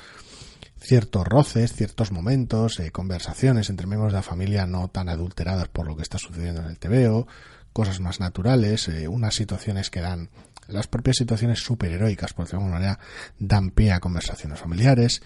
ciertos 0.78 1.26
roces, 1.26 1.72
ciertos 1.72 2.12
momentos, 2.12 2.82
eh, 2.82 2.91
conversaciones 2.91 3.70
entre 3.70 3.88
miembros 3.88 4.12
de 4.12 4.18
la 4.18 4.24
familia 4.24 4.66
no 4.66 4.89
tan 4.89 5.08
adulteradas 5.08 5.70
por 5.70 5.88
lo 5.88 5.95
que 5.95 6.04
está 6.04 6.18
sucediendo 6.18 6.64
en 6.64 6.68
el 6.68 6.80
TVO, 6.80 7.28
cosas 7.72 8.02
más 8.02 8.20
naturales, 8.20 8.89
eh, 8.89 9.08
unas 9.08 9.36
situaciones 9.36 9.89
que 9.89 10.02
dan, 10.02 10.30
las 10.68 10.88
propias 10.88 11.16
situaciones 11.16 11.60
superheroicas, 11.60 12.34
por 12.34 12.43
decirlo 12.43 12.60
de 12.60 12.66
alguna 12.66 12.80
manera, 12.82 13.00
dan 13.39 13.72
pie 13.72 13.93
a 13.93 14.02
conversaciones 14.02 14.60
familiares. 14.60 15.22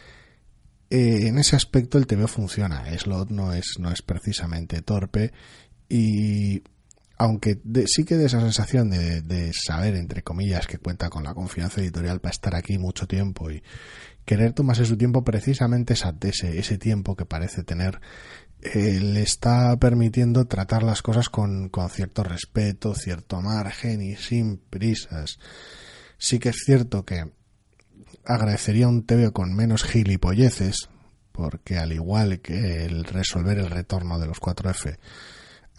eh, 0.91 1.27
en 1.27 1.39
ese 1.39 1.55
aspecto 1.55 1.97
el 1.97 2.05
TVO 2.05 2.27
funciona. 2.27 2.85
Slot 2.95 3.31
no 3.31 3.53
es, 3.53 3.79
no 3.79 3.89
es 3.89 4.03
precisamente 4.03 4.83
torpe 4.83 5.33
y 5.95 6.63
aunque 7.19 7.61
sí 7.85 8.03
que 8.03 8.17
de 8.17 8.25
esa 8.25 8.41
sensación 8.41 8.89
de, 8.89 9.21
de, 9.21 9.53
saber, 9.53 9.95
entre 9.95 10.23
comillas, 10.23 10.65
que 10.65 10.79
cuenta 10.79 11.11
con 11.11 11.23
la 11.23 11.35
confianza 11.35 11.81
editorial 11.81 12.19
para 12.19 12.31
estar 12.31 12.55
aquí 12.55 12.79
mucho 12.79 13.07
tiempo 13.07 13.51
y 13.51 13.61
querer 14.25 14.53
tomarse 14.53 14.85
su 14.85 14.97
tiempo, 14.97 15.23
precisamente 15.23 15.93
ese, 15.93 16.57
ese 16.57 16.77
tiempo 16.79 17.15
que 17.15 17.25
parece 17.25 17.61
tener, 17.63 18.01
eh, 18.61 18.99
le 19.01 19.21
está 19.21 19.77
permitiendo 19.77 20.45
tratar 20.45 20.81
las 20.81 21.03
cosas 21.03 21.29
con, 21.29 21.69
con 21.69 21.91
cierto 21.91 22.23
respeto, 22.23 22.95
cierto 22.95 23.39
margen 23.43 24.01
y 24.01 24.15
sin 24.15 24.57
prisas. 24.57 25.37
Sí 26.17 26.39
que 26.39 26.49
es 26.49 26.63
cierto 26.65 27.05
que 27.05 27.31
agradecería 28.25 28.87
un 28.87 29.05
TV 29.05 29.31
con 29.31 29.53
menos 29.53 29.83
gilipolleces, 29.83 30.89
porque 31.31 31.77
al 31.77 31.93
igual 31.93 32.39
que 32.41 32.85
el 32.85 33.03
resolver 33.03 33.59
el 33.59 33.69
retorno 33.69 34.17
de 34.17 34.25
los 34.25 34.41
4F 34.41 34.97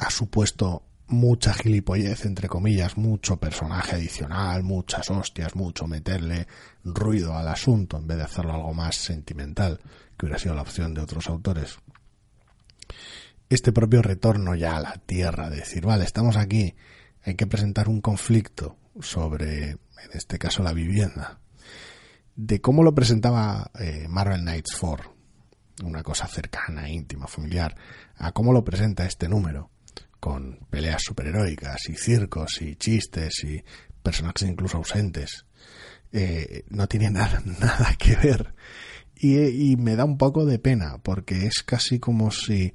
ha 0.04 0.10
supuesto 0.10 0.82
mucha 1.06 1.52
gilipollez, 1.54 2.24
entre 2.24 2.48
comillas, 2.48 2.96
mucho 2.96 3.38
personaje 3.38 3.96
adicional, 3.96 4.62
muchas 4.62 5.10
hostias, 5.10 5.54
mucho 5.54 5.86
meterle 5.86 6.46
ruido 6.82 7.36
al 7.36 7.48
asunto 7.48 7.98
en 7.98 8.06
vez 8.06 8.18
de 8.18 8.24
hacerlo 8.24 8.54
algo 8.54 8.74
más 8.74 8.96
sentimental, 8.96 9.80
que 10.16 10.26
hubiera 10.26 10.38
sido 10.38 10.54
la 10.54 10.62
opción 10.62 10.94
de 10.94 11.02
otros 11.02 11.28
autores. 11.28 11.78
Este 13.48 13.72
propio 13.72 14.02
retorno 14.02 14.54
ya 14.54 14.76
a 14.76 14.80
la 14.80 14.94
tierra, 14.94 15.50
de 15.50 15.56
decir, 15.56 15.84
vale, 15.84 16.04
estamos 16.04 16.36
aquí, 16.36 16.74
hay 17.22 17.34
que 17.34 17.46
presentar 17.46 17.88
un 17.88 18.00
conflicto 18.00 18.76
sobre, 19.00 19.70
en 19.70 19.78
este 20.12 20.38
caso, 20.38 20.62
la 20.62 20.72
vivienda, 20.72 21.40
de 22.36 22.60
cómo 22.60 22.82
lo 22.82 22.94
presentaba 22.94 23.70
eh, 23.78 24.06
Marvel 24.08 24.40
Knights 24.40 24.76
4, 24.80 25.14
una 25.84 26.02
cosa 26.02 26.26
cercana, 26.26 26.88
íntima, 26.88 27.26
familiar, 27.26 27.76
a 28.16 28.32
cómo 28.32 28.52
lo 28.52 28.64
presenta 28.64 29.06
este 29.06 29.28
número 29.28 29.70
con 30.24 30.58
peleas 30.70 31.02
superheroicas 31.02 31.90
y 31.90 31.96
circos 31.96 32.62
y 32.62 32.76
chistes 32.76 33.44
y 33.44 33.62
personajes 34.02 34.48
incluso 34.48 34.78
ausentes. 34.78 35.44
Eh, 36.12 36.64
no 36.70 36.88
tiene 36.88 37.10
nada, 37.10 37.42
nada 37.44 37.94
que 37.98 38.16
ver. 38.16 38.54
Y, 39.16 39.76
me 39.76 39.96
da 39.96 40.06
un 40.06 40.16
poco 40.16 40.46
de 40.46 40.58
pena, 40.58 40.96
porque 41.02 41.44
es 41.44 41.62
casi 41.62 41.98
como 41.98 42.30
si 42.30 42.72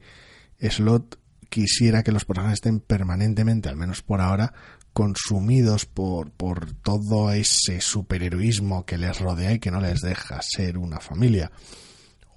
Slot 0.61 1.19
quisiera 1.49 2.03
que 2.03 2.11
los 2.11 2.23
personajes 2.23 2.57
estén 2.57 2.81
permanentemente, 2.81 3.67
al 3.67 3.77
menos 3.77 4.03
por 4.03 4.21
ahora, 4.21 4.53
consumidos 4.93 5.87
por, 5.87 6.29
por 6.29 6.71
todo 6.75 7.31
ese 7.31 7.81
superheroísmo 7.81 8.85
que 8.85 8.99
les 8.99 9.19
rodea 9.19 9.53
y 9.53 9.59
que 9.59 9.71
no 9.71 9.81
les 9.81 10.01
deja 10.01 10.39
ser 10.43 10.77
una 10.77 10.99
familia. 10.99 11.51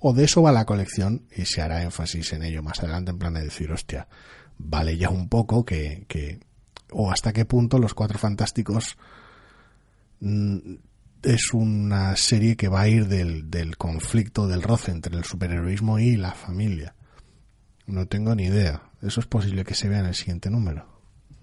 O 0.00 0.14
de 0.14 0.24
eso 0.24 0.40
va 0.40 0.52
la 0.52 0.64
colección 0.64 1.26
y 1.36 1.44
se 1.44 1.60
hará 1.60 1.82
énfasis 1.82 2.32
en 2.32 2.44
ello 2.44 2.62
más 2.62 2.78
adelante 2.78 3.10
en 3.10 3.18
plan 3.18 3.34
de 3.34 3.42
decir, 3.42 3.70
hostia, 3.70 4.08
vale 4.64 4.96
ya 4.96 5.10
un 5.10 5.28
poco 5.28 5.64
que, 5.64 6.04
que 6.08 6.40
o 6.90 7.10
hasta 7.10 7.32
qué 7.32 7.44
punto 7.44 7.78
los 7.78 7.94
Cuatro 7.94 8.18
Fantásticos 8.18 8.96
mm, 10.20 10.74
es 11.22 11.52
una 11.52 12.16
serie 12.16 12.56
que 12.56 12.68
va 12.68 12.82
a 12.82 12.88
ir 12.88 13.06
del, 13.06 13.50
del 13.50 13.76
conflicto, 13.76 14.48
del 14.48 14.62
roce 14.62 14.90
entre 14.90 15.16
el 15.16 15.24
superheroísmo 15.24 15.98
y 15.98 16.16
la 16.16 16.32
familia. 16.32 16.94
No 17.86 18.06
tengo 18.06 18.34
ni 18.34 18.44
idea. 18.44 18.82
Eso 19.02 19.20
es 19.20 19.26
posible 19.26 19.64
que 19.64 19.74
se 19.74 19.88
vea 19.88 20.00
en 20.00 20.06
el 20.06 20.14
siguiente 20.14 20.50
número. 20.50 20.86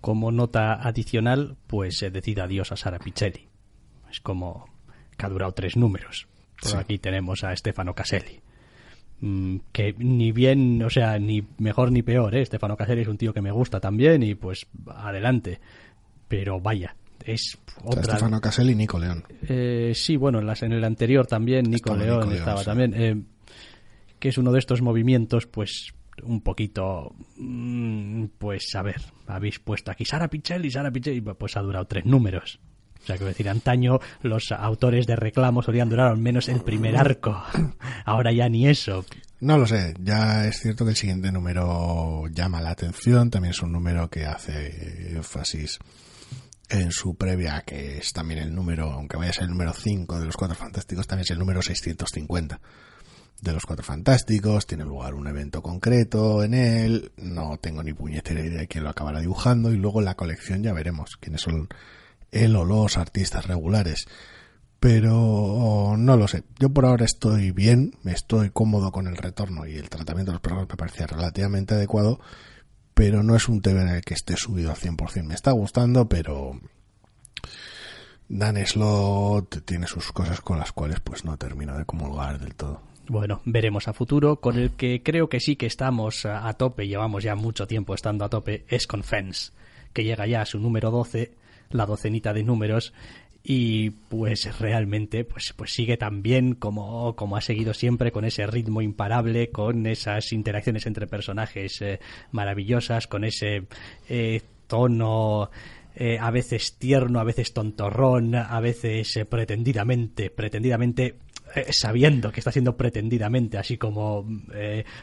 Como 0.02 0.32
nota 0.32 0.74
adicional, 0.74 1.58
pues 1.68 2.02
he 2.02 2.10
decir 2.10 2.42
adiós 2.42 2.72
a 2.72 2.78
Sara 2.78 3.00
Pichelli. 3.00 3.50
Es 4.10 4.20
como 4.22 4.66
que 5.18 5.26
ha 5.26 5.30
durado 5.30 5.54
tres 5.54 5.76
números. 5.76 6.28
Por 6.62 6.78
aquí 6.78 6.98
tenemos 7.00 7.44
a 7.44 7.56
Stefano 7.56 7.94
Caselli. 7.94 8.42
Mm, 9.22 9.58
que 9.72 9.94
ni 9.98 10.32
bien, 10.32 10.82
o 10.84 10.90
sea, 10.90 11.20
ni 11.20 11.44
mejor 11.58 11.92
ni 11.92 12.02
peor, 12.02 12.36
¿eh? 12.36 12.46
Stefano 12.46 12.78
Caselli 12.78 13.02
es 13.02 13.08
un 13.08 13.18
tío 13.18 13.34
que 13.34 13.42
me 13.42 13.52
gusta 13.52 13.80
también 13.80 14.24
y 14.24 14.36
pues 14.36 14.68
adelante. 14.88 15.60
Pero 16.28 16.62
vaya, 16.62 16.96
es 17.26 17.58
otra... 17.84 18.04
Stefano 18.04 18.40
Caselli 18.40 18.74
y 18.74 18.76
Nico 18.76 19.00
León. 19.00 19.24
Eh, 19.48 19.92
sí, 19.96 20.16
bueno, 20.16 20.40
en, 20.40 20.46
las, 20.46 20.64
en 20.64 20.72
el 20.72 20.84
anterior 20.84 21.28
también 21.28 21.70
Nico 21.70 21.96
León 21.96 22.32
estaba 22.32 22.64
también. 22.64 22.94
Eh, 22.96 23.22
que 24.20 24.30
es 24.30 24.38
uno 24.38 24.52
de 24.52 24.60
estos 24.60 24.82
movimientos, 24.82 25.48
pues 25.48 25.94
un 26.24 26.42
poquito, 26.42 27.16
mm, 27.38 28.26
pues 28.38 28.76
a 28.76 28.82
ver, 28.82 29.02
habéis 29.28 29.60
puesto 29.60 29.92
aquí 29.92 30.06
Sara 30.06 30.30
Pichelli, 30.30 30.70
Sara 30.70 30.92
Pichelli, 30.92 31.22
pues 31.22 31.56
ha 31.58 31.62
durado 31.62 31.86
tres 31.86 32.06
números. 32.06 32.60
O 33.10 33.12
sea, 33.12 33.18
que 33.18 33.26
decir, 33.26 33.50
antaño 33.50 34.00
los 34.22 34.52
autores 34.52 35.08
de 35.08 35.16
reclamo 35.16 35.64
solían 35.64 35.90
durar 35.90 36.10
al 36.10 36.20
menos 36.20 36.48
el 36.48 36.62
primer 36.62 36.96
arco. 36.96 37.42
Ahora 38.06 38.32
ya 38.32 38.48
ni 38.50 38.68
eso. 38.68 39.04
No 39.40 39.58
lo 39.58 39.66
sé, 39.66 39.96
ya 40.00 40.46
es 40.46 40.60
cierto 40.60 40.86
que 40.86 40.92
el 40.92 40.98
siguiente 40.98 41.32
número 41.32 42.28
llama 42.28 42.62
la 42.62 42.70
atención, 42.70 43.32
también 43.32 43.52
es 43.52 43.62
un 43.64 43.72
número 43.72 44.10
que 44.12 44.26
hace 44.26 45.16
énfasis 45.16 45.80
en 46.70 46.92
su 46.92 47.16
previa, 47.16 47.64
que 47.66 47.98
es 47.98 48.14
también 48.14 48.42
el 48.42 48.54
número, 48.54 48.92
aunque 48.92 49.18
vaya 49.18 49.32
a 49.32 49.34
ser 49.34 49.46
el 49.46 49.50
número 49.50 49.74
5 49.74 50.20
de 50.20 50.26
los 50.28 50.38
Cuatro 50.38 50.56
Fantásticos, 50.56 51.08
también 51.08 51.24
es 51.24 51.32
el 51.32 51.40
número 51.40 51.64
650 51.64 52.62
de 53.42 53.54
los 53.54 53.66
Cuatro 53.66 53.84
Fantásticos, 53.84 54.68
tiene 54.68 54.84
lugar 54.84 55.16
un 55.16 55.28
evento 55.28 55.64
concreto 55.64 56.44
en 56.44 56.54
él, 56.54 57.12
no 57.18 57.58
tengo 57.58 57.82
ni 57.82 57.94
puñetera 57.94 58.42
idea 58.42 58.60
de 58.60 58.68
quién 58.68 58.84
lo 58.84 58.92
acabará 58.92 59.20
dibujando 59.20 59.72
y 59.72 59.78
luego 59.78 60.02
la 60.02 60.16
colección 60.16 60.62
ya 60.62 60.74
veremos 60.74 61.18
quiénes 61.18 61.42
son 61.42 61.70
él 62.32 62.56
o 62.56 62.66
los 62.66 62.98
artistas 62.98 63.48
regulares. 63.48 64.08
Pero 64.80 65.96
no 65.98 66.16
lo 66.16 66.28
sé. 66.28 66.44
Yo 66.58 66.70
por 66.70 66.86
ahora 66.86 67.04
estoy 67.04 67.52
bien, 67.52 67.96
me 68.04 68.14
estoy 68.14 68.50
cómodo 68.50 68.92
con 68.92 69.08
el 69.08 69.18
retorno 69.18 69.68
y 69.68 69.76
el 69.76 69.90
tratamiento 69.90 70.32
de 70.32 70.36
los 70.36 70.42
programas 70.42 70.70
me 70.70 70.78
parecía 70.78 71.06
relativamente 71.06 71.76
adecuado, 71.76 72.20
pero 72.94 73.22
no 73.22 73.36
es 73.36 73.50
un 73.50 73.62
TV 73.62 73.82
en 73.82 73.90
el 73.90 74.02
que 74.02 74.14
esté 74.14 74.38
subido 74.38 74.70
al 74.70 74.78
100%. 74.78 75.24
Me 75.24 75.34
está 75.34 75.52
gustando, 75.52 76.08
pero 76.08 76.62
Dan 78.30 78.66
Slot 78.66 79.66
tiene 79.66 79.88
sus 79.88 80.14
cosas 80.14 80.40
con 80.40 80.60
las 80.60 80.72
cuales 80.72 81.02
pues 81.02 81.26
no 81.26 81.36
termino 81.36 81.78
de 81.78 81.84
comulgar 81.84 82.40
del 82.40 82.56
todo. 82.56 82.82
Bueno, 83.10 83.42
veremos 83.44 83.88
a 83.88 83.94
futuro. 83.94 84.40
Con 84.40 84.58
el 84.58 84.72
que 84.72 85.02
creo 85.04 85.28
que 85.28 85.40
sí 85.40 85.56
que 85.58 85.66
estamos 85.66 86.26
a 86.26 86.54
tope, 86.54 86.88
llevamos 86.88 87.24
ya 87.24 87.36
mucho 87.36 87.68
tiempo 87.68 87.96
estando 87.96 88.24
a 88.24 88.30
tope, 88.30 88.66
es 88.70 88.88
con 88.88 89.04
Fence, 89.04 89.52
que 89.92 90.04
llega 90.04 90.28
ya 90.28 90.42
a 90.42 90.46
su 90.46 90.60
número 90.60 90.90
12 90.92 91.39
la 91.72 91.86
docenita 91.86 92.34
de 92.34 92.44
números 92.44 92.94
y 93.44 93.92
pues 93.92 94.60
realmente 94.60 95.24
pues 95.24 95.54
pues 95.56 95.74
sigue 95.74 95.98
tan 95.98 96.22
bien 96.22 96.56
como, 96.56 97.16
como 97.16 97.38
ha 97.38 97.42
seguido 97.42 97.74
siempre 97.74 98.12
con 98.12 98.26
ese 98.26 98.46
ritmo 98.48 98.82
imparable 98.82 99.50
con 99.50 99.86
esas 99.86 100.34
interacciones 100.34 100.86
entre 100.86 101.08
personajes 101.08 101.82
eh, 101.82 102.00
maravillosas 102.32 103.08
con 103.08 103.24
ese 103.24 103.64
eh, 104.10 104.42
tono 104.68 105.50
eh, 105.96 106.18
a 106.20 106.32
veces 106.32 106.76
tierno 106.78 107.20
a 107.20 107.24
veces 107.24 107.54
tontorrón 107.54 108.36
a 108.36 108.60
veces 108.60 109.20
pretendidamente 109.30 110.30
pretendidamente 110.30 111.16
sabiendo 111.72 112.32
que 112.32 112.42
está 112.42 112.52
siendo 112.52 112.78
pretendidamente 112.78 113.58
así 113.58 113.78
como 113.78 114.24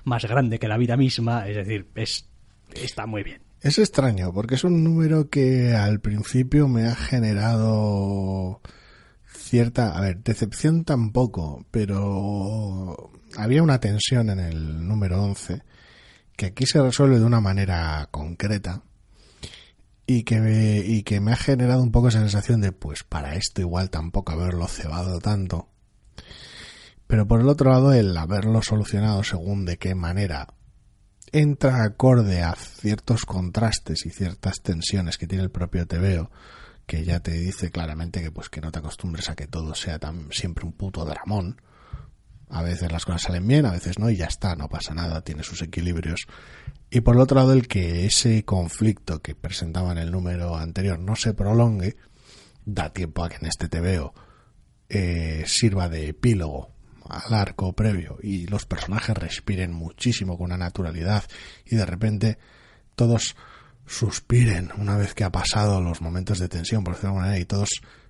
más 0.05 0.25
grande 0.27 0.61
que 0.61 0.69
la 0.69 0.77
vida 0.77 0.97
misma. 0.97 1.49
Es 1.49 1.57
decir 1.57 1.87
es 1.97 2.29
está 2.73 3.05
muy 3.07 3.25
bien 3.25 3.41
es 3.61 3.78
extraño, 3.78 4.32
porque 4.32 4.54
es 4.57 4.64
un 4.64 4.84
número 4.84 5.28
que 5.28 5.74
al 5.74 6.00
principio 6.00 6.68
me 6.68 6.87
ha 6.87 6.95
generado 6.95 8.61
cierta, 9.26 9.96
a 9.96 10.00
ver, 10.00 10.22
decepción 10.22 10.84
tampoco, 10.84 11.64
pero 11.70 13.12
había 13.37 13.62
una 13.62 13.80
tensión 13.80 14.30
en 14.30 14.41
el 14.41 14.87
número 14.87 15.22
11 15.22 15.62
que 16.37 16.46
aquí 16.46 16.66
se 16.66 16.83
resuelve 16.83 17.18
de 17.18 17.24
una 17.24 17.41
manera 17.41 18.08
concreta 18.11 18.83
y 20.07 20.22
que 20.22 20.41
me, 20.41 20.78
y 20.78 21.03
que 21.03 21.20
me 21.20 21.33
ha 21.33 21.37
generado 21.37 21.83
un 21.83 21.91
poco 21.91 22.08
esa 22.08 22.20
sensación 22.20 22.61
de 22.61 22.72
pues 22.72 23.03
para 23.03 23.34
esto 23.34 23.61
igual 23.61 23.91
tampoco 23.91 24.33
haberlo 24.33 24.68
cebado 24.68 25.18
tanto. 25.18 25.68
Pero 27.07 27.26
por 27.26 27.41
el 27.41 27.49
otro 27.49 27.70
lado, 27.70 27.92
el 27.92 28.16
haberlo 28.16 28.62
solucionado 28.62 29.22
según 29.24 29.64
de 29.64 29.78
qué 29.78 29.95
manera 29.95 30.49
entra 31.38 31.84
acorde 31.84 32.42
a 32.42 32.54
ciertos 32.54 33.26
contrastes 33.26 34.07
y 34.07 34.11
ciertas 34.11 34.63
tensiones 34.63 35.18
que 35.18 35.26
tiene 35.26 35.45
el 35.45 35.50
propio 35.50 35.87
TVO, 35.87 36.30
que 36.87 37.04
ya 37.04 37.21
te 37.21 37.33
dice 37.33 37.71
claramente 37.71 38.22
que 38.22 38.30
pues 38.30 38.49
que 38.49 38.63
no 38.63 38.72
te 38.72 38.79
acostumbres 38.79 39.29
a 39.29 39.37
que 39.37 39.46
todo 39.46 39.75
sea 39.75 39.99
tan 39.99 40.33
siempre 40.33 40.64
un 40.64 40.72
puto 40.72 41.04
dramón. 41.04 41.61
A 42.49 42.63
veces 42.63 42.91
las 42.91 43.04
cosas 43.04 43.22
salen 43.22 43.46
bien, 43.46 43.67
a 43.67 43.72
veces 43.72 43.99
no, 43.99 44.08
y 44.08 44.17
ya 44.17 44.26
está, 44.26 44.57
no 44.57 44.68
pasa 44.68 44.95
nada, 44.95 45.22
tiene 45.22 45.42
sus 45.42 45.61
equilibrios. 45.61 46.26
Y 46.91 47.00
por 47.00 47.17
el 47.17 47.21
otro 47.21 47.37
lado, 47.37 47.53
el 47.53 47.68
que 47.68 48.07
ese 48.07 48.45
conflicto 48.45 49.21
que 49.21 49.34
presentaba 49.34 49.92
en 49.92 49.99
el 49.99 50.13
número 50.13 50.57
anterior 50.57 50.99
no 50.99 51.17
se 51.17 51.34
prolongue, 51.34 51.96
da 52.64 52.92
tiempo 52.92 53.25
a 53.25 53.29
que 53.29 53.37
en 53.37 53.46
este 53.46 53.68
TVO 53.68 54.14
eh, 54.88 55.45
sirva 55.46 55.88
de 55.88 56.08
epílogo 56.08 56.75
al 57.11 57.34
arco 57.34 57.72
previo 57.72 58.18
y 58.22 58.46
los 58.46 58.66
personajes 58.66 59.16
respiren 59.16 59.72
muchísimo 59.72 60.37
con 60.37 60.46
una 60.46 60.58
naturalidad 60.58 61.24
y 61.64 61.76
de 61.76 61.87
repente 61.87 62.38
todos 62.95 63.37
suspiren 63.87 64.70
una 64.76 64.96
vez 64.96 65.14
que 65.14 65.24
ha 65.24 65.30
pasado 65.30 65.80
los 65.80 66.00
momentos 66.00 66.38
de 66.38 66.49
tensión, 66.49 66.83
por 66.83 66.95
decirlo 66.95 67.11
de 67.11 67.12
alguna 67.12 67.26
manera, 67.26 67.42
y 67.42 67.46
todos 67.46 67.68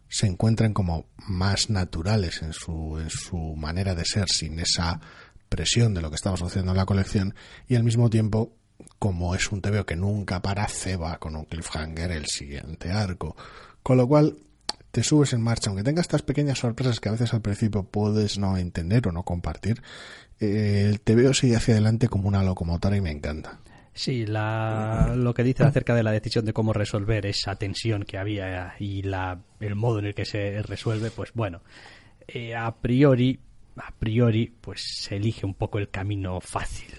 se 0.09 0.27
encuentren 0.27 0.73
como 0.73 1.07
más 1.27 1.69
naturales 1.71 2.43
en 2.43 2.53
su, 2.53 2.99
en 2.99 3.11
su 3.11 3.37
manera 3.57 3.95
de 3.95 4.05
ser, 4.05 4.27
sin 4.29 4.59
esa 4.61 5.01
presión 5.49 5.95
de 5.95 6.03
lo 6.03 6.11
que 6.11 6.17
estaba 6.17 6.37
sucediendo 6.37 6.73
en 6.73 6.79
la 6.79 6.87
colección 6.87 7.35
y 7.69 7.77
al 7.77 7.85
mismo 7.85 8.11
tiempo 8.11 8.57
como 8.99 9.35
es 9.35 9.51
un 9.53 9.63
TVO 9.63 9.87
que 9.87 9.97
nunca 9.97 10.41
para 10.43 10.69
ceba 10.69 11.19
con 11.19 11.37
un 11.37 11.45
cliffhanger 11.45 12.13
el 12.13 12.27
siguiente 12.27 12.93
arco. 12.93 13.37
Con 13.83 13.97
lo 13.97 14.07
cual 14.07 14.37
te 14.97 15.03
subes 15.03 15.35
en 15.35 15.43
marcha 15.43 15.69
aunque 15.69 15.85
tenga 15.85 16.01
estas 16.01 16.23
pequeñas 16.23 16.61
sorpresas 16.61 17.01
que 17.01 17.11
a 17.11 17.13
veces 17.13 17.35
al 17.35 17.43
principio 17.43 17.83
puedes 17.83 18.39
no 18.39 18.57
entender 18.57 19.07
o 19.07 19.13
no 19.13 19.25
compartir 19.25 19.83
eh, 20.41 20.87
el 20.89 21.03
TVO 21.03 21.35
sigue 21.35 21.55
hacia 21.55 21.75
adelante 21.75 22.09
como 22.09 22.29
una 22.29 22.43
locomotora 22.43 22.97
y 22.97 23.03
me 23.03 23.11
encanta 23.11 23.61
Sí, 23.93 24.25
la, 24.25 25.13
lo 25.15 25.35
que 25.35 25.43
dice 25.43 25.65
acerca 25.65 25.95
de 25.95 26.03
la 26.03 26.13
decisión 26.13 26.47
de 26.47 26.55
cómo 26.55 26.73
resolver 26.73 27.27
esa 27.27 27.57
tensión 27.57 28.05
que 28.05 28.17
había 28.17 28.75
y 28.79 29.03
la, 29.03 29.41
el 29.61 29.75
modo 29.75 29.99
en 29.99 30.07
el 30.07 30.15
que 30.15 30.27
se 30.27 30.63
resuelve, 30.63 31.11
pues 31.11 31.33
bueno, 31.33 31.63
eh, 32.29 32.55
a 32.55 32.75
priori, 32.75 33.41
a 33.77 33.91
priori, 33.99 34.55
pues 34.61 34.83
se 34.83 35.17
elige 35.17 35.47
un 35.47 35.55
poco 35.55 35.79
el 35.79 35.89
camino 35.89 36.43
fácil. 36.43 36.93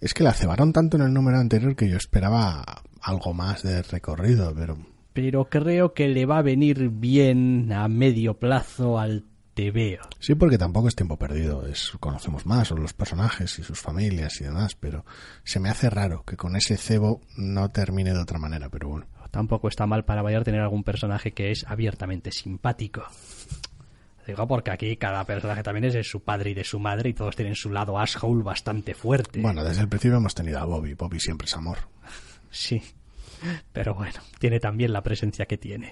Es 0.00 0.14
que 0.14 0.22
la 0.22 0.32
cebaron 0.32 0.72
tanto 0.72 0.96
en 0.96 1.02
el 1.02 1.12
número 1.12 1.38
anterior 1.38 1.74
que 1.74 1.88
yo 1.88 1.96
esperaba 1.96 2.64
algo 3.00 3.34
más 3.34 3.64
de 3.64 3.82
recorrido, 3.82 4.54
pero... 4.54 4.93
Pero 5.14 5.46
creo 5.48 5.94
que 5.94 6.08
le 6.08 6.26
va 6.26 6.38
a 6.38 6.42
venir 6.42 6.90
bien 6.90 7.72
a 7.72 7.88
medio 7.88 8.34
plazo 8.34 8.98
al 8.98 9.24
te 9.54 9.70
veo. 9.70 10.02
Sí, 10.18 10.34
porque 10.34 10.58
tampoco 10.58 10.88
es 10.88 10.96
tiempo 10.96 11.16
perdido. 11.16 11.66
Es, 11.66 11.92
conocemos 12.00 12.44
más 12.44 12.70
los 12.72 12.92
personajes 12.92 13.58
y 13.58 13.62
sus 13.62 13.80
familias 13.80 14.40
y 14.40 14.44
demás, 14.44 14.74
pero 14.74 15.04
se 15.44 15.60
me 15.60 15.70
hace 15.70 15.88
raro 15.88 16.24
que 16.24 16.36
con 16.36 16.56
ese 16.56 16.76
cebo 16.76 17.20
no 17.36 17.70
termine 17.70 18.12
de 18.12 18.20
otra 18.20 18.38
manera, 18.38 18.68
pero 18.68 18.88
bueno. 18.88 19.06
Tampoco 19.30 19.68
está 19.68 19.86
mal 19.86 20.04
para 20.04 20.22
Bayard 20.22 20.44
tener 20.44 20.60
algún 20.60 20.84
personaje 20.84 21.32
que 21.32 21.50
es 21.50 21.64
abiertamente 21.66 22.30
simpático. 22.30 23.04
Digo, 24.26 24.46
porque 24.46 24.70
aquí 24.70 24.96
cada 24.96 25.24
personaje 25.24 25.62
también 25.62 25.84
es 25.84 25.94
de 25.94 26.04
su 26.04 26.20
padre 26.20 26.50
y 26.50 26.54
de 26.54 26.64
su 26.64 26.78
madre 26.78 27.10
y 27.10 27.14
todos 27.14 27.36
tienen 27.36 27.54
su 27.54 27.70
lado 27.70 27.98
asshole 27.98 28.42
bastante 28.42 28.94
fuerte. 28.94 29.40
Bueno, 29.40 29.62
desde 29.64 29.82
el 29.82 29.88
principio 29.88 30.16
hemos 30.16 30.34
tenido 30.34 30.60
a 30.60 30.64
Bobby. 30.64 30.94
Bobby 30.94 31.20
siempre 31.20 31.46
es 31.46 31.54
amor. 31.54 31.78
Sí. 32.50 32.80
Pero 33.72 33.94
bueno, 33.94 34.20
tiene 34.38 34.60
también 34.60 34.92
la 34.92 35.02
presencia 35.02 35.46
que 35.46 35.58
tiene 35.58 35.90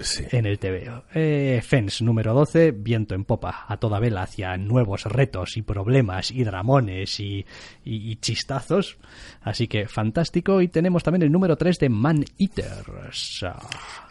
Sí. 0.00 0.24
en 0.32 0.46
el 0.46 0.58
TVO. 0.58 1.04
Eh, 1.14 1.60
Fens 1.64 2.02
número 2.02 2.34
12, 2.34 2.72
viento 2.72 3.14
en 3.14 3.24
popa, 3.24 3.64
a 3.68 3.76
toda 3.78 3.98
vela 4.00 4.22
hacia 4.22 4.56
nuevos 4.56 5.04
retos 5.04 5.56
y 5.56 5.62
problemas 5.62 6.30
y 6.30 6.44
dramones 6.44 7.20
y, 7.20 7.44
y- 7.84 8.10
y 8.10 8.16
chistazos. 8.16 8.98
Así 9.42 9.68
que 9.68 9.86
fantástico. 9.88 10.60
Y 10.60 10.68
tenemos 10.68 11.02
también 11.02 11.22
el 11.22 11.32
número 11.32 11.56
3 11.56 11.78
de 11.78 11.88
Man 11.88 12.24
Eaters. 12.38 13.44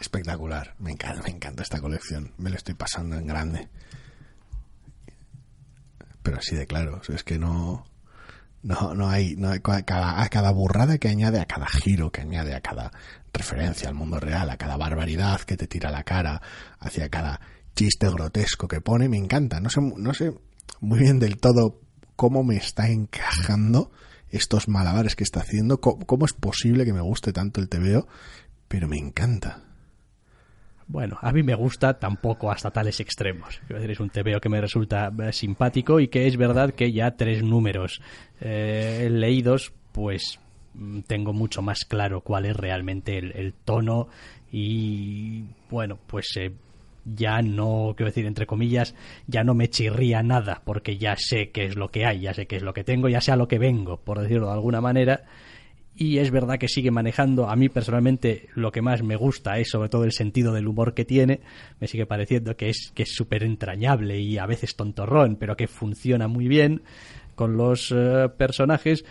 Espectacular. 0.00 0.74
Me 0.78 0.92
encanta, 0.92 1.22
me 1.22 1.30
encanta 1.30 1.62
esta 1.62 1.80
colección. 1.80 2.32
Me 2.38 2.50
lo 2.50 2.56
estoy 2.56 2.74
pasando 2.74 3.16
en 3.16 3.26
grande. 3.26 3.68
Pero 6.22 6.38
así 6.38 6.54
de 6.54 6.66
claro. 6.66 7.00
Es 7.08 7.24
que 7.24 7.38
no. 7.38 7.86
No, 8.62 8.94
no 8.94 9.08
hay, 9.08 9.36
no 9.36 9.50
hay- 9.50 9.60
cada, 9.60 10.22
a 10.22 10.28
cada 10.28 10.50
burrada 10.50 10.98
que 10.98 11.08
añade, 11.08 11.40
a 11.40 11.46
cada 11.46 11.66
giro 11.66 12.10
que 12.12 12.20
añade, 12.20 12.54
a 12.54 12.60
cada 12.60 12.92
referencia 13.32 13.88
al 13.88 13.94
mundo 13.94 14.20
real, 14.20 14.50
a 14.50 14.56
cada 14.58 14.76
barbaridad 14.76 15.40
que 15.42 15.56
te 15.56 15.66
tira 15.66 15.88
a 15.88 15.92
la 15.92 16.02
cara, 16.04 16.42
hacia 16.78 17.08
cada 17.08 17.40
chiste 17.74 18.08
grotesco 18.10 18.68
que 18.68 18.80
pone, 18.80 19.08
me 19.08 19.16
encanta. 19.16 19.60
No 19.60 19.70
sé, 19.70 19.80
no 19.80 20.12
sé 20.12 20.34
muy 20.80 20.98
bien 20.98 21.18
del 21.18 21.38
todo 21.38 21.80
cómo 22.16 22.42
me 22.44 22.56
está 22.56 22.88
encajando 22.90 23.90
estos 24.28 24.68
malabares 24.68 25.16
que 25.16 25.24
está 25.24 25.40
haciendo, 25.40 25.80
cómo, 25.80 26.04
cómo 26.04 26.26
es 26.26 26.34
posible 26.34 26.84
que 26.84 26.92
me 26.92 27.00
guste 27.00 27.32
tanto 27.32 27.60
el 27.60 27.68
TVO, 27.70 28.06
pero 28.68 28.88
me 28.88 28.98
encanta. 28.98 29.62
Bueno, 30.90 31.18
a 31.22 31.30
mí 31.30 31.44
me 31.44 31.54
gusta 31.54 32.00
tampoco 32.00 32.50
hasta 32.50 32.72
tales 32.72 32.98
extremos. 32.98 33.60
Es 33.68 34.00
un 34.00 34.10
TVO 34.10 34.40
que 34.40 34.48
me 34.48 34.60
resulta 34.60 35.12
eh, 35.22 35.32
simpático 35.32 36.00
y 36.00 36.08
que 36.08 36.26
es 36.26 36.36
verdad 36.36 36.74
que 36.74 36.90
ya 36.90 37.12
tres 37.12 37.44
números 37.44 38.02
eh, 38.40 39.06
leídos, 39.08 39.72
pues 39.92 40.40
mm, 40.74 41.02
tengo 41.02 41.32
mucho 41.32 41.62
más 41.62 41.84
claro 41.84 42.22
cuál 42.22 42.46
es 42.46 42.56
realmente 42.56 43.18
el, 43.18 43.30
el 43.36 43.54
tono 43.54 44.08
y 44.50 45.44
bueno, 45.70 45.96
pues 46.08 46.36
eh, 46.36 46.50
ya 47.04 47.40
no, 47.40 47.94
quiero 47.96 48.10
decir, 48.10 48.26
entre 48.26 48.46
comillas, 48.46 48.96
ya 49.28 49.44
no 49.44 49.54
me 49.54 49.70
chirría 49.70 50.24
nada 50.24 50.60
porque 50.64 50.98
ya 50.98 51.14
sé 51.16 51.50
qué 51.50 51.66
es 51.66 51.76
lo 51.76 51.92
que 51.92 52.04
hay, 52.04 52.22
ya 52.22 52.34
sé 52.34 52.46
qué 52.46 52.56
es 52.56 52.62
lo 52.64 52.74
que 52.74 52.82
tengo, 52.82 53.08
ya 53.08 53.20
sé 53.20 53.30
a 53.30 53.36
lo 53.36 53.46
que 53.46 53.60
vengo, 53.60 53.98
por 53.98 54.20
decirlo 54.20 54.46
de 54.46 54.54
alguna 54.54 54.80
manera 54.80 55.22
y 56.00 56.16
es 56.16 56.30
verdad 56.30 56.58
que 56.58 56.66
sigue 56.66 56.90
manejando. 56.90 57.50
A 57.50 57.56
mí 57.56 57.68
personalmente 57.68 58.48
lo 58.54 58.72
que 58.72 58.80
más 58.80 59.02
me 59.02 59.16
gusta 59.16 59.58
es 59.58 59.68
sobre 59.68 59.90
todo 59.90 60.04
el 60.04 60.12
sentido 60.12 60.54
del 60.54 60.66
humor 60.66 60.94
que 60.94 61.04
tiene. 61.04 61.40
Me 61.78 61.88
sigue 61.88 62.06
pareciendo 62.06 62.56
que 62.56 62.70
es 62.70 62.90
que 62.94 63.02
es 63.02 63.14
súper 63.14 63.42
entrañable 63.42 64.18
y 64.18 64.38
a 64.38 64.46
veces 64.46 64.74
tontorrón 64.76 65.36
pero 65.36 65.58
que 65.58 65.68
funciona 65.68 66.26
muy 66.26 66.48
bien 66.48 66.80
con 67.34 67.58
los 67.58 67.92
eh, 67.94 68.30
personajes 68.34 69.04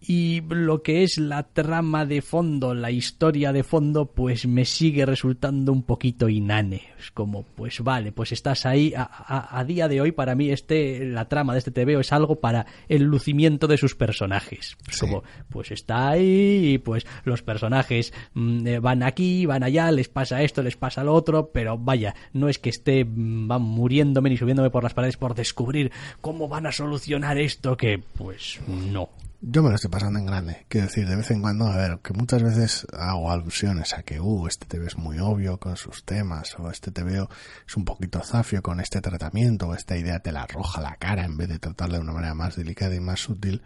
y 0.00 0.40
lo 0.48 0.82
que 0.82 1.02
es 1.02 1.18
la 1.18 1.42
trama 1.42 2.06
de 2.06 2.22
fondo, 2.22 2.72
la 2.74 2.90
historia 2.90 3.52
de 3.52 3.64
fondo, 3.64 4.06
pues 4.06 4.46
me 4.46 4.64
sigue 4.64 5.04
resultando 5.04 5.72
un 5.72 5.82
poquito 5.82 6.28
inane. 6.28 6.82
Es 7.00 7.10
como, 7.10 7.42
pues 7.42 7.80
vale, 7.80 8.12
pues 8.12 8.30
estás 8.32 8.64
ahí. 8.64 8.94
A, 8.96 9.02
a- 9.02 9.58
a 9.58 9.64
día 9.64 9.88
de 9.88 10.00
hoy, 10.00 10.12
para 10.12 10.34
mí, 10.34 10.50
este, 10.50 11.04
la 11.04 11.28
trama 11.28 11.52
de 11.52 11.58
este 11.58 11.70
TVO 11.72 12.00
es 12.00 12.12
algo 12.12 12.36
para 12.40 12.66
el 12.88 13.02
lucimiento 13.02 13.66
de 13.66 13.76
sus 13.76 13.94
personajes. 13.96 14.76
Es 14.88 14.96
Sí. 14.96 15.00
como, 15.00 15.24
pues 15.48 15.70
está 15.72 16.10
ahí, 16.10 16.74
y 16.74 16.78
pues 16.78 17.04
los 17.24 17.42
personajes 17.42 18.12
mm, 18.34 18.66
eh, 18.66 18.78
van 18.78 19.02
aquí, 19.02 19.46
van 19.46 19.62
allá, 19.64 19.90
les 19.90 20.08
pasa 20.08 20.42
esto, 20.42 20.62
les 20.62 20.76
pasa 20.76 21.02
lo 21.02 21.12
otro, 21.14 21.50
pero 21.52 21.76
vaya, 21.76 22.14
no 22.32 22.48
es 22.48 22.58
que 22.58 22.70
esté 22.70 23.04
mm, 23.04 23.48
van 23.48 23.62
muriéndome 23.62 24.30
ni 24.30 24.36
subiéndome 24.36 24.70
por 24.70 24.84
las 24.84 24.94
paredes 24.94 25.16
por 25.16 25.34
descubrir 25.34 25.90
cómo 26.20 26.46
van 26.48 26.66
a 26.66 26.72
solucionar 26.72 27.36
esto, 27.38 27.76
que 27.76 27.98
pues 28.16 28.60
no. 28.68 29.08
Yo 29.40 29.62
me 29.62 29.68
lo 29.68 29.76
estoy 29.76 29.88
pasando 29.90 30.18
en 30.18 30.26
grande. 30.26 30.66
Quiero 30.68 30.88
decir, 30.88 31.08
de 31.08 31.14
vez 31.14 31.30
en 31.30 31.40
cuando, 31.40 31.68
a 31.68 31.76
ver, 31.76 32.00
que 32.00 32.12
muchas 32.12 32.42
veces 32.42 32.88
hago 32.92 33.30
alusiones 33.30 33.94
a 33.94 34.02
que, 34.02 34.18
uh, 34.18 34.48
este 34.48 34.66
TV 34.66 34.88
es 34.88 34.98
muy 34.98 35.20
obvio 35.20 35.60
con 35.60 35.76
sus 35.76 36.04
temas, 36.04 36.56
o 36.58 36.72
este 36.72 36.90
TV 36.90 37.24
es 37.64 37.76
un 37.76 37.84
poquito 37.84 38.20
zafio 38.20 38.62
con 38.62 38.80
este 38.80 39.00
tratamiento, 39.00 39.68
o 39.68 39.74
esta 39.76 39.96
idea 39.96 40.18
te 40.18 40.32
la 40.32 40.42
arroja 40.42 40.80
la 40.80 40.96
cara 40.96 41.24
en 41.24 41.36
vez 41.36 41.48
de 41.50 41.60
tratarla 41.60 41.98
de 41.98 42.02
una 42.02 42.14
manera 42.14 42.34
más 42.34 42.56
delicada 42.56 42.96
y 42.96 43.00
más 43.00 43.20
sutil. 43.20 43.62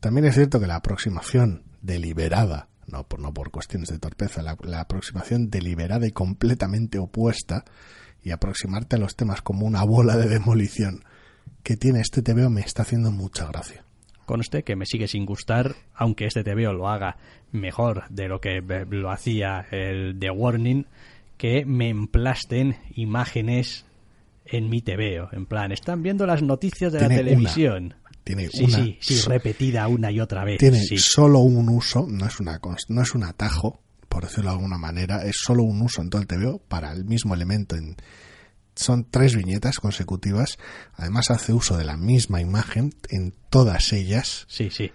También 0.00 0.26
es 0.26 0.34
cierto 0.34 0.58
que 0.58 0.66
la 0.66 0.74
aproximación 0.74 1.62
deliberada, 1.82 2.68
no 2.88 3.06
por, 3.06 3.20
no 3.20 3.32
por 3.32 3.52
cuestiones 3.52 3.90
de 3.90 4.00
torpeza, 4.00 4.42
la, 4.42 4.56
la 4.62 4.80
aproximación 4.80 5.50
deliberada 5.50 6.08
y 6.08 6.10
completamente 6.10 6.98
opuesta, 6.98 7.64
y 8.24 8.32
aproximarte 8.32 8.96
a 8.96 8.98
los 8.98 9.14
temas 9.14 9.40
como 9.40 9.66
una 9.66 9.84
bola 9.84 10.16
de 10.16 10.28
demolición 10.28 11.04
que 11.62 11.76
tiene 11.76 12.00
este 12.00 12.22
TVO 12.22 12.50
me 12.50 12.62
está 12.62 12.82
haciendo 12.82 13.12
mucha 13.12 13.46
gracia. 13.46 13.85
Conste 14.26 14.62
que 14.64 14.76
me 14.76 14.84
sigue 14.86 15.08
sin 15.08 15.24
gustar, 15.24 15.74
aunque 15.94 16.26
este 16.26 16.44
TVO 16.44 16.72
lo 16.72 16.88
haga 16.88 17.16
mejor 17.52 18.04
de 18.10 18.28
lo 18.28 18.40
que 18.40 18.60
lo 18.90 19.10
hacía 19.10 19.66
el 19.70 20.16
The 20.18 20.30
Warning, 20.30 20.86
que 21.38 21.64
me 21.64 21.88
emplasten 21.88 22.76
imágenes 22.94 23.86
en 24.44 24.68
mi 24.68 24.82
TVO. 24.82 25.28
En 25.32 25.46
plan, 25.46 25.72
están 25.72 26.02
viendo 26.02 26.26
las 26.26 26.42
noticias 26.42 26.92
de 26.92 27.00
la 27.00 27.08
televisión. 27.08 27.94
Tiene 28.24 28.48
Sí, 28.48 28.64
una 28.64 28.78
sí, 28.78 28.98
sí, 29.00 29.28
repetida 29.28 29.86
una 29.86 30.10
y 30.10 30.18
otra 30.18 30.44
vez. 30.44 30.58
tiene 30.58 30.80
sí. 30.80 30.98
solo 30.98 31.38
un 31.40 31.68
uso, 31.68 32.06
no 32.08 32.26
es 32.26 32.40
una 32.40 32.60
no 32.88 33.02
es 33.02 33.14
un 33.14 33.22
atajo, 33.22 33.80
por 34.08 34.24
decirlo 34.24 34.50
de 34.50 34.56
alguna 34.56 34.78
manera, 34.78 35.24
es 35.24 35.36
solo 35.36 35.62
un 35.62 35.80
uso 35.82 36.02
en 36.02 36.10
todo 36.10 36.20
el 36.20 36.26
TVO 36.26 36.58
para 36.66 36.92
el 36.92 37.04
mismo 37.04 37.34
elemento 37.34 37.76
en 37.76 37.94
son 38.76 39.04
tres 39.10 39.34
viñetas 39.34 39.78
consecutivas, 39.78 40.58
además 40.94 41.30
hace 41.30 41.52
uso 41.52 41.76
de 41.76 41.84
la 41.84 41.96
misma 41.96 42.40
imagen 42.40 42.94
en 43.08 43.34
todas 43.50 43.92
ellas 43.92 44.46
Sí, 44.48 44.70
sí. 44.70 44.92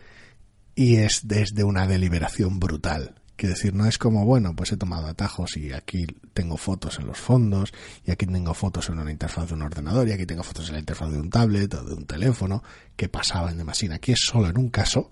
y 0.76 0.98
es 0.98 1.22
desde 1.28 1.64
una 1.64 1.88
deliberación 1.88 2.60
brutal. 2.60 3.16
Quiero 3.36 3.56
decir, 3.56 3.74
no 3.74 3.88
es 3.88 3.98
como, 3.98 4.24
bueno, 4.24 4.56
pues 4.56 4.72
he 4.72 4.78
tomado 4.78 5.08
atajos 5.08 5.58
y 5.58 5.74
aquí 5.74 6.06
tengo 6.34 6.58
fotos 6.58 6.99
en 6.99 7.08
los 7.08 7.18
fondos, 7.18 7.74
y 8.06 8.12
aquí 8.12 8.28
tengo 8.28 8.53
fotos 8.53 8.90
en 8.90 8.99
una 8.99 9.10
interfaz 9.12 9.48
de 9.48 9.56
un 9.56 9.64
ordenador, 9.64 10.08
y 10.08 10.12
aquí 10.12 10.28
tengo 10.28 10.44
fotos 10.44 10.68
en 10.68 10.74
la 10.74 10.80
interfaz 10.80 11.10
de 11.10 11.18
un 11.20 11.32
tablet 11.32 11.74
o 11.74 11.84
de 11.84 11.95
un 11.95 12.06
teléfono, 12.06 12.64
que 12.95 13.10
pasaba 13.10 13.49
en 13.49 13.58
Demasina. 13.58 13.95
Aquí 13.95 14.12
es 14.12 14.20
solo 14.24 14.48
en 14.48 14.60
un 14.60 14.70
caso. 14.70 15.10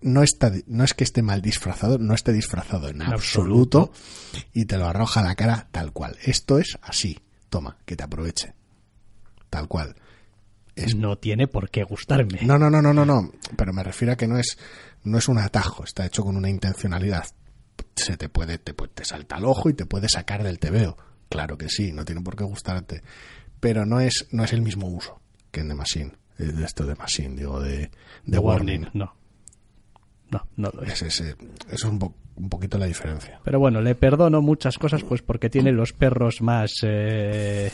No, 0.00 0.22
está, 0.22 0.52
no 0.68 0.84
es 0.84 0.94
que 0.94 1.02
esté 1.02 1.22
mal 1.22 1.42
disfrazado, 1.42 1.98
no 1.98 2.14
esté 2.14 2.32
disfrazado 2.32 2.88
en 2.88 3.02
absoluto, 3.02 3.90
y 4.52 4.66
te 4.66 4.78
lo 4.78 4.86
arroja 4.86 5.18
a 5.18 5.24
la 5.24 5.34
cara 5.34 5.66
tal 5.72 5.92
cual. 5.92 6.16
Esto 6.22 6.60
es 6.60 6.78
así. 6.82 7.18
Toma, 7.48 7.76
que 7.84 7.96
te 7.96 8.04
aproveche. 8.04 8.54
Tal 9.50 9.68
cual. 9.68 9.94
Es 10.76 10.94
No 10.94 11.16
tiene 11.18 11.48
por 11.48 11.70
qué 11.70 11.82
gustarme. 11.82 12.40
no, 12.42 12.58
no, 12.58 12.70
no, 12.70 12.80
no, 12.82 12.92
no, 12.94 13.04
no. 13.04 13.32
Pero 13.56 13.72
me 13.72 13.82
refiero 13.82 14.12
a 14.12 14.16
que 14.16 14.28
no 14.28 14.38
es, 14.38 14.58
no 15.04 15.18
es 15.18 15.28
un 15.28 15.38
atajo, 15.38 15.84
está 15.84 16.06
hecho 16.06 16.22
con 16.22 16.36
una 16.36 16.48
intencionalidad. 16.50 17.24
Se 17.96 18.16
te 18.16 18.28
puede, 18.28 18.58
te, 18.58 18.72
te 18.74 19.04
salta 19.04 19.36
al 19.36 19.44
ojo 19.44 19.68
y 19.70 19.74
te 19.74 19.86
puede 19.86 20.08
sacar 20.08 20.42
del 20.44 20.58
tebeo. 20.58 20.96
Claro 21.28 21.58
que 21.58 21.68
sí, 21.68 21.92
no 21.92 22.04
tiene 22.04 22.20
por 22.22 22.36
qué 22.36 22.44
gustarte. 22.44 23.02
Pero 23.60 23.84
no 23.86 24.00
es, 24.00 24.28
no 24.30 24.44
es 24.44 24.52
el 24.52 24.62
mismo 24.62 24.86
uso 24.86 25.20
que 25.50 25.60
en 25.60 25.68
The 25.68 25.74
Machine. 25.74 26.12
eh, 26.38 26.44
De 26.44 26.64
esto 26.64 26.86
de 26.86 26.94
Machine, 26.94 27.34
digo, 27.34 27.60
de, 27.60 27.78
de 27.78 27.90
The 28.30 28.38
Warning. 28.38 28.82
Warning, 28.84 28.90
no. 28.98 29.14
No, 30.30 30.46
no 30.56 30.70
lo 30.74 30.82
es. 30.82 31.02
Eso 31.02 31.24
es 31.70 31.84
un, 31.84 31.98
po- 31.98 32.14
un 32.36 32.48
poquito 32.48 32.76
la 32.78 32.86
diferencia. 32.86 33.40
Pero 33.44 33.58
bueno, 33.58 33.80
le 33.80 33.94
perdono 33.94 34.42
muchas 34.42 34.78
cosas 34.78 35.02
pues 35.02 35.22
porque 35.22 35.48
tiene 35.50 35.72
los 35.72 35.92
perros 35.92 36.42
más 36.42 36.72
eh, 36.82 37.70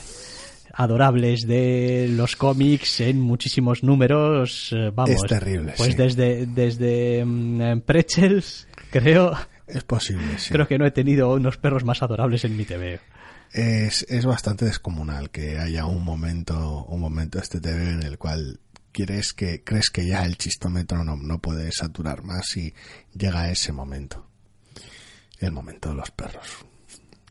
adorables 0.73 1.43
de 1.47 2.07
los 2.11 2.37
cómics 2.37 3.01
en 3.01 3.21
muchísimos 3.21 3.83
números. 3.83 4.71
eh, 4.73 4.91
Vamos, 4.95 5.11
Es 5.17 5.23
terrible, 5.23 5.75
Pues 5.77 5.91
sí. 5.91 5.95
desde, 5.97 6.47
desde 6.47 7.25
mm, 7.25 7.81
Pretzels, 7.81 8.69
creo, 8.91 9.33
Es 9.67 9.85
posible, 9.85 10.39
sí. 10.39 10.53
creo 10.53 10.67
que 10.69 10.79
no 10.79 10.87
he 10.87 10.91
tenido 10.91 11.33
unos 11.35 11.57
perros 11.59 11.85
más 11.85 12.03
adorables 12.03 12.45
en 12.45 12.57
mi 12.57 12.65
TV. 12.65 13.01
Es, 13.53 14.05
es 14.09 14.27
bastante 14.27 14.65
descomunal 14.65 15.31
que 15.31 15.59
haya 15.59 15.87
un 15.87 16.05
momento, 16.05 16.85
un 16.89 17.01
momento 17.01 17.39
este 17.39 17.61
TV 17.61 17.91
en 17.91 18.03
el 18.03 18.19
cual 18.19 18.59
quieres 18.95 19.35
que, 19.35 19.63
crees 19.65 19.91
que 19.91 20.07
ya 20.07 20.25
el 20.25 20.39
chistómetro 20.39 21.05
no, 21.05 21.17
no 21.17 21.41
puede 21.41 21.71
saturar 21.73 22.23
más 22.23 22.57
y 22.57 22.73
llega 23.13 23.51
ese 23.51 23.73
momento. 23.73 24.27
El 25.41 25.53
momento 25.53 25.91
de 25.91 25.97
los 25.97 26.11
perros. 26.13 26.65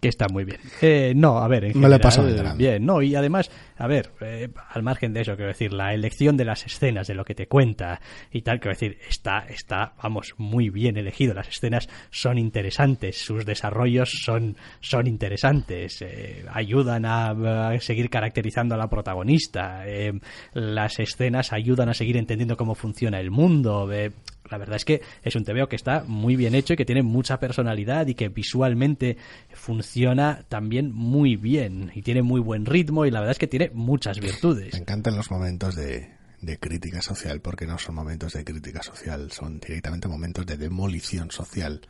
Que 0.03 0.09
está 0.09 0.27
muy 0.27 0.43
bien. 0.43 0.59
Eh, 0.81 1.13
no, 1.15 1.39
a 1.39 1.47
ver, 1.47 1.63
en 1.63 1.69
No 1.71 1.87
le 1.87 1.95
general, 1.95 2.01
pasa 2.01 2.21
muy 2.21 2.33
grande. 2.33 2.57
bien, 2.57 2.85
no, 2.85 3.01
y 3.01 3.15
además, 3.15 3.49
a 3.77 3.87
ver, 3.87 4.11
eh, 4.21 4.49
al 4.69 4.83
margen 4.83 5.13
de 5.13 5.21
eso, 5.21 5.35
quiero 5.35 5.47
decir, 5.47 5.71
la 5.73 5.93
elección 5.93 6.35
de 6.37 6.45
las 6.45 6.65
escenas, 6.65 7.07
de 7.07 7.15
lo 7.15 7.23
que 7.23 7.33
te 7.35 7.47
cuenta 7.47 8.01
y 8.31 8.41
tal, 8.41 8.59
quiero 8.59 8.75
decir, 8.75 8.97
está, 9.09 9.45
está, 9.47 9.93
vamos, 10.03 10.33
muy 10.37 10.69
bien 10.69 10.97
elegido. 10.97 11.33
Las 11.33 11.47
escenas 11.47 11.87
son 12.11 12.37
interesantes, 12.37 13.17
sus 13.23 13.45
desarrollos 13.45 14.11
son, 14.23 14.57
son 14.81 15.07
interesantes, 15.07 16.01
eh, 16.01 16.43
ayudan 16.51 17.05
a, 17.05 17.69
a 17.69 17.79
seguir 17.79 18.09
caracterizando 18.09 18.75
a 18.75 18.77
la 18.77 18.89
protagonista, 18.89 19.87
eh, 19.87 20.11
las 20.53 20.99
escenas 20.99 21.53
ayudan 21.53 21.87
a 21.89 21.93
seguir 21.93 22.17
entendiendo 22.17 22.57
cómo 22.57 22.75
funciona 22.75 23.19
el 23.21 23.31
mundo, 23.31 23.89
eh, 23.91 24.11
la 24.49 24.57
verdad 24.57 24.75
es 24.75 24.85
que 24.85 25.01
es 25.23 25.35
un 25.35 25.43
TVO 25.43 25.67
que 25.67 25.75
está 25.75 26.03
muy 26.05 26.35
bien 26.35 26.55
hecho 26.55 26.73
y 26.73 26.75
que 26.77 26.85
tiene 26.85 27.03
mucha 27.03 27.39
personalidad 27.39 28.07
y 28.07 28.15
que 28.15 28.29
visualmente 28.29 29.17
funciona 29.53 30.43
también 30.49 30.91
muy 30.91 31.35
bien 31.35 31.91
y 31.95 32.01
tiene 32.01 32.21
muy 32.21 32.41
buen 32.41 32.65
ritmo 32.65 33.05
y 33.05 33.11
la 33.11 33.19
verdad 33.19 33.31
es 33.31 33.39
que 33.39 33.47
tiene 33.47 33.71
muchas 33.73 34.19
Me 34.19 34.27
virtudes. 34.27 34.73
encantan 34.75 35.15
los 35.15 35.31
momentos 35.31 35.75
de, 35.75 36.11
de 36.41 36.59
crítica 36.59 37.01
social 37.01 37.41
porque 37.41 37.65
no 37.65 37.77
son 37.77 37.95
momentos 37.95 38.33
de 38.33 38.43
crítica 38.43 38.83
social, 38.83 39.31
son 39.31 39.59
directamente 39.59 40.07
momentos 40.07 40.45
de 40.45 40.57
demolición 40.57 41.31
social. 41.31 41.81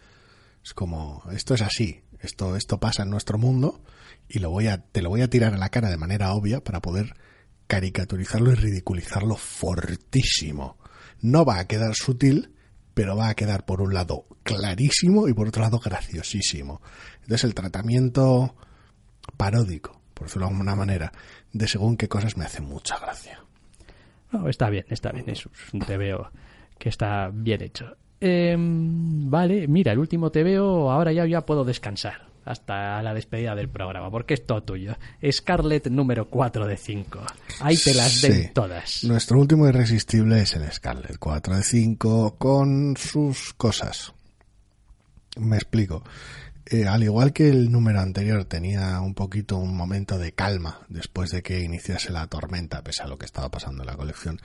Es 0.63 0.73
como, 0.73 1.23
esto 1.33 1.55
es 1.55 1.61
así, 1.61 2.01
esto, 2.21 2.55
esto 2.55 2.79
pasa 2.79 3.03
en 3.03 3.09
nuestro 3.09 3.37
mundo 3.37 3.83
y 4.29 4.39
lo 4.39 4.49
voy 4.49 4.67
a, 4.67 4.77
te 4.77 5.01
lo 5.01 5.09
voy 5.09 5.21
a 5.21 5.27
tirar 5.29 5.53
a 5.53 5.57
la 5.57 5.69
cara 5.69 5.89
de 5.89 5.97
manera 5.97 6.33
obvia 6.33 6.63
para 6.63 6.81
poder 6.81 7.13
caricaturizarlo 7.67 8.51
y 8.51 8.55
ridiculizarlo 8.55 9.35
fortísimo. 9.35 10.77
No 11.23 11.45
va 11.45 11.57
a 11.57 11.67
quedar 11.67 11.95
sutil, 11.95 12.51
pero 12.93 13.15
va 13.15 13.29
a 13.29 13.33
quedar 13.33 13.65
por 13.65 13.81
un 13.81 13.93
lado 13.93 14.25
clarísimo 14.43 15.27
y 15.27 15.33
por 15.33 15.47
otro 15.47 15.63
lado 15.63 15.79
graciosísimo. 15.79 16.81
Entonces 17.21 17.45
el 17.45 17.55
tratamiento 17.55 18.55
paródico, 19.37 20.01
por 20.13 20.27
decirlo 20.27 20.47
de 20.47 20.51
alguna 20.51 20.75
manera, 20.75 21.11
de 21.53 21.67
según 21.67 21.95
qué 21.95 22.09
cosas 22.09 22.37
me 22.37 22.43
hace 22.43 22.61
mucha 22.61 22.99
gracia. 22.99 23.39
No, 24.31 24.49
está 24.49 24.69
bien, 24.69 24.85
está 24.89 25.11
bien, 25.11 25.29
es 25.29 25.47
un 25.71 25.79
TVO 25.79 26.29
que 26.77 26.89
está 26.89 27.29
bien 27.33 27.63
hecho. 27.63 27.95
Em, 28.19 29.29
vale, 29.29 29.67
mira, 29.67 29.93
el 29.93 29.99
último 29.99 30.29
TVO, 30.29 30.91
ahora 30.91 31.13
ya, 31.13 31.25
ya 31.25 31.45
puedo 31.45 31.63
descansar 31.63 32.32
hasta 32.45 33.01
la 33.01 33.13
despedida 33.13 33.55
del 33.55 33.69
programa, 33.69 34.09
porque 34.11 34.33
es 34.33 34.45
todo 34.45 34.63
tuyo. 34.63 34.95
Scarlett 35.31 35.87
número 35.87 36.29
4 36.29 36.67
de 36.67 36.77
5. 36.77 37.19
Ahí 37.61 37.77
te 37.77 37.93
las 37.93 38.21
den 38.21 38.33
Sí. 38.43 38.49
todas. 38.53 39.03
Nuestro 39.03 39.39
último 39.39 39.67
irresistible 39.67 40.41
es 40.41 40.53
el 40.55 40.71
Scarlet 40.71 41.17
4 41.17 41.55
de 41.57 41.63
5 41.63 42.35
con 42.37 42.95
sus 42.97 43.53
cosas. 43.53 44.13
Me 45.37 45.55
explico. 45.57 46.03
Eh, 46.65 46.87
al 46.87 47.03
igual 47.03 47.33
que 47.33 47.49
el 47.49 47.71
número 47.71 47.99
anterior 47.99 48.45
tenía 48.45 49.01
un 49.01 49.13
poquito 49.13 49.57
un 49.57 49.75
momento 49.75 50.17
de 50.17 50.31
calma 50.31 50.79
después 50.87 51.31
de 51.31 51.43
que 51.43 51.59
iniciase 51.61 52.11
la 52.11 52.27
tormenta, 52.27 52.81
pese 52.83 53.03
a 53.03 53.07
lo 53.07 53.17
que 53.17 53.25
estaba 53.25 53.49
pasando 53.49 53.83
en 53.83 53.87
la 53.87 53.97
colección, 53.97 54.39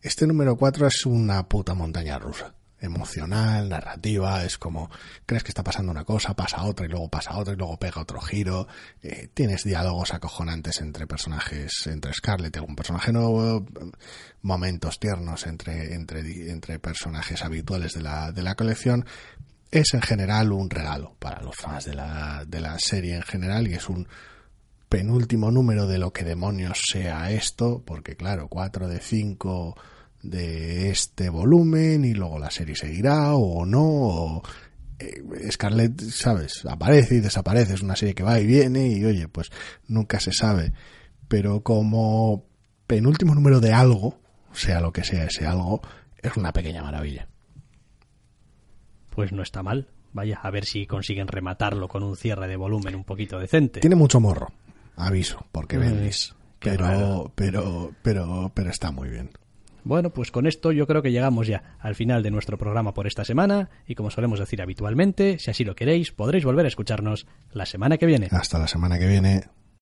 este 0.00 0.26
número 0.28 0.56
4 0.56 0.86
es 0.86 1.04
una 1.06 1.48
puta 1.48 1.74
montaña 1.74 2.18
rusa. 2.18 2.54
Emocional, 2.80 3.68
narrativa, 3.68 4.44
es 4.44 4.56
como 4.56 4.88
crees 5.26 5.42
que 5.42 5.50
está 5.50 5.64
pasando 5.64 5.90
una 5.90 6.04
cosa, 6.04 6.34
pasa 6.34 6.62
otra 6.62 6.86
y 6.86 6.88
luego 6.88 7.08
pasa 7.08 7.36
otra 7.36 7.54
y 7.54 7.56
luego 7.56 7.76
pega 7.76 8.00
otro 8.00 8.20
giro. 8.20 8.68
Eh, 9.02 9.28
tienes 9.34 9.64
diálogos 9.64 10.14
acojonantes 10.14 10.80
entre 10.80 11.06
personajes, 11.06 11.86
entre 11.86 12.12
Scarlett 12.12 12.54
y 12.54 12.58
algún 12.58 12.76
personaje 12.76 13.12
nuevo, 13.12 13.66
momentos 14.42 15.00
tiernos 15.00 15.46
entre, 15.46 15.94
entre, 15.94 16.20
entre 16.50 16.78
personajes 16.78 17.42
habituales 17.42 17.94
de 17.94 18.02
la, 18.02 18.30
de 18.30 18.42
la 18.42 18.54
colección. 18.54 19.04
Es 19.70 19.92
en 19.94 20.02
general 20.02 20.52
un 20.52 20.70
regalo 20.70 21.16
para 21.18 21.42
los 21.42 21.56
fans 21.56 21.84
de 21.84 21.94
la, 21.94 22.44
de 22.46 22.60
la 22.60 22.78
serie 22.78 23.16
en 23.16 23.22
general 23.22 23.66
y 23.66 23.74
es 23.74 23.88
un 23.88 24.08
penúltimo 24.88 25.50
número 25.50 25.86
de 25.86 25.98
lo 25.98 26.12
que 26.12 26.24
demonios 26.24 26.80
sea 26.90 27.30
esto, 27.30 27.82
porque 27.84 28.16
claro, 28.16 28.48
4 28.48 28.88
de 28.88 29.00
5 29.00 29.76
de 30.30 30.90
este 30.90 31.28
volumen 31.28 32.04
y 32.04 32.14
luego 32.14 32.38
la 32.38 32.50
serie 32.50 32.76
seguirá 32.76 33.34
o 33.34 33.64
no, 33.66 33.82
o 33.82 34.42
eh, 34.98 35.22
Scarlett, 35.50 36.00
sabes, 36.00 36.64
aparece 36.66 37.16
y 37.16 37.20
desaparece, 37.20 37.74
es 37.74 37.82
una 37.82 37.96
serie 37.96 38.14
que 38.14 38.22
va 38.22 38.40
y 38.40 38.46
viene 38.46 38.88
y 38.88 39.04
oye, 39.04 39.28
pues 39.28 39.50
nunca 39.86 40.20
se 40.20 40.32
sabe, 40.32 40.72
pero 41.28 41.62
como 41.62 42.44
penúltimo 42.86 43.34
número 43.34 43.60
de 43.60 43.72
algo, 43.72 44.18
sea 44.52 44.80
lo 44.80 44.92
que 44.92 45.04
sea 45.04 45.24
ese 45.24 45.46
algo, 45.46 45.82
es 46.22 46.36
una 46.36 46.52
pequeña 46.52 46.82
maravilla. 46.82 47.28
Pues 49.10 49.32
no 49.32 49.42
está 49.42 49.62
mal. 49.62 49.88
Vaya, 50.12 50.40
a 50.42 50.50
ver 50.50 50.64
si 50.64 50.86
consiguen 50.86 51.28
rematarlo 51.28 51.86
con 51.86 52.02
un 52.02 52.16
cierre 52.16 52.48
de 52.48 52.56
volumen 52.56 52.94
un 52.94 53.04
poquito 53.04 53.38
decente. 53.38 53.80
Tiene 53.80 53.96
mucho 53.96 54.20
morro, 54.20 54.48
aviso, 54.96 55.46
porque 55.52 55.78
Mm, 55.78 56.08
pero, 56.60 57.32
pero, 57.34 57.92
pero, 58.02 58.50
pero 58.54 58.70
está 58.70 58.90
muy 58.90 59.08
bien. 59.08 59.30
Bueno, 59.88 60.10
pues 60.10 60.30
con 60.30 60.46
esto 60.46 60.70
yo 60.70 60.86
creo 60.86 61.00
que 61.00 61.10
llegamos 61.10 61.46
ya 61.46 61.62
al 61.80 61.94
final 61.94 62.22
de 62.22 62.30
nuestro 62.30 62.58
programa 62.58 62.92
por 62.92 63.06
esta 63.06 63.24
semana 63.24 63.70
y 63.86 63.94
como 63.94 64.10
solemos 64.10 64.38
decir 64.38 64.60
habitualmente, 64.60 65.38
si 65.38 65.50
así 65.50 65.64
lo 65.64 65.74
queréis, 65.74 66.12
podréis 66.12 66.44
volver 66.44 66.66
a 66.66 66.68
escucharnos 66.68 67.26
la 67.52 67.64
semana 67.64 67.96
que 67.96 68.04
viene. 68.04 68.28
Hasta 68.30 68.58
la 68.58 68.68
semana 68.68 68.98
que 68.98 69.06
viene. 69.06 69.44